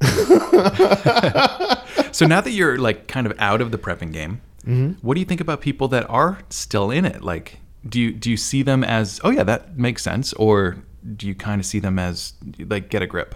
So 2.12 2.26
now 2.26 2.40
that 2.40 2.50
you're 2.50 2.76
like 2.76 3.06
kind 3.06 3.24
of 3.26 3.34
out 3.38 3.60
of 3.60 3.70
the 3.70 3.78
prepping 3.78 4.12
game, 4.12 4.40
Mm-hmm. 4.66 4.92
what 5.06 5.14
do 5.14 5.20
you 5.20 5.24
think 5.26 5.40
about 5.40 5.62
people 5.62 5.88
that 5.88 6.08
are 6.10 6.40
still 6.50 6.90
in 6.90 7.06
it? 7.06 7.22
Like, 7.22 7.60
do 7.88 7.98
you 7.98 8.12
do 8.12 8.30
you 8.30 8.36
see 8.36 8.62
them 8.62 8.84
as 8.84 9.18
oh 9.24 9.30
yeah 9.30 9.42
that 9.44 9.78
makes 9.78 10.02
sense, 10.02 10.34
or 10.34 10.76
do 11.16 11.26
you 11.26 11.34
kind 11.34 11.60
of 11.60 11.64
see 11.66 11.78
them 11.78 11.98
as 11.98 12.34
like 12.58 12.90
get 12.90 13.00
a 13.00 13.06
grip? 13.06 13.34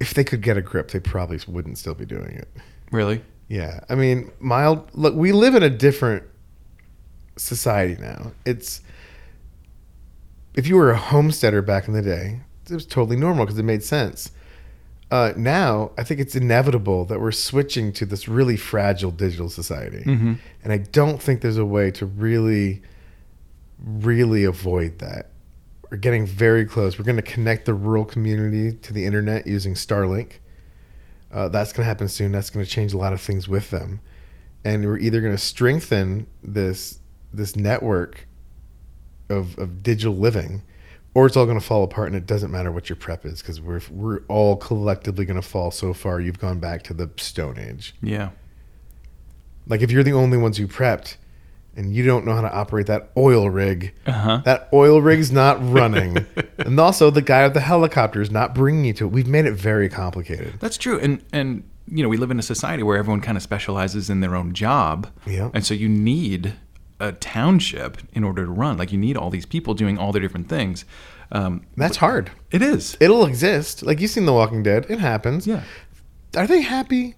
If 0.00 0.14
they 0.14 0.24
could 0.24 0.40
get 0.40 0.56
a 0.56 0.62
grip, 0.62 0.92
they 0.92 1.00
probably 1.00 1.40
wouldn't 1.46 1.76
still 1.76 1.94
be 1.94 2.06
doing 2.06 2.30
it. 2.36 2.48
Really? 2.90 3.22
Yeah, 3.48 3.80
I 3.90 3.96
mean, 3.96 4.30
mild. 4.40 4.88
Look, 4.94 5.14
we 5.14 5.32
live 5.32 5.54
in 5.54 5.62
a 5.62 5.68
different 5.70 6.22
society 7.36 8.00
now. 8.00 8.32
It's 8.46 8.80
if 10.54 10.66
you 10.66 10.76
were 10.76 10.90
a 10.90 10.96
homesteader 10.96 11.62
back 11.62 11.88
in 11.88 11.94
the 11.94 12.02
day, 12.02 12.40
it 12.68 12.74
was 12.74 12.86
totally 12.86 13.16
normal 13.16 13.44
because 13.44 13.58
it 13.58 13.64
made 13.64 13.82
sense. 13.82 14.30
Uh, 15.10 15.32
now, 15.36 15.92
I 15.98 16.02
think 16.02 16.18
it's 16.20 16.34
inevitable 16.34 17.04
that 17.06 17.20
we're 17.20 17.30
switching 17.32 17.92
to 17.94 18.06
this 18.06 18.26
really 18.26 18.56
fragile 18.56 19.10
digital 19.10 19.48
society, 19.48 20.02
Mhm. 20.04 20.38
and 20.64 20.72
I 20.72 20.78
don't 20.78 21.22
think 21.22 21.40
there's 21.40 21.58
a 21.58 21.64
way 21.66 21.90
to 21.92 22.06
really, 22.06 22.82
really 23.84 24.44
avoid 24.44 24.98
that. 25.00 25.30
We're 25.90 25.98
getting 25.98 26.26
very 26.26 26.64
close. 26.64 26.98
We're 26.98 27.04
going 27.04 27.16
to 27.16 27.22
connect 27.22 27.66
the 27.66 27.74
rural 27.74 28.04
community 28.04 28.72
to 28.72 28.92
the 28.92 29.04
internet 29.04 29.46
using 29.46 29.74
Starlink. 29.74 30.32
Uh, 31.30 31.48
that's 31.48 31.72
going 31.72 31.82
to 31.84 31.88
happen 31.88 32.08
soon. 32.08 32.32
That's 32.32 32.50
going 32.50 32.64
to 32.64 32.70
change 32.70 32.92
a 32.92 32.98
lot 32.98 33.12
of 33.12 33.20
things 33.20 33.48
with 33.48 33.70
them, 33.70 34.00
and 34.64 34.84
we're 34.84 34.98
either 34.98 35.20
going 35.20 35.34
to 35.34 35.38
strengthen 35.42 36.26
this 36.42 36.98
this 37.32 37.56
network 37.56 38.26
of 39.28 39.58
of 39.58 39.82
digital 39.82 40.16
living, 40.16 40.62
or 41.14 41.26
it's 41.26 41.36
all 41.36 41.46
going 41.46 41.58
to 41.58 41.64
fall 41.64 41.82
apart, 41.82 42.08
and 42.08 42.16
it 42.16 42.26
doesn't 42.26 42.50
matter 42.50 42.72
what 42.72 42.88
your 42.88 42.96
prep 42.96 43.24
is 43.24 43.40
because 43.40 43.60
we're 43.60 43.80
we're 43.90 44.20
all 44.28 44.56
collectively 44.56 45.24
going 45.24 45.40
to 45.40 45.46
fall 45.46 45.70
so 45.70 45.92
far. 45.92 46.20
You've 46.20 46.38
gone 46.38 46.60
back 46.60 46.82
to 46.84 46.94
the 46.94 47.10
Stone 47.16 47.58
Age. 47.58 47.94
Yeah. 48.02 48.30
Like 49.66 49.80
if 49.80 49.90
you're 49.90 50.02
the 50.02 50.12
only 50.12 50.36
ones 50.36 50.58
who 50.58 50.66
prepped, 50.66 51.16
and 51.76 51.94
you 51.94 52.04
don't 52.04 52.24
know 52.24 52.34
how 52.34 52.42
to 52.42 52.52
operate 52.52 52.86
that 52.86 53.10
oil 53.16 53.50
rig. 53.50 53.94
Uh-huh. 54.06 54.42
That 54.44 54.68
oil 54.72 55.00
rig's 55.00 55.32
not 55.32 55.58
running. 55.60 56.26
and 56.58 56.78
also, 56.78 57.10
the 57.10 57.22
guy 57.22 57.44
with 57.44 57.54
the 57.54 57.60
helicopter 57.60 58.20
is 58.20 58.30
not 58.30 58.54
bringing 58.54 58.84
you 58.84 58.92
to 58.94 59.04
it. 59.06 59.08
We've 59.08 59.26
made 59.26 59.46
it 59.46 59.52
very 59.52 59.88
complicated. 59.88 60.54
That's 60.60 60.76
true. 60.78 60.98
And 60.98 61.24
and 61.32 61.68
you 61.88 62.02
know, 62.02 62.08
we 62.08 62.16
live 62.16 62.30
in 62.30 62.38
a 62.38 62.42
society 62.42 62.82
where 62.82 62.96
everyone 62.96 63.20
kind 63.20 63.36
of 63.36 63.42
specializes 63.42 64.08
in 64.08 64.20
their 64.20 64.34
own 64.34 64.52
job. 64.54 65.08
Yeah. 65.26 65.50
And 65.52 65.66
so 65.66 65.74
you 65.74 65.88
need 65.88 66.54
a 67.00 67.12
township 67.12 67.98
in 68.12 68.24
order 68.24 68.44
to 68.44 68.50
run. 68.50 68.76
Like 68.78 68.92
you 68.92 68.98
need 68.98 69.16
all 69.16 69.30
these 69.30 69.46
people 69.46 69.74
doing 69.74 69.98
all 69.98 70.12
their 70.12 70.22
different 70.22 70.48
things. 70.48 70.84
Um, 71.32 71.66
That's 71.76 71.96
hard. 71.96 72.30
it 72.50 72.62
is. 72.62 72.96
It'll 73.00 73.26
exist. 73.26 73.82
Like 73.82 74.00
you've 74.00 74.10
seen 74.10 74.26
The 74.26 74.32
Walking 74.32 74.62
Dead. 74.62 74.86
It 74.88 75.00
happens. 75.00 75.46
Yeah. 75.46 75.62
Are 76.36 76.46
they 76.46 76.62
happy? 76.62 77.16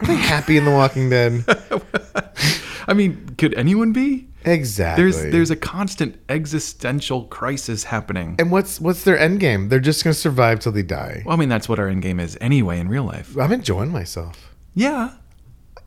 Are 0.00 0.06
they 0.06 0.16
happy 0.16 0.56
in 0.56 0.64
The 0.64 0.70
Walking 0.70 1.10
Dead? 1.10 1.44
I 2.88 2.94
mean, 2.94 3.34
could 3.38 3.54
anyone 3.54 3.92
be? 3.92 4.28
Exactly. 4.44 5.04
There's 5.04 5.22
there's 5.32 5.50
a 5.50 5.56
constant 5.56 6.18
existential 6.28 7.24
crisis 7.24 7.84
happening. 7.84 8.34
and 8.38 8.50
what's 8.50 8.80
what's 8.80 9.04
their 9.04 9.16
end 9.18 9.38
game? 9.38 9.68
They're 9.68 9.78
just 9.78 10.02
gonna 10.02 10.14
survive 10.14 10.58
till 10.58 10.72
they 10.72 10.82
die. 10.82 11.22
Well, 11.24 11.36
I 11.36 11.38
mean, 11.38 11.48
that's 11.48 11.68
what 11.68 11.78
our 11.78 11.88
end 11.88 12.02
game 12.02 12.18
is 12.18 12.36
anyway 12.40 12.80
in 12.80 12.88
real 12.88 13.04
life. 13.04 13.36
I'm 13.38 13.52
enjoying 13.52 13.92
myself. 13.92 14.52
Yeah. 14.74 15.12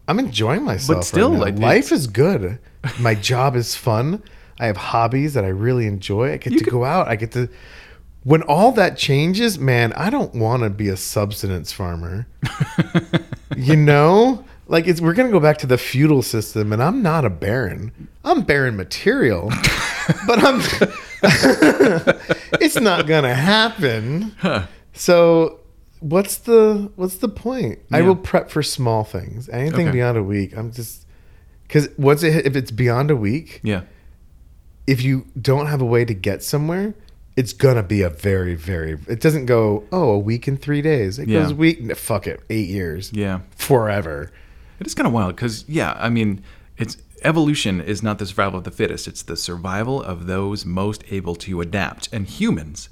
I'm 0.08 0.20
enjoying 0.20 0.64
myself. 0.64 1.00
But 1.00 1.04
still, 1.04 1.32
right 1.32 1.40
like, 1.42 1.58
life 1.58 1.92
is 1.92 2.08
good. 2.08 2.60
My 3.00 3.16
job 3.16 3.56
is 3.56 3.76
fun. 3.76 4.22
I 4.60 4.68
have 4.68 4.78
hobbies 4.78 5.34
that 5.34 5.44
I 5.44 5.50
really 5.50 5.86
enjoy. 5.88 6.32
I 6.34 6.38
get 6.38 6.58
to 6.58 6.64
go 6.64 6.86
out. 6.86 7.08
I 7.08 7.16
get 7.16 7.32
to. 7.34 7.50
When 8.24 8.42
all 8.44 8.72
that 8.72 8.98
changes, 8.98 9.60
man, 9.60 9.94
I 9.94 10.10
don't 10.10 10.34
want 10.34 10.64
to 10.64 10.70
be 10.70 10.90
a 10.90 10.98
subsistence 10.98 11.72
farmer. 11.72 12.26
you 13.58 13.76
know, 13.76 14.44
like 14.68 14.88
it's 14.88 15.00
we're 15.02 15.14
gonna 15.14 15.30
go 15.32 15.40
back 15.40 15.58
to 15.60 15.68
the 15.68 15.78
feudal 15.78 16.22
system, 16.24 16.74
and 16.74 16.82
I'm 16.82 17.02
not 17.04 17.26
a 17.26 17.30
baron. 17.30 18.08
I'm 18.24 18.42
baron 18.42 18.76
material, 18.76 19.50
but 20.28 20.44
I'm. 20.44 20.62
it's 22.62 22.80
not 22.80 23.08
gonna 23.08 23.34
happen. 23.36 24.36
So 24.94 25.60
what's 26.00 26.38
the 26.38 26.92
what's 26.96 27.18
the 27.18 27.30
point? 27.30 27.80
I 27.92 28.02
will 28.02 28.16
prep 28.16 28.50
for 28.50 28.64
small 28.64 29.04
things. 29.04 29.50
Anything 29.50 29.88
Okay. 29.88 29.92
beyond 29.98 30.18
a 30.18 30.24
week, 30.24 30.56
I'm 30.58 30.72
just 30.72 31.05
because 31.68 31.90
once 31.98 32.24
it 32.24 32.46
if 32.46 32.56
it's 32.56 32.72
beyond 32.72 33.12
a 33.12 33.16
week, 33.16 33.60
Yeah. 33.64 33.82
if 34.88 35.02
you 35.04 35.26
don't 35.40 35.68
have 35.68 35.82
a 35.82 35.86
way 35.86 36.06
to 36.06 36.14
get 36.14 36.44
somewhere, 36.44 36.94
it's 37.36 37.54
gonna 37.54 37.84
be 37.84 38.02
a 38.02 38.10
very 38.10 38.56
very. 38.56 38.98
It 39.08 39.20
doesn't 39.22 39.46
go 39.46 39.84
oh 39.92 40.10
a 40.12 40.20
week 40.20 40.48
and 40.48 40.62
three 40.62 40.82
days. 40.82 41.20
It 41.20 41.28
Yeah. 41.28 41.42
goes 41.44 41.54
week. 41.54 41.82
no, 41.82 41.96
Fuck 41.96 42.28
it, 42.28 42.42
eight 42.50 42.70
years. 42.70 43.12
Yeah. 43.14 43.40
forever. 43.56 44.32
It 44.80 44.88
is 44.88 44.94
kind 44.94 45.08
of 45.08 45.14
wild 45.14 45.36
because, 45.36 45.64
yeah, 45.70 45.96
I 45.98 46.10
mean, 46.10 46.42
it's 46.78 46.98
evolution 47.24 47.80
is 47.82 48.04
not 48.04 48.20
the 48.20 48.26
survival 48.26 48.58
of 48.60 48.66
the 48.66 48.72
fittest. 48.72 49.08
It's 49.08 49.24
the 49.24 49.38
survival 49.38 50.04
of 50.04 50.28
those 50.28 50.66
most 50.66 51.04
able 51.10 51.36
to 51.38 51.62
adapt. 51.62 52.10
And 52.12 52.28
humans, 52.28 52.90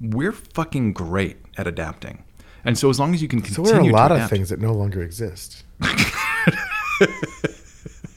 we're 0.00 0.32
fucking 0.32 0.94
great 0.94 1.36
at 1.58 1.66
adapting. 1.66 2.22
And 2.64 2.76
so 2.78 2.88
as 2.90 2.98
long 2.98 3.12
as 3.14 3.20
you 3.22 3.28
can 3.28 3.40
So 3.44 3.62
continue 3.62 3.72
there 3.72 3.80
are 3.82 3.90
a 3.90 3.92
lot 3.92 4.12
of 4.12 4.28
things 4.30 4.48
that 4.48 4.60
no 4.60 4.72
longer 4.72 5.02
exist. 5.02 5.62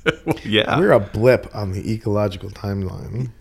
yeah, 0.44 0.78
We're 0.80 0.92
a 0.92 1.00
blip 1.00 1.50
on 1.54 1.72
the 1.72 1.92
ecological 1.94 2.50
timeline. 2.50 3.32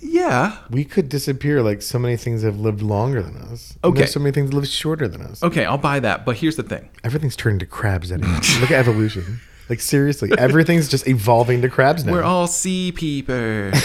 yeah, 0.00 0.58
We 0.70 0.84
could 0.84 1.08
disappear 1.08 1.62
like 1.62 1.80
so 1.82 1.98
many 1.98 2.16
things 2.16 2.42
have 2.42 2.58
lived 2.58 2.82
longer 2.82 3.22
than 3.22 3.36
us. 3.36 3.76
Okay. 3.82 4.06
so 4.06 4.20
many 4.20 4.32
things 4.32 4.52
live 4.52 4.66
shorter 4.66 5.08
than 5.08 5.22
us. 5.22 5.42
okay, 5.42 5.64
I'll 5.64 5.78
buy 5.78 6.00
that. 6.00 6.24
But 6.24 6.36
here's 6.36 6.56
the 6.56 6.62
thing: 6.62 6.88
Everything's 7.02 7.36
turned 7.36 7.60
to 7.60 7.66
crabs 7.66 8.12
anyway. 8.12 8.38
Look 8.60 8.70
at 8.70 8.78
evolution. 8.78 9.40
Like 9.70 9.80
seriously, 9.80 10.30
everything's 10.36 10.88
just 10.88 11.08
evolving 11.08 11.62
to 11.62 11.70
crabs 11.70 12.04
now. 12.04 12.12
we're 12.12 12.22
all 12.22 12.46
sea 12.46 12.92
peeper. 12.92 13.72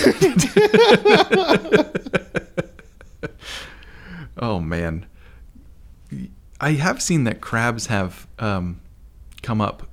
oh 4.37 4.59
man, 4.59 5.05
I 6.59 6.71
have 6.73 7.01
seen 7.01 7.23
that 7.23 7.39
crabs 7.39 7.85
have 7.87 8.27
um, 8.39 8.81
come 9.41 9.61
up 9.61 9.87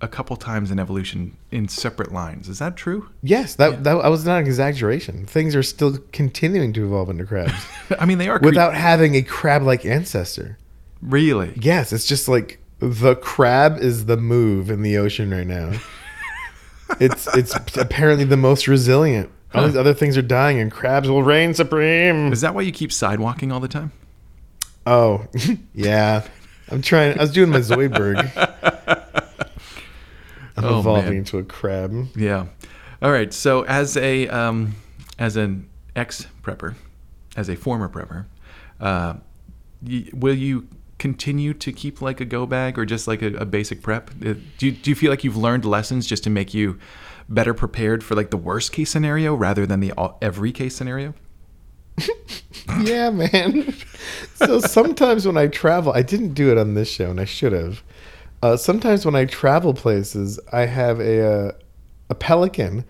a 0.00 0.08
couple 0.08 0.36
times 0.36 0.70
in 0.70 0.78
evolution 0.78 1.36
in 1.50 1.66
separate 1.68 2.12
lines. 2.12 2.48
Is 2.48 2.58
that 2.60 2.76
true? 2.76 3.08
yes, 3.22 3.54
that, 3.56 3.82
that 3.84 4.02
that 4.02 4.10
was 4.10 4.24
not 4.24 4.40
an 4.40 4.46
exaggeration. 4.46 5.26
Things 5.26 5.56
are 5.56 5.62
still 5.62 5.98
continuing 6.12 6.72
to 6.74 6.84
evolve 6.86 7.10
into 7.10 7.24
crabs 7.24 7.52
I 7.98 8.06
mean, 8.06 8.18
they 8.18 8.28
are 8.28 8.38
cre- 8.38 8.46
without 8.46 8.74
having 8.74 9.14
a 9.16 9.22
crab-like 9.22 9.84
ancestor. 9.84 10.56
really. 11.02 11.52
Yes, 11.60 11.92
it's 11.92 12.06
just 12.06 12.28
like 12.28 12.60
the 12.78 13.16
crab 13.16 13.78
is 13.78 14.06
the 14.06 14.16
move 14.16 14.70
in 14.70 14.82
the 14.82 14.96
ocean 14.98 15.30
right 15.32 15.46
now. 15.46 15.72
it's 17.00 17.26
it's 17.36 17.54
apparently 17.76 18.24
the 18.24 18.36
most 18.36 18.68
resilient. 18.68 19.30
All 19.54 19.64
these 19.66 19.76
other 19.76 19.94
things 19.94 20.16
are 20.18 20.22
dying, 20.22 20.60
and 20.60 20.70
crabs 20.70 21.08
will 21.08 21.22
reign 21.22 21.54
supreme. 21.54 22.32
Is 22.32 22.42
that 22.42 22.54
why 22.54 22.60
you 22.60 22.70
keep 22.70 22.90
sidewalking 22.90 23.50
all 23.52 23.60
the 23.60 23.66
time? 23.68 23.92
Oh, 24.86 25.26
yeah. 25.74 26.22
I'm 26.70 26.82
trying. 26.82 27.18
I 27.18 27.22
was 27.22 27.32
doing 27.32 27.50
my 27.50 27.60
Zoidberg. 27.60 28.77
I'm 30.58 30.64
Oh, 30.64 30.78
evolving 30.80 31.04
man. 31.10 31.16
into 31.18 31.38
a 31.38 31.44
crab. 31.44 32.08
Yeah. 32.16 32.46
All 33.02 33.10
right. 33.12 33.32
So 33.32 33.62
as 33.64 33.96
a 33.96 34.28
um, 34.28 34.74
as 35.18 35.36
an 35.36 35.68
ex 35.96 36.26
prepper, 36.42 36.74
as 37.36 37.48
a 37.48 37.56
former 37.56 37.88
prepper, 37.88 38.26
uh, 38.80 39.14
y- 39.86 40.08
will 40.12 40.34
you 40.34 40.68
continue 40.98 41.54
to 41.54 41.72
keep 41.72 42.02
like 42.02 42.20
a 42.20 42.24
go 42.24 42.44
bag 42.44 42.76
or 42.78 42.84
just 42.84 43.06
like 43.06 43.22
a, 43.22 43.28
a 43.36 43.44
basic 43.44 43.82
prep? 43.82 44.10
Uh, 44.24 44.34
Do 44.58 44.66
you, 44.66 44.72
do 44.72 44.90
you 44.90 44.94
feel 44.96 45.10
like 45.10 45.22
you've 45.24 45.36
learned 45.36 45.64
lessons 45.64 46.06
just 46.06 46.24
to 46.24 46.30
make 46.30 46.52
you 46.54 46.78
better 47.28 47.54
prepared 47.54 48.02
for 48.02 48.14
like 48.16 48.30
the 48.30 48.36
worst 48.36 48.72
case 48.72 48.90
scenario 48.90 49.34
rather 49.34 49.64
than 49.66 49.78
the 49.80 49.92
all, 49.92 50.18
every 50.20 50.50
case 50.52 50.74
scenario? 50.76 51.14
Yeah, 52.82 53.10
man. 53.10 53.74
so 54.34 54.60
sometimes 54.60 55.26
when 55.26 55.36
I 55.38 55.46
travel, 55.46 55.92
I 55.92 56.02
didn't 56.02 56.34
do 56.34 56.50
it 56.52 56.58
on 56.58 56.74
this 56.74 56.88
show, 56.88 57.10
and 57.10 57.18
I 57.20 57.24
should 57.24 57.52
have. 57.52 57.82
Uh, 58.42 58.56
sometimes 58.56 59.04
when 59.04 59.14
I 59.16 59.24
travel 59.24 59.74
places, 59.74 60.38
I 60.52 60.66
have 60.66 61.00
a 61.00 61.26
uh, 61.48 61.52
a 62.10 62.14
pelican 62.14 62.84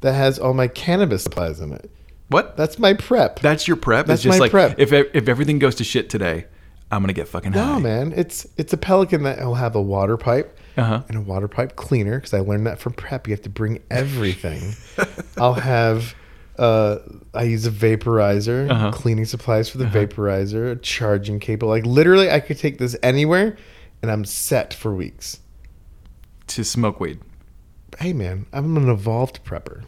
that 0.00 0.12
has 0.14 0.38
all 0.38 0.54
my 0.54 0.68
cannabis 0.68 1.22
supplies 1.24 1.60
in 1.60 1.72
it. 1.72 1.90
What? 2.28 2.56
That's 2.56 2.78
my 2.78 2.94
prep. 2.94 3.40
That's 3.40 3.66
your 3.68 3.76
prep. 3.76 4.06
That's 4.06 4.18
it's 4.18 4.24
just 4.24 4.38
my 4.38 4.44
like 4.44 4.50
prep. 4.50 4.78
if 4.78 4.92
if 4.92 5.28
everything 5.28 5.58
goes 5.58 5.74
to 5.76 5.84
shit 5.84 6.08
today, 6.10 6.46
I'm 6.90 7.02
gonna 7.02 7.12
get 7.12 7.28
fucking 7.28 7.52
high. 7.52 7.74
no, 7.74 7.80
man. 7.80 8.12
It's 8.16 8.46
it's 8.56 8.72
a 8.72 8.76
pelican 8.78 9.22
that 9.24 9.38
will 9.44 9.54
have 9.56 9.74
a 9.76 9.82
water 9.82 10.16
pipe 10.16 10.58
Uh-huh. 10.76 11.02
and 11.08 11.16
a 11.18 11.20
water 11.20 11.48
pipe 11.48 11.76
cleaner 11.76 12.16
because 12.18 12.32
I 12.34 12.40
learned 12.40 12.66
that 12.66 12.78
from 12.78 12.92
prep. 12.94 13.26
You 13.28 13.32
have 13.34 13.42
to 13.42 13.50
bring 13.50 13.80
everything. 13.90 14.74
I'll 15.36 15.54
have. 15.54 16.14
Uh, 16.58 16.98
I 17.34 17.44
use 17.44 17.66
a 17.66 17.70
vaporizer, 17.70 18.68
Uh-huh. 18.70 18.90
cleaning 18.90 19.26
supplies 19.26 19.68
for 19.68 19.78
the 19.78 19.84
vaporizer, 19.84 20.72
a 20.72 20.76
charging 20.76 21.38
cable. 21.40 21.68
Like 21.68 21.86
literally, 21.86 22.30
I 22.30 22.40
could 22.40 22.58
take 22.58 22.78
this 22.78 22.96
anywhere, 23.02 23.56
and 24.02 24.10
I'm 24.10 24.24
set 24.24 24.72
for 24.74 24.94
weeks. 24.94 25.40
To 26.48 26.64
smoke 26.64 26.98
weed. 27.00 27.20
Hey, 27.98 28.12
man, 28.12 28.46
I'm 28.52 28.76
an 28.76 28.88
evolved 28.88 29.44
prepper. 29.44 29.84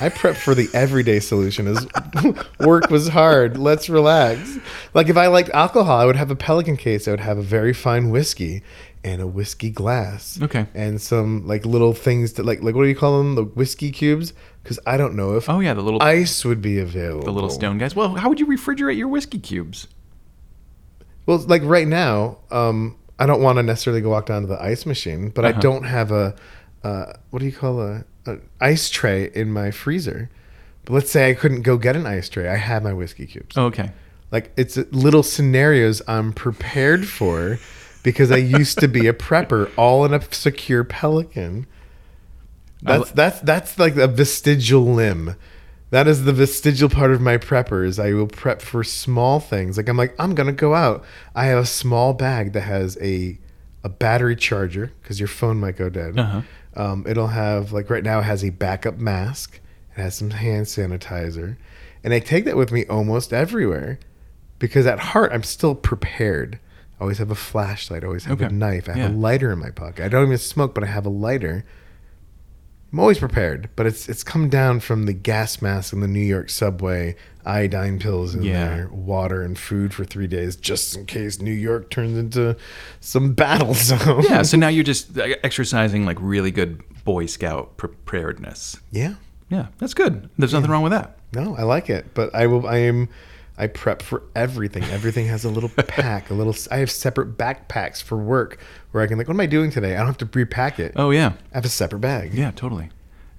I 0.00 0.08
prep 0.08 0.36
for 0.36 0.54
the 0.54 0.68
everyday 0.72 1.20
solution. 1.20 1.66
Is 1.66 1.86
work 2.60 2.88
was 2.88 3.08
hard. 3.08 3.58
Let's 3.58 3.88
relax. 3.90 4.58
Like 4.94 5.08
if 5.08 5.16
I 5.16 5.26
liked 5.26 5.50
alcohol, 5.50 5.98
I 5.98 6.06
would 6.06 6.16
have 6.16 6.30
a 6.30 6.36
Pelican 6.36 6.76
case. 6.76 7.06
I 7.06 7.10
would 7.10 7.20
have 7.20 7.36
a 7.36 7.42
very 7.42 7.72
fine 7.74 8.10
whiskey 8.10 8.62
and 9.04 9.20
a 9.20 9.26
whiskey 9.26 9.70
glass. 9.70 10.40
Okay. 10.40 10.66
And 10.74 11.00
some 11.00 11.46
like 11.46 11.66
little 11.66 11.92
things 11.92 12.34
that 12.34 12.46
like 12.46 12.62
like 12.62 12.74
what 12.74 12.82
do 12.84 12.88
you 12.88 12.96
call 12.96 13.18
them? 13.18 13.34
The 13.34 13.44
whiskey 13.44 13.92
cubes? 13.92 14.32
Because 14.62 14.78
I 14.86 14.96
don't 14.96 15.14
know 15.14 15.36
if 15.36 15.50
Oh 15.50 15.60
yeah, 15.60 15.74
the 15.74 15.82
little 15.82 16.02
ice 16.02 16.44
would 16.46 16.62
be 16.62 16.78
available. 16.78 17.24
the 17.24 17.32
little 17.32 17.50
stone 17.50 17.76
guys. 17.76 17.94
Well, 17.94 18.14
how 18.14 18.28
would 18.30 18.40
you 18.40 18.46
refrigerate 18.46 18.96
your 18.96 19.08
whiskey 19.08 19.38
cubes? 19.38 19.86
Well, 21.26 21.38
like 21.38 21.62
right 21.62 21.86
now, 21.86 22.38
um, 22.50 22.96
I 23.18 23.26
don't 23.26 23.42
want 23.42 23.56
to 23.58 23.62
necessarily 23.62 24.00
go 24.00 24.10
walk 24.10 24.26
down 24.26 24.42
to 24.42 24.48
the 24.48 24.62
ice 24.62 24.86
machine, 24.86 25.30
but 25.30 25.44
I 25.44 25.50
Uh-huh. 25.50 25.60
don't 25.60 25.84
have 25.84 26.10
a 26.12 26.34
uh, 26.84 27.12
what 27.30 27.40
do 27.40 27.44
you 27.46 27.52
call 27.52 27.80
a, 27.82 28.04
a 28.26 28.38
ice 28.60 28.88
tray 28.88 29.30
in 29.34 29.52
my 29.52 29.70
freezer. 29.72 30.30
But 30.84 30.92
let's 30.94 31.10
say 31.10 31.28
I 31.30 31.34
couldn't 31.34 31.62
go 31.62 31.76
get 31.76 31.96
an 31.96 32.06
ice 32.06 32.28
tray. 32.28 32.48
I 32.48 32.56
have 32.56 32.82
my 32.84 32.92
whiskey 32.92 33.26
cubes. 33.26 33.56
Oh, 33.58 33.64
okay. 33.66 33.90
Like 34.30 34.52
it's 34.56 34.76
little 34.92 35.22
scenarios 35.24 36.00
I'm 36.06 36.32
prepared 36.32 37.06
for 37.08 37.58
because 38.04 38.30
I 38.30 38.36
used 38.36 38.78
to 38.78 38.88
be 38.88 39.06
a 39.08 39.12
prepper, 39.12 39.70
all 39.76 40.04
in 40.04 40.14
a 40.14 40.20
secure 40.32 40.84
pelican. 40.84 41.66
That's 42.82 43.10
that's 43.10 43.40
that's 43.40 43.78
like 43.78 43.96
a 43.96 44.06
vestigial 44.06 44.84
limb. 44.84 45.34
That 45.90 46.06
is 46.06 46.24
the 46.24 46.32
vestigial 46.34 46.88
part 46.90 47.12
of 47.12 47.20
my 47.20 47.38
preppers. 47.38 48.02
I 48.02 48.12
will 48.12 48.26
prep 48.26 48.60
for 48.60 48.84
small 48.84 49.40
things. 49.40 49.76
Like 49.76 49.88
I'm 49.88 49.96
like 49.96 50.14
I'm 50.18 50.34
gonna 50.34 50.52
go 50.52 50.74
out. 50.74 51.04
I 51.34 51.46
have 51.46 51.58
a 51.58 51.66
small 51.66 52.12
bag 52.12 52.52
that 52.52 52.60
has 52.62 52.98
a 53.00 53.38
a 53.84 53.88
battery 53.88 54.36
charger 54.36 54.92
because 55.02 55.18
your 55.18 55.28
phone 55.28 55.58
might 55.58 55.76
go 55.76 55.88
dead. 55.88 56.18
Uh-huh. 56.18 56.42
Um, 56.76 57.04
it'll 57.08 57.28
have 57.28 57.72
like 57.72 57.88
right 57.90 58.04
now 58.04 58.18
it 58.18 58.24
has 58.24 58.44
a 58.44 58.50
backup 58.50 58.98
mask. 58.98 59.60
It 59.96 60.00
has 60.02 60.14
some 60.14 60.30
hand 60.30 60.66
sanitizer, 60.66 61.56
and 62.04 62.12
I 62.12 62.20
take 62.20 62.44
that 62.44 62.56
with 62.56 62.70
me 62.70 62.84
almost 62.86 63.32
everywhere 63.32 63.98
because 64.58 64.86
at 64.86 64.98
heart 64.98 65.32
I'm 65.32 65.42
still 65.42 65.74
prepared. 65.74 66.58
I 66.98 67.02
always 67.02 67.18
have 67.18 67.30
a 67.30 67.34
flashlight. 67.36 68.02
I 68.02 68.08
always 68.08 68.24
have 68.26 68.40
a 68.42 68.48
knife. 68.50 68.88
I 68.88 68.92
have 68.92 68.98
Yeah. 69.12 69.16
a 69.16 69.16
lighter 69.16 69.52
in 69.52 69.58
my 69.60 69.70
pocket. 69.70 70.04
I 70.04 70.08
don't 70.08 70.26
even 70.26 70.36
smoke, 70.38 70.74
but 70.74 70.82
I 70.84 70.88
have 70.88 71.06
a 71.06 71.10
lighter. 71.10 71.64
I'm 72.92 73.00
always 73.00 73.18
prepared, 73.18 73.68
but 73.76 73.86
it's 73.86 74.08
it's 74.08 74.24
come 74.24 74.48
down 74.48 74.80
from 74.80 75.04
the 75.04 75.12
gas 75.12 75.60
mask 75.60 75.92
in 75.92 76.00
the 76.00 76.08
New 76.08 76.20
York 76.24 76.48
subway, 76.48 77.16
iodine 77.44 77.98
pills 77.98 78.34
in 78.34 78.42
Yeah. 78.42 78.68
there, 78.68 78.88
water 78.88 79.42
and 79.42 79.58
food 79.58 79.92
for 79.92 80.04
three 80.06 80.26
days, 80.26 80.56
just 80.56 80.96
in 80.96 81.04
case 81.04 81.40
New 81.40 81.52
York 81.52 81.90
turns 81.90 82.16
into 82.16 82.56
some 83.00 83.32
battle 83.34 83.74
zone. 83.74 84.22
Yeah, 84.28 84.40
so 84.42 84.56
now 84.56 84.68
you're 84.68 84.84
just 84.84 85.18
uh, 85.18 85.34
exercising 85.42 86.06
like 86.06 86.16
really 86.20 86.50
good 86.50 86.82
Boy 87.04 87.26
Scout 87.26 87.76
preparedness. 87.76 88.78
yeah. 88.90 89.14
Yeah, 89.50 89.68
that's 89.78 89.94
good. 89.94 90.28
There's 90.36 90.52
nothing 90.52 90.70
wrong 90.70 90.82
with 90.82 90.92
that. 90.92 91.16
No, 91.32 91.56
I 91.56 91.62
like 91.62 91.88
it, 91.88 92.12
but 92.12 92.34
I 92.34 92.46
will. 92.46 92.66
I 92.66 92.78
am. 92.80 93.08
I 93.58 93.66
prep 93.66 94.02
for 94.02 94.22
everything. 94.34 94.84
Everything 94.84 95.26
has 95.26 95.44
a 95.44 95.48
little 95.50 95.68
pack, 95.76 96.30
a 96.30 96.34
little. 96.34 96.54
I 96.70 96.76
have 96.78 96.90
separate 96.90 97.36
backpacks 97.36 98.02
for 98.02 98.16
work 98.16 98.58
where 98.92 99.02
I 99.02 99.06
can 99.06 99.18
like, 99.18 99.26
what 99.28 99.34
am 99.34 99.40
I 99.40 99.46
doing 99.46 99.70
today? 99.70 99.94
I 99.94 99.98
don't 99.98 100.06
have 100.06 100.18
to 100.18 100.28
repack 100.32 100.78
it. 100.78 100.92
Oh 100.96 101.10
yeah, 101.10 101.32
I 101.52 101.56
have 101.56 101.64
a 101.64 101.68
separate 101.68 101.98
bag. 102.00 102.32
yeah, 102.34 102.50
totally. 102.52 102.88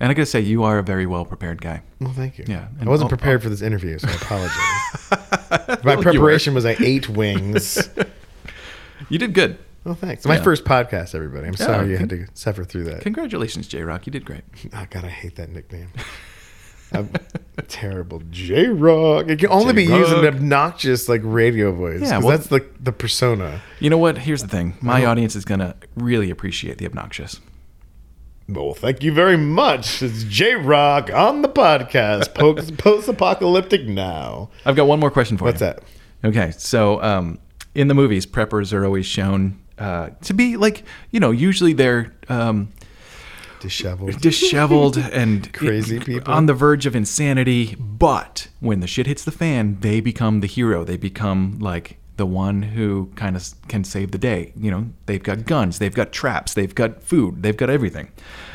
And 0.02 0.10
I 0.10 0.14
gotta 0.14 0.26
say, 0.26 0.40
you 0.40 0.64
are 0.64 0.78
a 0.80 0.84
very 0.84 1.06
well 1.06 1.26
prepared 1.26 1.62
guy. 1.62 1.82
Well, 2.00 2.14
thank 2.14 2.38
you. 2.38 2.46
Yeah, 2.48 2.68
I 2.82 2.86
wasn't 2.86 3.10
prepared 3.10 3.44
for 3.44 3.50
this 3.50 3.62
interview, 3.62 3.98
so 4.00 4.08
I 4.08 4.14
apologize. 4.14 5.84
My 5.84 5.96
preparation 5.98 6.54
was 6.54 6.66
I 6.66 6.76
ate 6.80 7.10
wings. 7.10 7.90
You 9.10 9.18
did 9.18 9.34
good. 9.34 9.58
Well, 9.86 9.96
thanks. 9.96 10.26
My 10.26 10.36
Yeah. 10.36 10.44
first 10.44 10.66
podcast, 10.66 11.16
everybody. 11.16 11.48
I'm 11.48 11.56
sorry 11.56 11.90
you 11.92 11.98
con- 11.98 12.10
had 12.10 12.28
to 12.28 12.28
suffer 12.34 12.66
through 12.66 12.84
that. 12.84 13.02
Congratulations, 13.02 13.66
J 13.68 13.82
Rock. 13.84 14.06
You 14.06 14.12
did 14.12 14.26
great. 14.26 14.42
Oh 14.74 14.86
God, 14.90 15.06
I 15.06 15.10
hate 15.10 15.38
that 15.38 15.50
nickname. 15.50 15.90
I'm 16.92 17.10
terrible. 17.68 18.22
J 18.32 18.68
Rock. 18.68 19.30
It 19.30 19.40
can 19.40 19.50
only 19.50 19.74
be 19.74 19.86
used 19.86 20.12
in 20.12 20.20
an 20.20 20.26
obnoxious 20.34 21.08
like 21.10 21.22
radio 21.24 21.72
voice. 21.72 22.02
Yeah, 22.02 22.16
'cause 22.16 22.24
well- 22.24 22.38
that's 22.38 22.48
the 22.50 22.66
the 22.80 22.92
persona. 22.92 23.62
You 23.80 23.90
know 23.90 23.98
what? 23.98 24.18
Here's 24.20 24.42
the 24.42 24.48
thing. 24.48 24.76
My 24.82 25.06
audience 25.06 25.36
is 25.36 25.46
gonna 25.46 25.76
really 25.96 26.30
appreciate 26.30 26.78
the 26.80 26.86
obnoxious. 26.86 27.40
Well, 28.48 28.74
thank 28.74 29.04
you 29.04 29.14
very 29.14 29.38
much. 29.38 30.02
It's 30.02 30.24
J 30.24 30.56
Rock 30.56 31.12
on 31.14 31.44
the 31.44 31.50
podcast. 31.50 32.34
Post 32.80 33.08
apocalyptic 33.08 33.86
now. 33.88 34.50
I've 34.66 34.76
got 34.76 34.88
one 34.88 35.00
more 35.00 35.12
question 35.12 35.38
for 35.38 35.44
you. 35.44 35.50
What's 35.50 35.62
you. 35.62 35.68
that? 35.68 35.84
Okay, 36.26 36.52
so 36.58 37.00
um, 37.04 37.38
in 37.76 37.88
the 37.88 37.94
movies, 37.94 38.26
preppers 38.26 38.74
are 38.74 38.84
always 38.84 39.06
shown 39.06 39.60
uh, 39.78 40.10
to 40.24 40.34
be 40.34 40.58
like, 40.58 40.84
you 41.12 41.20
know, 41.20 41.30
usually 41.30 41.74
they're 41.74 42.12
um, 42.28 42.70
Disheveled. 43.60 44.22
disheveled 44.22 44.98
and 44.98 45.52
Crazy 45.54 46.00
people. 46.00 46.32
on 46.34 46.46
the 46.46 46.54
verge 46.54 46.86
of 46.86 46.96
insanity. 46.96 47.76
But 47.76 48.48
when 48.60 48.80
the 48.80 48.88
shit 48.88 49.08
hits 49.08 49.24
the 49.24 49.32
fan, 49.32 49.80
they 49.82 50.00
become 50.02 50.40
the 50.40 50.48
hero. 50.48 50.84
They 50.84 50.98
become 50.98 51.60
like 51.60 51.98
the 52.18 52.26
one 52.26 52.62
who 52.62 53.12
kind 53.16 53.36
of 53.36 53.46
can 53.68 53.84
save 53.84 54.12
the 54.12 54.18
day. 54.18 54.52
You 54.58 54.72
know, 54.72 54.90
they've 55.06 55.24
got 55.24 55.46
guns, 55.46 55.80
they've 55.80 55.94
got 55.94 56.12
traps, 56.12 56.54
they've 56.54 56.74
got 56.76 57.02
food, 57.04 57.44
they've 57.44 57.56
got 57.56 57.70
everything. 57.70 58.12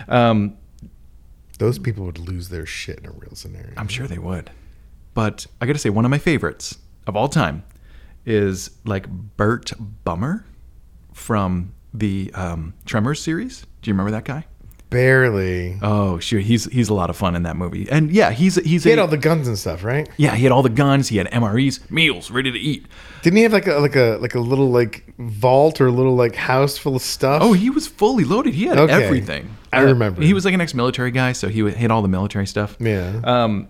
Um, 0.09 0.57
Those 1.59 1.79
people 1.79 2.05
would 2.05 2.19
lose 2.19 2.49
their 2.51 2.67
shit 2.67 2.99
in 2.99 3.07
a 3.07 3.11
real 3.13 3.35
scenario. 3.35 3.73
I'm 3.77 3.89
sure 3.89 4.07
they 4.07 4.19
would. 4.19 4.51
But 5.15 5.47
I 5.61 5.67
got 5.67 5.73
to 5.75 5.79
say, 5.79 5.91
one 5.91 6.05
of 6.05 6.11
my 6.11 6.19
favorites 6.19 6.79
of 7.07 7.17
all 7.17 7.29
time 7.29 7.63
is 8.27 8.71
like 8.85 9.09
Burt 9.09 9.73
Gummer 10.05 10.45
from 11.13 11.73
the 11.93 12.31
um, 12.35 12.75
Tremors 12.85 13.21
series. 13.23 13.65
Do 13.83 13.89
you 13.91 13.95
remember 13.95 14.11
that 14.11 14.25
guy? 14.25 14.47
Barely. 14.95 15.77
Oh, 15.83 16.19
sure. 16.19 16.41
He's 16.41 16.65
he's 16.67 16.89
a 16.89 16.95
lot 16.95 17.11
of 17.11 17.17
fun 17.17 17.35
in 17.37 17.43
that 17.43 17.57
movie. 17.57 17.87
And 17.91 18.11
yeah, 18.11 18.31
he's 18.31 18.55
he's 18.57 18.85
He 18.85 18.91
a, 18.91 18.93
had 18.93 18.99
all 19.01 19.09
the 19.09 19.17
guns 19.19 19.47
and 19.49 19.59
stuff, 19.59 19.85
right? 19.85 20.09
yeah, 20.17 20.35
he 20.35 20.45
had 20.45 20.53
all 20.53 20.63
the 20.63 20.69
guns. 20.71 21.09
He 21.09 21.17
had 21.19 21.31
MREs, 21.31 21.91
meals 21.91 22.31
ready 22.31 22.51
to 22.51 22.59
eat. 22.59 22.87
Didn't 23.23 23.37
he 23.37 23.43
have 23.43 23.53
like 23.53 23.67
a 23.67 23.75
like 23.75 23.97
a 23.97 24.19
like 24.21 24.35
a 24.35 24.41
little 24.41 24.71
like 24.71 25.05
vault 25.19 25.81
or 25.81 25.87
a 25.89 25.91
little 25.93 26.15
like 26.15 26.35
house 26.35 26.79
full 26.79 26.97
of 26.97 27.03
stuff? 27.03 27.43
Oh, 27.43 27.53
he 27.53 27.69
was 27.71 27.87
fully 27.87 28.25
loaded. 28.25 28.55
He 28.55 28.67
had 28.67 28.79
Okay. 28.79 28.93
everything. 29.05 29.57
I 29.73 29.81
remember. 29.81 30.23
He 30.23 30.33
was 30.33 30.45
like 30.45 30.55
an 30.55 30.61
ex-military 30.61 31.11
guy, 31.11 31.33
so 31.33 31.49
he 31.49 31.61
had 31.73 31.91
all 31.91 32.01
the 32.03 32.09
military 32.09 32.47
stuff. 32.47 32.77
yeah. 32.79 33.21
Um, 33.25 33.69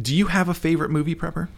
do 0.00 0.14
you 0.14 0.26
have 0.26 0.48
a 0.48 0.54
favorite 0.54 0.90
movie 0.90 1.14
prepper? 1.14 1.48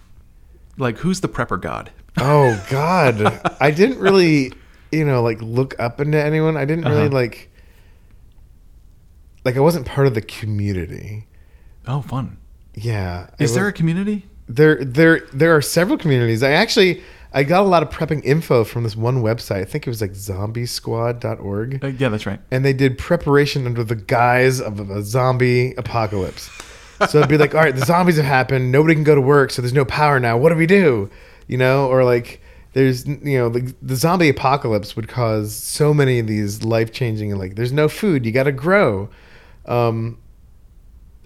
Like, 0.78 0.98
who's 0.98 1.20
the 1.20 1.28
prepper 1.28 1.60
god? 1.60 1.90
Oh 2.16 2.62
God, 2.70 3.40
I 3.60 3.70
didn't 3.70 3.98
really, 3.98 4.52
you 4.92 5.04
know, 5.04 5.22
like 5.22 5.40
look 5.42 5.74
up 5.78 6.00
into 6.00 6.22
anyone. 6.22 6.56
I 6.56 6.64
didn't 6.64 6.84
really 6.84 7.06
Uh-huh. 7.06 7.14
like, 7.14 7.49
like 9.44 9.56
I 9.56 9.60
wasn't 9.60 9.86
part 9.86 10.06
of 10.06 10.14
the 10.14 10.20
community. 10.22 11.26
Oh, 11.86 12.02
fun. 12.02 12.36
Yeah, 12.74 13.28
Is 13.38 13.54
there 13.54 13.66
a 13.68 13.72
community? 13.72 14.26
there 14.48 14.84
there 14.84 15.20
there 15.32 15.54
are 15.56 15.62
several 15.62 15.96
communities. 15.98 16.42
I 16.42 16.50
actually 16.52 17.02
I 17.32 17.44
got 17.44 17.60
a 17.62 17.68
lot 17.68 17.82
of 17.84 17.90
prepping 17.90 18.24
info 18.24 18.64
from 18.64 18.82
this 18.82 18.96
one 18.96 19.22
website. 19.22 19.60
I 19.60 19.64
think 19.64 19.86
it 19.86 19.90
was 19.90 20.00
like 20.00 20.12
zombiesquad.org. 20.12 21.84
Uh, 21.84 21.88
yeah, 21.88 22.08
that's 22.08 22.26
right. 22.26 22.40
and 22.50 22.64
they 22.64 22.72
did 22.72 22.98
preparation 22.98 23.66
under 23.66 23.84
the 23.84 23.94
guise 23.96 24.60
of 24.60 24.90
a 24.90 25.02
zombie 25.02 25.74
apocalypse. 25.74 26.50
So 27.08 27.18
it'd 27.18 27.30
be 27.30 27.38
like, 27.38 27.54
all 27.54 27.62
right, 27.62 27.74
the 27.74 27.86
zombies 27.86 28.16
have 28.16 28.26
happened. 28.26 28.70
Nobody 28.70 28.94
can 28.94 29.04
go 29.04 29.14
to 29.14 29.22
work, 29.22 29.50
so 29.50 29.62
there's 29.62 29.72
no 29.72 29.86
power 29.86 30.20
now. 30.20 30.36
What 30.36 30.50
do 30.50 30.56
we 30.56 30.66
do? 30.66 31.08
You 31.48 31.56
know, 31.56 31.86
or 31.88 32.04
like 32.04 32.42
there's 32.74 33.06
you 33.06 33.38
know 33.38 33.48
the, 33.48 33.74
the 33.80 33.96
zombie 33.96 34.28
apocalypse 34.28 34.94
would 34.96 35.08
cause 35.08 35.54
so 35.54 35.94
many 35.94 36.18
of 36.18 36.26
these 36.26 36.62
life 36.62 36.92
changing 36.92 37.30
and 37.30 37.40
like 37.40 37.54
there's 37.54 37.72
no 37.72 37.88
food. 37.88 38.26
You 38.26 38.32
got 38.32 38.44
to 38.44 38.52
grow. 38.52 39.08
Um, 39.66 40.18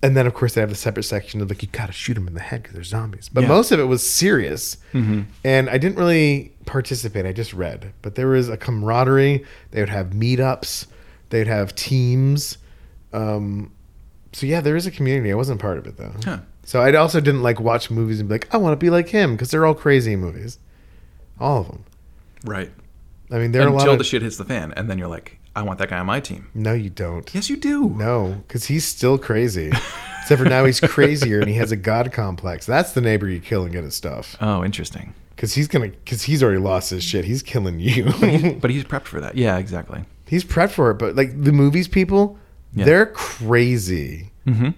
and 0.02 0.14
then 0.16 0.26
of 0.26 0.34
course 0.34 0.52
they 0.54 0.60
have 0.60 0.68
the 0.70 0.76
separate 0.76 1.04
section 1.04 1.40
of 1.40 1.48
like 1.48 1.62
you 1.62 1.68
got 1.68 1.86
to 1.86 1.92
shoot 1.92 2.14
them 2.14 2.28
in 2.28 2.34
the 2.34 2.40
head 2.40 2.62
because 2.62 2.74
they're 2.74 2.84
zombies. 2.84 3.30
But 3.30 3.42
Yeah. 3.42 3.48
most 3.48 3.72
of 3.72 3.80
it 3.80 3.84
was 3.84 4.08
serious, 4.08 4.76
and 4.92 5.70
I 5.70 5.78
didn't 5.78 5.96
really 5.96 6.52
participate. 6.66 7.24
I 7.24 7.32
just 7.32 7.54
read. 7.54 7.92
But 8.02 8.14
there 8.14 8.28
was 8.28 8.48
a 8.50 8.56
camaraderie. 8.58 9.44
They 9.70 9.80
would 9.80 9.88
have 9.88 10.08
meetups. 10.08 10.86
They'd 11.30 11.46
have 11.46 11.74
teams. 11.74 12.58
Um, 13.14 13.70
so 14.32 14.46
yeah, 14.46 14.60
there 14.60 14.76
is 14.76 14.86
a 14.86 14.90
community. 14.90 15.30
I 15.32 15.36
wasn't 15.36 15.60
part 15.60 15.78
of 15.78 15.86
it 15.86 15.96
though. 15.96 16.12
Huh. 16.24 16.38
So 16.64 16.80
I 16.80 16.94
also 16.96 17.20
didn't 17.20 17.42
like 17.42 17.60
watch 17.60 17.90
movies 17.90 18.20
and 18.20 18.28
be 18.28 18.34
like, 18.34 18.52
I 18.54 18.56
want 18.58 18.72
to 18.78 18.84
be 18.84 18.90
like 18.90 19.08
him 19.08 19.32
because 19.34 19.50
they're 19.50 19.64
all 19.66 19.74
crazy 19.74 20.16
movies, 20.16 20.58
all 21.40 21.60
of 21.60 21.66
them. 21.68 21.84
Right. 22.44 22.70
I 23.30 23.38
mean, 23.38 23.52
there 23.52 23.62
are 23.62 23.68
a 23.68 23.72
Until 23.72 23.86
lot 23.86 23.92
of. 23.94 23.98
the 23.98 24.04
shit 24.04 24.22
hits 24.22 24.36
the 24.36 24.44
fan, 24.44 24.72
and 24.76 24.88
then 24.90 24.98
you're 24.98 25.08
like, 25.08 25.38
I 25.56 25.62
want 25.62 25.78
that 25.78 25.88
guy 25.90 25.98
on 25.98 26.06
my 26.06 26.20
team. 26.20 26.48
no, 26.54 26.72
you 26.72 26.90
don't. 26.90 27.32
Yes, 27.34 27.48
you 27.48 27.56
do. 27.56 27.88
No, 27.90 28.42
because 28.46 28.64
he's 28.66 28.84
still 28.84 29.18
crazy. 29.18 29.70
Except 30.22 30.42
for 30.42 30.48
now 30.48 30.64
he's 30.64 30.80
crazier 30.94 31.38
and 31.40 31.48
he 31.48 31.54
has 31.56 31.70
a 31.70 31.76
god 31.76 32.12
complex. 32.12 32.66
That's 32.66 32.92
the 32.92 33.00
neighbor 33.00 33.28
you 33.28 33.40
kill 33.40 33.62
and 33.64 33.72
get 33.72 33.84
his 33.84 33.94
stuff. 33.94 34.36
Oh, 34.40 34.64
interesting. 34.64 35.14
Because 35.36 35.54
he's 35.54 35.68
gonna, 35.68 35.88
because 35.88 36.22
he's 36.22 36.42
already 36.42 36.58
lost 36.60 36.90
his 36.90 37.04
shit. 37.04 37.24
He's 37.24 37.42
killing 37.42 37.78
you. 37.80 38.04
But 38.60 38.70
he's 38.70 38.84
prepped 38.84 39.04
for 39.06 39.20
that. 39.20 39.36
Yeah, 39.36 39.58
exactly. 39.58 40.04
he's 40.26 40.44
prepped 40.44 40.70
for 40.70 40.90
it. 40.90 40.94
But 40.94 41.14
like 41.16 41.40
the 41.42 41.52
movies 41.52 41.86
people, 41.88 42.38
Yeah. 42.72 42.84
they're 42.86 43.06
crazy. 43.06 44.30
Mm-hmm. 44.46 44.70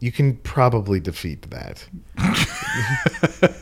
You 0.00 0.12
can 0.12 0.36
probably 0.38 1.00
defeat 1.00 1.50
that. 1.50 1.86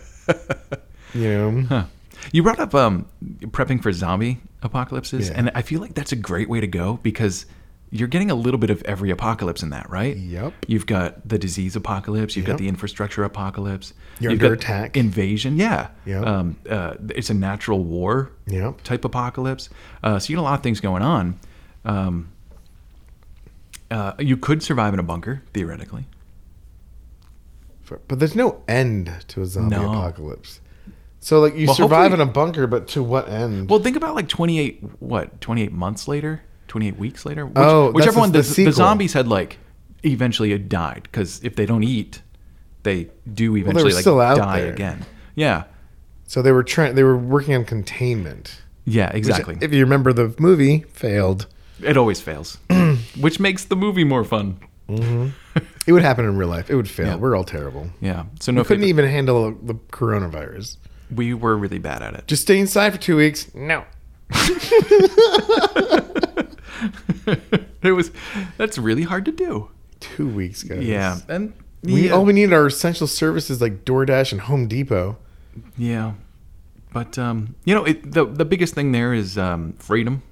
you 1.15 1.29
know, 1.29 1.63
Huh. 1.69 1.85
You 2.33 2.43
brought 2.43 2.59
up 2.59 2.75
um, 2.75 3.07
prepping 3.23 3.83
for 3.83 3.93
zombie 3.93 4.39
apocalypses, 4.65 5.29
Yeah. 5.29 5.35
and 5.37 5.51
I 5.55 5.63
feel 5.63 5.81
like 5.81 5.95
that's 5.95 6.13
a 6.13 6.17
great 6.17 6.49
way 6.49 6.61
to 6.61 6.67
go 6.67 6.99
because 7.03 7.47
you're 7.91 8.09
getting 8.09 8.29
a 8.31 8.35
little 8.35 8.59
bit 8.59 8.71
of 8.71 8.83
every 8.83 9.11
apocalypse 9.11 9.63
in 9.63 9.71
that, 9.71 9.89
right? 9.89 10.17
Yep. 10.17 10.53
You've 10.67 10.87
got 10.87 11.29
the 11.29 11.39
disease 11.39 11.77
apocalypse. 11.77 12.35
You've 12.35 12.49
Yep. 12.49 12.55
got 12.55 12.59
the 12.59 12.67
infrastructure 12.67 13.23
apocalypse. 13.23 13.93
You're 14.19 14.33
you've 14.33 14.43
under 14.43 14.57
got 14.57 14.65
attack. 14.65 14.97
Invasion. 14.97 15.57
Yeah. 15.59 15.89
Yep. 16.05 16.27
Um, 16.27 16.57
uh, 16.69 16.95
it's 17.11 17.31
a 17.31 17.35
natural 17.35 17.85
war. 17.85 18.33
Yep. 18.49 18.83
Type 18.83 19.05
apocalypse. 19.05 19.69
Uh, 20.03 20.19
so 20.19 20.31
you 20.33 20.37
got 20.37 20.43
a 20.43 20.49
lot 20.51 20.55
of 20.55 20.63
things 20.65 20.81
going 20.81 21.03
on. 21.03 21.39
Um, 21.85 22.29
uh, 23.93 24.15
you 24.19 24.37
could 24.37 24.63
survive 24.63 24.93
in 24.95 24.99
a 24.99 25.05
bunker 25.05 25.43
theoretically. 25.53 26.07
For- 27.83 28.01
but 28.09 28.19
there's 28.19 28.35
no 28.35 28.63
end 28.67 29.13
to 29.29 29.43
a 29.43 29.47
zombie 29.47 29.77
No. 29.77 29.91
apocalypse. 29.93 30.59
So 31.25 31.41
like 31.41 31.57
you 31.57 31.67
Well, 31.69 31.75
survive 31.75 32.13
in 32.13 32.21
a 32.21 32.27
bunker, 32.27 32.67
but 32.67 32.87
to 32.89 33.03
what 33.03 33.31
end? 33.31 33.71
Well, 33.71 33.81
think 33.81 33.97
about 33.97 34.15
like 34.15 34.29
28, 34.29 34.83
what, 35.01 35.41
28 35.41 35.73
months 35.73 36.07
later? 36.07 36.43
28 36.69 36.99
weeks 36.99 37.25
later? 37.25 37.47
Which, 37.47 37.55
Oh, 37.57 37.93
whichever 37.93 38.21
one, 38.21 38.33
the 38.33 38.43
the, 38.43 38.65
the 38.67 38.73
zombies 38.73 39.15
had 39.15 39.27
like 39.27 39.57
eventually 40.03 40.51
had 40.51 40.69
died 40.69 41.05
because 41.05 41.43
if 41.43 41.57
they 41.57 41.65
don't 41.65 41.83
eat, 41.83 42.21
they 42.83 43.09
do 43.33 43.57
eventually 43.57 43.95
like 43.95 44.03
still 44.03 44.21
out 44.21 44.37
die 44.37 44.61
there. 44.61 44.73
again. 44.75 45.07
Yeah. 45.35 45.65
so 46.27 46.43
they 46.43 46.53
were 46.53 46.63
trying. 46.63 46.95
They 46.95 47.05
were 47.05 47.17
working 47.17 47.55
on 47.55 47.65
containment. 47.65 48.61
Yeah, 48.85 49.07
which, 49.07 49.17
exactly. 49.17 49.57
if 49.63 49.73
you 49.73 49.81
remember, 49.81 50.13
the 50.13 50.35
movie 50.39 50.85
failed. 50.93 51.47
it 51.83 51.97
always 51.97 52.21
fails, 52.21 52.59
which 53.19 53.41
makes 53.41 53.65
the 53.65 53.77
movie 53.77 54.05
more 54.05 54.25
fun. 54.25 54.59
Mm-hmm. 54.89 55.29
It 55.87 55.93
would 55.93 56.03
happen 56.03 56.25
in 56.25 56.37
real 56.39 56.49
life. 56.49 56.71
It 56.71 56.77
would 56.77 56.89
fail. 56.89 57.07
Yeah. 57.07 57.17
We're 57.17 57.37
all 57.37 57.45
terrible. 57.45 57.91
Yeah. 58.01 58.25
So 58.41 58.53
no, 58.53 58.63
We 58.63 58.67
couldn't 58.67 58.85
even 58.85 59.07
handle 59.07 59.51
the 59.53 59.75
coronavirus. 59.93 60.79
We 61.15 61.35
were 61.35 61.57
really 61.57 61.79
bad 61.79 62.03
at 62.03 62.15
it. 62.15 62.27
Just 62.27 62.43
stay 62.43 62.59
inside 62.59 62.91
for 62.93 62.99
two 62.99 63.17
weeks. 63.17 63.53
No. 63.55 63.85
it 67.83 67.93
was, 67.93 68.11
that's 68.57 68.79
really 68.79 69.03
hard 69.03 69.25
to 69.27 69.33
do. 69.33 69.71
Two 70.01 70.29
weeks, 70.29 70.63
guys. 70.63 70.85
Yeah. 70.85 71.19
And 71.29 71.53
We 71.83 72.07
yeah, 72.09 72.13
all 72.13 72.25
we 72.25 72.33
need 72.33 72.53
are 72.53 72.67
essential 72.67 73.07
services 73.07 73.61
like 73.61 73.85
DoorDash 73.85 74.33
and 74.33 74.41
Home 74.43 74.69
Depot. 74.69 75.17
yeah. 75.77 76.15
But, 76.93 77.19
um, 77.19 77.57
you 77.65 77.75
know, 77.75 77.85
it, 77.85 78.13
the, 78.13 78.25
the 78.25 78.45
biggest 78.45 78.75
thing 78.75 78.93
there 78.93 79.13
is 79.13 79.37
um, 79.37 79.73
freedom. 79.75 80.23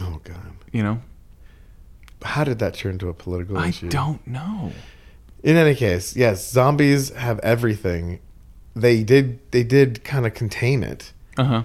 Oh 0.00 0.20
God. 0.24 0.36
you 0.72 0.82
know 0.82 1.00
how 2.22 2.44
did 2.44 2.58
that 2.58 2.74
turn 2.74 2.92
into 2.92 3.08
a 3.08 3.14
political 3.14 3.56
I 3.56 3.68
issue? 3.68 3.88
don't 3.88 4.26
know. 4.26 4.72
In 5.42 5.56
any 5.56 5.74
case, 5.74 6.16
yes, 6.16 6.50
zombies 6.50 7.10
have 7.10 7.38
everything. 7.40 8.18
They 8.76 9.02
did. 9.02 9.40
They 9.50 9.64
did 9.64 10.04
kind 10.04 10.26
of 10.26 10.34
contain 10.34 10.84
it. 10.84 11.12
Uh 11.36 11.44
huh. 11.44 11.62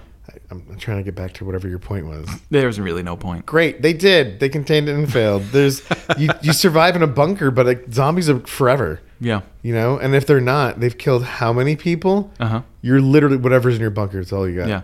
I'm 0.50 0.76
trying 0.78 0.98
to 0.98 1.02
get 1.02 1.14
back 1.14 1.32
to 1.34 1.44
whatever 1.44 1.66
your 1.68 1.78
point 1.78 2.06
was. 2.06 2.28
There 2.50 2.66
was 2.66 2.78
really 2.80 3.02
no 3.02 3.16
point. 3.16 3.46
Great, 3.46 3.80
they 3.82 3.92
did. 3.92 4.38
They 4.40 4.48
contained 4.48 4.88
it 4.88 4.94
and 4.94 5.10
failed. 5.10 5.42
There's 5.44 5.82
you, 6.18 6.28
you 6.42 6.52
survive 6.52 6.94
in 6.96 7.02
a 7.02 7.06
bunker, 7.06 7.50
but 7.50 7.64
like, 7.66 7.86
zombies 7.92 8.28
are 8.28 8.40
forever. 8.40 9.00
Yeah. 9.20 9.42
You 9.62 9.72
know, 9.74 9.98
and 9.98 10.14
if 10.14 10.26
they're 10.26 10.40
not, 10.40 10.80
they've 10.80 10.96
killed 10.96 11.24
how 11.24 11.52
many 11.52 11.76
people? 11.76 12.30
Uh 12.40 12.46
huh. 12.48 12.62
You're 12.82 13.00
literally 13.00 13.36
whatever's 13.36 13.74
in 13.76 13.80
your 13.80 13.90
bunker. 13.90 14.20
It's 14.20 14.32
all 14.32 14.48
you 14.48 14.56
got. 14.56 14.68
Yeah. 14.68 14.82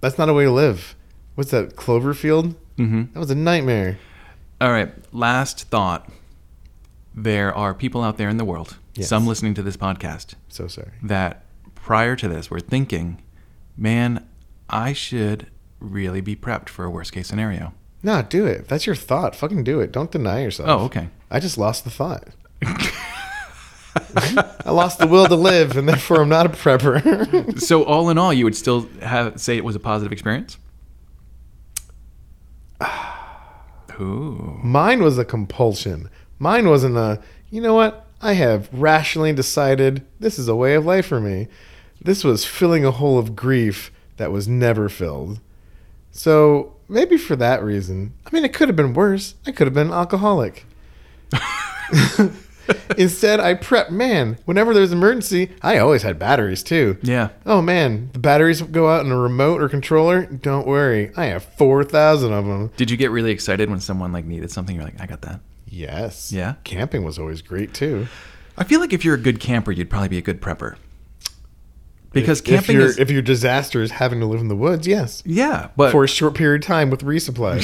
That's 0.00 0.18
not 0.18 0.28
a 0.28 0.32
way 0.34 0.44
to 0.44 0.50
live. 0.52 0.94
What's 1.34 1.50
that? 1.52 1.76
Cloverfield? 1.76 2.54
Mm-hmm. 2.78 3.12
That 3.12 3.18
was 3.20 3.30
a 3.30 3.34
nightmare. 3.34 3.98
All 4.60 4.70
right. 4.70 4.92
Last 5.14 5.68
thought. 5.68 6.10
There 7.14 7.54
are 7.54 7.74
people 7.74 8.02
out 8.02 8.16
there 8.16 8.28
in 8.30 8.36
the 8.38 8.44
world, 8.44 8.76
Yes. 8.94 9.08
some 9.08 9.26
listening 9.26 9.52
to 9.54 9.62
this 9.62 9.76
podcast, 9.76 10.34
So 10.48 10.66
sorry. 10.66 10.92
that 11.02 11.44
prior 11.82 12.16
to 12.16 12.28
this 12.28 12.50
were 12.50 12.60
thinking, 12.60 13.20
man, 13.76 14.26
I 14.70 14.92
should 14.92 15.48
really 15.80 16.20
be 16.20 16.36
prepped 16.36 16.68
for 16.68 16.84
a 16.84 16.90
worst 16.90 17.12
case 17.12 17.28
scenario. 17.28 17.74
No, 18.02 18.22
do 18.22 18.46
it. 18.46 18.60
If 18.62 18.68
that's 18.68 18.86
your 18.86 18.94
thought, 18.94 19.36
fucking 19.36 19.64
do 19.64 19.80
it. 19.80 19.92
Don't 19.92 20.10
deny 20.10 20.42
yourself. 20.42 20.68
Oh, 20.68 20.84
okay. 20.86 21.08
I 21.30 21.40
just 21.40 21.58
lost 21.58 21.84
the 21.84 21.90
thought. 21.90 22.28
I 24.64 24.70
lost 24.70 24.98
the 24.98 25.06
will 25.06 25.26
to 25.26 25.34
live, 25.34 25.76
and 25.76 25.88
therefore 25.88 26.22
I'm 26.22 26.28
not 26.28 26.46
a 26.46 26.48
prepper. 26.48 27.58
So, 27.60 27.84
all 27.84 28.08
in 28.10 28.18
all, 28.18 28.32
you 28.32 28.44
would 28.44 28.56
still 28.56 28.88
have 29.00 29.40
say 29.40 29.56
it 29.56 29.64
was 29.64 29.76
a 29.76 29.80
positive 29.80 30.12
experience? 30.12 30.58
Ooh. 34.00 34.58
Mine 34.62 35.02
was 35.02 35.18
a 35.18 35.24
compulsion. 35.24 36.08
Mine 36.38 36.68
wasn't 36.68 36.96
a, 36.96 37.20
you 37.50 37.60
know 37.60 37.74
what? 37.74 38.06
I 38.20 38.32
have 38.34 38.68
rationally 38.72 39.32
decided 39.32 40.06
this 40.18 40.38
is 40.38 40.48
a 40.48 40.56
way 40.56 40.74
of 40.74 40.86
life 40.86 41.06
for 41.06 41.20
me. 41.20 41.48
This 42.04 42.24
was 42.24 42.44
filling 42.44 42.84
a 42.84 42.90
hole 42.90 43.18
of 43.18 43.36
grief 43.36 43.92
that 44.16 44.32
was 44.32 44.48
never 44.48 44.88
filled. 44.88 45.40
So 46.10 46.74
maybe 46.88 47.16
for 47.16 47.36
that 47.36 47.62
reason. 47.62 48.12
I 48.26 48.30
mean, 48.32 48.44
it 48.44 48.52
could 48.52 48.68
have 48.68 48.76
been 48.76 48.94
worse. 48.94 49.34
I 49.46 49.52
could 49.52 49.66
have 49.66 49.74
been 49.74 49.88
an 49.88 49.92
alcoholic. 49.92 50.66
Instead, 52.96 53.40
I 53.40 53.54
prep. 53.54 53.90
Man, 53.90 54.38
whenever 54.44 54.72
there's 54.72 54.92
an 54.92 54.98
emergency, 54.98 55.50
I 55.62 55.78
always 55.78 56.02
had 56.02 56.18
batteries 56.18 56.62
too. 56.62 56.96
Yeah. 57.02 57.30
Oh 57.44 57.60
man, 57.60 58.10
the 58.12 58.18
batteries 58.18 58.62
go 58.62 58.88
out 58.88 59.04
in 59.04 59.10
a 59.10 59.18
remote 59.18 59.60
or 59.60 59.68
controller. 59.68 60.26
Don't 60.26 60.66
worry, 60.66 61.10
I 61.16 61.26
have 61.26 61.44
four 61.44 61.82
thousand 61.82 62.32
of 62.32 62.44
them. 62.46 62.70
Did 62.76 62.90
you 62.90 62.96
get 62.96 63.10
really 63.10 63.32
excited 63.32 63.68
when 63.68 63.80
someone 63.80 64.12
like 64.12 64.24
needed 64.24 64.50
something? 64.50 64.76
You're 64.76 64.84
like, 64.84 65.00
I 65.00 65.06
got 65.06 65.22
that. 65.22 65.40
Yes. 65.66 66.32
Yeah? 66.32 66.54
Camping 66.64 67.02
was 67.02 67.18
always 67.18 67.42
great 67.42 67.74
too. 67.74 68.06
I 68.56 68.64
feel 68.64 68.78
like 68.78 68.92
if 68.92 69.04
you're 69.04 69.14
a 69.14 69.20
good 69.20 69.40
camper, 69.40 69.72
you'd 69.72 69.90
probably 69.90 70.08
be 70.08 70.18
a 70.18 70.22
good 70.22 70.40
prepper. 70.40 70.76
Because 72.12 72.40
if, 72.40 72.46
camping 72.46 72.76
if 72.76 72.80
your 72.80 72.86
is 72.88 72.98
if 72.98 73.10
your 73.10 73.22
disaster 73.22 73.82
is 73.82 73.90
having 73.90 74.20
to 74.20 74.26
live 74.26 74.40
in 74.40 74.48
the 74.48 74.56
woods, 74.56 74.86
yes, 74.86 75.22
yeah, 75.24 75.68
but 75.76 75.92
for 75.92 76.04
a 76.04 76.08
short 76.08 76.34
period 76.34 76.62
of 76.62 76.66
time 76.66 76.90
with 76.90 77.02
resupply. 77.02 77.62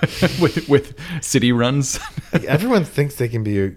with 0.40 0.68
with 0.68 0.98
city 1.22 1.52
runs. 1.52 1.98
Everyone 2.32 2.84
thinks 2.84 3.16
they 3.16 3.28
can 3.28 3.44
be 3.44 3.62
a 3.62 3.72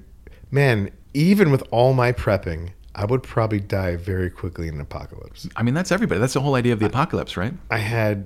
man. 0.52 0.92
Even 1.16 1.52
with 1.52 1.62
all 1.70 1.94
my 1.94 2.12
prepping, 2.12 2.72
I 2.96 3.06
would 3.06 3.22
probably 3.22 3.60
die 3.60 3.96
very 3.96 4.32
quickly 4.32 4.68
in 4.68 4.76
an 4.76 4.82
apocalypse. 4.82 5.48
I 5.56 5.62
mean, 5.62 5.76
that's 5.76 5.92
everybody. 5.92 6.20
That's 6.20 6.34
the 6.34 6.42
whole 6.42 6.56
idea 6.56 6.74
of 6.74 6.80
the 6.80 6.88
apocalypse, 6.88 7.38
right? 7.38 7.54
I 7.70 7.78
had 7.78 8.26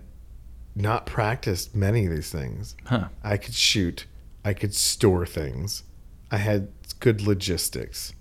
not 0.75 1.05
practiced 1.05 1.75
many 1.75 2.05
of 2.05 2.13
these 2.13 2.29
things. 2.29 2.75
Huh. 2.85 3.09
I 3.23 3.37
could 3.37 3.55
shoot. 3.55 4.05
I 4.45 4.53
could 4.53 4.73
store 4.73 5.25
things. 5.25 5.83
I 6.31 6.37
had 6.37 6.69
good 6.99 7.21
logistics. 7.21 8.13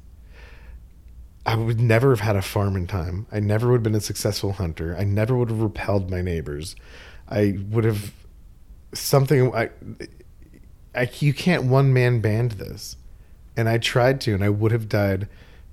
I 1.46 1.54
would 1.54 1.80
never 1.80 2.10
have 2.10 2.20
had 2.20 2.36
a 2.36 2.42
farm 2.42 2.76
in 2.76 2.86
time. 2.86 3.26
I 3.32 3.40
never 3.40 3.68
would 3.68 3.76
have 3.76 3.82
been 3.82 3.94
a 3.94 4.00
successful 4.00 4.52
hunter. 4.52 4.96
I 4.98 5.04
never 5.04 5.36
would 5.36 5.48
have 5.48 5.62
repelled 5.62 6.10
my 6.10 6.20
neighbors. 6.20 6.76
I 7.28 7.58
would 7.70 7.84
have 7.84 8.12
something. 8.92 9.54
I, 9.54 9.70
I 10.94 11.08
you 11.20 11.32
can't 11.32 11.64
one 11.64 11.92
man 11.92 12.20
band 12.20 12.52
this, 12.52 12.96
and 13.56 13.68
I 13.68 13.78
tried 13.78 14.20
to, 14.22 14.34
and 14.34 14.42
I 14.42 14.48
would 14.48 14.72
have 14.72 14.88
died 14.88 15.28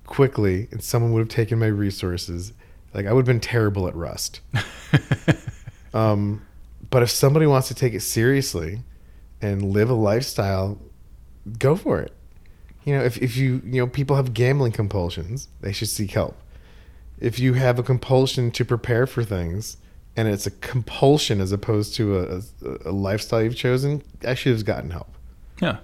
quickly, 0.05 0.67
and 0.71 0.83
someone 0.83 1.11
would 1.13 1.19
have 1.19 1.29
taken 1.29 1.59
my 1.59 1.67
resources. 1.67 2.53
Like 2.93 3.07
I 3.07 3.13
would 3.13 3.21
have 3.21 3.33
been 3.33 3.39
terrible 3.39 3.87
at 3.87 3.95
Rust. 3.95 4.41
Um, 5.93 6.45
but 6.89 7.03
if 7.03 7.09
somebody 7.09 7.45
wants 7.45 7.67
to 7.69 7.75
take 7.75 7.93
it 7.93 8.01
seriously 8.01 8.81
and 9.41 9.71
live 9.71 9.89
a 9.89 9.93
lifestyle, 9.93 10.79
go 11.59 11.75
for 11.75 11.99
it. 11.99 12.13
You 12.85 12.97
know, 12.97 13.03
if, 13.03 13.17
if 13.17 13.37
you, 13.37 13.61
you 13.65 13.79
know, 13.81 13.87
people 13.87 14.15
have 14.15 14.33
gambling 14.33 14.71
compulsions, 14.73 15.47
they 15.61 15.71
should 15.71 15.87
seek 15.89 16.11
help. 16.11 16.35
If 17.19 17.39
you 17.39 17.53
have 17.53 17.79
a 17.79 17.83
compulsion 17.83 18.51
to 18.51 18.65
prepare 18.65 19.07
for 19.07 19.23
things 19.23 19.77
and 20.17 20.27
it's 20.27 20.45
a 20.45 20.51
compulsion 20.51 21.39
as 21.41 21.51
opposed 21.51 21.95
to 21.95 22.17
a, 22.19 22.37
a, 22.37 22.89
a 22.89 22.91
lifestyle 22.91 23.41
you've 23.41 23.55
chosen, 23.55 24.03
I 24.27 24.33
should 24.33 24.51
have 24.53 24.65
gotten 24.65 24.89
help. 24.91 25.09
Yeah. 25.61 25.77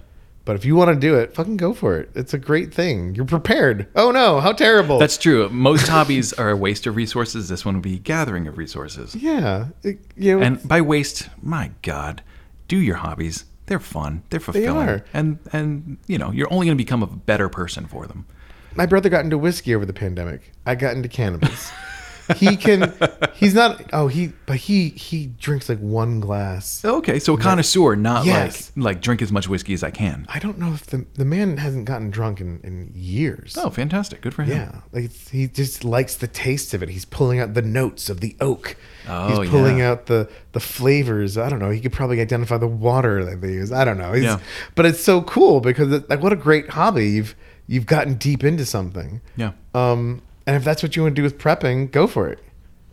But 0.44 0.56
if 0.56 0.64
you 0.64 0.74
want 0.74 0.88
to 0.94 0.98
do 0.98 1.14
it, 1.16 1.34
fucking 1.34 1.56
go 1.58 1.72
for 1.74 1.98
it. 1.98 2.10
It's 2.14 2.34
a 2.34 2.38
great 2.38 2.72
thing. 2.74 3.14
You're 3.14 3.24
prepared. 3.26 3.86
Oh 3.94 4.10
no, 4.10 4.40
how 4.40 4.52
terrible. 4.52 4.98
That's 4.98 5.16
true. 5.18 5.48
Most 5.50 5.86
hobbies 5.86 6.32
are 6.40 6.50
a 6.50 6.56
waste 6.56 6.86
of 6.86 6.96
resources. 6.96 7.48
This 7.48 7.64
one 7.64 7.74
would 7.76 7.82
be 7.82 7.98
gathering 7.98 8.46
of 8.48 8.58
resources. 8.58 9.14
yeah. 9.14 9.66
It- 9.82 10.00
you 10.16 10.38
know, 10.38 10.44
And 10.44 10.66
by 10.68 10.80
waste, 10.80 11.28
my 11.42 11.70
God, 11.82 12.22
do 12.68 12.76
your 12.78 12.96
hobbies. 12.96 13.44
They're 13.70 13.78
fun. 13.78 14.24
They're 14.30 14.40
fulfilling. 14.40 14.84
They 14.84 14.92
are. 14.92 15.04
And 15.14 15.38
and 15.52 15.98
you 16.08 16.18
know, 16.18 16.32
you're 16.32 16.52
only 16.52 16.66
going 16.66 16.76
to 16.76 16.84
become 16.84 17.04
a 17.04 17.06
better 17.06 17.48
person 17.48 17.86
for 17.86 18.04
them. 18.04 18.26
My 18.74 18.84
brother 18.84 19.08
got 19.08 19.22
into 19.22 19.38
whiskey 19.38 19.76
over 19.76 19.86
the 19.86 19.92
pandemic. 19.92 20.50
I 20.66 20.74
got 20.74 20.96
into 20.96 21.08
cannabis. 21.08 21.70
he 22.36 22.56
can. 22.56 22.92
He's 23.34 23.54
not. 23.54 23.82
Oh, 23.92 24.08
he. 24.08 24.32
But 24.46 24.56
he 24.56 24.90
he 24.90 25.26
drinks 25.26 25.68
like 25.68 25.78
one 25.78 26.20
glass. 26.20 26.84
Okay, 26.84 27.18
so 27.18 27.34
a 27.34 27.38
connoisseur, 27.38 27.96
not 27.96 28.24
Yes. 28.26 28.72
like 28.76 28.84
like 28.84 29.02
drink 29.02 29.22
as 29.22 29.30
much 29.32 29.48
whiskey 29.48 29.72
as 29.74 29.82
I 29.82 29.90
can. 29.90 30.26
I 30.28 30.38
don't 30.38 30.58
know 30.58 30.72
if 30.72 30.86
the 30.86 31.06
the 31.14 31.24
man 31.24 31.56
hasn't 31.56 31.84
gotten 31.84 32.10
drunk 32.10 32.40
in 32.40 32.60
in 32.62 32.90
years. 32.94 33.56
Oh, 33.58 33.70
fantastic! 33.70 34.20
Good 34.20 34.34
for 34.34 34.42
him. 34.42 34.56
Yeah, 34.56 34.80
like 34.92 35.04
it's- 35.04 35.28
he 35.30 35.46
just 35.48 35.84
likes 35.84 36.16
the 36.16 36.26
taste 36.26 36.74
of 36.74 36.82
it. 36.82 36.88
He's 36.90 37.04
pulling 37.04 37.40
out 37.40 37.54
the 37.54 37.62
notes 37.62 38.10
of 38.10 38.20
the 38.20 38.36
oak. 38.40 38.76
Oh, 39.08 39.40
He's 39.40 39.50
pulling 39.50 39.78
yeah. 39.78 39.90
out 39.90 40.06
the 40.06 40.28
the 40.52 40.60
flavors. 40.60 41.38
I 41.38 41.48
don't 41.48 41.58
know. 41.58 41.70
He 41.70 41.80
could 41.80 41.92
probably 41.92 42.20
identify 42.20 42.58
the 42.58 42.66
water 42.66 43.24
that 43.24 43.40
they 43.40 43.52
use. 43.52 43.72
I 43.72 43.84
don't 43.84 43.98
know. 43.98 44.12
He's, 44.12 44.24
Yeah. 44.24 44.38
But 44.74 44.86
it's 44.86 45.00
so 45.02 45.22
cool 45.22 45.60
because 45.60 45.90
it, 45.92 46.08
like 46.10 46.22
what 46.22 46.32
a 46.32 46.36
great 46.36 46.70
hobby. 46.70 47.08
You've 47.08 47.34
you've 47.66 47.86
gotten 47.86 48.14
deep 48.14 48.44
into 48.44 48.64
something. 48.66 49.20
Yeah. 49.36 49.52
Um, 49.74 50.22
and 50.50 50.56
if 50.56 50.64
that's 50.64 50.82
what 50.82 50.96
you 50.96 51.02
want 51.02 51.14
to 51.14 51.20
do 51.20 51.22
with 51.22 51.38
prepping, 51.38 51.92
go 51.92 52.08
for 52.08 52.26
it. 52.28 52.40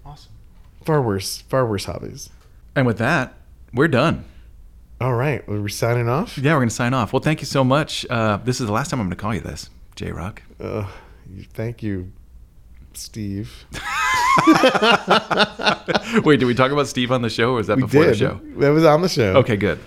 Awesome. 0.05 0.31
Far 0.85 1.01
worse, 1.01 1.41
far 1.41 1.65
worse 1.65 1.85
hobbies. 1.85 2.29
And 2.75 2.85
with 2.85 2.99
that, 2.99 3.33
we're 3.73 3.87
done. 3.87 4.25
All 5.01 5.15
right, 5.15 5.47
well, 5.47 5.59
we're 5.59 5.67
signing 5.67 6.07
off. 6.07 6.37
Yeah, 6.37 6.53
we're 6.53 6.59
gonna 6.59 6.69
sign 6.69 6.93
off. 6.93 7.13
Well, 7.13 7.19
thank 7.19 7.39
you 7.41 7.47
so 7.47 7.63
much. 7.63 8.05
Uh, 8.11 8.37
this 8.37 8.61
is 8.61 8.67
the 8.67 8.73
last 8.73 8.91
time 8.91 8.99
I'm 8.99 9.07
gonna 9.07 9.15
call 9.15 9.33
you 9.33 9.39
this, 9.41 9.71
J 9.95 10.11
Rock. 10.11 10.43
Uh, 10.61 10.87
thank 11.55 11.81
you, 11.81 12.11
Steve. 12.93 13.65
Wait, 16.23 16.39
did 16.39 16.45
we 16.45 16.53
talk 16.53 16.71
about 16.71 16.87
Steve 16.87 17.11
on 17.11 17.23
the 17.23 17.29
show, 17.29 17.51
or 17.51 17.55
was 17.55 17.67
that 17.67 17.77
We 17.77 17.83
before 17.83 18.03
did. 18.03 18.13
the 18.13 18.17
show? 18.17 18.39
That 18.57 18.69
was 18.69 18.85
on 18.85 19.01
the 19.01 19.09
show. 19.09 19.35
Okay, 19.37 19.55
good. 19.57 19.79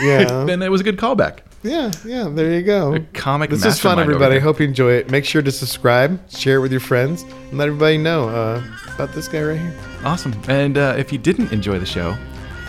Yeah. 0.00 0.44
then 0.46 0.62
it 0.62 0.70
was 0.70 0.80
a 0.80 0.84
good 0.84 0.96
callback. 0.96 1.40
Yeah, 1.62 1.90
yeah. 2.04 2.28
There 2.28 2.52
you 2.52 2.62
go. 2.62 2.98
comic 3.14 3.50
This 3.50 3.64
is 3.64 3.80
fun, 3.80 3.98
everybody. 3.98 4.34
there. 4.34 4.40
Hope 4.40 4.60
you 4.60 4.66
enjoy 4.66 4.92
it. 4.92 5.10
Make 5.10 5.24
sure 5.24 5.42
to 5.42 5.50
subscribe, 5.50 6.30
share 6.30 6.56
it 6.56 6.60
with 6.60 6.70
your 6.70 6.80
friends, 6.80 7.22
and 7.22 7.58
let 7.58 7.68
everybody 7.68 7.98
know 7.98 8.28
uh, 8.28 8.62
about 8.94 9.12
this 9.12 9.26
guy 9.28 9.42
right 9.42 9.60
here. 9.60 9.74
Awesome. 10.04 10.34
And 10.48 10.78
uh, 10.78 10.94
if 10.96 11.12
you 11.12 11.18
didn't 11.18 11.52
enjoy 11.52 11.78
the 11.78 11.86
show, 11.86 12.16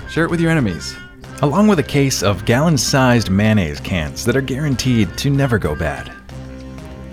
share 0.09 0.23
it 0.23 0.31
with 0.31 0.41
your 0.41 0.49
enemies. 0.51 0.95
Along 1.41 1.67
with 1.67 1.79
a 1.79 1.83
case 1.83 2.23
of 2.23 2.45
gallon 2.45 2.77
sized 2.77 3.29
mayonnaise 3.29 3.79
cans 3.79 4.25
that 4.25 4.35
are 4.35 4.41
guaranteed 4.41 5.15
to 5.19 5.29
never 5.29 5.57
go 5.59 5.75
bad. 5.75 6.11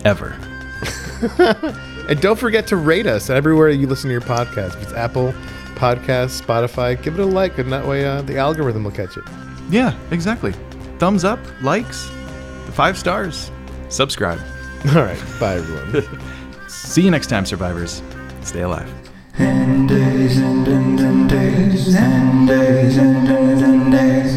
Ever. 0.04 0.36
And 2.08 2.20
don't 2.20 2.38
forget 2.38 2.68
to 2.68 2.76
rate 2.76 3.06
us 3.06 3.30
everywhere 3.30 3.68
you 3.70 3.88
listen 3.88 4.08
to 4.08 4.12
your 4.12 4.20
podcast. 4.20 4.76
If 4.76 4.82
it's 4.84 4.92
Apple 4.92 5.34
Podcasts, 5.74 6.40
Spotify, 6.40 7.00
give 7.02 7.18
it 7.18 7.20
a 7.20 7.26
like, 7.26 7.58
and 7.58 7.72
that 7.72 7.84
way 7.84 8.04
uh, 8.04 8.22
the 8.22 8.38
algorithm 8.38 8.84
will 8.84 8.92
catch 8.92 9.16
it. 9.16 9.24
Yeah, 9.70 9.98
exactly 10.12 10.54
thumbs 10.98 11.24
up, 11.24 11.38
likes, 11.62 12.08
the 12.66 12.72
five 12.72 12.98
stars, 12.98 13.50
subscribe. 13.88 14.38
All 14.94 15.02
right. 15.02 15.22
Bye, 15.40 15.56
everyone. 15.56 16.68
See 16.68 17.02
you 17.02 17.10
next 17.10 17.28
time, 17.28 17.46
survivors. 17.46 18.02
Stay 18.42 18.62
alive. 18.62 18.92
and 19.38 19.88
days 19.88 20.38
and 20.38 20.64
days 20.64 21.00
and 21.02 21.28
days 21.28 21.94
and 21.94 22.48
days 22.48 22.96
and 22.98 23.26
days 23.28 23.62
and 23.62 23.92
days 23.92 24.35